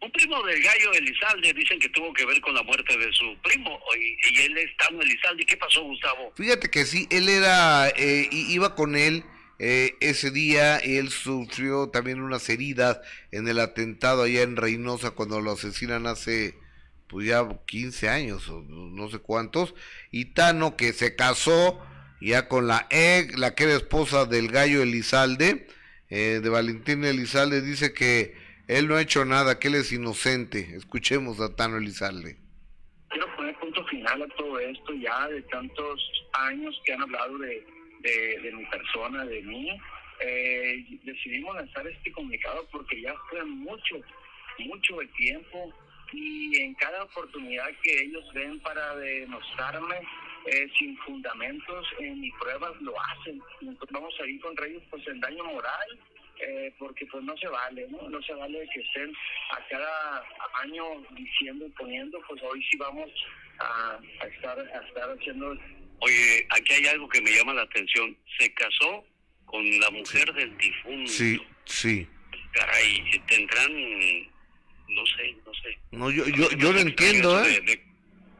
Un 0.00 0.12
primo 0.12 0.40
del 0.44 0.62
gallo 0.62 0.92
Elizalde 0.92 1.52
dicen 1.52 1.80
que 1.80 1.88
tuvo 1.88 2.12
que 2.12 2.24
ver 2.26 2.40
con 2.40 2.54
la 2.54 2.62
muerte 2.62 2.96
de 2.96 3.12
su 3.12 3.36
primo 3.42 3.80
y, 3.98 4.42
él 4.42 4.56
es 4.58 4.76
Tano 4.76 5.00
Elizalde. 5.00 5.44
¿Qué 5.46 5.56
pasó, 5.56 5.82
Gustavo? 5.82 6.32
Fíjate 6.36 6.70
que 6.70 6.84
sí, 6.84 7.08
él 7.10 7.28
era, 7.28 7.88
eh, 7.88 8.28
iba 8.30 8.74
con 8.74 8.94
él 8.94 9.24
eh, 9.58 9.96
ese 10.00 10.30
día 10.30 10.76
él 10.76 11.08
sufrió 11.08 11.88
también 11.88 12.20
unas 12.20 12.46
heridas 12.50 13.00
en 13.30 13.48
el 13.48 13.58
atentado 13.58 14.22
allá 14.22 14.42
en 14.42 14.56
Reynosa 14.56 15.12
cuando 15.12 15.40
lo 15.40 15.52
asesinan 15.52 16.06
hace 16.06 16.54
pues 17.08 17.26
ya 17.26 17.46
15 17.66 18.08
años 18.08 18.48
o 18.48 18.62
no 18.62 19.08
sé 19.08 19.18
cuántos, 19.18 19.74
y 20.10 20.26
Tano 20.26 20.76
que 20.76 20.92
se 20.92 21.14
casó 21.16 21.80
ya 22.20 22.48
con 22.48 22.66
la 22.66 22.86
ex, 22.90 23.38
la 23.38 23.54
que 23.54 23.64
era 23.64 23.74
esposa 23.74 24.24
del 24.24 24.48
gallo 24.48 24.82
Elizalde, 24.82 25.66
eh, 26.08 26.40
de 26.42 26.48
Valentín 26.48 27.04
Elizalde, 27.04 27.60
dice 27.60 27.92
que 27.92 28.34
él 28.68 28.88
no 28.88 28.96
ha 28.96 29.02
hecho 29.02 29.24
nada, 29.24 29.58
que 29.58 29.68
él 29.68 29.76
es 29.76 29.92
inocente. 29.92 30.76
Escuchemos 30.76 31.40
a 31.40 31.54
Tano 31.54 31.76
Elizalde. 31.76 32.36
Quiero 33.10 33.36
poner 33.36 33.54
punto 33.58 33.84
final 33.86 34.22
a 34.22 34.28
todo 34.36 34.58
esto 34.58 34.92
ya 34.94 35.28
de 35.28 35.42
tantos 35.42 36.12
años 36.32 36.80
que 36.84 36.92
han 36.92 37.02
hablado 37.02 37.38
de, 37.38 37.64
de, 38.00 38.52
mi 38.52 38.64
persona, 38.66 39.24
de 39.24 39.42
mí. 39.42 39.70
Eh, 40.20 40.84
decidimos 41.04 41.54
lanzar 41.54 41.86
este 41.86 42.10
comunicado 42.12 42.66
porque 42.72 43.00
ya 43.00 43.14
fue 43.30 43.44
mucho, 43.44 43.96
mucho 44.58 45.00
el 45.00 45.08
tiempo 45.10 45.72
y 46.12 46.60
en 46.60 46.74
cada 46.74 47.04
oportunidad 47.04 47.68
que 47.82 48.02
ellos 48.02 48.24
ven 48.32 48.58
para 48.60 48.96
demostrarme 48.96 49.96
eh, 50.46 50.68
sin 50.78 50.96
fundamentos 50.98 51.86
en 51.98 52.20
mis 52.20 52.32
pruebas 52.34 52.70
lo 52.80 52.94
hacen. 53.00 53.42
Entonces 53.60 53.90
vamos 53.90 54.14
a 54.20 54.26
ir 54.26 54.40
contra 54.40 54.66
ellos 54.66 54.82
pues 54.90 55.06
en 55.08 55.20
daño 55.20 55.44
moral, 55.44 55.98
eh, 56.40 56.72
porque 56.78 57.04
pues 57.06 57.24
no 57.24 57.36
se 57.36 57.48
vale, 57.48 57.86
¿no? 57.88 58.08
No 58.08 58.22
se 58.22 58.32
vale 58.34 58.68
que 58.72 58.80
estén 58.80 59.12
a 59.50 59.66
cada 59.68 60.24
año 60.62 60.84
diciendo 61.12 61.66
y 61.66 61.70
poniendo, 61.70 62.20
pues 62.28 62.40
hoy 62.42 62.64
sí 62.70 62.76
vamos 62.76 63.10
a, 63.58 63.98
estar, 64.26 64.58
a 64.58 64.86
estar 64.86 65.10
haciendo... 65.10 65.56
Oye, 65.98 66.46
aquí 66.50 66.74
hay 66.74 66.86
algo 66.86 67.08
que 67.08 67.22
me 67.22 67.32
llama 67.32 67.54
la 67.54 67.62
atención. 67.62 68.16
Se 68.38 68.52
casó 68.54 69.04
con 69.46 69.64
la 69.80 69.90
mujer 69.90 70.32
del 70.34 70.56
difunto. 70.58 71.10
Sí, 71.10 71.40
sí. 71.64 72.06
Caray, 72.52 73.22
tendrán 73.26 74.35
no 74.88 75.06
sé, 75.06 75.36
no 75.44 75.54
sé. 75.54 75.78
No, 75.92 76.10
yo, 76.10 76.26
yo, 76.26 76.50
yo 76.50 76.72
lo 76.72 76.78
entiendo, 76.78 77.44
¿eh? 77.44 77.60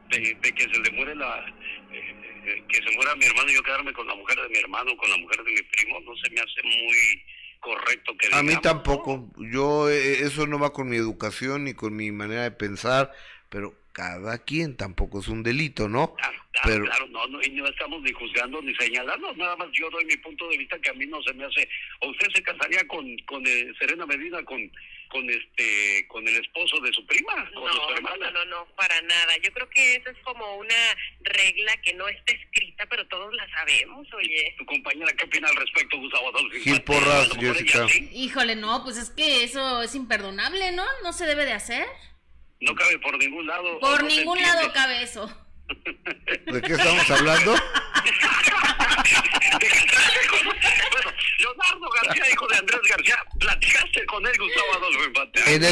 De, 0.09 0.53
que 0.53 0.63
se 0.63 0.79
le 0.79 0.91
muere 0.91 1.15
la... 1.15 1.45
Eh, 1.91 2.15
eh, 2.45 2.63
que 2.69 2.77
se 2.77 2.95
muera 2.95 3.15
mi 3.15 3.25
hermano 3.25 3.49
y 3.49 3.55
yo 3.55 3.63
quedarme 3.63 3.91
con 3.93 4.07
la 4.07 4.15
mujer 4.15 4.39
de 4.41 4.49
mi 4.49 4.57
hermano, 4.57 4.95
con 4.95 5.09
la 5.09 5.17
mujer 5.17 5.43
de 5.43 5.51
mi 5.51 5.61
primo, 5.61 5.99
no 6.01 6.15
se 6.15 6.29
me 6.31 6.39
hace 6.39 6.63
muy 6.63 7.23
correcto 7.59 8.15
que 8.17 8.29
A 8.33 8.43
mí 8.43 8.55
tampoco. 8.61 9.29
Yo, 9.37 9.89
eh, 9.89 10.19
eso 10.21 10.47
no 10.47 10.59
va 10.59 10.71
con 10.71 10.87
mi 10.87 10.95
educación 10.95 11.65
ni 11.65 11.73
con 11.73 11.95
mi 11.95 12.11
manera 12.11 12.43
de 12.43 12.51
pensar, 12.51 13.11
pero 13.49 13.75
cada 13.97 14.37
quien 14.37 14.77
tampoco 14.77 15.21
es 15.21 15.27
un 15.27 15.41
delito, 15.41 15.89
¿no? 15.89 16.13
Claro, 16.13 16.37
claro, 16.51 16.85
claro 16.85 17.07
no, 17.07 17.25
no, 17.25 17.41
y 17.41 17.49
no 17.49 17.65
estamos 17.65 17.99
ni 18.03 18.11
juzgando 18.11 18.61
ni 18.61 18.75
señalando, 18.75 19.33
nada 19.33 19.55
más 19.55 19.69
yo 19.73 19.89
doy 19.89 20.05
mi 20.05 20.15
punto 20.17 20.47
de 20.49 20.57
vista 20.59 20.77
que 20.77 20.91
a 20.91 20.93
mí 20.93 21.07
no 21.07 21.19
se 21.23 21.33
me 21.33 21.45
hace, 21.45 21.67
o 22.01 22.09
usted 22.09 22.27
se 22.35 22.43
casaría 22.43 22.87
con, 22.87 23.17
con 23.25 23.43
Serena 23.79 24.05
Medina 24.05 24.43
con 24.43 24.71
con 25.09 25.27
este 25.29 26.05
con 26.09 26.27
el 26.27 26.35
esposo 26.35 26.81
de 26.81 26.91
su 26.91 27.05
prima 27.05 27.33
no, 27.53 27.61
No, 27.65 28.31
no, 28.31 28.45
no, 28.45 28.65
para 28.75 29.01
nada. 29.01 29.37
Yo 29.41 29.51
creo 29.53 29.69
que 29.69 29.95
eso 29.95 30.09
es 30.09 30.17
como 30.23 30.57
una 30.57 30.75
regla 31.21 31.77
que 31.81 31.93
no 31.93 32.09
está 32.09 32.33
escrita, 32.33 32.85
pero 32.89 33.07
todos 33.07 33.33
la 33.33 33.49
sabemos, 33.49 34.05
oye. 34.13 34.53
¿Tu 34.57 34.65
compañera 34.65 35.13
qué 35.13 35.23
opina 35.23 35.47
al 35.47 35.55
respecto, 35.55 35.97
Gustavo 35.97 36.27
Adolfo? 36.29 36.57
Gil 36.59 36.81
Porras, 36.81 37.29
Jessica. 37.39 37.87
Híjole, 38.11 38.57
no, 38.57 38.83
pues 38.83 38.97
es 38.97 39.09
que 39.11 39.45
eso 39.45 39.81
es 39.81 39.95
imperdonable, 39.95 40.73
¿no? 40.73 40.83
No 41.03 41.13
se 41.13 41.25
debe 41.25 41.45
de 41.45 41.53
hacer. 41.53 41.85
No 42.61 42.75
cabe 42.75 42.97
por 42.99 43.17
ningún 43.17 43.45
lado. 43.47 43.79
Por 43.79 44.03
ningún 44.03 44.41
lado 44.41 44.71
cabe 44.73 45.03
eso. 45.03 45.29
¿De 46.45 46.61
qué 46.61 46.73
estamos 46.73 47.11
hablando? 47.11 47.51
bueno, 50.91 51.11
Leonardo 51.39 51.89
García, 51.89 52.23
hijo 52.31 52.47
de 52.47 52.57
Andrés 52.57 52.79
García, 52.89 53.17
platicaste 53.39 54.05
con 54.05 54.25
él, 54.25 54.33
Gustavo 54.39 54.73
Adolfo 54.75 55.01
En, 55.47 55.63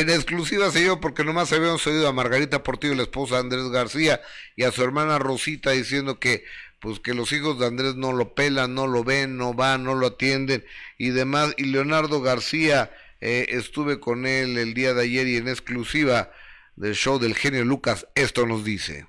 en 0.00 0.10
exclusiva, 0.10 0.70
señor, 0.70 1.00
porque 1.00 1.24
nomás 1.24 1.52
habíamos 1.52 1.86
oído 1.86 2.06
a 2.06 2.12
Margarita 2.12 2.62
Portillo, 2.62 2.94
la 2.94 3.02
esposa 3.02 3.36
de 3.36 3.40
Andrés 3.40 3.70
García, 3.70 4.20
y 4.56 4.64
a 4.64 4.72
su 4.72 4.84
hermana 4.84 5.18
Rosita 5.18 5.70
diciendo 5.70 6.20
que 6.20 6.44
pues 6.84 7.00
que 7.00 7.14
los 7.14 7.32
hijos 7.32 7.58
de 7.58 7.66
Andrés 7.66 7.94
no 7.94 8.12
lo 8.12 8.34
pelan, 8.34 8.74
no 8.74 8.86
lo 8.86 9.04
ven, 9.04 9.38
no 9.38 9.54
van, 9.54 9.84
no 9.84 9.94
lo 9.94 10.08
atienden 10.08 10.66
y 10.98 11.08
demás. 11.10 11.54
Y 11.56 11.64
Leonardo 11.64 12.20
García, 12.20 12.90
eh, 13.24 13.56
estuve 13.56 14.00
con 14.00 14.26
él 14.26 14.58
el 14.58 14.74
día 14.74 14.92
de 14.92 15.04
ayer 15.04 15.26
y 15.26 15.36
en 15.38 15.48
exclusiva 15.48 16.30
del 16.76 16.92
show 16.92 17.18
del 17.18 17.34
genio 17.34 17.64
Lucas, 17.64 18.06
esto 18.14 18.44
nos 18.44 18.66
dice. 18.66 19.06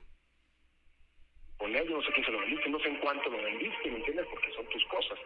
Con 1.57 1.76
él, 1.76 1.86
no 1.91 2.01
sé 2.01 2.13
quién 2.13 2.26
se 2.26 2.32
lo 2.32 2.39
vendiste, 2.39 2.70
no 2.70 2.80
sé 2.80 2.88
en 2.88 2.99
cuánto 3.01 3.30
lo 3.30 3.43
vendiste, 3.43 3.91
¿me 3.91 3.97
entiendes? 3.97 4.26
Porque 4.32 4.53
son 4.55 4.66
tus 4.70 4.86
cosas. 4.86 5.20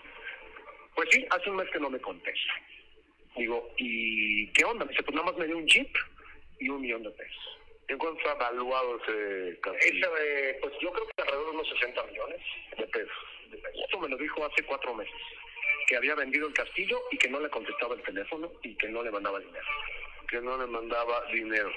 Pues 0.95 1.07
sí, 1.11 1.23
hace 1.29 1.51
un 1.51 1.57
mes 1.57 1.69
que 1.71 1.79
no 1.79 1.91
me 1.91 1.99
contesta. 1.99 2.53
Digo, 3.37 3.69
¿y 3.77 4.47
qué 4.53 4.65
onda? 4.65 4.85
Me 4.85 4.91
dice, 4.91 5.03
pues 5.03 5.13
nada 5.13 5.27
más 5.27 5.37
me 5.37 5.45
dio 5.45 5.57
un 5.57 5.67
chip 5.67 5.95
y 6.59 6.69
un 6.69 6.81
millón 6.81 7.03
de 7.03 7.11
pesos. 7.11 7.59
¿En 7.89 7.97
cuánto 7.99 8.17
está 8.17 8.31
evaluado 8.33 8.99
ese 9.03 9.59
castillo? 9.61 10.09
pues 10.61 10.73
yo 10.81 10.91
creo 10.91 11.05
que 11.05 11.21
alrededor 11.21 11.45
de 11.45 11.51
unos 11.51 11.69
60 11.69 12.03
millones 12.07 12.41
de 12.75 12.87
pesos. 12.87 13.17
De 13.51 13.57
pesos. 13.57 13.83
Esto 13.83 13.99
me 13.99 14.09
lo 14.09 14.17
dijo 14.17 14.43
hace 14.43 14.63
cuatro 14.63 14.95
meses 14.95 15.13
que 15.89 15.97
había 15.97 16.13
vendido 16.13 16.47
el 16.47 16.53
castillo 16.53 17.01
y 17.11 17.17
que 17.17 17.29
no 17.29 17.39
le 17.39 17.49
contestaba 17.49 17.95
el 17.95 18.03
teléfono 18.03 18.51
y 18.61 18.75
que 18.75 18.87
no 18.89 19.01
le 19.01 19.09
mandaba 19.09 19.39
dinero. 19.39 19.65
Que 20.29 20.39
no 20.39 20.55
le 20.55 20.67
mandaba 20.67 21.25
dinero. 21.33 21.71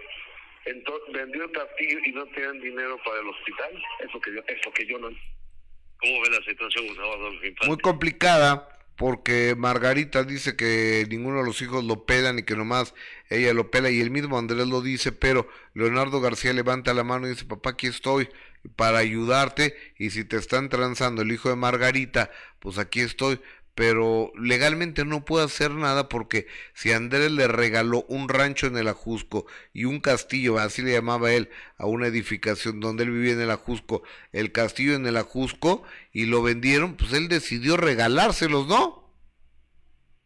Entonces, 0.67 1.15
vendió 1.15 1.45
el 1.45 1.51
castillo 1.51 1.99
y 2.05 2.13
no 2.13 2.27
tenían 2.27 2.61
dinero 2.61 3.01
para 3.07 3.21
el 3.21 3.29
hospital. 3.29 3.83
Eso 4.01 4.21
que 4.21 4.35
yo, 4.35 4.43
eso 4.47 4.71
que 4.73 4.87
yo 4.87 4.99
no. 4.99 5.09
¿Cómo 5.09 6.21
ve 6.21 6.31
la 6.31 6.45
situación, 6.45 6.89
Gustavo 6.89 7.31
Muy 7.67 7.79
complicada, 7.79 8.69
porque 8.97 9.55
Margarita 9.57 10.25
dice 10.25 10.57
que 10.57 11.07
ninguno 11.09 11.39
de 11.39 11.47
los 11.47 11.63
hijos 11.63 11.83
lo 11.83 12.05
pelan 12.05 12.39
y 12.39 12.43
que 12.43 12.55
nomás 12.55 12.95
ella 13.31 13.55
lo 13.55 13.71
pela, 13.71 13.89
y 13.89 14.01
el 14.01 14.11
mismo 14.11 14.39
Andrés 14.39 14.67
lo 14.67 14.83
dice, 14.83 15.13
pero 15.13 15.49
Leonardo 15.73 16.21
García 16.21 16.53
levanta 16.53 16.93
la 16.93 17.03
mano 17.03 17.27
y 17.27 17.31
dice, 17.31 17.47
papá, 17.47 17.71
aquí 17.71 17.87
estoy 17.87 18.29
para 18.77 18.99
ayudarte, 18.99 19.75
y 19.97 20.11
si 20.11 20.25
te 20.25 20.37
están 20.37 20.69
transando 20.69 21.23
el 21.23 21.33
hijo 21.33 21.49
de 21.49 21.57
Margarita, 21.57 22.31
pues 22.59 22.79
aquí 22.79 23.01
estoy, 23.01 23.41
pero 23.75 24.33
legalmente 24.37 25.05
no 25.05 25.25
puede 25.25 25.47
hacer 25.47 25.71
nada 25.71 26.09
porque 26.09 26.47
si 26.75 26.93
Andrés 26.93 27.31
le 27.31 27.49
regaló 27.49 28.05
un 28.09 28.29
rancho 28.29 28.67
en 28.67 28.77
el 28.77 28.89
Ajusco 28.89 29.47
y 29.73 29.85
un 29.85 30.01
castillo, 30.01 30.59
así 30.59 30.83
le 30.83 30.93
llamaba 30.93 31.33
él, 31.33 31.51
a 31.79 31.87
una 31.87 32.07
edificación 32.07 32.81
donde 32.81 33.05
él 33.05 33.11
vivía 33.11 33.33
en 33.33 33.41
el 33.41 33.51
Ajusco, 33.51 34.03
el 34.33 34.53
castillo 34.53 34.95
en 34.95 35.07
el 35.07 35.17
Ajusco 35.17 35.85
y 36.13 36.27
lo 36.27 36.43
vendieron, 36.43 36.97
pues 36.97 37.13
él 37.13 37.29
decidió 37.29 37.77
regalárselos, 37.77 38.67
¿no? 38.67 39.03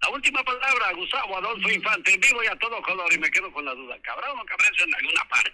La 0.02 0.10
última 0.10 0.42
palabra, 0.44 0.92
Gustavo 0.94 1.38
Adolfo 1.38 1.70
Infante, 1.70 2.12
en 2.12 2.20
vivo 2.20 2.42
y 2.44 2.46
a 2.48 2.56
todo 2.58 2.82
color, 2.82 3.10
y 3.14 3.18
me 3.18 3.30
quedo 3.30 3.50
con 3.50 3.64
la 3.64 3.74
duda. 3.74 3.96
¿Cabrá 4.02 4.30
o 4.30 4.36
no 4.36 4.44
cabrá 4.44 4.68
en 4.68 4.94
alguna 4.94 5.24
parte? 5.28 5.50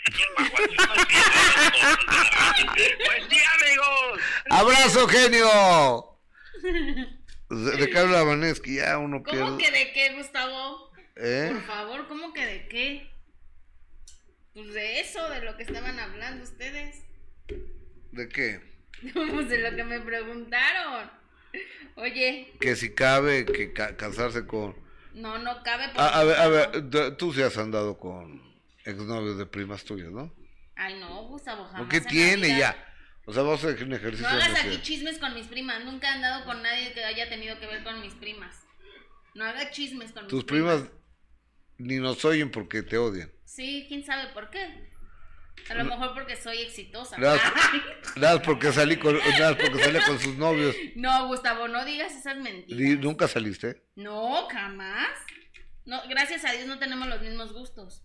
pues 3.06 3.24
sí, 3.30 3.38
amigos. 3.60 4.20
¡Abrazo, 4.50 5.06
genio! 5.08 6.18
¿De 7.52 7.76
de 7.76 7.90
qué? 7.90 8.74
Ya 8.74 8.98
uno 8.98 9.22
¿Cómo 9.22 9.56
pierde. 9.58 9.58
que 9.58 9.70
de 9.78 9.92
qué, 9.92 10.14
Gustavo? 10.16 10.90
¿Eh? 11.16 11.50
Por 11.52 11.62
favor, 11.62 12.08
¿cómo 12.08 12.32
que 12.32 12.46
de 12.46 12.68
qué? 12.68 13.10
Pues 14.54 14.72
de 14.74 15.00
eso, 15.00 15.28
de 15.30 15.42
lo 15.42 15.56
que 15.56 15.62
estaban 15.62 15.98
hablando 15.98 16.44
ustedes. 16.44 17.04
¿De 18.12 18.28
qué? 18.28 18.60
Pues 19.14 19.48
de 19.48 19.58
lo 19.58 19.74
que 19.76 19.82
me 19.84 20.00
preguntaron. 20.00 21.10
Oye, 21.96 22.52
Que 22.60 22.76
si 22.76 22.94
cabe 22.94 23.44
que 23.44 23.72
ca- 23.72 23.96
casarse 23.96 24.46
con... 24.46 24.74
no, 25.12 25.38
no 25.38 25.62
cabe. 25.62 25.86
porque- 25.88 26.00
A, 26.00 26.20
a 26.20 26.24
ver, 26.24 26.36
a 26.38 26.48
ver, 26.48 27.16
tú 27.16 27.32
sí 27.34 27.42
has 27.42 27.58
andado 27.58 27.98
con 27.98 28.40
exnovios 28.84 29.36
de 29.38 29.46
primas 29.46 29.84
tuyas, 29.84 30.10
¿no? 30.10 30.32
Ay, 30.76 30.98
no, 31.00 31.24
Gustavo, 31.28 31.64
jamás. 31.64 31.80
¿Por 31.80 31.88
qué 31.88 32.00
tiene 32.00 32.46
vida. 32.46 32.58
ya? 32.58 32.91
O 33.24 33.32
sea, 33.32 33.42
vamos 33.42 33.62
a 33.64 33.68
hacer 33.68 33.82
un 33.84 33.90
No 33.90 33.96
ejercicio 33.96 34.28
hagas 34.28 34.52
de 34.52 34.58
aquí 34.60 34.82
chismes 34.82 35.18
con 35.18 35.34
mis 35.34 35.46
primas. 35.46 35.84
Nunca 35.84 36.08
he 36.08 36.10
andado 36.14 36.44
con 36.44 36.62
nadie 36.62 36.92
que 36.92 37.04
haya 37.04 37.28
tenido 37.28 37.58
que 37.60 37.66
ver 37.66 37.84
con 37.84 38.00
mis 38.00 38.14
primas. 38.14 38.56
No 39.34 39.44
hagas 39.44 39.70
chismes 39.70 40.12
con 40.12 40.26
Tus 40.26 40.38
mis 40.38 40.44
primas. 40.44 40.80
primas 40.82 40.96
ni 41.78 41.96
nos 41.96 42.24
oyen 42.24 42.50
porque 42.50 42.82
te 42.82 42.98
odian. 42.98 43.32
Sí, 43.44 43.84
quién 43.88 44.04
sabe 44.04 44.32
por 44.32 44.50
qué. 44.50 44.90
A 45.68 45.74
lo 45.74 45.84
mejor 45.84 46.14
porque 46.14 46.34
soy 46.36 46.58
exitosa. 46.58 47.16
Nada, 47.18 47.38
nada 48.16 48.42
porque 48.42 48.72
salí 48.72 48.96
con, 48.96 49.16
nada 49.16 49.56
porque 49.56 49.78
salí 49.84 50.00
con 50.00 50.18
sus 50.18 50.36
novios. 50.36 50.74
No, 50.96 51.28
Gustavo, 51.28 51.68
no 51.68 51.84
digas 51.84 52.14
esas 52.14 52.36
mentiras. 52.38 52.98
¿Nunca 53.00 53.28
saliste? 53.28 53.82
No, 53.94 54.48
jamás. 54.48 55.10
No, 55.84 56.00
gracias 56.08 56.44
a 56.44 56.52
Dios 56.52 56.66
no 56.66 56.78
tenemos 56.78 57.06
los 57.08 57.20
mismos 57.20 57.52
gustos. 57.52 58.02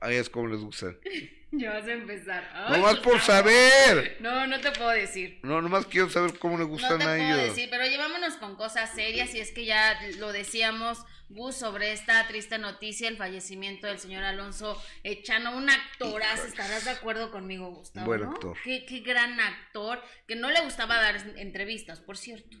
A 0.00 0.10
ellas 0.10 0.28
como 0.28 0.48
les 0.48 0.60
gusta. 0.60 0.94
Ya 1.54 1.74
vas 1.74 1.86
a 1.86 1.92
empezar. 1.92 2.50
Ay, 2.54 2.80
Nomás 2.80 2.96
por 3.00 3.20
saber. 3.20 4.16
No, 4.20 4.46
no 4.46 4.58
te 4.62 4.70
puedo 4.72 4.88
decir. 4.88 5.38
No, 5.42 5.60
nomás 5.60 5.84
quiero 5.84 6.08
saber 6.08 6.38
cómo 6.38 6.56
les 6.56 6.66
No 6.66 6.72
gustan 6.72 6.96
te 6.96 7.04
a 7.04 7.08
puedo 7.08 7.22
ellos. 7.26 7.54
decir, 7.54 7.68
pero 7.70 7.84
llevámonos 7.84 8.36
con 8.36 8.56
cosas 8.56 8.94
serias 8.94 9.34
y 9.34 9.40
es 9.40 9.50
que 9.52 9.66
ya 9.66 10.00
lo 10.18 10.32
decíamos, 10.32 11.04
Gus, 11.28 11.56
sobre 11.56 11.92
esta 11.92 12.26
triste 12.26 12.56
noticia, 12.56 13.06
el 13.06 13.18
fallecimiento 13.18 13.86
del 13.86 13.98
señor 13.98 14.24
Alonso 14.24 14.82
Echano, 15.02 15.54
un 15.54 15.68
actorazo, 15.68 16.46
estarás 16.46 16.86
de 16.86 16.92
acuerdo 16.92 17.30
conmigo, 17.30 17.70
Gustavo, 17.70 18.06
Buen 18.06 18.22
¿no? 18.22 18.30
actor. 18.30 18.56
Qué, 18.64 18.86
qué 18.86 19.00
gran 19.00 19.38
actor, 19.38 20.02
que 20.26 20.36
no 20.36 20.50
le 20.50 20.62
gustaba 20.62 20.96
dar 20.96 21.16
entrevistas, 21.36 22.00
por 22.00 22.16
cierto. 22.16 22.56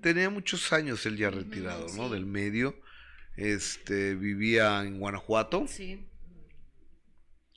Tenía 0.00 0.30
muchos 0.30 0.72
años 0.72 1.04
él 1.04 1.18
ya 1.18 1.28
retirado, 1.28 1.86
¿no? 1.94 2.08
Del 2.08 2.24
medio. 2.24 2.74
Este, 3.38 4.16
vivía 4.16 4.82
en 4.82 4.98
Guanajuato. 4.98 5.64
Sí. 5.68 6.04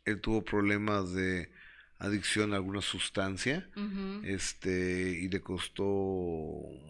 Él 0.06 0.22
tuvo 0.22 0.44
problemas 0.44 1.12
de 1.14 1.52
adicción 1.98 2.54
a 2.54 2.58
alguna 2.58 2.82
sustancia. 2.82 3.68
Ujú. 3.76 4.22
Este, 4.24 5.20
y 5.22 5.28
le 5.28 5.42
costó 5.42 5.84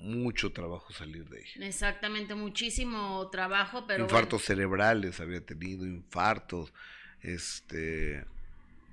mucho 0.01 0.51
trabajo 0.51 0.91
salir 0.91 1.27
de 1.29 1.39
ella. 1.39 1.67
Exactamente, 1.67 2.35
muchísimo 2.35 3.29
trabajo, 3.29 3.85
pero 3.87 4.03
infartos 4.03 4.43
cerebrales 4.43 5.21
había 5.21 5.39
tenido, 5.39 5.85
infartos, 5.85 6.73
este, 7.21 8.25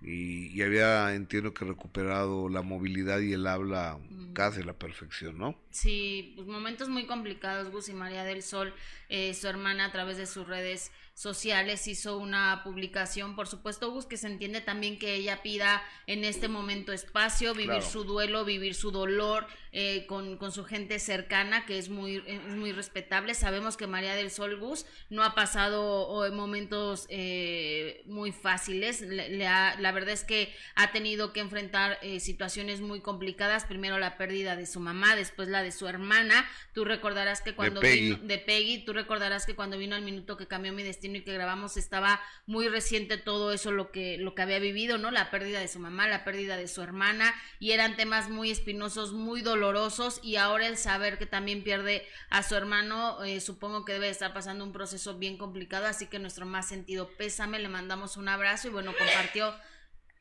y, 0.00 0.56
y 0.56 0.62
había, 0.62 1.12
entiendo 1.14 1.52
que 1.52 1.64
recuperado 1.64 2.48
la 2.48 2.62
movilidad 2.62 3.18
y 3.18 3.32
el 3.32 3.46
habla 3.48 3.98
casi 4.32 4.60
a 4.60 4.64
la 4.64 4.74
perfección, 4.74 5.38
¿no? 5.38 5.60
Sí, 5.70 6.34
pues 6.36 6.46
momentos 6.46 6.88
muy 6.88 7.06
complicados. 7.06 7.72
Gus 7.72 7.88
y 7.88 7.94
María 7.94 8.22
del 8.22 8.42
Sol, 8.42 8.72
eh, 9.08 9.34
su 9.34 9.48
hermana, 9.48 9.86
a 9.86 9.92
través 9.92 10.16
de 10.16 10.26
sus 10.26 10.46
redes 10.46 10.90
sociales 11.14 11.88
hizo 11.88 12.16
una 12.16 12.60
publicación. 12.62 13.34
Por 13.34 13.48
supuesto, 13.48 13.90
Gus, 13.90 14.06
que 14.06 14.16
se 14.16 14.28
entiende 14.28 14.60
también 14.60 14.98
que 15.00 15.14
ella 15.14 15.42
pida 15.42 15.82
en 16.06 16.22
este 16.24 16.46
momento 16.46 16.92
espacio, 16.92 17.54
vivir 17.54 17.68
Claro. 17.70 17.90
su 17.90 18.04
duelo, 18.04 18.44
vivir 18.44 18.74
su 18.76 18.92
dolor 18.92 19.46
eh, 19.72 20.06
con, 20.06 20.36
con 20.38 20.52
su 20.52 20.64
gente 20.64 20.98
cercana, 21.00 21.66
que 21.66 21.76
es 21.76 21.88
muy, 21.88 22.22
es 22.26 22.40
muy 22.44 22.70
respetable. 22.72 23.34
Sabemos 23.34 23.76
que 23.76 23.86
María 23.88 24.14
del 24.14 24.30
Sol, 24.30 24.58
Gus, 24.60 24.86
no 25.10 25.24
ha 25.24 25.34
pasado 25.34 25.82
oh, 26.08 26.30
momentos 26.32 27.06
eh, 27.10 28.02
muy 28.06 28.30
fáciles. 28.32 29.00
Le- 29.00 29.28
le 29.30 29.46
ha- 29.48 29.76
la 29.80 29.90
verdad 29.92 30.10
es 30.14 30.22
que 30.24 30.54
ha 30.76 30.92
tenido 30.92 31.32
que 31.32 31.40
enfrentar 31.40 31.98
eh, 32.02 32.20
situaciones 32.20 32.80
muy 32.80 33.00
complicadas. 33.00 33.64
Primero 33.64 33.98
la 33.98 34.16
pérdida 34.16 34.54
de 34.54 34.66
su 34.66 34.78
mamá, 34.80 35.16
después 35.16 35.48
la 35.48 35.62
de 35.64 35.72
su 35.72 35.86
hermana. 35.88 36.48
Tú 36.72 36.84
recordarás 36.84 37.40
que 37.42 37.54
cuando 37.54 37.80
Peggy. 37.80 38.00
vino 38.14 38.18
de 38.22 38.38
Peggy, 38.38 38.84
tú 38.84 38.92
recordarás 38.98 39.46
que 39.46 39.54
cuando 39.54 39.78
vino 39.78 39.96
al 39.96 40.02
minuto 40.02 40.36
que 40.36 40.46
cambió 40.46 40.72
mi 40.72 40.82
destino 40.82 41.16
y 41.16 41.22
que 41.22 41.32
grabamos 41.32 41.76
estaba 41.76 42.20
muy 42.46 42.68
reciente 42.68 43.16
todo 43.16 43.52
eso 43.52 43.70
lo 43.70 43.90
que 43.90 44.18
lo 44.18 44.34
que 44.34 44.42
había 44.42 44.58
vivido, 44.58 44.98
¿no? 44.98 45.10
La 45.10 45.30
pérdida 45.30 45.60
de 45.60 45.68
su 45.68 45.78
mamá, 45.78 46.08
la 46.08 46.24
pérdida 46.24 46.56
de 46.56 46.68
su 46.68 46.82
hermana 46.82 47.34
y 47.58 47.70
eran 47.70 47.96
temas 47.96 48.28
muy 48.28 48.50
espinosos, 48.50 49.12
muy 49.12 49.40
dolorosos 49.40 50.20
y 50.22 50.36
ahora 50.36 50.66
el 50.66 50.76
saber 50.76 51.18
que 51.18 51.26
también 51.26 51.62
pierde 51.62 52.06
a 52.30 52.42
su 52.42 52.54
hermano, 52.54 53.22
eh, 53.24 53.40
supongo 53.40 53.84
que 53.84 53.92
debe 53.92 54.10
estar 54.10 54.34
pasando 54.34 54.64
un 54.64 54.72
proceso 54.72 55.18
bien 55.18 55.38
complicado, 55.38 55.86
así 55.86 56.06
que 56.06 56.18
nuestro 56.18 56.44
más 56.44 56.68
sentido 56.68 57.10
pésame, 57.16 57.58
le 57.58 57.68
mandamos 57.68 58.16
un 58.16 58.28
abrazo 58.28 58.68
y 58.68 58.70
bueno, 58.70 58.92
compartió 58.98 59.54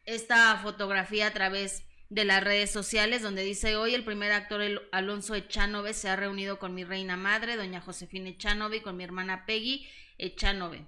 esta 0.06 0.58
fotografía 0.58 1.28
a 1.28 1.34
través 1.34 1.84
de 2.10 2.26
las 2.26 2.44
redes 2.44 2.72
sociales 2.72 3.22
donde 3.22 3.44
dice 3.44 3.76
hoy 3.76 3.94
el 3.94 4.06
primer 4.06 4.32
actor 4.32 4.62
Alonso 4.92 5.36
Echanove 5.36 5.94
se 5.94 6.10
ha 6.10 6.16
reunido 6.16 6.58
con 6.60 6.74
mi 6.74 6.84
reina 6.84 7.18
madre, 7.18 7.58
doña 7.58 7.82
Josefina 7.82 8.30
Echanove 8.30 8.78
y 8.78 8.82
con 8.82 8.96
mi 8.96 9.04
hermana 9.04 9.46
Peggy 9.46 9.88
Echanove. 10.18 10.86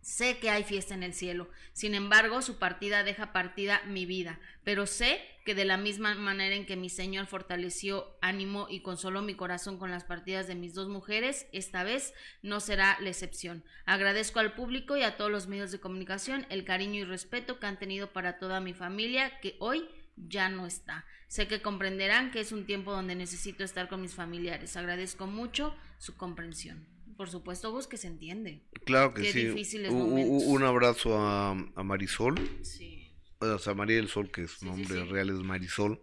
Sé 0.00 0.38
que 0.38 0.50
hay 0.50 0.64
fiesta 0.64 0.92
en 0.92 1.02
el 1.02 1.14
cielo, 1.14 1.48
sin 1.72 1.94
embargo 1.94 2.42
su 2.42 2.58
partida 2.58 3.04
deja 3.04 3.32
partida 3.32 3.80
mi 3.86 4.04
vida, 4.04 4.38
pero 4.62 4.86
sé 4.86 5.18
que 5.46 5.54
de 5.54 5.64
la 5.64 5.78
misma 5.78 6.14
manera 6.14 6.54
en 6.54 6.66
que 6.66 6.76
mi 6.76 6.90
Señor 6.90 7.26
fortaleció, 7.26 8.14
ánimo 8.20 8.66
y 8.68 8.80
consoló 8.80 9.22
mi 9.22 9.34
corazón 9.34 9.78
con 9.78 9.90
las 9.90 10.04
partidas 10.04 10.46
de 10.46 10.56
mis 10.56 10.74
dos 10.74 10.88
mujeres, 10.88 11.46
esta 11.52 11.84
vez 11.84 12.12
no 12.42 12.60
será 12.60 12.98
la 13.00 13.08
excepción. 13.08 13.64
Agradezco 13.86 14.40
al 14.40 14.54
público 14.54 14.96
y 14.98 15.02
a 15.02 15.16
todos 15.16 15.30
los 15.30 15.46
medios 15.46 15.72
de 15.72 15.80
comunicación 15.80 16.46
el 16.50 16.64
cariño 16.64 17.00
y 17.00 17.04
respeto 17.04 17.58
que 17.58 17.66
han 17.66 17.78
tenido 17.78 18.12
para 18.12 18.38
toda 18.38 18.60
mi 18.60 18.74
familia 18.74 19.40
que 19.40 19.56
hoy 19.58 19.88
ya 20.16 20.48
no 20.48 20.66
está. 20.66 21.04
Sé 21.28 21.48
que 21.48 21.60
comprenderán 21.62 22.30
que 22.30 22.40
es 22.40 22.52
un 22.52 22.66
tiempo 22.66 22.92
donde 22.92 23.14
necesito 23.14 23.64
estar 23.64 23.88
con 23.88 24.00
mis 24.02 24.14
familiares. 24.14 24.76
Agradezco 24.76 25.26
mucho 25.26 25.74
su 25.98 26.16
comprensión. 26.16 26.86
Por 27.16 27.28
supuesto, 27.28 27.70
vos 27.72 27.86
que 27.86 27.96
se 27.96 28.08
entiende. 28.08 28.62
Claro 28.84 29.14
que 29.14 29.22
Qué 29.22 29.32
sí. 29.32 29.44
difíciles 29.46 29.92
momentos. 29.92 30.42
un 30.46 30.62
abrazo 30.64 31.18
a, 31.18 31.50
a 31.50 31.82
Marisol. 31.82 32.34
Sí. 32.62 33.12
O 33.40 33.58
sea, 33.58 33.74
María 33.74 33.96
del 33.96 34.08
Sol, 34.08 34.30
que 34.30 34.46
su 34.48 34.64
nombre 34.66 34.86
sí. 35.02 35.04
real 35.10 35.28
es 35.30 35.36
Marisol. 35.36 36.00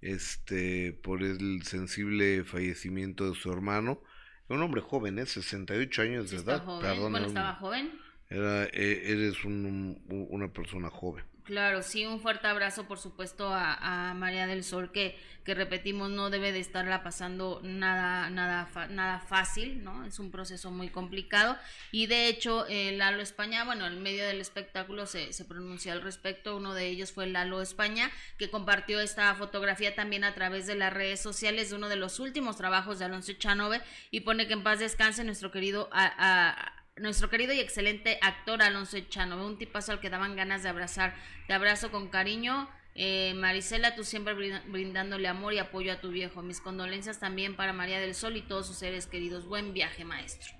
Este, 0.00 0.92
por 1.02 1.22
el 1.22 1.62
sensible 1.64 2.44
fallecimiento 2.44 3.28
de 3.28 3.34
su 3.36 3.52
hermano. 3.52 4.02
Un 4.48 4.60
hombre 4.62 4.80
joven, 4.80 5.18
¿eh? 5.18 5.26
68 5.26 6.02
años 6.02 6.30
de 6.30 6.38
edad. 6.38 6.64
joven. 6.64 6.82
Perdón, 6.82 7.12
bueno, 7.12 7.26
estaba 7.28 7.54
joven. 7.54 7.92
era, 8.28 8.64
eh, 8.64 9.02
eres 9.12 9.44
un- 9.44 10.02
una 10.30 10.52
persona 10.52 10.90
joven. 10.90 11.24
Claro, 11.44 11.82
sí, 11.82 12.06
un 12.06 12.20
fuerte 12.20 12.46
abrazo, 12.46 12.86
por 12.86 13.00
supuesto, 13.00 13.50
a, 13.52 14.14
María 14.14 14.46
del 14.46 14.62
Sol, 14.62 14.92
que, 14.92 15.18
que 15.42 15.54
repetimos, 15.56 16.08
no 16.08 16.30
debe 16.30 16.52
de 16.52 16.60
estarla 16.60 17.02
pasando 17.02 17.58
nada, 17.64 18.30
nada, 18.30 18.68
nada 18.90 19.18
fácil, 19.18 19.82
¿no? 19.82 20.04
Es 20.04 20.20
un 20.20 20.30
proceso 20.30 20.70
muy 20.70 20.88
complicado. 20.88 21.58
Y 21.90 22.06
de 22.06 22.28
hecho, 22.28 22.64
eh, 22.68 22.92
Lalo 22.96 23.22
España, 23.22 23.64
bueno, 23.64 23.88
en 23.88 24.00
medio 24.04 24.24
del 24.24 24.40
espectáculo 24.40 25.04
se, 25.06 25.32
se 25.32 25.44
pronunció 25.44 25.90
al 25.90 26.02
respecto. 26.02 26.56
Uno 26.56 26.74
de 26.74 26.86
ellos 26.86 27.10
fue 27.10 27.26
Lalo 27.26 27.60
España, 27.60 28.12
que 28.38 28.48
compartió 28.48 29.00
esta 29.00 29.34
fotografía 29.34 29.96
también 29.96 30.22
a 30.22 30.34
través 30.34 30.68
de 30.68 30.76
las 30.76 30.92
redes 30.92 31.20
sociales 31.20 31.70
de 31.70 31.74
uno 31.76 31.88
de 31.88 31.96
los 31.96 32.20
últimos 32.20 32.56
trabajos 32.56 33.00
de 33.00 33.06
Alonso 33.06 33.32
Chanove 33.32 33.80
y 34.12 34.20
pone 34.20 34.46
que 34.46 34.52
en 34.52 34.62
paz 34.62 34.78
descanse 34.78 35.24
nuestro 35.24 35.50
querido 35.50 35.88
a- 35.92 36.12
a- 36.16 36.81
nuestro 36.96 37.30
querido 37.30 37.52
y 37.52 37.60
excelente 37.60 38.18
actor 38.20 38.62
Alonso 38.62 38.96
Echano, 38.96 39.44
un 39.44 39.58
tipazo 39.58 39.92
al 39.92 40.00
que 40.00 40.10
daban 40.10 40.36
ganas 40.36 40.62
de 40.62 40.68
abrazar. 40.68 41.14
Te 41.46 41.52
abrazo 41.52 41.90
con 41.90 42.08
cariño. 42.08 42.68
Eh, 42.94 43.32
Marisela, 43.34 43.94
tú 43.94 44.04
siempre 44.04 44.34
brindándole 44.34 45.26
amor 45.28 45.54
y 45.54 45.58
apoyo 45.58 45.92
a 45.92 46.00
tu 46.00 46.10
viejo. 46.10 46.42
Mis 46.42 46.60
condolencias 46.60 47.18
también 47.18 47.56
para 47.56 47.72
María 47.72 48.00
del 48.00 48.14
Sol 48.14 48.36
y 48.36 48.42
todos 48.42 48.66
sus 48.66 48.76
seres 48.76 49.06
queridos. 49.06 49.46
Buen 49.46 49.72
viaje, 49.72 50.04
maestro. 50.04 50.52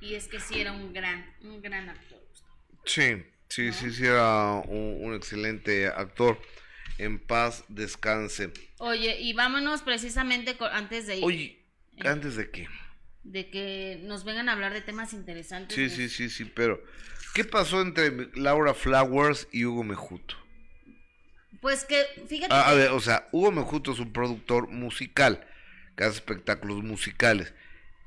Y 0.00 0.14
es 0.14 0.28
que 0.28 0.40
sí 0.40 0.60
era 0.60 0.72
un 0.72 0.92
gran, 0.92 1.34
un 1.42 1.60
gran 1.60 1.90
actor. 1.90 2.18
Sí, 2.86 3.22
sí, 3.48 3.72
sí, 3.72 3.92
sí, 3.92 4.06
era 4.06 4.54
un, 4.66 4.98
un 5.00 5.14
excelente 5.14 5.86
actor. 5.88 6.40
En 6.98 7.18
paz 7.18 7.64
descanse. 7.68 8.52
Oye, 8.78 9.20
y 9.20 9.32
vámonos 9.32 9.82
precisamente 9.82 10.56
antes 10.72 11.06
de 11.06 11.18
ir, 11.18 11.24
Oye, 11.24 11.64
¿antes 12.04 12.36
de 12.36 12.50
qué? 12.50 12.68
De 13.24 13.50
que 13.50 14.00
nos 14.04 14.24
vengan 14.24 14.48
a 14.48 14.52
hablar 14.52 14.72
de 14.72 14.80
temas 14.80 15.12
interesantes. 15.12 15.74
Sí, 15.74 15.90
sí, 15.90 16.08
sí, 16.08 16.30
sí, 16.30 16.44
pero 16.44 16.82
¿qué 17.34 17.44
pasó 17.44 17.80
entre 17.80 18.30
Laura 18.34 18.74
Flowers 18.74 19.48
y 19.52 19.64
Hugo 19.64 19.84
Mejuto? 19.84 20.36
Pues 21.60 21.84
que, 21.84 22.06
fíjate 22.26 22.52
Ah, 22.54 22.70
A, 22.70 22.74
ver, 22.74 22.90
o 22.90 23.00
sea, 23.00 23.28
Hugo 23.32 23.50
Mejuto 23.50 23.92
es 23.92 23.98
un 23.98 24.12
productor 24.12 24.68
musical 24.68 25.46
que 25.96 26.04
hace 26.04 26.14
espectáculos 26.14 26.82
musicales. 26.82 27.52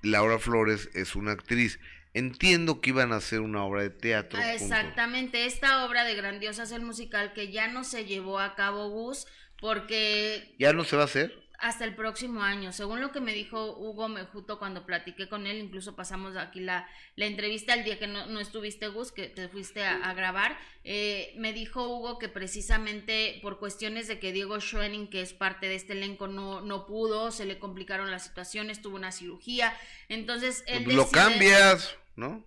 Laura 0.02 0.40
Flores 0.40 0.90
es 0.94 1.16
una 1.16 1.32
actriz. 1.34 1.80
Entiendo 2.16 2.82
que 2.82 2.90
iban 2.92 3.12
a 3.14 3.18
hacer 3.18 3.40
una 3.40 3.64
obra 3.64 3.84
de 3.84 3.90
teatro. 3.90 4.40
Ah. 4.42 4.54
Exactamente, 4.54 5.46
esta 5.46 5.86
obra 5.86 6.04
de 6.04 6.16
Grandiosas 6.16 6.72
el 6.72 6.82
musical 6.82 7.34
que 7.34 7.52
ya 7.52 7.68
no 7.68 7.84
se 7.84 8.06
llevó 8.06 8.40
a 8.40 8.56
cabo 8.56 8.90
Gus 8.90 9.26
porque 9.60 10.56
¿Ya 10.60 10.74
no 10.74 10.84
se 10.84 10.96
va 10.96 11.04
a 11.04 11.06
hacer? 11.06 11.43
Hasta 11.60 11.86
el 11.86 11.96
próximo 11.96 12.42
año. 12.42 12.74
Según 12.74 13.00
lo 13.00 13.12
que 13.12 13.22
me 13.22 13.34
dijo 13.34 13.78
Hugo 13.78 14.10
Mejuto 14.10 14.60
cuando 14.60 14.86
platiqué 14.86 15.30
con 15.30 15.48
él, 15.48 15.58
incluso 15.60 15.96
pasamos 15.96 16.36
aquí 16.36 16.60
la, 16.60 16.88
la 17.16 17.26
entrevista 17.26 17.74
el 17.74 17.84
día 17.86 17.98
que 18.00 18.08
no, 18.08 18.26
no 18.26 18.40
estuviste, 18.40 18.88
Gus, 18.90 19.12
que 19.12 19.28
te 19.28 19.48
fuiste 19.48 19.84
a, 19.86 19.96
a 20.10 20.14
grabar. 20.14 20.58
eh, 20.84 21.34
me 21.38 21.54
dijo 21.54 21.88
Hugo 21.88 22.20
que 22.20 22.28
precisamente 22.30 23.40
por 23.42 23.60
cuestiones 23.60 24.08
de 24.08 24.20
que 24.20 24.32
Diego 24.34 24.60
Schoening, 24.60 25.10
que 25.10 25.22
es 25.22 25.34
parte 25.34 25.68
de 25.68 25.76
este 25.76 25.94
elenco, 25.94 26.28
no, 26.28 26.62
no 26.62 26.86
pudo, 26.86 27.32
se 27.32 27.46
le 27.46 27.60
complicaron 27.60 28.12
las 28.12 28.24
situaciones, 28.26 28.82
tuvo 28.82 28.96
una 28.98 29.12
cirugía. 29.12 29.74
Entonces, 30.10 30.64
él 30.68 30.84
Pues 30.84 30.96
lo 30.96 31.04
decide- 31.04 31.22
cambias, 31.22 31.96
¿no? 32.16 32.46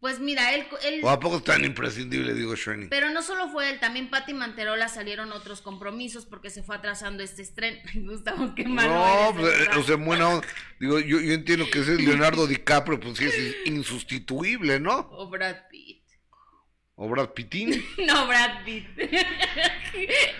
Pues 0.00 0.18
mira, 0.18 0.54
él... 0.54 0.66
él 0.82 1.00
¿O 1.02 1.10
a 1.10 1.20
poco 1.20 1.36
es 1.36 1.44
tan 1.44 1.62
imprescindible, 1.62 2.32
digo 2.32 2.56
Schoening? 2.56 2.88
pero 2.88 3.10
no 3.10 3.20
solo 3.22 3.50
fue 3.50 3.68
él, 3.68 3.80
también 3.80 4.08
Patti 4.08 4.32
Manterola 4.32 4.88
salieron 4.88 5.30
otros 5.32 5.60
compromisos 5.60 6.24
porque 6.24 6.48
se 6.48 6.62
fue 6.62 6.76
atrasando 6.76 7.22
este 7.22 7.42
estreno. 7.42 7.78
Gustavo, 7.94 8.54
qué 8.54 8.66
malo 8.66 8.94
No, 8.94 9.06
eres, 9.06 9.34
pues, 9.36 9.60
eh, 9.60 9.78
o 9.78 9.82
sea, 9.82 9.96
buena 9.96 10.28
onda. 10.28 10.46
Digo, 10.78 10.98
yo, 11.00 11.20
yo 11.20 11.32
entiendo 11.32 11.66
que 11.70 11.80
ese 11.80 11.94
es 11.94 12.00
Leonardo 12.00 12.46
DiCaprio, 12.46 12.98
pues 12.98 13.18
sí 13.18 13.26
es 13.26 13.56
insustituible, 13.66 14.80
¿no? 14.80 15.08
O 15.12 15.28
Brad 15.28 15.68
Pitt. 15.70 16.00
O 16.94 17.08
Brad 17.08 17.30
Pittin. 17.30 17.84
No, 18.06 18.26
Brad 18.26 18.64
Pitt. 18.64 18.86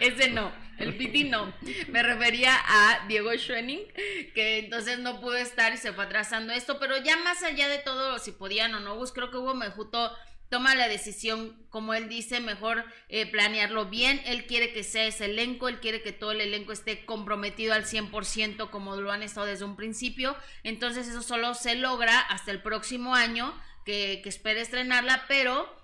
Ese 0.00 0.30
no, 0.30 0.52
el 0.80 0.96
Pitti 0.96 1.24
no. 1.24 1.52
Me 1.88 2.02
refería 2.02 2.54
a 2.54 3.06
Diego 3.06 3.30
Schoening, 3.32 3.86
que 4.34 4.58
entonces 4.58 4.98
no 4.98 5.20
pudo 5.20 5.36
estar 5.36 5.72
y 5.72 5.76
se 5.76 5.92
fue 5.92 6.04
atrasando 6.04 6.52
esto, 6.52 6.78
pero 6.78 6.96
ya 6.98 7.16
más 7.18 7.42
allá 7.42 7.68
de 7.68 7.78
todo, 7.78 8.18
si 8.18 8.32
podían 8.32 8.74
o 8.74 8.80
no, 8.80 8.96
Gus, 8.96 9.12
creo 9.12 9.30
que 9.30 9.36
Hugo 9.36 9.54
Mejuto 9.54 10.16
toma 10.50 10.74
la 10.74 10.88
decisión, 10.88 11.64
como 11.70 11.94
él 11.94 12.08
dice, 12.08 12.40
mejor 12.40 12.84
eh, 13.08 13.24
planearlo 13.30 13.86
bien. 13.86 14.20
Él 14.26 14.46
quiere 14.46 14.72
que 14.72 14.82
sea 14.82 15.06
ese 15.06 15.26
elenco, 15.26 15.68
él 15.68 15.78
quiere 15.78 16.02
que 16.02 16.12
todo 16.12 16.32
el 16.32 16.40
elenco 16.40 16.72
esté 16.72 17.06
comprometido 17.06 17.72
al 17.72 17.84
100% 17.84 18.68
como 18.68 18.96
lo 18.96 19.12
han 19.12 19.22
estado 19.22 19.46
desde 19.46 19.64
un 19.64 19.76
principio. 19.76 20.36
Entonces 20.64 21.06
eso 21.06 21.22
solo 21.22 21.54
se 21.54 21.76
logra 21.76 22.18
hasta 22.18 22.50
el 22.50 22.62
próximo 22.62 23.14
año, 23.14 23.54
que, 23.84 24.20
que 24.22 24.28
espera 24.28 24.60
estrenarla, 24.60 25.24
pero 25.28 25.79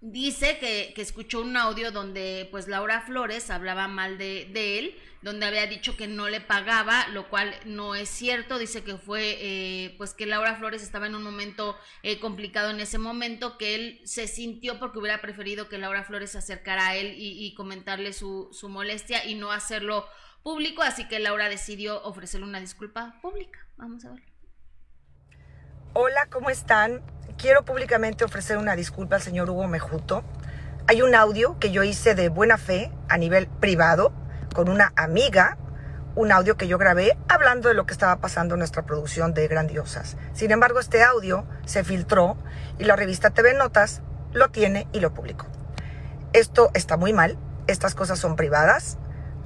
dice 0.00 0.58
que, 0.58 0.92
que 0.94 1.02
escuchó 1.02 1.42
un 1.42 1.56
audio 1.56 1.92
donde 1.92 2.48
pues 2.50 2.68
Laura 2.68 3.02
Flores 3.02 3.50
hablaba 3.50 3.86
mal 3.86 4.16
de, 4.16 4.48
de 4.52 4.78
él, 4.78 4.94
donde 5.22 5.44
había 5.44 5.66
dicho 5.66 5.96
que 5.96 6.06
no 6.06 6.28
le 6.28 6.40
pagaba, 6.40 7.06
lo 7.08 7.28
cual 7.28 7.54
no 7.66 7.94
es 7.94 8.08
cierto, 8.08 8.58
dice 8.58 8.82
que 8.82 8.96
fue 8.96 9.36
eh, 9.40 9.94
pues 9.98 10.14
que 10.14 10.24
Laura 10.24 10.56
Flores 10.56 10.82
estaba 10.82 11.06
en 11.06 11.14
un 11.14 11.22
momento 11.22 11.76
eh, 12.02 12.18
complicado 12.18 12.70
en 12.70 12.80
ese 12.80 12.96
momento, 12.96 13.58
que 13.58 13.74
él 13.74 14.00
se 14.04 14.26
sintió 14.26 14.78
porque 14.78 14.98
hubiera 14.98 15.20
preferido 15.20 15.68
que 15.68 15.76
Laura 15.76 16.04
Flores 16.04 16.30
se 16.30 16.38
acercara 16.38 16.88
a 16.88 16.96
él 16.96 17.14
y, 17.18 17.44
y 17.44 17.54
comentarle 17.54 18.14
su, 18.14 18.48
su 18.52 18.70
molestia 18.70 19.26
y 19.26 19.34
no 19.34 19.52
hacerlo 19.52 20.06
público, 20.42 20.80
así 20.80 21.06
que 21.06 21.18
Laura 21.18 21.50
decidió 21.50 22.02
ofrecerle 22.04 22.46
una 22.46 22.60
disculpa 22.60 23.18
pública. 23.20 23.66
Vamos 23.76 24.06
a 24.06 24.12
ver. 24.12 24.22
Hola, 25.92 26.26
¿cómo 26.30 26.48
están? 26.48 27.02
Quiero 27.40 27.64
públicamente 27.64 28.22
ofrecer 28.22 28.58
una 28.58 28.76
disculpa 28.76 29.16
al 29.16 29.22
señor 29.22 29.48
Hugo 29.48 29.66
Mejuto. 29.66 30.22
Hay 30.86 31.00
un 31.00 31.14
audio 31.14 31.58
que 31.58 31.70
yo 31.70 31.82
hice 31.82 32.14
de 32.14 32.28
buena 32.28 32.58
fe 32.58 32.92
a 33.08 33.16
nivel 33.16 33.46
privado 33.46 34.12
con 34.54 34.68
una 34.68 34.92
amiga, 34.94 35.56
un 36.16 36.32
audio 36.32 36.58
que 36.58 36.68
yo 36.68 36.76
grabé 36.76 37.16
hablando 37.28 37.70
de 37.70 37.74
lo 37.74 37.86
que 37.86 37.94
estaba 37.94 38.16
pasando 38.16 38.56
en 38.56 38.58
nuestra 38.58 38.82
producción 38.82 39.32
de 39.32 39.48
Grandiosas. 39.48 40.18
Sin 40.34 40.50
embargo, 40.50 40.80
este 40.80 41.02
audio 41.02 41.46
se 41.64 41.82
filtró 41.82 42.36
y 42.78 42.84
la 42.84 42.94
revista 42.94 43.30
TV 43.30 43.54
Notas 43.54 44.02
lo 44.34 44.50
tiene 44.50 44.86
y 44.92 45.00
lo 45.00 45.14
publicó. 45.14 45.46
Esto 46.34 46.70
está 46.74 46.98
muy 46.98 47.14
mal, 47.14 47.38
estas 47.68 47.94
cosas 47.94 48.18
son 48.18 48.36
privadas. 48.36 48.98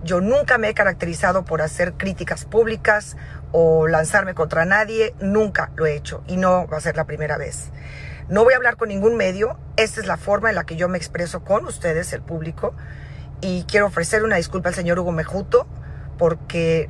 Yo 0.04 0.20
nunca 0.20 0.58
me 0.58 0.68
he 0.68 0.74
caracterizado 0.74 1.44
por 1.44 1.62
hacer 1.62 1.94
críticas 1.94 2.44
públicas 2.44 3.16
o 3.52 3.88
lanzarme 3.88 4.34
contra 4.34 4.66
nadie, 4.66 5.14
nunca 5.18 5.70
lo 5.76 5.86
he 5.86 5.96
hecho 5.96 6.22
y 6.26 6.36
no 6.36 6.66
va 6.66 6.76
a 6.76 6.80
ser 6.80 6.96
la 6.96 7.06
primera 7.06 7.38
vez. 7.38 7.70
No 8.28 8.44
voy 8.44 8.52
a 8.52 8.56
hablar 8.56 8.76
con 8.76 8.90
ningún 8.90 9.16
medio, 9.16 9.58
esta 9.76 10.00
es 10.00 10.06
la 10.06 10.16
forma 10.16 10.50
en 10.50 10.56
la 10.56 10.64
que 10.64 10.76
yo 10.76 10.88
me 10.88 10.98
expreso 10.98 11.42
con 11.42 11.64
ustedes, 11.66 12.12
el 12.12 12.22
público, 12.22 12.74
y 13.40 13.64
quiero 13.64 13.86
ofrecer 13.86 14.24
una 14.24 14.36
disculpa 14.36 14.68
al 14.68 14.74
señor 14.74 14.98
Hugo 14.98 15.12
Mejuto 15.12 15.66
porque 16.18 16.88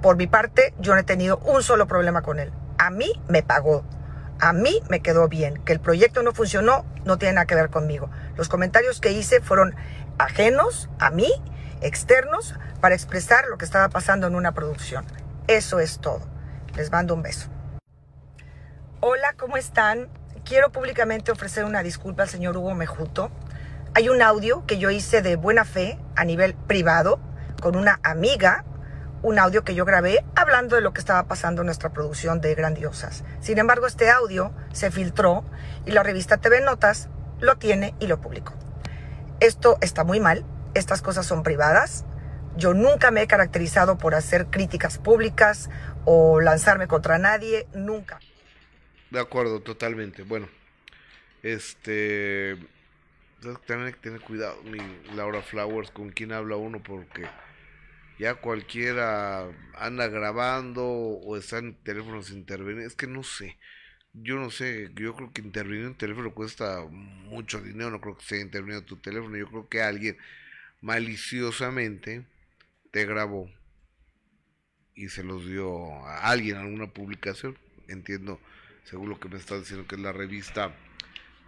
por 0.00 0.16
mi 0.16 0.26
parte 0.26 0.74
yo 0.78 0.94
no 0.94 1.00
he 1.00 1.04
tenido 1.04 1.38
un 1.38 1.62
solo 1.62 1.86
problema 1.86 2.22
con 2.22 2.38
él. 2.38 2.52
A 2.78 2.90
mí 2.90 3.12
me 3.28 3.42
pagó, 3.42 3.84
a 4.40 4.52
mí 4.52 4.80
me 4.88 5.00
quedó 5.00 5.28
bien, 5.28 5.62
que 5.64 5.72
el 5.72 5.80
proyecto 5.80 6.22
no 6.22 6.32
funcionó 6.32 6.84
no 7.04 7.18
tiene 7.18 7.34
nada 7.34 7.46
que 7.46 7.54
ver 7.54 7.70
conmigo. 7.70 8.10
Los 8.36 8.48
comentarios 8.48 9.00
que 9.00 9.12
hice 9.12 9.40
fueron 9.40 9.74
ajenos 10.18 10.88
a 10.98 11.10
mí, 11.10 11.32
externos, 11.84 12.54
para 12.80 12.94
expresar 12.94 13.46
lo 13.48 13.58
que 13.58 13.64
estaba 13.64 13.88
pasando 13.90 14.26
en 14.26 14.34
una 14.34 14.52
producción. 14.52 15.04
Eso 15.46 15.78
es 15.80 15.98
todo. 16.00 16.22
Les 16.76 16.90
mando 16.90 17.14
un 17.14 17.22
beso. 17.22 17.48
Hola, 19.00 19.34
¿cómo 19.36 19.58
están? 19.58 20.08
Quiero 20.44 20.72
públicamente 20.72 21.30
ofrecer 21.30 21.64
una 21.64 21.82
disculpa 21.82 22.22
al 22.22 22.28
señor 22.28 22.56
Hugo 22.56 22.74
Mejuto. 22.74 23.30
Hay 23.94 24.08
un 24.08 24.22
audio 24.22 24.64
que 24.66 24.78
yo 24.78 24.90
hice 24.90 25.20
de 25.20 25.36
buena 25.36 25.64
fe 25.64 25.98
a 26.16 26.24
nivel 26.24 26.54
privado 26.54 27.20
con 27.60 27.76
una 27.76 28.00
amiga, 28.02 28.64
un 29.22 29.38
audio 29.38 29.62
que 29.62 29.74
yo 29.74 29.84
grabé 29.84 30.24
hablando 30.34 30.76
de 30.76 30.82
lo 30.82 30.92
que 30.92 31.00
estaba 31.00 31.24
pasando 31.24 31.62
en 31.62 31.66
nuestra 31.66 31.90
producción 31.90 32.40
de 32.40 32.54
Grandiosas. 32.54 33.24
Sin 33.40 33.58
embargo, 33.58 33.86
este 33.86 34.10
audio 34.10 34.52
se 34.72 34.90
filtró 34.90 35.44
y 35.84 35.92
la 35.92 36.02
revista 36.02 36.38
TV 36.38 36.62
Notas 36.62 37.08
lo 37.40 37.56
tiene 37.56 37.94
y 38.00 38.06
lo 38.06 38.20
publicó. 38.20 38.54
Esto 39.40 39.76
está 39.80 40.04
muy 40.04 40.20
mal, 40.20 40.44
estas 40.74 41.02
cosas 41.02 41.26
son 41.26 41.42
privadas. 41.42 42.04
Yo 42.56 42.74
nunca 42.74 43.10
me 43.10 43.22
he 43.22 43.26
caracterizado 43.26 43.98
por 43.98 44.14
hacer 44.14 44.46
críticas 44.46 44.98
públicas 44.98 45.70
o 46.04 46.40
lanzarme 46.40 46.86
contra 46.86 47.18
nadie, 47.18 47.66
nunca. 47.74 48.20
De 49.10 49.20
acuerdo, 49.20 49.60
totalmente. 49.60 50.22
Bueno, 50.22 50.48
este. 51.42 52.56
También 53.66 53.88
hay 53.88 53.92
que 53.92 54.00
tener 54.00 54.20
cuidado, 54.20 54.56
mi 54.62 54.78
Laura 55.14 55.42
Flowers, 55.42 55.90
con 55.90 56.10
quién 56.10 56.32
habla 56.32 56.56
uno, 56.56 56.82
porque 56.82 57.26
ya 58.18 58.36
cualquiera 58.36 59.46
anda 59.76 60.08
grabando 60.08 60.84
o 60.84 61.36
está 61.36 61.58
en 61.58 61.74
teléfonos 61.74 62.30
intervenidos. 62.30 62.92
Es 62.92 62.96
que 62.96 63.06
no 63.06 63.22
sé. 63.22 63.58
Yo 64.14 64.36
no 64.36 64.50
sé, 64.50 64.92
yo 64.94 65.14
creo 65.16 65.32
que 65.32 65.42
intervenir 65.42 65.86
en 65.86 65.94
teléfono 65.96 66.32
cuesta 66.32 66.84
mucho 66.88 67.60
dinero, 67.60 67.90
no 67.90 68.00
creo 68.00 68.16
que 68.16 68.24
sea 68.24 68.40
intervenido 68.40 68.82
tu 68.82 68.96
teléfono, 68.96 69.36
yo 69.36 69.48
creo 69.48 69.68
que 69.68 69.82
alguien 69.82 70.16
maliciosamente 70.84 72.26
te 72.90 73.06
grabó 73.06 73.50
y 74.94 75.08
se 75.08 75.24
los 75.24 75.48
dio 75.48 76.04
a 76.04 76.28
alguien, 76.28 76.58
a 76.58 76.60
alguna 76.60 76.92
publicación, 76.92 77.56
entiendo, 77.88 78.38
según 78.84 79.08
lo 79.08 79.18
que 79.18 79.30
me 79.30 79.38
estás 79.38 79.60
diciendo 79.60 79.88
que 79.88 79.94
es 79.94 80.02
la 80.02 80.12
revista 80.12 80.76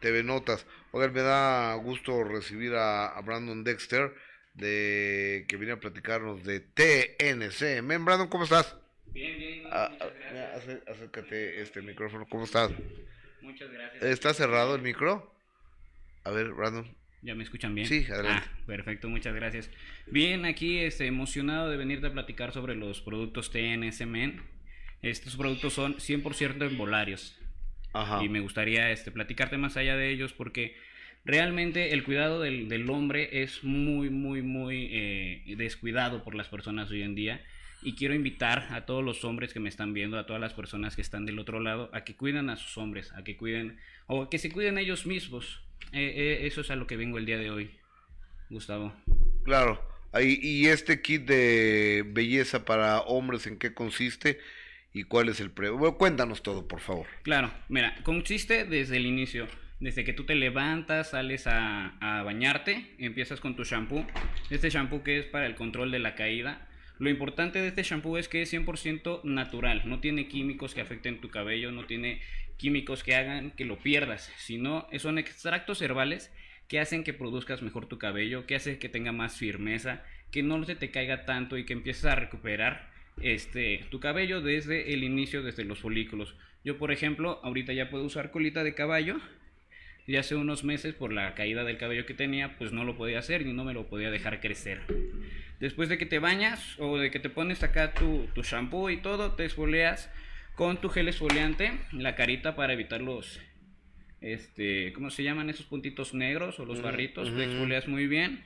TV 0.00 0.22
Notas. 0.22 0.66
Oigan, 0.90 1.12
me 1.12 1.20
da 1.20 1.74
gusto 1.74 2.24
recibir 2.24 2.74
a, 2.76 3.08
a 3.08 3.20
Brandon 3.20 3.62
Dexter, 3.62 4.14
de 4.54 5.44
que 5.48 5.58
viene 5.58 5.74
a 5.74 5.80
platicarnos 5.80 6.42
de 6.42 6.60
TNC. 6.60 7.82
Men, 7.82 8.06
Brandon, 8.06 8.28
¿cómo 8.28 8.44
estás? 8.44 8.74
Bien, 9.12 9.38
bien. 9.38 9.64
Ah, 9.70 9.90
ah, 10.00 10.90
acércate 10.90 11.60
este 11.60 11.82
micrófono, 11.82 12.26
¿cómo 12.26 12.44
estás? 12.44 12.72
Muchas 13.42 13.70
gracias. 13.70 14.02
¿Está 14.02 14.32
cerrado 14.32 14.74
el 14.74 14.80
micro? 14.80 15.30
A 16.24 16.30
ver, 16.30 16.54
Brandon. 16.54 16.96
¿Ya 17.26 17.34
me 17.34 17.42
escuchan 17.42 17.74
bien? 17.74 17.88
Sí, 17.88 18.06
adelante. 18.08 18.48
Ah, 18.48 18.58
perfecto, 18.66 19.08
muchas 19.08 19.34
gracias. 19.34 19.68
Bien, 20.06 20.44
aquí 20.44 20.78
este, 20.78 21.06
emocionado 21.06 21.68
de 21.68 21.76
venirte 21.76 22.06
a 22.06 22.12
platicar 22.12 22.52
sobre 22.52 22.76
los 22.76 23.00
productos 23.00 23.50
TNS 23.50 24.06
Men. 24.06 24.42
Estos 25.02 25.34
productos 25.34 25.72
son 25.72 25.96
100% 25.96 26.64
embolarios. 26.70 27.36
Ajá. 27.92 28.22
Y 28.22 28.28
me 28.28 28.38
gustaría 28.38 28.92
este, 28.92 29.10
platicarte 29.10 29.58
más 29.58 29.76
allá 29.76 29.96
de 29.96 30.08
ellos 30.10 30.32
porque 30.34 30.76
realmente 31.24 31.92
el 31.94 32.04
cuidado 32.04 32.40
del, 32.40 32.68
del 32.68 32.88
hombre 32.90 33.42
es 33.42 33.64
muy, 33.64 34.08
muy, 34.08 34.42
muy 34.42 34.88
eh, 34.92 35.54
descuidado 35.56 36.22
por 36.22 36.36
las 36.36 36.46
personas 36.46 36.92
hoy 36.92 37.02
en 37.02 37.16
día. 37.16 37.44
Y 37.82 37.96
quiero 37.96 38.14
invitar 38.14 38.68
a 38.70 38.86
todos 38.86 39.02
los 39.02 39.24
hombres 39.24 39.52
que 39.52 39.58
me 39.58 39.68
están 39.68 39.94
viendo, 39.94 40.16
a 40.16 40.26
todas 40.26 40.40
las 40.40 40.54
personas 40.54 40.94
que 40.94 41.02
están 41.02 41.26
del 41.26 41.40
otro 41.40 41.58
lado, 41.58 41.90
a 41.92 42.04
que 42.04 42.14
cuiden 42.14 42.50
a 42.50 42.56
sus 42.56 42.78
hombres, 42.78 43.12
a 43.14 43.24
que 43.24 43.36
cuiden, 43.36 43.80
o 44.06 44.30
que 44.30 44.38
se 44.38 44.52
cuiden 44.52 44.78
ellos 44.78 45.06
mismos. 45.06 45.65
Eh, 45.92 46.12
eh, 46.16 46.46
eso 46.46 46.60
es 46.60 46.70
a 46.70 46.76
lo 46.76 46.86
que 46.86 46.96
vengo 46.96 47.18
el 47.18 47.26
día 47.26 47.38
de 47.38 47.50
hoy, 47.50 47.70
Gustavo. 48.50 48.92
Claro. 49.44 49.80
Ahí, 50.12 50.38
¿Y 50.40 50.66
este 50.66 51.02
kit 51.02 51.26
de 51.26 52.04
belleza 52.06 52.64
para 52.64 53.00
hombres 53.00 53.46
en 53.46 53.58
qué 53.58 53.74
consiste 53.74 54.38
y 54.92 55.04
cuál 55.04 55.28
es 55.28 55.40
el 55.40 55.50
precio? 55.50 55.76
Bueno, 55.76 55.98
cuéntanos 55.98 56.42
todo, 56.42 56.66
por 56.66 56.80
favor. 56.80 57.06
Claro, 57.22 57.52
mira, 57.68 57.94
consiste 58.02 58.64
desde 58.64 58.96
el 58.96 59.06
inicio, 59.06 59.46
desde 59.78 60.04
que 60.04 60.12
tú 60.12 60.24
te 60.24 60.34
levantas, 60.34 61.10
sales 61.10 61.46
a, 61.46 61.96
a 62.00 62.22
bañarte, 62.22 62.94
empiezas 62.98 63.40
con 63.40 63.56
tu 63.56 63.64
shampoo. 63.64 64.06
Este 64.48 64.70
shampoo 64.70 65.02
que 65.02 65.18
es 65.18 65.26
para 65.26 65.46
el 65.46 65.54
control 65.54 65.90
de 65.90 65.98
la 65.98 66.14
caída. 66.14 66.66
Lo 66.98 67.10
importante 67.10 67.60
de 67.60 67.68
este 67.68 67.82
shampoo 67.82 68.16
es 68.16 68.28
que 68.28 68.40
es 68.40 68.52
100% 68.52 69.22
natural, 69.24 69.82
no 69.84 70.00
tiene 70.00 70.28
químicos 70.28 70.74
que 70.74 70.80
afecten 70.80 71.20
tu 71.20 71.28
cabello, 71.28 71.70
no 71.70 71.84
tiene 71.84 72.22
químicos 72.56 73.02
que 73.02 73.14
hagan 73.14 73.50
que 73.50 73.64
lo 73.64 73.78
pierdas, 73.78 74.32
sino 74.38 74.88
son 74.98 75.18
extractos 75.18 75.82
herbales 75.82 76.32
que 76.68 76.80
hacen 76.80 77.04
que 77.04 77.12
produzcas 77.12 77.62
mejor 77.62 77.86
tu 77.86 77.98
cabello, 77.98 78.46
que 78.46 78.56
hace 78.56 78.78
que 78.78 78.88
tenga 78.88 79.12
más 79.12 79.36
firmeza, 79.36 80.02
que 80.30 80.42
no 80.42 80.64
se 80.64 80.74
te 80.74 80.90
caiga 80.90 81.24
tanto 81.24 81.58
y 81.58 81.64
que 81.64 81.72
empieces 81.72 82.04
a 82.06 82.16
recuperar 82.16 82.90
este 83.22 83.84
tu 83.90 84.00
cabello 84.00 84.40
desde 84.40 84.92
el 84.92 85.04
inicio, 85.04 85.42
desde 85.42 85.64
los 85.64 85.80
folículos. 85.80 86.34
Yo, 86.64 86.78
por 86.78 86.90
ejemplo, 86.90 87.40
ahorita 87.44 87.72
ya 87.72 87.90
puedo 87.90 88.04
usar 88.04 88.30
colita 88.30 88.64
de 88.64 88.74
caballo. 88.74 89.18
Y 90.08 90.16
hace 90.16 90.36
unos 90.36 90.62
meses, 90.62 90.94
por 90.94 91.12
la 91.12 91.34
caída 91.34 91.64
del 91.64 91.78
cabello 91.78 92.06
que 92.06 92.14
tenía, 92.14 92.56
pues 92.58 92.70
no 92.72 92.84
lo 92.84 92.96
podía 92.96 93.18
hacer 93.18 93.42
y 93.42 93.52
no 93.52 93.64
me 93.64 93.74
lo 93.74 93.88
podía 93.88 94.10
dejar 94.10 94.40
crecer. 94.40 94.80
Después 95.58 95.88
de 95.88 95.98
que 95.98 96.06
te 96.06 96.20
bañas 96.20 96.78
o 96.78 96.98
de 96.98 97.10
que 97.10 97.18
te 97.18 97.28
pones 97.28 97.64
acá 97.64 97.92
tu, 97.92 98.28
tu 98.32 98.42
shampoo 98.42 98.90
y 98.90 98.98
todo, 98.98 99.32
te 99.32 99.44
esfoleas 99.44 100.08
con 100.56 100.80
tu 100.80 100.88
gel 100.88 101.08
esfoliante 101.08 101.78
la 101.92 102.16
carita 102.16 102.56
para 102.56 102.72
evitar 102.72 103.02
los, 103.02 103.40
este, 104.22 104.92
¿cómo 104.94 105.10
se 105.10 105.22
llaman 105.22 105.50
esos 105.50 105.66
puntitos 105.66 106.14
negros 106.14 106.58
o 106.58 106.64
los 106.64 106.82
barritos? 106.82 107.32
Te 107.36 107.44
exfolias 107.44 107.86
muy 107.86 108.06
bien. 108.06 108.42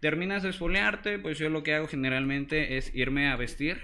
Terminas 0.00 0.42
de 0.42 0.50
esfoliarte, 0.50 1.18
pues 1.18 1.38
yo 1.38 1.48
lo 1.48 1.62
que 1.62 1.74
hago 1.74 1.88
generalmente 1.88 2.76
es 2.76 2.94
irme 2.94 3.28
a 3.28 3.36
vestir. 3.36 3.80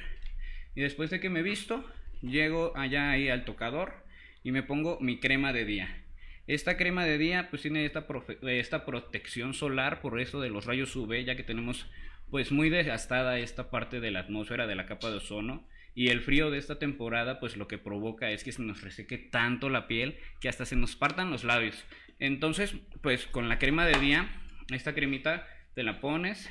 Y 0.74 0.82
después 0.82 1.08
de 1.08 1.20
que 1.20 1.30
me 1.30 1.42
visto, 1.42 1.82
llego 2.20 2.76
allá 2.76 3.10
ahí 3.10 3.30
al 3.30 3.46
tocador 3.46 4.04
y 4.44 4.52
me 4.52 4.62
pongo 4.62 4.98
mi 5.00 5.18
crema 5.18 5.54
de 5.54 5.64
día. 5.64 6.04
Esta 6.46 6.76
crema 6.76 7.06
de 7.06 7.16
día 7.16 7.48
pues 7.48 7.62
tiene 7.62 7.86
esta, 7.86 8.06
esta 8.42 8.84
protección 8.84 9.54
solar 9.54 10.02
por 10.02 10.20
eso 10.20 10.40
de 10.42 10.50
los 10.50 10.66
rayos 10.66 10.94
UV, 10.94 11.24
ya 11.24 11.34
que 11.34 11.44
tenemos 11.44 11.86
pues 12.30 12.52
muy 12.52 12.68
desgastada 12.68 13.38
esta 13.38 13.70
parte 13.70 14.00
de 14.00 14.10
la 14.10 14.20
atmósfera 14.20 14.66
de 14.66 14.74
la 14.74 14.84
capa 14.84 15.10
de 15.10 15.16
ozono 15.16 15.66
y 15.94 16.08
el 16.08 16.20
frío 16.20 16.50
de 16.50 16.58
esta 16.58 16.78
temporada 16.78 17.40
pues 17.40 17.56
lo 17.56 17.68
que 17.68 17.78
provoca 17.78 18.30
es 18.30 18.44
que 18.44 18.52
se 18.52 18.62
nos 18.62 18.82
reseque 18.82 19.18
tanto 19.18 19.68
la 19.68 19.86
piel 19.86 20.18
que 20.40 20.48
hasta 20.48 20.64
se 20.64 20.76
nos 20.76 20.96
partan 20.96 21.30
los 21.30 21.44
labios. 21.44 21.84
Entonces 22.18 22.74
pues 23.02 23.26
con 23.26 23.48
la 23.48 23.58
crema 23.58 23.86
de 23.86 23.98
día, 23.98 24.30
esta 24.70 24.94
cremita 24.94 25.46
te 25.74 25.82
la 25.82 26.00
pones 26.00 26.50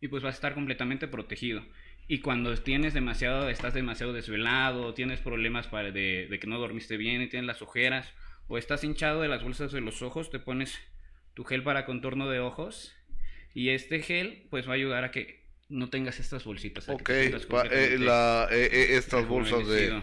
y 0.00 0.08
pues 0.08 0.22
vas 0.22 0.34
a 0.34 0.36
estar 0.36 0.54
completamente 0.54 1.08
protegido. 1.08 1.64
Y 2.08 2.18
cuando 2.18 2.54
tienes 2.56 2.94
demasiado, 2.94 3.48
estás 3.48 3.74
demasiado 3.74 4.12
desvelado, 4.12 4.92
tienes 4.94 5.20
problemas 5.20 5.68
para 5.68 5.92
de, 5.92 6.26
de 6.28 6.38
que 6.40 6.48
no 6.48 6.58
dormiste 6.58 6.96
bien 6.96 7.22
y 7.22 7.28
tienes 7.28 7.46
las 7.46 7.62
ojeras, 7.62 8.12
o 8.48 8.58
estás 8.58 8.82
hinchado 8.84 9.22
de 9.22 9.28
las 9.28 9.42
bolsas 9.42 9.72
de 9.72 9.80
los 9.80 10.02
ojos, 10.02 10.30
te 10.30 10.40
pones 10.40 10.78
tu 11.34 11.44
gel 11.44 11.62
para 11.62 11.86
contorno 11.86 12.28
de 12.28 12.40
ojos 12.40 12.94
y 13.54 13.70
este 13.70 14.02
gel 14.02 14.46
pues 14.50 14.66
va 14.66 14.72
a 14.72 14.76
ayudar 14.76 15.04
a 15.04 15.10
que 15.10 15.41
no 15.72 15.88
tengas 15.90 16.20
estas 16.20 16.44
bolsitas. 16.44 16.88
Ok, 16.88 17.10
eh, 17.10 17.96
la, 17.98 18.48
eh, 18.50 18.68
eh, 18.70 18.96
estas 18.96 19.26
bolsas 19.26 19.66
de... 19.66 20.02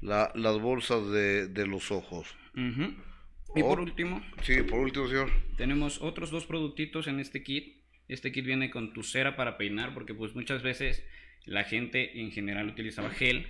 La, 0.00 0.32
las 0.34 0.58
bolsas 0.58 1.10
de, 1.10 1.48
de 1.48 1.66
los 1.66 1.90
ojos. 1.90 2.34
Y 2.54 3.62
por 3.62 3.80
último. 3.80 4.24
Sí, 4.42 4.62
por 4.62 4.80
último, 4.80 5.08
señor. 5.08 5.30
Tenemos 5.58 6.00
otros 6.00 6.30
dos 6.30 6.46
productitos 6.46 7.06
en 7.06 7.20
este 7.20 7.42
kit. 7.42 7.82
Este 8.08 8.32
kit 8.32 8.46
viene 8.46 8.70
con 8.70 8.94
tu 8.94 9.02
cera 9.02 9.36
para 9.36 9.58
peinar 9.58 9.92
porque 9.92 10.14
pues 10.14 10.34
muchas 10.34 10.62
veces 10.62 11.04
la 11.44 11.64
gente 11.64 12.20
en 12.20 12.32
general 12.32 12.68
utilizaba 12.68 13.10
gel 13.10 13.46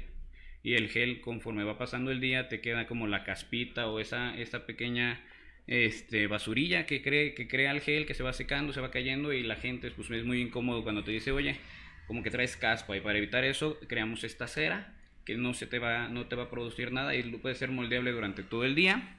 y 0.62 0.74
el 0.74 0.88
gel 0.88 1.20
conforme 1.20 1.64
va 1.64 1.78
pasando 1.78 2.10
el 2.10 2.20
día 2.20 2.48
te 2.48 2.60
queda 2.60 2.86
como 2.86 3.06
la 3.06 3.24
caspita 3.24 3.86
o 3.86 4.00
esa, 4.00 4.36
esa 4.36 4.66
pequeña 4.66 5.24
este, 5.66 6.26
basurilla 6.26 6.86
que, 6.86 7.02
cree, 7.02 7.34
que 7.34 7.48
crea 7.48 7.70
el 7.70 7.80
gel, 7.80 8.06
que 8.06 8.14
se 8.14 8.22
va 8.22 8.32
secando, 8.32 8.72
se 8.72 8.80
va 8.80 8.90
cayendo 8.90 9.32
y 9.32 9.42
la 9.42 9.56
gente 9.56 9.90
pues, 9.90 10.10
es 10.10 10.24
muy 10.24 10.40
incómodo 10.40 10.82
cuando 10.82 11.04
te 11.04 11.10
dice, 11.10 11.32
oye, 11.32 11.56
como 12.06 12.22
que 12.22 12.30
traes 12.30 12.56
caspa 12.56 12.96
y 12.96 13.00
para 13.00 13.18
evitar 13.18 13.44
eso 13.44 13.78
creamos 13.86 14.24
esta 14.24 14.48
cera 14.48 14.94
que 15.24 15.36
no, 15.36 15.54
se 15.54 15.66
te 15.66 15.78
va, 15.78 16.08
no 16.08 16.26
te 16.26 16.36
va 16.36 16.44
a 16.44 16.50
producir 16.50 16.92
nada 16.92 17.14
y 17.14 17.22
puede 17.22 17.54
ser 17.54 17.70
moldeable 17.70 18.10
durante 18.10 18.42
todo 18.42 18.64
el 18.64 18.74
día. 18.74 19.16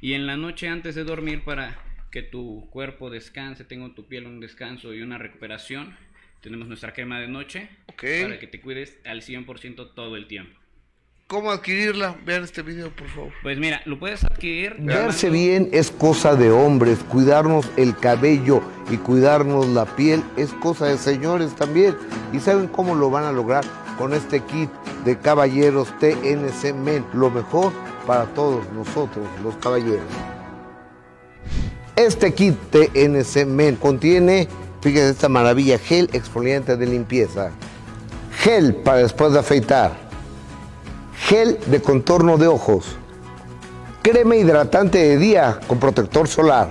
Y 0.00 0.14
en 0.14 0.26
la 0.26 0.36
noche 0.36 0.68
antes 0.68 0.94
de 0.94 1.04
dormir 1.04 1.42
para 1.42 1.78
que 2.10 2.22
tu 2.22 2.68
cuerpo 2.70 3.10
descanse, 3.10 3.64
tenga 3.64 3.94
tu 3.94 4.06
piel 4.06 4.26
un 4.26 4.40
descanso 4.40 4.94
y 4.94 5.02
una 5.02 5.18
recuperación, 5.18 5.96
tenemos 6.40 6.68
nuestra 6.68 6.92
crema 6.92 7.20
de 7.20 7.28
noche 7.28 7.68
para 7.86 8.38
que 8.38 8.46
te 8.46 8.60
cuides 8.60 8.98
al 9.04 9.22
100% 9.22 9.94
todo 9.94 10.16
el 10.16 10.26
tiempo. 10.26 10.59
¿Cómo 11.30 11.52
adquirirla? 11.52 12.16
Vean 12.26 12.42
este 12.42 12.60
video, 12.60 12.90
por 12.90 13.06
favor. 13.06 13.30
Pues 13.44 13.56
mira, 13.56 13.80
lo 13.84 14.00
puedes 14.00 14.24
adquirir. 14.24 14.74
Verse 14.80 15.30
bien 15.30 15.68
es 15.70 15.92
cosa 15.92 16.34
de 16.34 16.50
hombres, 16.50 16.98
cuidarnos 17.08 17.66
el 17.76 17.96
cabello 17.96 18.60
y 18.90 18.96
cuidarnos 18.96 19.68
la 19.68 19.84
piel 19.84 20.24
es 20.36 20.50
cosa 20.54 20.86
de 20.86 20.98
señores 20.98 21.54
también. 21.54 21.96
¿Y 22.32 22.40
saben 22.40 22.66
cómo 22.66 22.96
lo 22.96 23.10
van 23.10 23.22
a 23.22 23.30
lograr? 23.30 23.64
Con 23.96 24.12
este 24.12 24.40
kit 24.40 24.70
de 25.04 25.16
caballeros 25.20 25.96
TNC 26.00 26.74
Men, 26.74 27.06
lo 27.12 27.30
mejor 27.30 27.72
para 28.08 28.24
todos 28.34 28.68
nosotros, 28.72 29.24
los 29.44 29.54
caballeros. 29.58 30.10
Este 31.94 32.34
kit 32.34 32.56
TNC 32.72 33.46
Men 33.46 33.76
contiene, 33.76 34.48
fíjense 34.80 35.10
esta 35.10 35.28
maravilla, 35.28 35.78
gel 35.78 36.10
exfoliante 36.12 36.76
de 36.76 36.86
limpieza, 36.86 37.52
gel 38.36 38.74
para 38.74 38.98
después 38.98 39.32
de 39.32 39.38
afeitar 39.38 40.09
gel 41.20 41.58
de 41.66 41.80
contorno 41.80 42.38
de 42.38 42.48
ojos, 42.48 42.96
crema 44.02 44.36
hidratante 44.36 44.98
de 44.98 45.18
día 45.18 45.60
con 45.66 45.78
protector 45.78 46.26
solar. 46.26 46.70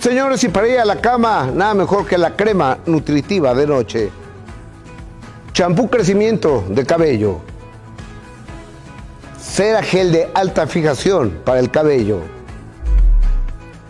Señores, 0.00 0.44
y 0.44 0.48
para 0.48 0.68
ir 0.68 0.78
a 0.78 0.84
la 0.84 1.00
cama, 1.00 1.50
nada 1.54 1.72
mejor 1.72 2.06
que 2.06 2.18
la 2.18 2.36
crema 2.36 2.78
nutritiva 2.84 3.54
de 3.54 3.66
noche. 3.66 4.10
Champú 5.52 5.88
crecimiento 5.88 6.64
de 6.68 6.84
cabello. 6.84 7.40
Cera 9.40 9.82
gel 9.82 10.12
de 10.12 10.28
alta 10.34 10.66
fijación 10.66 11.40
para 11.44 11.60
el 11.60 11.70
cabello. 11.70 12.20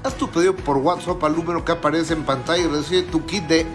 Haz 0.04 0.14
tu 0.14 0.28
pedido 0.28 0.54
por 0.54 0.76
WhatsApp 0.76 1.24
al 1.24 1.34
número 1.34 1.64
que 1.64 1.72
aparece 1.72 2.12
en 2.12 2.22
pantalla 2.24 2.62
y 2.62 2.68
recibe 2.68 3.02
tu 3.04 3.24
kit 3.24 3.44
de 3.48 3.66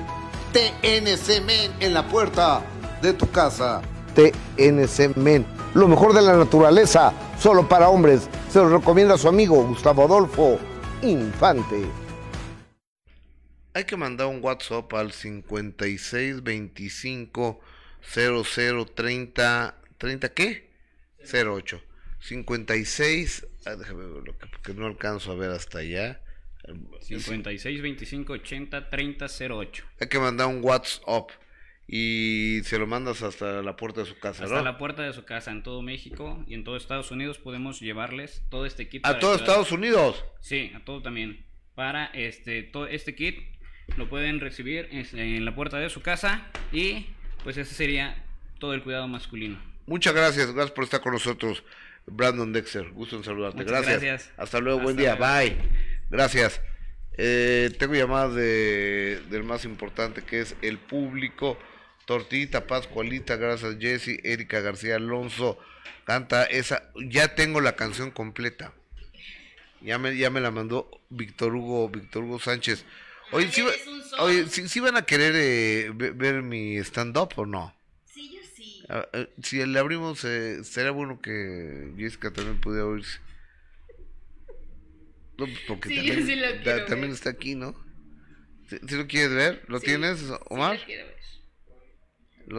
TNC 0.53 1.43
Men 1.45 1.71
en 1.79 1.93
la 1.93 2.07
puerta 2.07 2.61
de 3.01 3.13
tu 3.13 3.29
casa. 3.31 3.81
TNC 4.19 5.15
Men 5.15 5.45
lo 5.73 5.87
mejor 5.87 6.13
de 6.13 6.21
la 6.21 6.35
naturaleza, 6.35 7.13
solo 7.39 7.69
para 7.69 7.87
hombres. 7.87 8.29
Se 8.49 8.59
lo 8.59 8.77
recomienda 8.77 9.17
su 9.17 9.29
amigo 9.29 9.65
Gustavo 9.65 10.03
Adolfo 10.03 10.59
Infante. 11.01 11.85
Hay 13.73 13.85
que 13.85 13.95
mandar 13.95 14.27
un 14.27 14.43
WhatsApp 14.43 14.93
al 14.93 15.13
5625 15.13 17.61
0030 18.01 19.75
30 19.97 20.33
qué? 20.33 20.69
08. 21.31 21.81
56 22.19 23.47
ah, 23.65 23.77
déjame 23.77 24.05
verlo 24.05 24.35
porque 24.51 24.73
no 24.73 24.85
alcanzo 24.85 25.31
a 25.31 25.35
ver 25.35 25.51
hasta 25.51 25.79
allá. 25.79 26.21
56 27.01 27.81
25 27.81 28.33
80 28.33 28.89
30 28.89 29.27
08. 29.49 29.83
Hay 30.01 30.09
que 30.09 30.19
mandar 30.19 30.47
un 30.47 30.61
WhatsApp 30.61 31.29
y 31.91 32.61
se 32.65 32.77
lo 32.77 32.85
mandas 32.85 33.23
hasta 33.23 33.63
la 33.63 33.75
puerta 33.75 34.01
de 34.01 34.05
su 34.05 34.19
casa, 34.19 34.43
hasta 34.43 34.61
la 34.61 34.77
puerta 34.77 35.01
de 35.01 35.11
su 35.11 35.25
casa 35.25 35.49
en 35.49 35.63
todo 35.63 35.81
México 35.81 36.43
y 36.45 36.53
en 36.53 36.63
todo 36.63 36.77
Estados 36.77 37.09
Unidos 37.09 37.39
podemos 37.39 37.79
llevarles 37.79 38.43
todo 38.49 38.67
este 38.67 38.87
kit. 38.87 39.03
¿A 39.07 39.17
todo 39.17 39.33
Estados 39.33 39.71
Unidos? 39.71 40.23
Sí, 40.39 40.71
a 40.75 40.85
todo 40.85 41.01
también. 41.01 41.43
Para 41.73 42.05
este, 42.07 42.61
todo 42.61 42.85
este 42.85 43.15
kit 43.15 43.39
lo 43.97 44.07
pueden 44.07 44.39
recibir 44.39 44.87
en 44.91 45.45
la 45.45 45.55
puerta 45.55 45.79
de 45.79 45.89
su 45.89 46.01
casa 46.01 46.45
y 46.71 47.07
pues 47.43 47.57
ese 47.57 47.73
sería 47.73 48.23
todo 48.59 48.75
el 48.75 48.83
cuidado 48.83 49.07
masculino. 49.07 49.59
Muchas 49.87 50.13
gracias, 50.13 50.53
gracias 50.53 50.71
por 50.71 50.83
estar 50.83 51.01
con 51.01 51.13
nosotros, 51.13 51.63
Brandon 52.05 52.53
Dexter. 52.53 52.91
Gusto 52.91 53.15
en 53.15 53.23
saludarte. 53.23 53.63
Gracias. 53.63 54.31
Hasta 54.37 54.59
luego, 54.59 54.81
buen 54.81 54.95
día. 54.95 55.15
Bye. 55.15 55.57
Gracias. 56.11 56.61
Eh, 57.17 57.71
tengo 57.79 57.95
llamadas 57.95 58.35
de, 58.35 59.21
del 59.31 59.43
más 59.43 59.65
importante 59.65 60.21
que 60.21 60.41
es 60.41 60.55
el 60.61 60.77
público. 60.77 61.57
Tortita, 62.09 62.65
Pascualita, 62.65 63.35
gracias 63.35 63.77
Jesse, 63.79 64.19
Erika 64.23 64.61
García 64.61 64.95
Alonso, 64.95 65.59
canta 66.05 66.43
esa, 66.43 66.89
ya 66.95 67.35
tengo 67.35 67.61
la 67.61 67.75
canción 67.75 68.09
completa. 68.09 68.73
Ya 69.81 69.99
me, 69.99 70.17
ya 70.17 70.31
me 70.31 70.41
la 70.41 70.49
mandó 70.49 70.89
Víctor 71.11 71.53
Hugo, 71.53 71.87
Víctor 71.87 72.23
Hugo 72.23 72.39
Sánchez. 72.39 72.83
Oye, 73.31 73.51
¿sí, 74.47 74.79
van 74.79 74.97
a 74.97 75.03
querer 75.03 75.35
eh, 75.37 75.91
ver, 75.93 76.41
mi 76.41 76.77
stand-up 76.77 77.33
o 77.35 77.45
no? 77.45 77.75
Sí, 78.11 78.35
yo 78.35 78.41
sí. 78.55 78.83
Eh, 78.89 79.29
si 79.43 79.63
le 79.63 79.77
abrimos, 79.77 80.25
eh, 80.25 80.63
sería 80.63 80.89
bueno 80.89 81.21
que 81.21 81.93
Jessica 81.95 82.33
también 82.33 82.59
pudiera 82.59 82.87
oírse. 82.87 83.19
Pues, 85.37 85.51
porque 85.67 85.89
también, 86.87 87.11
está 87.11 87.29
aquí, 87.29 87.53
¿no? 87.53 87.75
¿Si, 88.67 88.95
lo 88.95 89.05
quieres 89.05 89.29
ver? 89.29 89.63
¿Lo 89.67 89.79
tienes, 89.79 90.23
Omar? 90.49 90.79
¿Lo 90.79 90.85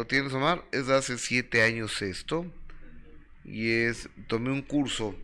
tienes, 0.06 0.32
Omar? 0.32 0.64
Es 0.70 0.86
de 0.86 0.94
hace 0.94 1.18
siete 1.18 1.62
años 1.62 2.00
esto. 2.00 2.46
Y 3.44 3.70
es, 3.70 4.08
tomé 4.28 4.50
un 4.50 4.62
curso 4.62 5.16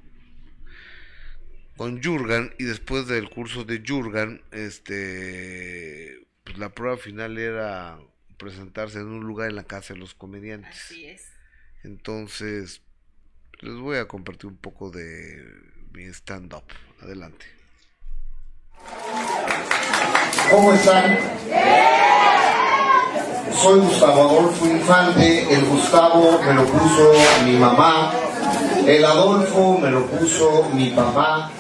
con 1.76 2.02
Jurgen 2.02 2.52
y 2.58 2.64
después 2.64 3.06
del 3.06 3.28
curso 3.30 3.64
de 3.64 3.82
Jurgen, 3.86 4.42
este, 4.50 6.26
pues 6.42 6.58
la 6.58 6.70
prueba 6.70 6.96
final 6.96 7.38
era 7.38 7.98
presentarse 8.38 8.98
en 8.98 9.06
un 9.06 9.24
lugar 9.24 9.50
en 9.50 9.56
la 9.56 9.64
casa 9.64 9.94
de 9.94 10.00
los 10.00 10.14
comediantes. 10.14 10.74
Así 10.74 11.06
es. 11.06 11.30
Entonces, 11.84 12.82
les 13.60 13.74
voy 13.76 13.98
a 13.98 14.08
compartir 14.08 14.46
un 14.46 14.56
poco 14.56 14.90
de 14.90 15.44
mi 15.92 16.04
stand-up. 16.06 16.64
Adelante. 17.00 17.46
¿Cómo 20.50 20.72
están? 20.74 21.18
Soy 23.54 23.80
Gustavo 23.80 24.28
Adolfo 24.28 24.66
Infante. 24.66 25.46
El 25.52 25.64
Gustavo 25.66 26.40
me 26.44 26.54
lo 26.54 26.64
puso 26.64 27.12
mi 27.44 27.52
mamá. 27.52 28.12
El 28.86 29.04
Adolfo 29.04 29.78
me 29.80 29.90
lo 29.90 30.06
puso 30.06 30.68
mi 30.72 30.90
papá. 30.90 31.50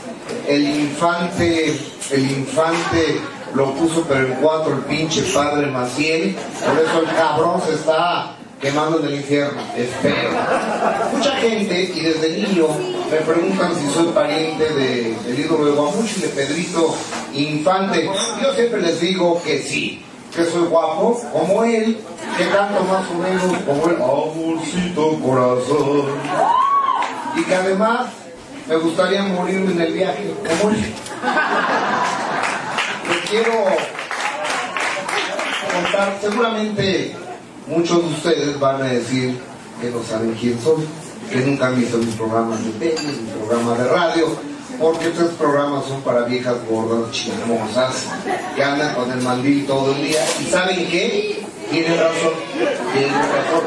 El 0.48 0.62
infante, 0.62 1.78
el 2.10 2.30
infante 2.30 3.20
lo 3.54 3.72
puso 3.74 4.04
pero 4.08 4.26
en 4.26 4.34
cuatro 4.34 4.74
el 4.74 4.80
pinche 4.80 5.22
padre 5.32 5.66
Maciel. 5.68 6.36
Por 6.64 6.84
eso 6.84 7.00
el 7.00 7.16
cabrón 7.16 7.62
se 7.66 7.74
está 7.74 8.36
quemando 8.60 9.00
en 9.00 9.06
el 9.06 9.14
infierno. 9.16 9.60
Espero. 9.76 10.30
Mucha 11.12 11.36
gente, 11.36 11.92
y 11.94 12.00
desde 12.00 12.30
niño, 12.30 12.66
me 13.10 13.18
preguntan 13.18 13.74
si 13.74 13.88
soy 13.92 14.06
pariente 14.08 14.64
de, 14.72 15.16
del 15.24 15.38
ídolo 15.38 15.66
de 15.66 15.72
Guamuchi, 15.72 16.20
de 16.20 16.28
Pedrito 16.28 16.94
Infante. 17.34 18.08
Yo 18.42 18.52
siempre 18.54 18.82
les 18.82 19.00
digo 19.00 19.40
que 19.44 19.58
sí, 19.58 20.04
que 20.36 20.44
soy 20.44 20.66
guapo, 20.68 21.18
como 21.32 21.64
él, 21.64 21.98
que 22.36 22.48
canto 22.50 22.84
más 22.84 23.10
o 23.10 23.14
menos 23.14 23.62
como 23.64 23.88
él, 23.88 23.96
amorcito 23.96 25.18
corazón. 25.20 26.04
Y 27.36 27.42
que 27.42 27.54
además 27.54 28.08
me 28.68 28.76
gustaría 28.76 29.22
morirme 29.22 29.72
en 29.72 29.80
el 29.80 29.92
viaje, 29.94 30.34
como 30.46 30.70
él. 30.74 30.94
Les 33.08 33.30
quiero 33.30 33.52
contar, 35.72 36.18
seguramente 36.20 37.16
muchos 37.66 38.02
de 38.02 38.08
ustedes 38.10 38.60
van 38.60 38.82
a 38.82 38.86
decir 38.86 39.40
que 39.80 39.90
no 39.90 40.02
saben 40.02 40.34
quién 40.34 40.60
soy, 40.60 40.86
que 41.30 41.36
nunca 41.36 41.68
han 41.68 41.80
visto 41.80 41.96
mis 41.96 42.14
programas 42.14 42.62
de 42.62 42.70
tele, 42.72 43.00
mis 43.00 43.32
programas 43.32 43.78
de 43.78 43.88
radio, 43.88 44.26
porque 44.80 45.08
estos 45.08 45.32
programas 45.32 45.84
son 45.86 46.00
para 46.02 46.22
viejas 46.22 46.56
gordas 46.68 47.10
chismosas 47.10 48.06
que 48.54 48.62
andan 48.62 48.94
con 48.94 49.10
el 49.10 49.20
mandil 49.20 49.66
todo 49.66 49.92
el 49.92 50.04
día. 50.04 50.24
¿Y 50.40 50.44
saben 50.44 50.88
qué? 50.88 51.44
Tienen 51.70 51.98
razón, 51.98 52.32
tienen 52.92 53.12
razón, 53.12 53.62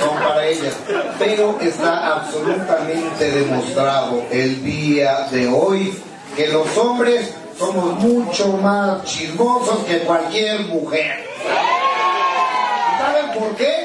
son 0.00 0.16
para 0.16 0.46
ellas. 0.46 0.74
Pero 1.18 1.58
está 1.60 2.16
absolutamente 2.16 3.30
demostrado 3.30 4.24
el 4.30 4.64
día 4.64 5.28
de 5.30 5.46
hoy 5.48 5.96
que 6.36 6.48
los 6.48 6.76
hombres 6.76 7.32
somos 7.58 7.98
mucho 8.00 8.48
más 8.58 9.04
chismosos 9.04 9.78
que 9.86 10.00
cualquier 10.00 10.62
mujer. 10.62 11.24
¿Saben 12.98 13.38
por 13.38 13.54
qué? 13.56 13.83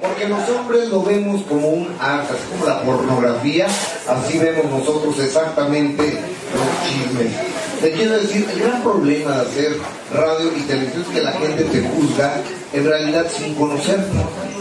Porque 0.00 0.28
los 0.28 0.48
hombres 0.48 0.88
lo 0.88 1.02
vemos 1.02 1.42
como 1.42 1.68
un 1.68 1.88
arte, 2.00 2.34
así 2.34 2.48
como 2.52 2.66
la 2.66 2.82
pornografía, 2.82 3.66
así 3.66 4.38
vemos 4.38 4.66
nosotros 4.66 5.18
exactamente 5.18 6.02
los 6.54 6.88
chismes. 6.88 7.32
Te 7.80 7.92
quiero 7.92 8.18
decir, 8.18 8.48
el 8.52 8.60
gran 8.60 8.82
problema 8.82 9.36
de 9.36 9.40
hacer 9.40 9.78
radio 10.12 10.52
y 10.56 10.60
televisión 10.62 11.02
es 11.02 11.08
que 11.08 11.22
la 11.22 11.32
gente 11.32 11.64
te 11.64 11.88
juzga 11.88 12.34
en 12.72 12.84
realidad 12.84 13.26
sin 13.36 13.54
conocerte. 13.54 14.18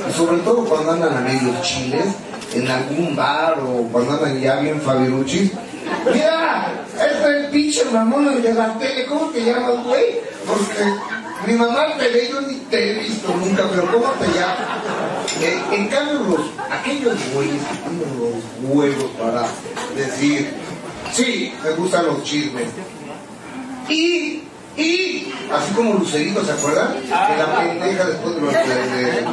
Y 0.10 0.14
sobre 0.14 0.38
todo 0.40 0.66
cuando 0.66 0.92
andan 0.92 1.18
a 1.18 1.22
medios 1.22 1.62
chiles, 1.62 2.06
en 2.54 2.68
algún 2.70 3.16
bar 3.16 3.60
o 3.60 3.88
cuando 3.92 4.14
andan 4.14 4.40
ya 4.40 4.60
bien 4.60 4.82
fabiruchis. 4.82 5.52
Mira, 6.12 6.74
este 6.94 7.06
es 7.06 7.26
el 7.26 7.50
pinche 7.50 7.86
mamón 7.86 8.42
de 8.42 8.54
la 8.54 8.78
tele, 8.78 9.06
¿cómo 9.06 9.28
te 9.30 9.44
llamas, 9.44 9.84
güey? 9.84 10.20
Porque 10.46 10.84
mi 11.46 11.54
mamá 11.54 11.98
te 11.98 12.10
ve, 12.10 12.30
yo 12.32 12.42
ni 12.42 12.56
te 12.70 12.92
he 12.92 13.00
visto 13.00 13.34
nunca, 13.36 13.64
pero 13.70 13.92
¿cómo 13.92 14.12
te 14.14 14.28
llamas? 14.28 14.87
Eh, 15.40 15.62
en 15.72 15.88
cambio, 15.88 16.20
los, 16.20 16.42
aquellos 16.72 17.16
güeyes 17.34 17.62
que 17.64 17.76
tienen 17.78 18.20
los 18.20 18.74
huevos 18.76 19.12
para 19.20 19.48
decir, 19.96 20.54
sí, 21.14 21.54
me 21.64 21.72
gustan 21.72 22.08
los 22.08 22.24
chismes. 22.24 22.70
Y, 23.88 24.44
y, 24.78 25.34
así 25.52 25.74
como 25.74 25.96
Lucerito, 25.96 26.46
¿se 26.46 26.52
acuerdan? 26.52 27.02
Que 27.02 27.10
la 27.10 27.58
pendeja 27.58 28.06
después 28.06 28.36
de 28.36 28.42
los 28.42 28.54
de, 28.54 28.60
de 28.60 29.26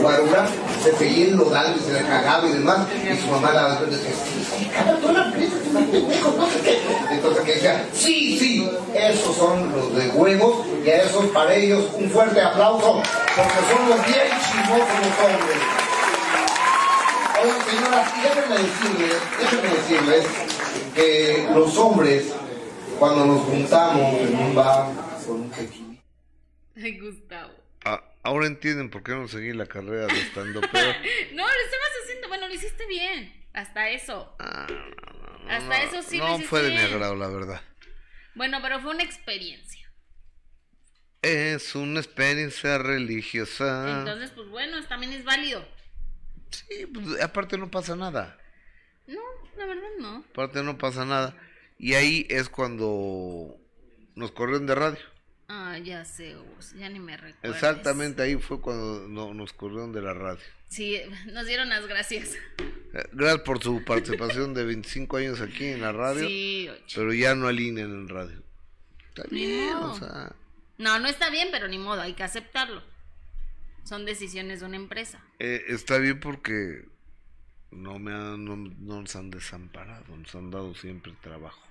Guarura 0.00 0.46
se 0.82 0.96
seguía 0.96 1.26
en 1.26 1.36
lodal 1.36 1.74
y 1.76 1.84
se 1.84 1.92
le 1.92 2.00
cagaba 2.08 2.48
y 2.48 2.52
demás, 2.52 2.86
y 2.90 3.20
su 3.20 3.26
mamá 3.28 3.52
la 3.52 3.80
decía, 3.82 4.10
sí, 4.24 4.70
toda 5.02 5.12
la 5.12 5.32
presa, 5.32 5.56
pendejo, 5.74 6.34
no 6.38 6.46
sé 6.46 6.60
qué. 6.64 6.78
Entonces 7.10 7.44
que 7.44 7.54
decía, 7.54 7.86
sí, 7.92 8.38
sí, 8.38 8.70
esos 8.94 9.36
son 9.36 9.70
los 9.72 9.94
de 9.94 10.08
huevos, 10.08 10.66
y 10.84 10.88
a 10.88 11.02
esos 11.02 11.26
para 11.26 11.54
ellos 11.54 11.84
un 11.94 12.08
fuerte 12.10 12.40
aplauso, 12.40 13.02
porque 13.36 13.52
son 13.70 13.88
los 13.90 14.06
bien 14.06 14.28
chismosos 14.40 14.88
los 15.02 15.16
hombres. 15.26 15.58
Oigan, 17.42 17.60
señoras, 17.70 18.12
y 18.16 18.20
déjenme 18.22 18.56
decirles, 18.56 19.16
déjenme 19.38 19.68
decirles 19.76 20.24
que 20.94 21.48
los 21.54 21.76
hombres, 21.76 22.24
cuando 22.98 23.26
nos 23.26 23.40
juntamos 23.42 24.14
en 24.20 24.36
un 24.36 24.54
bar 24.54 24.92
con 25.26 25.40
un 25.42 25.50
tequila, 25.50 26.02
Ay, 26.76 26.98
Gustavo. 26.98 27.52
Ah, 27.84 28.02
ahora 28.22 28.46
entienden 28.46 28.90
por 28.90 29.02
qué 29.02 29.12
no 29.12 29.26
seguí 29.28 29.52
la 29.52 29.66
carrera 29.66 30.06
de 30.06 30.20
stand-up. 30.30 30.68
pero- 30.72 30.92
No, 31.32 31.42
lo 31.44 31.48
estabas 31.64 31.90
haciendo, 32.04 32.28
bueno, 32.28 32.48
lo 32.48 32.54
hiciste 32.54 32.86
bien. 32.86 33.34
Hasta 33.52 33.90
eso. 33.90 34.36
Hasta 35.48 35.82
eso 35.82 36.02
sí 36.02 36.18
lo 36.18 36.24
no 36.28 36.30
hiciste 36.34 36.48
fue 36.48 36.62
de 36.62 36.70
mi 36.70 36.76
agrado, 36.78 37.16
la 37.16 37.28
verdad. 37.28 37.62
Bueno, 38.34 38.58
pero 38.62 38.80
fue 38.80 38.92
una 38.94 39.02
experiencia. 39.02 39.90
Es 41.22 41.74
una 41.74 41.98
experiencia 41.98 42.78
religiosa. 42.78 43.98
Entonces, 44.00 44.30
pues 44.30 44.48
bueno, 44.48 44.84
también 44.86 45.12
es 45.12 45.24
válido. 45.24 45.66
Sí, 46.50 46.86
pues, 46.86 47.20
aparte 47.20 47.58
no 47.58 47.70
pasa 47.70 47.96
nada. 47.96 48.38
No, 49.08 49.20
la 49.56 49.66
verdad 49.66 49.88
no. 49.98 50.24
Aparte 50.30 50.62
no 50.62 50.78
pasa 50.78 51.04
nada. 51.04 51.34
Y 51.78 51.94
ahí 51.94 52.26
es 52.28 52.48
cuando 52.48 53.56
nos 54.14 54.32
corrieron 54.32 54.66
de 54.66 54.74
radio. 54.74 54.98
Ah, 55.48 55.78
ya 55.78 56.04
sé, 56.04 56.36
ya 56.76 56.88
ni 56.90 56.98
me 56.98 57.16
recuerdo. 57.16 57.54
Exactamente 57.54 58.20
ahí 58.22 58.36
fue 58.36 58.60
cuando 58.60 59.08
no- 59.08 59.32
nos 59.32 59.52
corrieron 59.52 59.92
de 59.92 60.02
la 60.02 60.12
radio. 60.12 60.42
Sí, 60.68 61.00
nos 61.32 61.46
dieron 61.46 61.68
las 61.70 61.86
gracias. 61.86 62.34
Eh, 62.92 63.04
Gracias 63.12 63.42
por 63.42 63.62
su 63.62 63.82
participación 63.84 64.52
de 64.54 64.64
25 64.66 65.16
años 65.16 65.40
aquí 65.40 65.64
en 65.66 65.80
la 65.80 65.92
radio. 65.92 66.26
Sí, 66.28 66.68
oye. 66.70 66.82
pero 66.94 67.14
ya 67.14 67.34
no 67.34 67.46
alinean 67.48 67.90
en 67.92 68.08
radio. 68.08 68.42
Está 69.08 69.22
Ni 69.30 69.46
bien, 69.46 69.74
modo. 69.74 69.92
o 69.92 69.98
sea. 69.98 70.32
No, 70.76 70.98
no 70.98 71.08
está 71.08 71.30
bien, 71.30 71.48
pero 71.50 71.68
ni 71.68 71.78
modo, 71.78 72.02
hay 72.02 72.12
que 72.14 72.22
aceptarlo. 72.24 72.82
Son 73.84 74.04
decisiones 74.04 74.60
de 74.60 74.66
una 74.66 74.76
empresa. 74.76 75.22
eh, 75.38 75.64
está 75.68 75.96
bien 75.98 76.20
porque 76.20 76.84
no 77.70 77.98
me 77.98 78.12
han, 78.12 78.44
no, 78.44 78.56
no 78.56 79.00
nos 79.00 79.16
han 79.16 79.30
desamparado, 79.30 80.14
nos 80.16 80.34
han 80.34 80.50
dado 80.50 80.74
siempre 80.74 81.12
trabajo. 81.22 81.62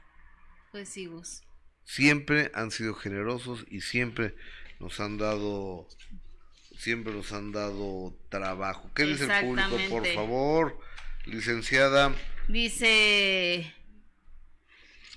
Siempre 1.84 2.52
han 2.54 2.72
sido 2.72 2.94
generosos 2.94 3.66
y 3.70 3.82
siempre 3.82 4.36
nos 4.80 5.00
han 5.00 5.18
dado 5.18 5.88
siempre 6.78 7.14
nos 7.14 7.32
han 7.32 7.52
dado 7.52 8.16
trabajo. 8.30 8.92
¿Qué 8.94 9.04
dice 9.04 9.26
el 9.26 9.46
público, 9.46 9.78
por 9.90 10.06
favor? 10.08 10.80
Licenciada, 11.26 12.14
Dice. 12.48 13.74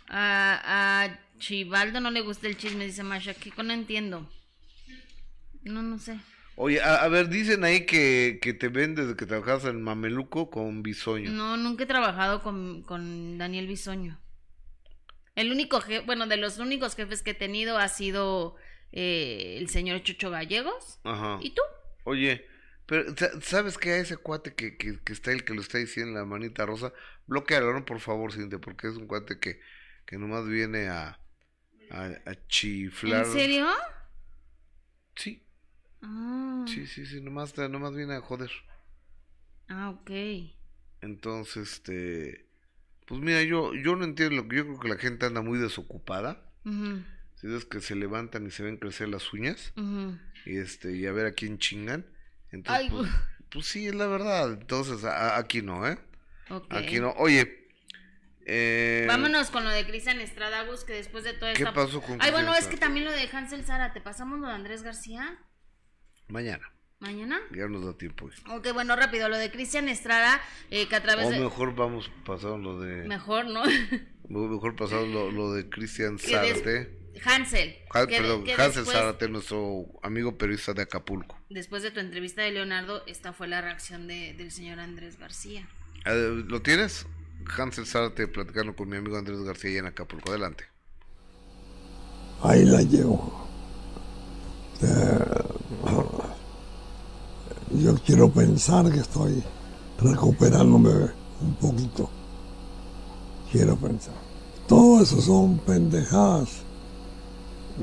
A, 0.09 1.05
a 1.05 1.20
Chivaldo 1.39 2.01
no 2.01 2.11
le 2.11 2.23
gusta 2.23 2.49
el 2.49 2.57
chisme, 2.57 2.87
dice 2.87 3.03
Masha. 3.05 3.35
Kiko, 3.35 3.62
no 3.62 3.73
entiendo. 3.73 4.28
No, 5.62 5.82
no 5.82 5.99
sé. 5.99 6.19
oye, 6.57 6.81
a, 6.82 6.97
a 7.05 7.09
ver, 7.09 7.28
dicen 7.28 7.62
ahí 7.65 7.87
que, 7.87 8.39
que 8.43 8.53
te 8.55 8.69
ven 8.69 8.95
desde 8.95 9.15
que 9.16 9.27
trabajas 9.27 9.65
en 9.66 9.82
Mameluco 9.82 10.51
con 10.51 10.82
Bisoño. 10.82 11.31
No, 11.31 11.57
nunca 11.57 11.85
he 11.85 11.87
trabajado 11.87 12.43
con, 12.43 12.82
con 12.82 13.39
Daniel 13.39 13.66
Bisoño. 13.69 14.19
El 15.41 15.51
único 15.53 15.81
jefe, 15.81 16.05
bueno, 16.05 16.27
de 16.27 16.37
los 16.37 16.59
únicos 16.59 16.95
jefes 16.97 17.23
que 17.23 17.31
he 17.31 17.35
tenido 17.35 17.79
ha 17.79 17.89
sido 17.89 18.57
eh, 18.93 19.57
el 19.59 19.69
señor 19.69 20.03
Chucho 20.03 20.31
Gallegos. 20.31 20.99
Ajá. 21.05 21.39
¿Y 21.43 21.51
tú? 21.55 21.62
Oye, 22.05 22.47
pero 22.87 23.17
sa- 23.17 23.41
¿sabes 23.41 23.79
que 23.79 23.91
a 23.91 23.97
ese 23.99 24.17
cuate 24.17 24.55
que, 24.55 24.77
que, 24.77 25.01
que 25.03 25.12
está 25.12 25.33
el 25.33 25.45
que 25.45 25.55
lo 25.55 25.61
está 25.61 25.79
diciendo 25.79 26.19
la 26.19 26.25
manita 26.25 26.67
rosa? 26.67 26.93
Bloquealo, 27.27 27.73
¿no? 27.73 27.85
Por 27.85 28.01
favor, 28.01 28.33
Cintia, 28.33 28.59
porque 28.59 28.89
es 28.89 28.97
un 28.97 29.07
cuate 29.07 29.39
que, 29.39 29.61
que 30.07 30.19
nomás 30.19 30.47
viene 30.47 30.89
a, 30.89 31.19
a, 31.91 32.05
a 32.27 32.47
chiflar. 32.49 33.25
¿En 33.27 33.33
serio? 33.33 33.67
Sí, 35.17 35.47
Ah, 36.03 36.65
sí, 36.67 36.87
sí, 36.87 37.07
sí, 37.07 37.21
nomás, 37.21 37.57
nomás 37.59 37.95
viene 37.95 38.15
a 38.15 38.21
joder. 38.21 38.51
ah, 39.69 39.91
ok. 39.91 40.11
Entonces, 41.01 41.73
este, 41.73 42.49
pues 43.11 43.20
mira, 43.20 43.43
yo, 43.43 43.74
yo 43.74 43.95
no 43.97 44.05
entiendo 44.05 44.37
lo 44.37 44.49
que 44.49 44.57
yo 44.57 44.65
creo 44.65 44.81
que 44.81 44.89
la 44.89 44.97
gente 44.97 45.27
anda 45.27 45.43
muy 45.43 45.59
desocupada. 45.59 46.43
Ujú, 46.65 47.03
Si 47.35 47.47
ves 47.49 47.65
que 47.66 47.81
se 47.81 47.95
levantan 47.97 48.47
y 48.47 48.51
se 48.53 48.62
ven 48.62 48.77
crecer 48.78 49.09
las 49.09 49.32
uñas 49.32 49.73
ujú. 49.77 50.16
y 50.47 50.57
este 50.59 50.97
y 50.97 51.07
a 51.07 51.12
ver 51.12 51.27
a 51.27 51.32
quién 51.32 51.59
chingan. 51.59 52.07
Entonces, 52.53 52.85
Ay, 52.85 52.91
pues, 52.91 53.11
pues 53.51 53.66
sí, 53.66 53.89
es 53.89 53.95
la 53.97 54.07
verdad. 54.07 54.53
Entonces, 54.53 55.03
a- 55.05 55.37
aquí 55.37 55.61
no, 55.61 55.87
¿eh? 55.89 55.99
Aquí 56.70 57.01
no. 57.01 57.11
Oye, 57.19 57.69
eh, 58.47 59.05
Vámonos 59.09 59.51
con 59.51 59.65
lo 59.65 59.70
de 59.70 59.85
Cristian 59.87 60.20
Estrada, 60.20 60.62
Gus, 60.65 60.85
que 60.85 60.93
después 60.95 61.24
de 61.24 61.32
todo 61.35 61.53
¿Qué 61.53 61.62
esta... 61.65 61.73
pasó 61.74 62.01
con 62.01 62.16
Ay, 62.23 62.31
bueno, 62.31 62.55
es 62.55 62.66
que 62.69 62.77
también 62.77 63.05
lo 63.05 63.12
de 63.12 63.28
Hansel 63.32 63.65
Zara. 63.65 63.93
¿Te 63.93 64.01
pasamos 64.01 64.39
lo 64.41 64.47
de 64.49 64.55
Andrés 64.55 64.82
García? 64.82 65.39
mañana. 66.28 66.73
¿Mañana? 67.01 67.40
Ya 67.56 67.66
nos 67.66 67.85
da 67.85 67.94
tiempo. 67.94 68.28
Ok, 68.51 68.72
bueno, 68.74 68.94
rápido, 68.94 69.28
lo 69.31 69.39
de 69.39 69.51
Cristian 69.51 69.89
Estrada, 69.89 70.40
eh, 70.70 70.86
que 70.86 70.97
a 70.97 71.02
través 71.02 71.27
O 71.27 71.31
de... 71.31 71.40
mejor 71.40 71.74
vamos 71.74 72.10
pasando 72.27 72.59
lo 72.59 72.81
de... 72.81 73.06
Mejor, 73.09 73.47
¿no? 73.47 73.62
Mejor 74.28 74.77
pasando 74.77 75.06
lo, 75.06 75.31
lo 75.32 75.52
de 75.55 75.68
Cristian 75.68 76.16
des- 76.16 76.31
Zárate. 76.31 76.97
Hansel. 77.24 77.74
Han- 77.93 78.06
que 78.06 78.14
de- 78.14 78.20
perdón, 78.20 78.44
que 78.44 78.52
Hansel 78.52 78.85
después- 78.85 78.97
Zárate, 78.97 79.28
nuestro 79.28 79.86
amigo 80.02 80.36
periodista 80.39 80.72
de 80.74 80.82
Acapulco. 80.82 81.36
Después 81.48 81.82
de 81.82 81.90
tu 81.90 82.01
entrevista 82.01 82.43
de 82.43 82.51
Leonardo, 82.52 83.02
esta 83.06 83.32
fue 83.32 83.48
la 83.48 83.60
reacción 83.62 84.06
de, 84.06 84.35
del 84.35 84.52
señor 84.52 84.78
Andrés 84.78 85.18
García. 85.18 85.66
Eh, 86.05 86.44
¿Lo 86.47 86.60
tienes? 86.62 87.06
Hansel 87.56 87.86
Zárate 87.86 88.28
platicando 88.28 88.77
con 88.77 88.89
mi 88.90 88.98
amigo 88.98 89.16
Andrés 89.16 89.40
García 89.40 89.78
en 89.81 89.86
Acapulco. 89.86 90.31
Adelante. 90.31 90.64
ahí 92.43 92.64
la 92.66 92.82
llevo. 92.82 93.48
Eh, 94.82 96.20
yo 97.71 97.95
quiero 98.05 98.31
pensar 98.31 98.91
que 98.91 99.01
estoy 99.01 99.43
recuperándome 100.01 100.91
un 101.41 101.55
poquito. 101.61 102.09
Quiero 103.51 103.77
pensar. 103.77 104.15
Todo 104.67 105.03
eso 105.03 105.21
son 105.21 105.59
pendejadas 105.59 106.49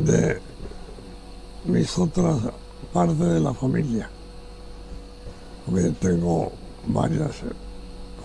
de 0.05 0.39
mis 1.65 1.97
otras 1.97 2.37
partes 2.93 3.19
de 3.19 3.39
la 3.39 3.53
familia. 3.53 4.09
Porque 5.65 5.89
tengo 5.99 6.51
varias 6.87 7.31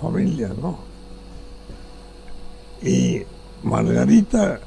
familias, 0.01 0.53
¿no? 0.59 0.79
Y 2.83 3.23
Margarita 3.63 4.61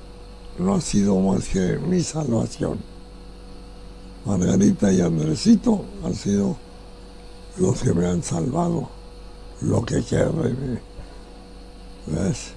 no 0.57 0.75
ha 0.75 0.81
sido 0.81 1.19
más 1.19 1.47
que 1.47 1.77
mi 1.77 2.01
salvación. 2.01 2.79
Margarita 4.25 4.91
y 4.91 5.01
Andresito 5.01 5.83
han 6.03 6.15
sido 6.15 6.57
los 7.57 7.81
que 7.81 7.93
me 7.93 8.05
han 8.07 8.21
salvado 8.23 8.89
lo 9.61 9.83
que 9.85 10.03
queda 10.03 10.29
de 10.29 10.49
mí. 10.53 10.77
¿Ves? 12.07 12.51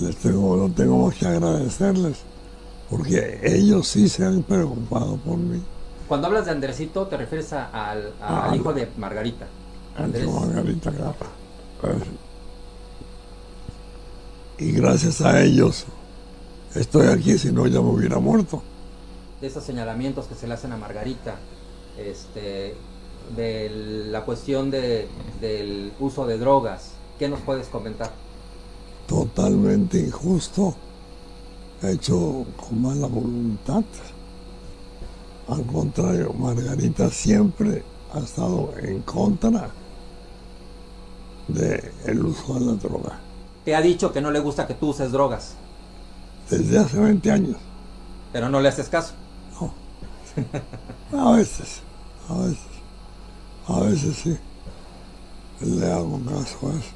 Les 0.00 0.16
tengo, 0.16 0.56
no 0.56 0.70
tengo 0.72 1.06
más 1.06 1.16
que 1.16 1.26
agradecerles 1.26 2.18
porque 2.88 3.40
ellos 3.42 3.86
sí 3.88 4.08
se 4.08 4.24
han 4.24 4.42
preocupado 4.42 5.16
por 5.16 5.36
mí. 5.36 5.62
Cuando 6.08 6.26
hablas 6.26 6.44
de 6.46 6.50
Andresito, 6.52 7.06
te 7.06 7.16
refieres 7.16 7.52
al, 7.52 7.66
al 7.72 8.12
Ah, 8.20 8.52
hijo 8.54 8.72
de 8.72 8.88
Margarita. 8.96 9.46
Andrés. 9.96 10.28
Margarita 10.28 10.90
Garra. 10.90 11.14
¿Ves? 11.82 12.02
Y 14.58 14.72
gracias 14.72 15.20
a 15.20 15.40
ellos 15.42 15.86
estoy 16.74 17.06
aquí, 17.08 17.38
si 17.38 17.52
no 17.52 17.66
ya 17.66 17.80
me 17.80 17.88
hubiera 17.90 18.18
muerto. 18.18 18.62
de 19.40 19.46
esos 19.46 19.64
señalamientos 19.64 20.26
que 20.26 20.34
se 20.34 20.46
le 20.46 20.54
hacen 20.54 20.72
a 20.72 20.76
Margarita, 20.76 21.36
este, 21.96 22.74
de 23.36 23.70
la 24.10 24.24
cuestión 24.24 24.70
de, 24.70 25.08
del 25.40 25.92
uso 26.00 26.26
de 26.26 26.38
drogas, 26.38 26.92
¿qué 27.18 27.28
nos 27.28 27.40
puedes 27.40 27.68
comentar? 27.68 28.10
totalmente 29.06 29.98
injusto, 29.98 30.74
hecho 31.82 32.46
con 32.56 32.80
mala 32.80 33.06
voluntad. 33.08 33.82
Al 35.48 35.66
contrario, 35.66 36.32
Margarita 36.32 37.10
siempre 37.10 37.82
ha 38.14 38.20
estado 38.20 38.72
en 38.78 39.02
contra 39.02 39.74
del 41.48 42.24
uso 42.24 42.54
de 42.54 42.60
la 42.60 42.72
droga, 42.74 43.18
Te 43.64 43.74
ha 43.74 43.80
dicho 43.80 44.12
que 44.12 44.20
no 44.20 44.30
le 44.30 44.38
gusta 44.40 44.66
que 44.66 44.74
tú 44.74 44.90
uses 44.90 45.10
drogas, 45.10 45.54
desde 46.48 46.78
hace 46.78 46.98
20 46.98 47.30
años. 47.32 47.56
pero 48.32 48.48
no 48.48 48.60
le 48.60 48.68
haces 48.68 48.88
caso. 48.88 49.14
A 51.12 51.32
veces, 51.32 51.80
a 52.28 52.34
veces, 52.34 52.69
a 53.66 53.80
veces 53.80 54.16
sí, 54.16 54.36
le 55.60 55.92
hago 55.92 56.20
caso 56.24 56.68
a 56.68 56.78
eso, 56.78 56.90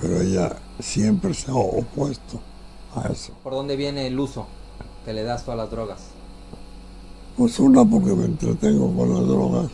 pero 0.00 0.20
ella 0.20 0.56
siempre 0.78 1.34
se 1.34 1.50
ha 1.50 1.54
opuesto 1.54 2.40
a 2.94 3.08
eso. 3.08 3.32
¿Por 3.42 3.52
dónde 3.52 3.76
viene 3.76 4.06
el 4.06 4.18
uso 4.18 4.46
que 5.04 5.12
le 5.12 5.22
das 5.24 5.44
tú 5.44 5.50
a 5.52 5.56
las 5.56 5.70
drogas? 5.70 6.00
Pues 7.36 7.58
una 7.60 7.84
porque 7.84 8.12
me 8.14 8.24
entretengo 8.24 8.94
con 8.94 9.14
las 9.14 9.26
drogas, 9.26 9.70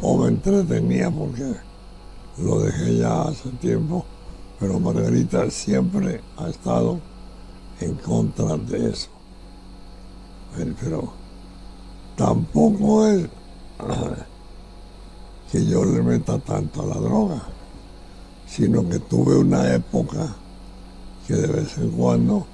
o 0.00 0.16
me 0.16 0.28
entretenía 0.28 1.10
porque 1.10 1.54
lo 2.38 2.60
dejé 2.60 2.96
ya 2.98 3.22
hace 3.22 3.50
tiempo, 3.60 4.04
pero 4.58 4.78
Margarita 4.80 5.50
siempre 5.50 6.20
ha 6.36 6.48
estado 6.48 6.98
en 7.80 7.94
contra 7.94 8.56
de 8.56 8.90
eso. 8.90 9.08
Pero- 10.80 11.12
tampoco 12.16 13.06
es 13.06 13.28
que 15.50 15.64
yo 15.64 15.84
le 15.84 16.02
meta 16.02 16.38
tanto 16.38 16.82
a 16.82 16.86
la 16.86 16.96
droga, 16.96 17.42
sino 18.46 18.88
que 18.88 18.98
tuve 18.98 19.36
una 19.36 19.74
época 19.74 20.34
que 21.26 21.34
de 21.34 21.46
vez 21.46 21.78
en 21.78 21.90
cuando 21.90 22.46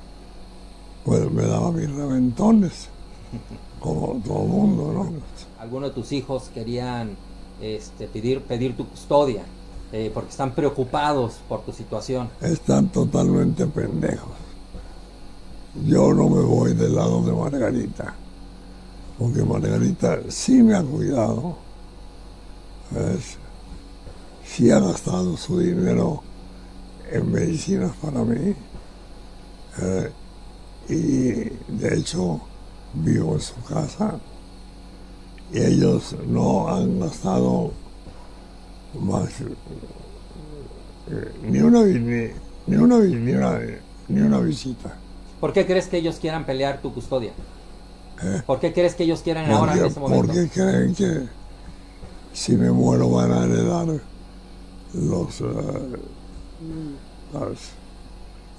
pues 1.05 1.31
me 1.31 1.43
daba 1.43 1.71
mis 1.71 1.91
reventones, 1.91 2.89
como 3.81 4.21
todo 4.25 4.43
el 4.43 4.49
mundo, 4.49 4.93
¿no? 4.93 5.13
Algunos 5.61 5.91
de 5.91 5.95
tus 5.95 6.13
hijos 6.13 6.51
querían 6.53 7.17
este, 7.61 8.07
pedir, 8.09 8.43
pedir 8.43 8.77
tu 8.77 8.87
custodia 8.87 9.45
eh, 9.93 10.11
porque 10.13 10.31
están 10.31 10.53
preocupados 10.53 11.35
por 11.49 11.63
tu 11.63 11.73
situación. 11.73 12.29
están 12.41 12.89
totalmente 12.89 13.65
pendejos. 13.67 14.33
Yo 15.87 16.13
no 16.13 16.29
me 16.29 16.43
voy 16.43 16.75
del 16.75 16.97
lado 16.97 17.23
de 17.23 17.33
Margarita, 17.33 18.15
porque 19.19 19.43
Margarita 19.45 20.19
sí 20.29 20.63
me 20.63 20.75
ha 20.75 20.83
cuidado, 20.83 21.57
¿ves? 22.95 23.39
sí 24.47 24.71
ha 24.71 24.79
gastado 24.79 25.37
su 25.37 25.59
dinero 25.59 26.23
en 27.11 27.31
medicinas 27.31 27.93
para 28.03 28.25
mí, 28.25 28.55
eh, 29.83 30.11
y 30.89 31.73
de 31.73 31.99
hecho 31.99 32.41
vivo 32.95 33.35
en 33.35 33.41
su 33.41 33.55
casa, 33.63 34.19
y 35.53 35.61
ellos 35.61 36.17
no 36.27 36.69
han 36.69 37.01
gastado 37.01 37.73
más 39.01 39.29
eh, 39.41 41.33
ni 41.43 41.59
una 41.61 41.83
ni, 41.83 42.31
ni 42.67 42.77
una 42.77 42.99
ni 42.99 43.33
una 43.33 43.61
ni 44.09 44.21
una 44.21 44.39
visita 44.39 44.97
¿Por 45.41 45.53
qué 45.53 45.67
crees 45.67 45.89
que 45.89 45.99
ellos 45.99 46.17
quieran 46.21 46.47
pelear 46.47 46.81
tu 46.81 46.95
custodia? 46.95 47.33
¿eh? 48.23 48.43
¿Por 48.47 48.61
qué 48.61 48.73
crees 48.73 48.95
que 48.95 49.05
ellos 49.05 49.21
quieran 49.21 49.51
ahora 49.51 49.75
en 49.75 49.85
este 49.85 50.01
momento? 50.01 50.27
porque 50.27 50.49
creen 50.49 50.95
que 50.95 51.29
si 52.35 52.57
me 52.57 52.71
muero 52.71 53.09
van 53.11 53.33
a 53.33 53.45
heredar 53.45 53.87
los 54.95 55.41
eh, 55.41 55.45
¿sabes? 57.33 57.59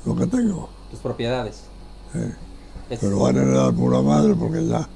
lo 0.05 0.15
que 0.15 0.25
tengo 0.27 0.69
Tus 0.89 0.99
propiedades. 0.99 1.63
¿eh? 2.15 2.33
Pero 2.99 3.19
van 3.19 3.37
a 3.37 3.41
heredar 3.43 3.73
pura 3.73 4.01
madre 4.01 4.33
porque 4.35 4.65
ya 4.65 4.87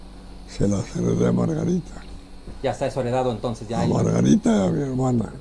se 0.49 0.67
las 0.67 0.95
heredé 0.95 1.27
a 1.27 1.31
Margarita 1.31 2.01
Ya 2.63 2.71
está 2.71 2.87
eso 2.87 3.01
heredado 3.01 3.31
entonces, 3.31 3.67
ya 3.67 3.79
a 3.79 3.81
hay- 3.81 3.89
Margarita 3.93 4.49
y 4.65 4.67
a 4.67 4.71
mi 4.71 4.81
hermana. 4.81 5.31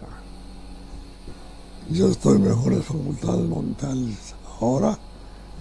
Yo 1.90 2.08
estoy 2.08 2.36
en 2.36 2.44
mejores 2.44 2.84
facultades 2.84 3.48
mentales 3.48 4.34
ahora 4.60 4.98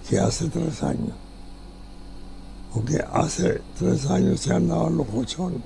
que 0.08 0.18
hace 0.18 0.48
tres 0.48 0.82
años. 0.82 1.14
Porque 2.74 3.02
hace 3.12 3.62
tres 3.78 4.04
años 4.10 4.40
se 4.40 4.52
andaba 4.52 4.90
locochón. 4.90 5.62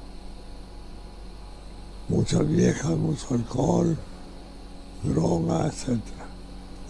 Muchas 2.08 2.46
viejas, 2.48 2.96
mucho 2.96 3.34
alcohol, 3.34 3.96
droga, 5.02 5.66
etc. 5.66 6.00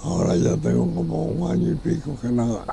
Ahora 0.02 0.34
ya 0.36 0.56
tengo 0.56 0.92
como 0.94 1.24
un 1.24 1.50
año 1.50 1.72
y 1.72 1.74
pico 1.76 2.16
que 2.20 2.28
nada. 2.28 2.64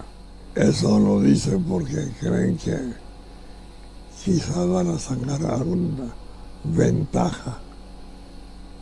Eso 0.55 0.99
lo 0.99 1.21
dicen 1.21 1.63
porque 1.63 2.11
creen 2.19 2.57
que 2.57 2.77
quizás 4.23 4.67
van 4.67 4.89
a 4.89 4.99
sacar 4.99 5.45
alguna 5.45 6.13
ventaja 6.63 7.59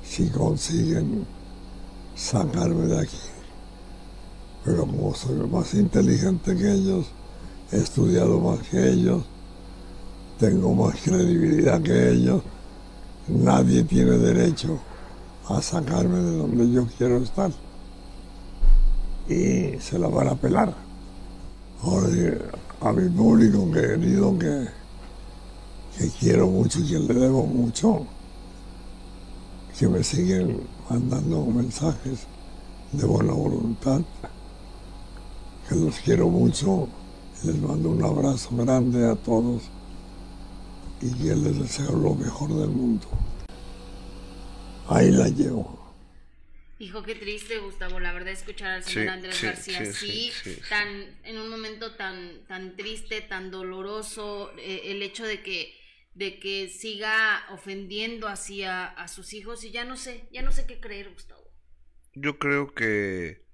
si 0.03 0.29
consiguen 0.29 1.25
sacarme 2.15 2.88
de 2.88 3.01
aquí. 3.01 3.17
Pero 4.63 4.85
como 4.85 5.13
soy 5.13 5.35
más 5.47 5.73
inteligente 5.73 6.55
que 6.55 6.71
ellos, 6.71 7.07
he 7.71 7.77
estudiado 7.77 8.39
más 8.39 8.59
que 8.67 8.89
ellos, 8.89 9.23
tengo 10.39 10.73
más 10.73 10.95
credibilidad 11.01 11.81
que 11.81 12.11
ellos, 12.11 12.41
nadie 13.28 13.84
tiene 13.84 14.18
derecho 14.18 14.80
a 15.48 15.62
sacarme 15.62 16.20
de 16.20 16.38
donde 16.38 16.72
yo 16.72 16.88
quiero 16.98 17.18
estar. 17.18 17.52
Y 19.28 19.80
se 19.80 19.99
la 19.99 20.08
van 20.08 20.30
a 20.30 20.36
pelar. 20.36 20.74
Sí, 22.12 22.28
a 22.82 22.91
mi 22.91 23.10
público 23.10 23.72
querido 23.72 24.38
que 24.38 24.68
que 25.98 26.10
quiero 26.10 26.48
mucho 26.48 26.80
y 26.80 26.90
que 26.90 26.99
le 26.99 27.14
debo 27.16 27.45
mucho, 27.48 28.06
que 29.78 29.88
me 29.88 30.04
siguen 30.04 30.62
mandando 30.90 31.44
mensajes 31.45 32.28
de 32.91 33.06
buena 33.06 33.34
voluntad, 33.34 34.02
que 35.68 35.76
los 35.76 35.95
quiero 35.99 36.30
mucho, 36.30 36.88
les 37.44 37.60
mando 37.60 37.90
un 37.90 38.04
abrazo 38.04 38.49
grande 38.56 39.10
a 39.10 39.16
todos 39.16 39.64
y 41.02 41.11
que 41.14 41.36
les 41.36 41.60
deseo 41.60 41.91
lo 41.91 42.15
mejor 42.15 42.49
del 42.49 42.69
mundo. 42.69 43.07
Ahí 44.90 45.11
la 45.11 45.28
llevo. 45.30 45.78
Hijo, 46.80 47.02
qué 47.02 47.15
triste, 47.15 47.57
Gustavo, 47.57 47.99
la 47.99 48.14
verdad, 48.14 48.34
escuchar 48.34 48.69
al 48.69 48.84
señor 48.84 49.06
Sí, 49.06 49.10
Andrés 49.10 49.36
sí, 49.36 49.45
García 49.45 49.78
sí, 49.80 49.84
así, 49.84 50.07
sí, 50.07 50.32
sí, 50.32 50.53
sí. 50.56 50.61
tan, 50.69 50.88
en 51.24 51.38
un 51.40 51.49
momento 51.49 51.95
tan, 51.95 52.45
tan 52.48 52.76
triste, 52.76 53.22
tan 53.22 53.49
doloroso, 53.49 54.52
eh, 54.60 54.82
el 54.86 55.02
hecho 55.02 55.26
de 55.26 55.41
que, 55.41 55.76
de 56.14 56.40
que 56.40 56.69
siga 56.69 57.45
ofendiendo 57.49 58.28
así 58.28 58.64
a, 58.64 58.86
a 58.86 59.07
sus 59.07 59.34
hijos, 59.34 59.64
y 59.64 59.72
ya 59.72 59.86
no 59.86 59.98
sé, 59.98 60.28
ya 60.32 60.44
no 60.44 60.52
sé 60.52 60.68
qué 60.68 60.80
creer, 60.80 61.10
Gustavo. 61.11 61.52
Yo 62.14 62.38
creo 62.38 62.74
que. 62.74 63.45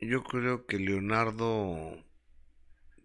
Yo 0.00 0.22
creo 0.22 0.66
que 0.66 0.78
Leonardo 0.78 2.03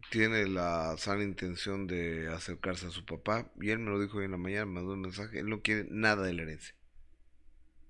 tiene 0.09 0.47
la 0.47 0.95
sana 0.97 1.23
intención 1.23 1.87
de 1.87 2.27
acercarse 2.33 2.87
a 2.87 2.91
su 2.91 3.05
papá. 3.05 3.51
Y 3.61 3.69
él 3.69 3.79
me 3.79 3.91
lo 3.91 3.99
dijo 4.01 4.17
hoy 4.17 4.25
en 4.25 4.31
la 4.31 4.37
mañana, 4.37 4.65
me 4.65 4.73
mandó 4.73 4.93
un 4.93 5.01
mensaje. 5.01 5.39
Él 5.39 5.47
no 5.49 5.61
quiere 5.61 5.87
nada 5.89 6.23
de 6.25 6.33
la 6.33 6.43
herencia. 6.43 6.73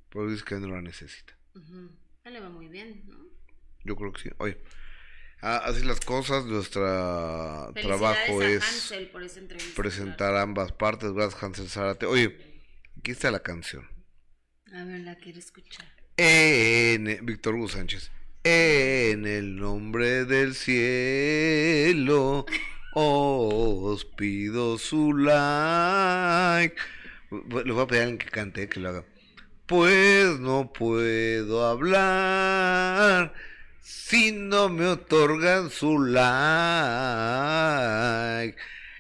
Pero 0.09 0.29
dice 0.29 0.43
que 0.43 0.55
no 0.55 0.67
la 0.67 0.81
necesita. 0.81 1.37
A 1.55 2.27
él 2.29 2.33
le 2.33 2.39
va 2.41 2.49
muy 2.49 2.67
bien, 2.67 3.03
¿no? 3.07 3.17
Yo 3.85 3.95
creo 3.95 4.11
que 4.11 4.21
sí. 4.21 4.29
Oye, 4.37 4.57
a- 5.41 5.57
así 5.57 5.83
las 5.85 5.99
cosas. 5.99 6.45
Nuestro 6.45 6.81
trabajo 7.73 8.41
es 8.43 8.63
Hansel 8.63 9.09
por 9.09 9.23
esa 9.23 9.39
entrevista. 9.39 9.75
presentar 9.81 10.35
ambas 10.35 10.71
partes. 10.71 11.11
Gracias, 11.13 11.41
Hansel 11.43 11.69
Zárate. 11.69 12.05
Oye, 12.05 12.35
aquí 12.99 13.11
está 13.11 13.31
la 13.31 13.41
canción. 13.41 13.87
A 14.73 14.83
ver, 14.83 14.99
la 15.01 15.15
quiero 15.15 15.39
escuchar. 15.39 15.87
En 16.17 17.25
Víctor 17.25 17.55
Hugo 17.55 17.69
Sánchez. 17.69 18.11
En 18.43 19.25
el 19.25 19.57
nombre 19.57 20.23
del 20.23 20.55
cielo 20.55 22.45
os 22.93 24.05
pido 24.05 24.77
su 24.77 25.13
like. 25.13 26.75
Le 27.31 27.71
voy 27.73 27.83
a 27.83 27.87
pedir 27.87 28.17
que 28.17 28.27
cante, 28.27 28.69
que 28.69 28.79
lo 28.79 28.89
haga. 28.89 29.03
Pues 29.65 30.39
no 30.39 30.71
puedo 30.71 31.67
hablar 31.67 33.33
si 33.81 34.31
no 34.31 34.69
me 34.69 34.87
otorgan 34.87 35.69
su 35.69 35.99
like. 35.99 36.25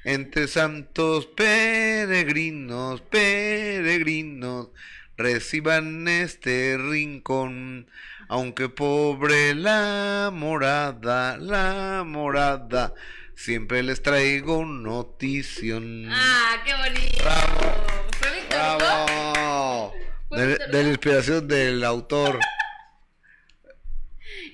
Entre 0.03 0.49
santos 0.49 1.27
peregrinos, 1.27 3.01
peregrinos, 3.01 4.67
reciban 5.15 6.07
este 6.09 6.77
rincón. 6.77 7.87
Aunque 8.31 8.69
pobre 8.69 9.55
la 9.55 10.29
morada, 10.31 11.35
la 11.37 12.03
morada, 12.05 12.93
siempre 13.35 13.81
les 13.81 14.03
traigo 14.03 14.63
notición. 14.65 16.05
¡Ah, 16.11 16.61
qué 16.63 16.75
bonito! 16.75 17.23
¡Bravo! 18.51 19.93
¿Fue 20.27 20.45
De, 20.45 20.83
la 20.83 20.89
inspiración 20.89 21.47
del 21.47 21.83
autor. 21.83 22.39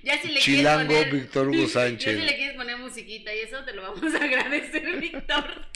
Ya 0.04 0.22
si 0.22 0.30
le 0.30 0.40
Chilango 0.40 0.88
quieres 0.88 1.08
poner, 1.08 1.22
Víctor 1.22 1.50
Hugo 1.50 1.64
Ya 1.68 1.74
Sánchez. 1.74 2.18
si 2.18 2.26
le 2.26 2.36
quieres 2.38 2.56
poner 2.56 2.78
musiquita 2.78 3.36
y 3.36 3.40
eso 3.40 3.62
te 3.66 3.74
lo 3.74 3.82
vamos 3.82 4.16
a 4.16 4.18
agradecer, 4.24 5.02
Víctor. 5.02 5.68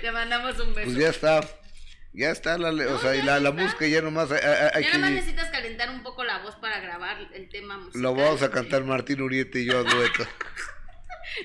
Te 0.00 0.10
mandamos 0.10 0.58
un 0.58 0.74
beso. 0.74 0.90
Pues 0.90 0.96
ya 0.96 1.10
está. 1.10 1.40
Ya 2.12 2.30
está 2.30 2.58
la, 2.58 2.72
le- 2.72 2.86
o 2.86 2.98
sea, 2.98 3.14
y 3.14 3.22
la, 3.22 3.38
la 3.38 3.52
música 3.52 3.86
ya 3.86 4.02
nomás 4.02 4.30
hay, 4.32 4.40
hay- 4.42 4.70
hay 4.74 4.82
ya 4.84 4.90
que 4.90 4.98
nada 4.98 5.10
más 5.10 5.10
necesitas 5.12 5.48
calentar 5.50 5.90
un 5.90 6.02
poco 6.02 6.24
la 6.24 6.38
voz 6.38 6.56
para 6.56 6.80
grabar 6.80 7.16
el 7.32 7.48
tema 7.48 7.78
musical. 7.78 8.02
lo 8.02 8.14
vamos 8.14 8.42
a 8.42 8.50
cantar 8.50 8.82
Martín 8.84 9.20
Uriete 9.22 9.60
y 9.60 9.66
yo 9.66 9.78
a 9.78 9.82
dueto. 9.84 10.26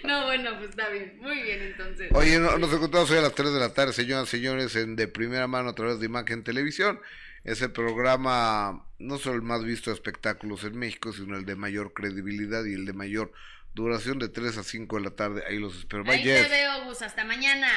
No, 0.03 0.25
bueno, 0.25 0.57
pues 0.57 0.71
está 0.71 0.89
bien. 0.89 1.17
Muy 1.21 1.43
bien, 1.43 1.61
entonces. 1.61 2.09
Oye, 2.13 2.39
no- 2.39 2.57
nos 2.57 2.73
encontramos 2.73 3.09
hoy 3.11 3.19
a 3.19 3.21
las 3.21 3.35
3 3.35 3.53
de 3.53 3.59
la 3.59 3.71
tarde, 3.73 3.93
señoras 3.93 4.27
y 4.27 4.31
señores, 4.37 4.75
en 4.75 4.95
de 4.95 5.07
primera 5.07 5.45
mano 5.47 5.69
a 5.69 5.75
través 5.75 5.99
de 5.99 6.07
Imagen 6.07 6.43
Televisión. 6.43 6.99
Es 7.43 7.61
el 7.61 7.71
programa, 7.71 8.83
no 8.97 9.19
solo 9.19 9.35
el 9.35 9.41
más 9.43 9.63
visto 9.63 9.91
de 9.91 9.93
espectáculos 9.95 10.63
en 10.63 10.75
México, 10.79 11.13
sino 11.13 11.37
el 11.37 11.45
de 11.45 11.55
mayor 11.55 11.93
credibilidad 11.93 12.65
y 12.65 12.73
el 12.73 12.85
de 12.87 12.93
mayor 12.93 13.31
duración 13.75 14.17
de 14.17 14.27
3 14.27 14.57
a 14.57 14.63
5 14.63 14.97
de 14.97 15.03
la 15.03 15.11
tarde. 15.11 15.43
Ahí 15.47 15.59
los 15.59 15.77
espero. 15.77 16.03
Bye, 16.03 16.13
Ahí 16.15 16.23
Jess. 16.23 16.43
te 16.47 16.49
veo, 16.49 16.85
Gus. 16.85 17.03
Hasta 17.03 17.23
mañana 17.23 17.67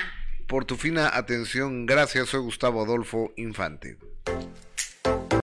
por 0.48 0.64
tu 0.64 0.76
fina 0.76 1.16
atención. 1.16 1.86
Gracias, 1.86 2.30
soy 2.30 2.40
Gustavo 2.40 2.82
Adolfo 2.82 3.32
Infante. 3.36 3.98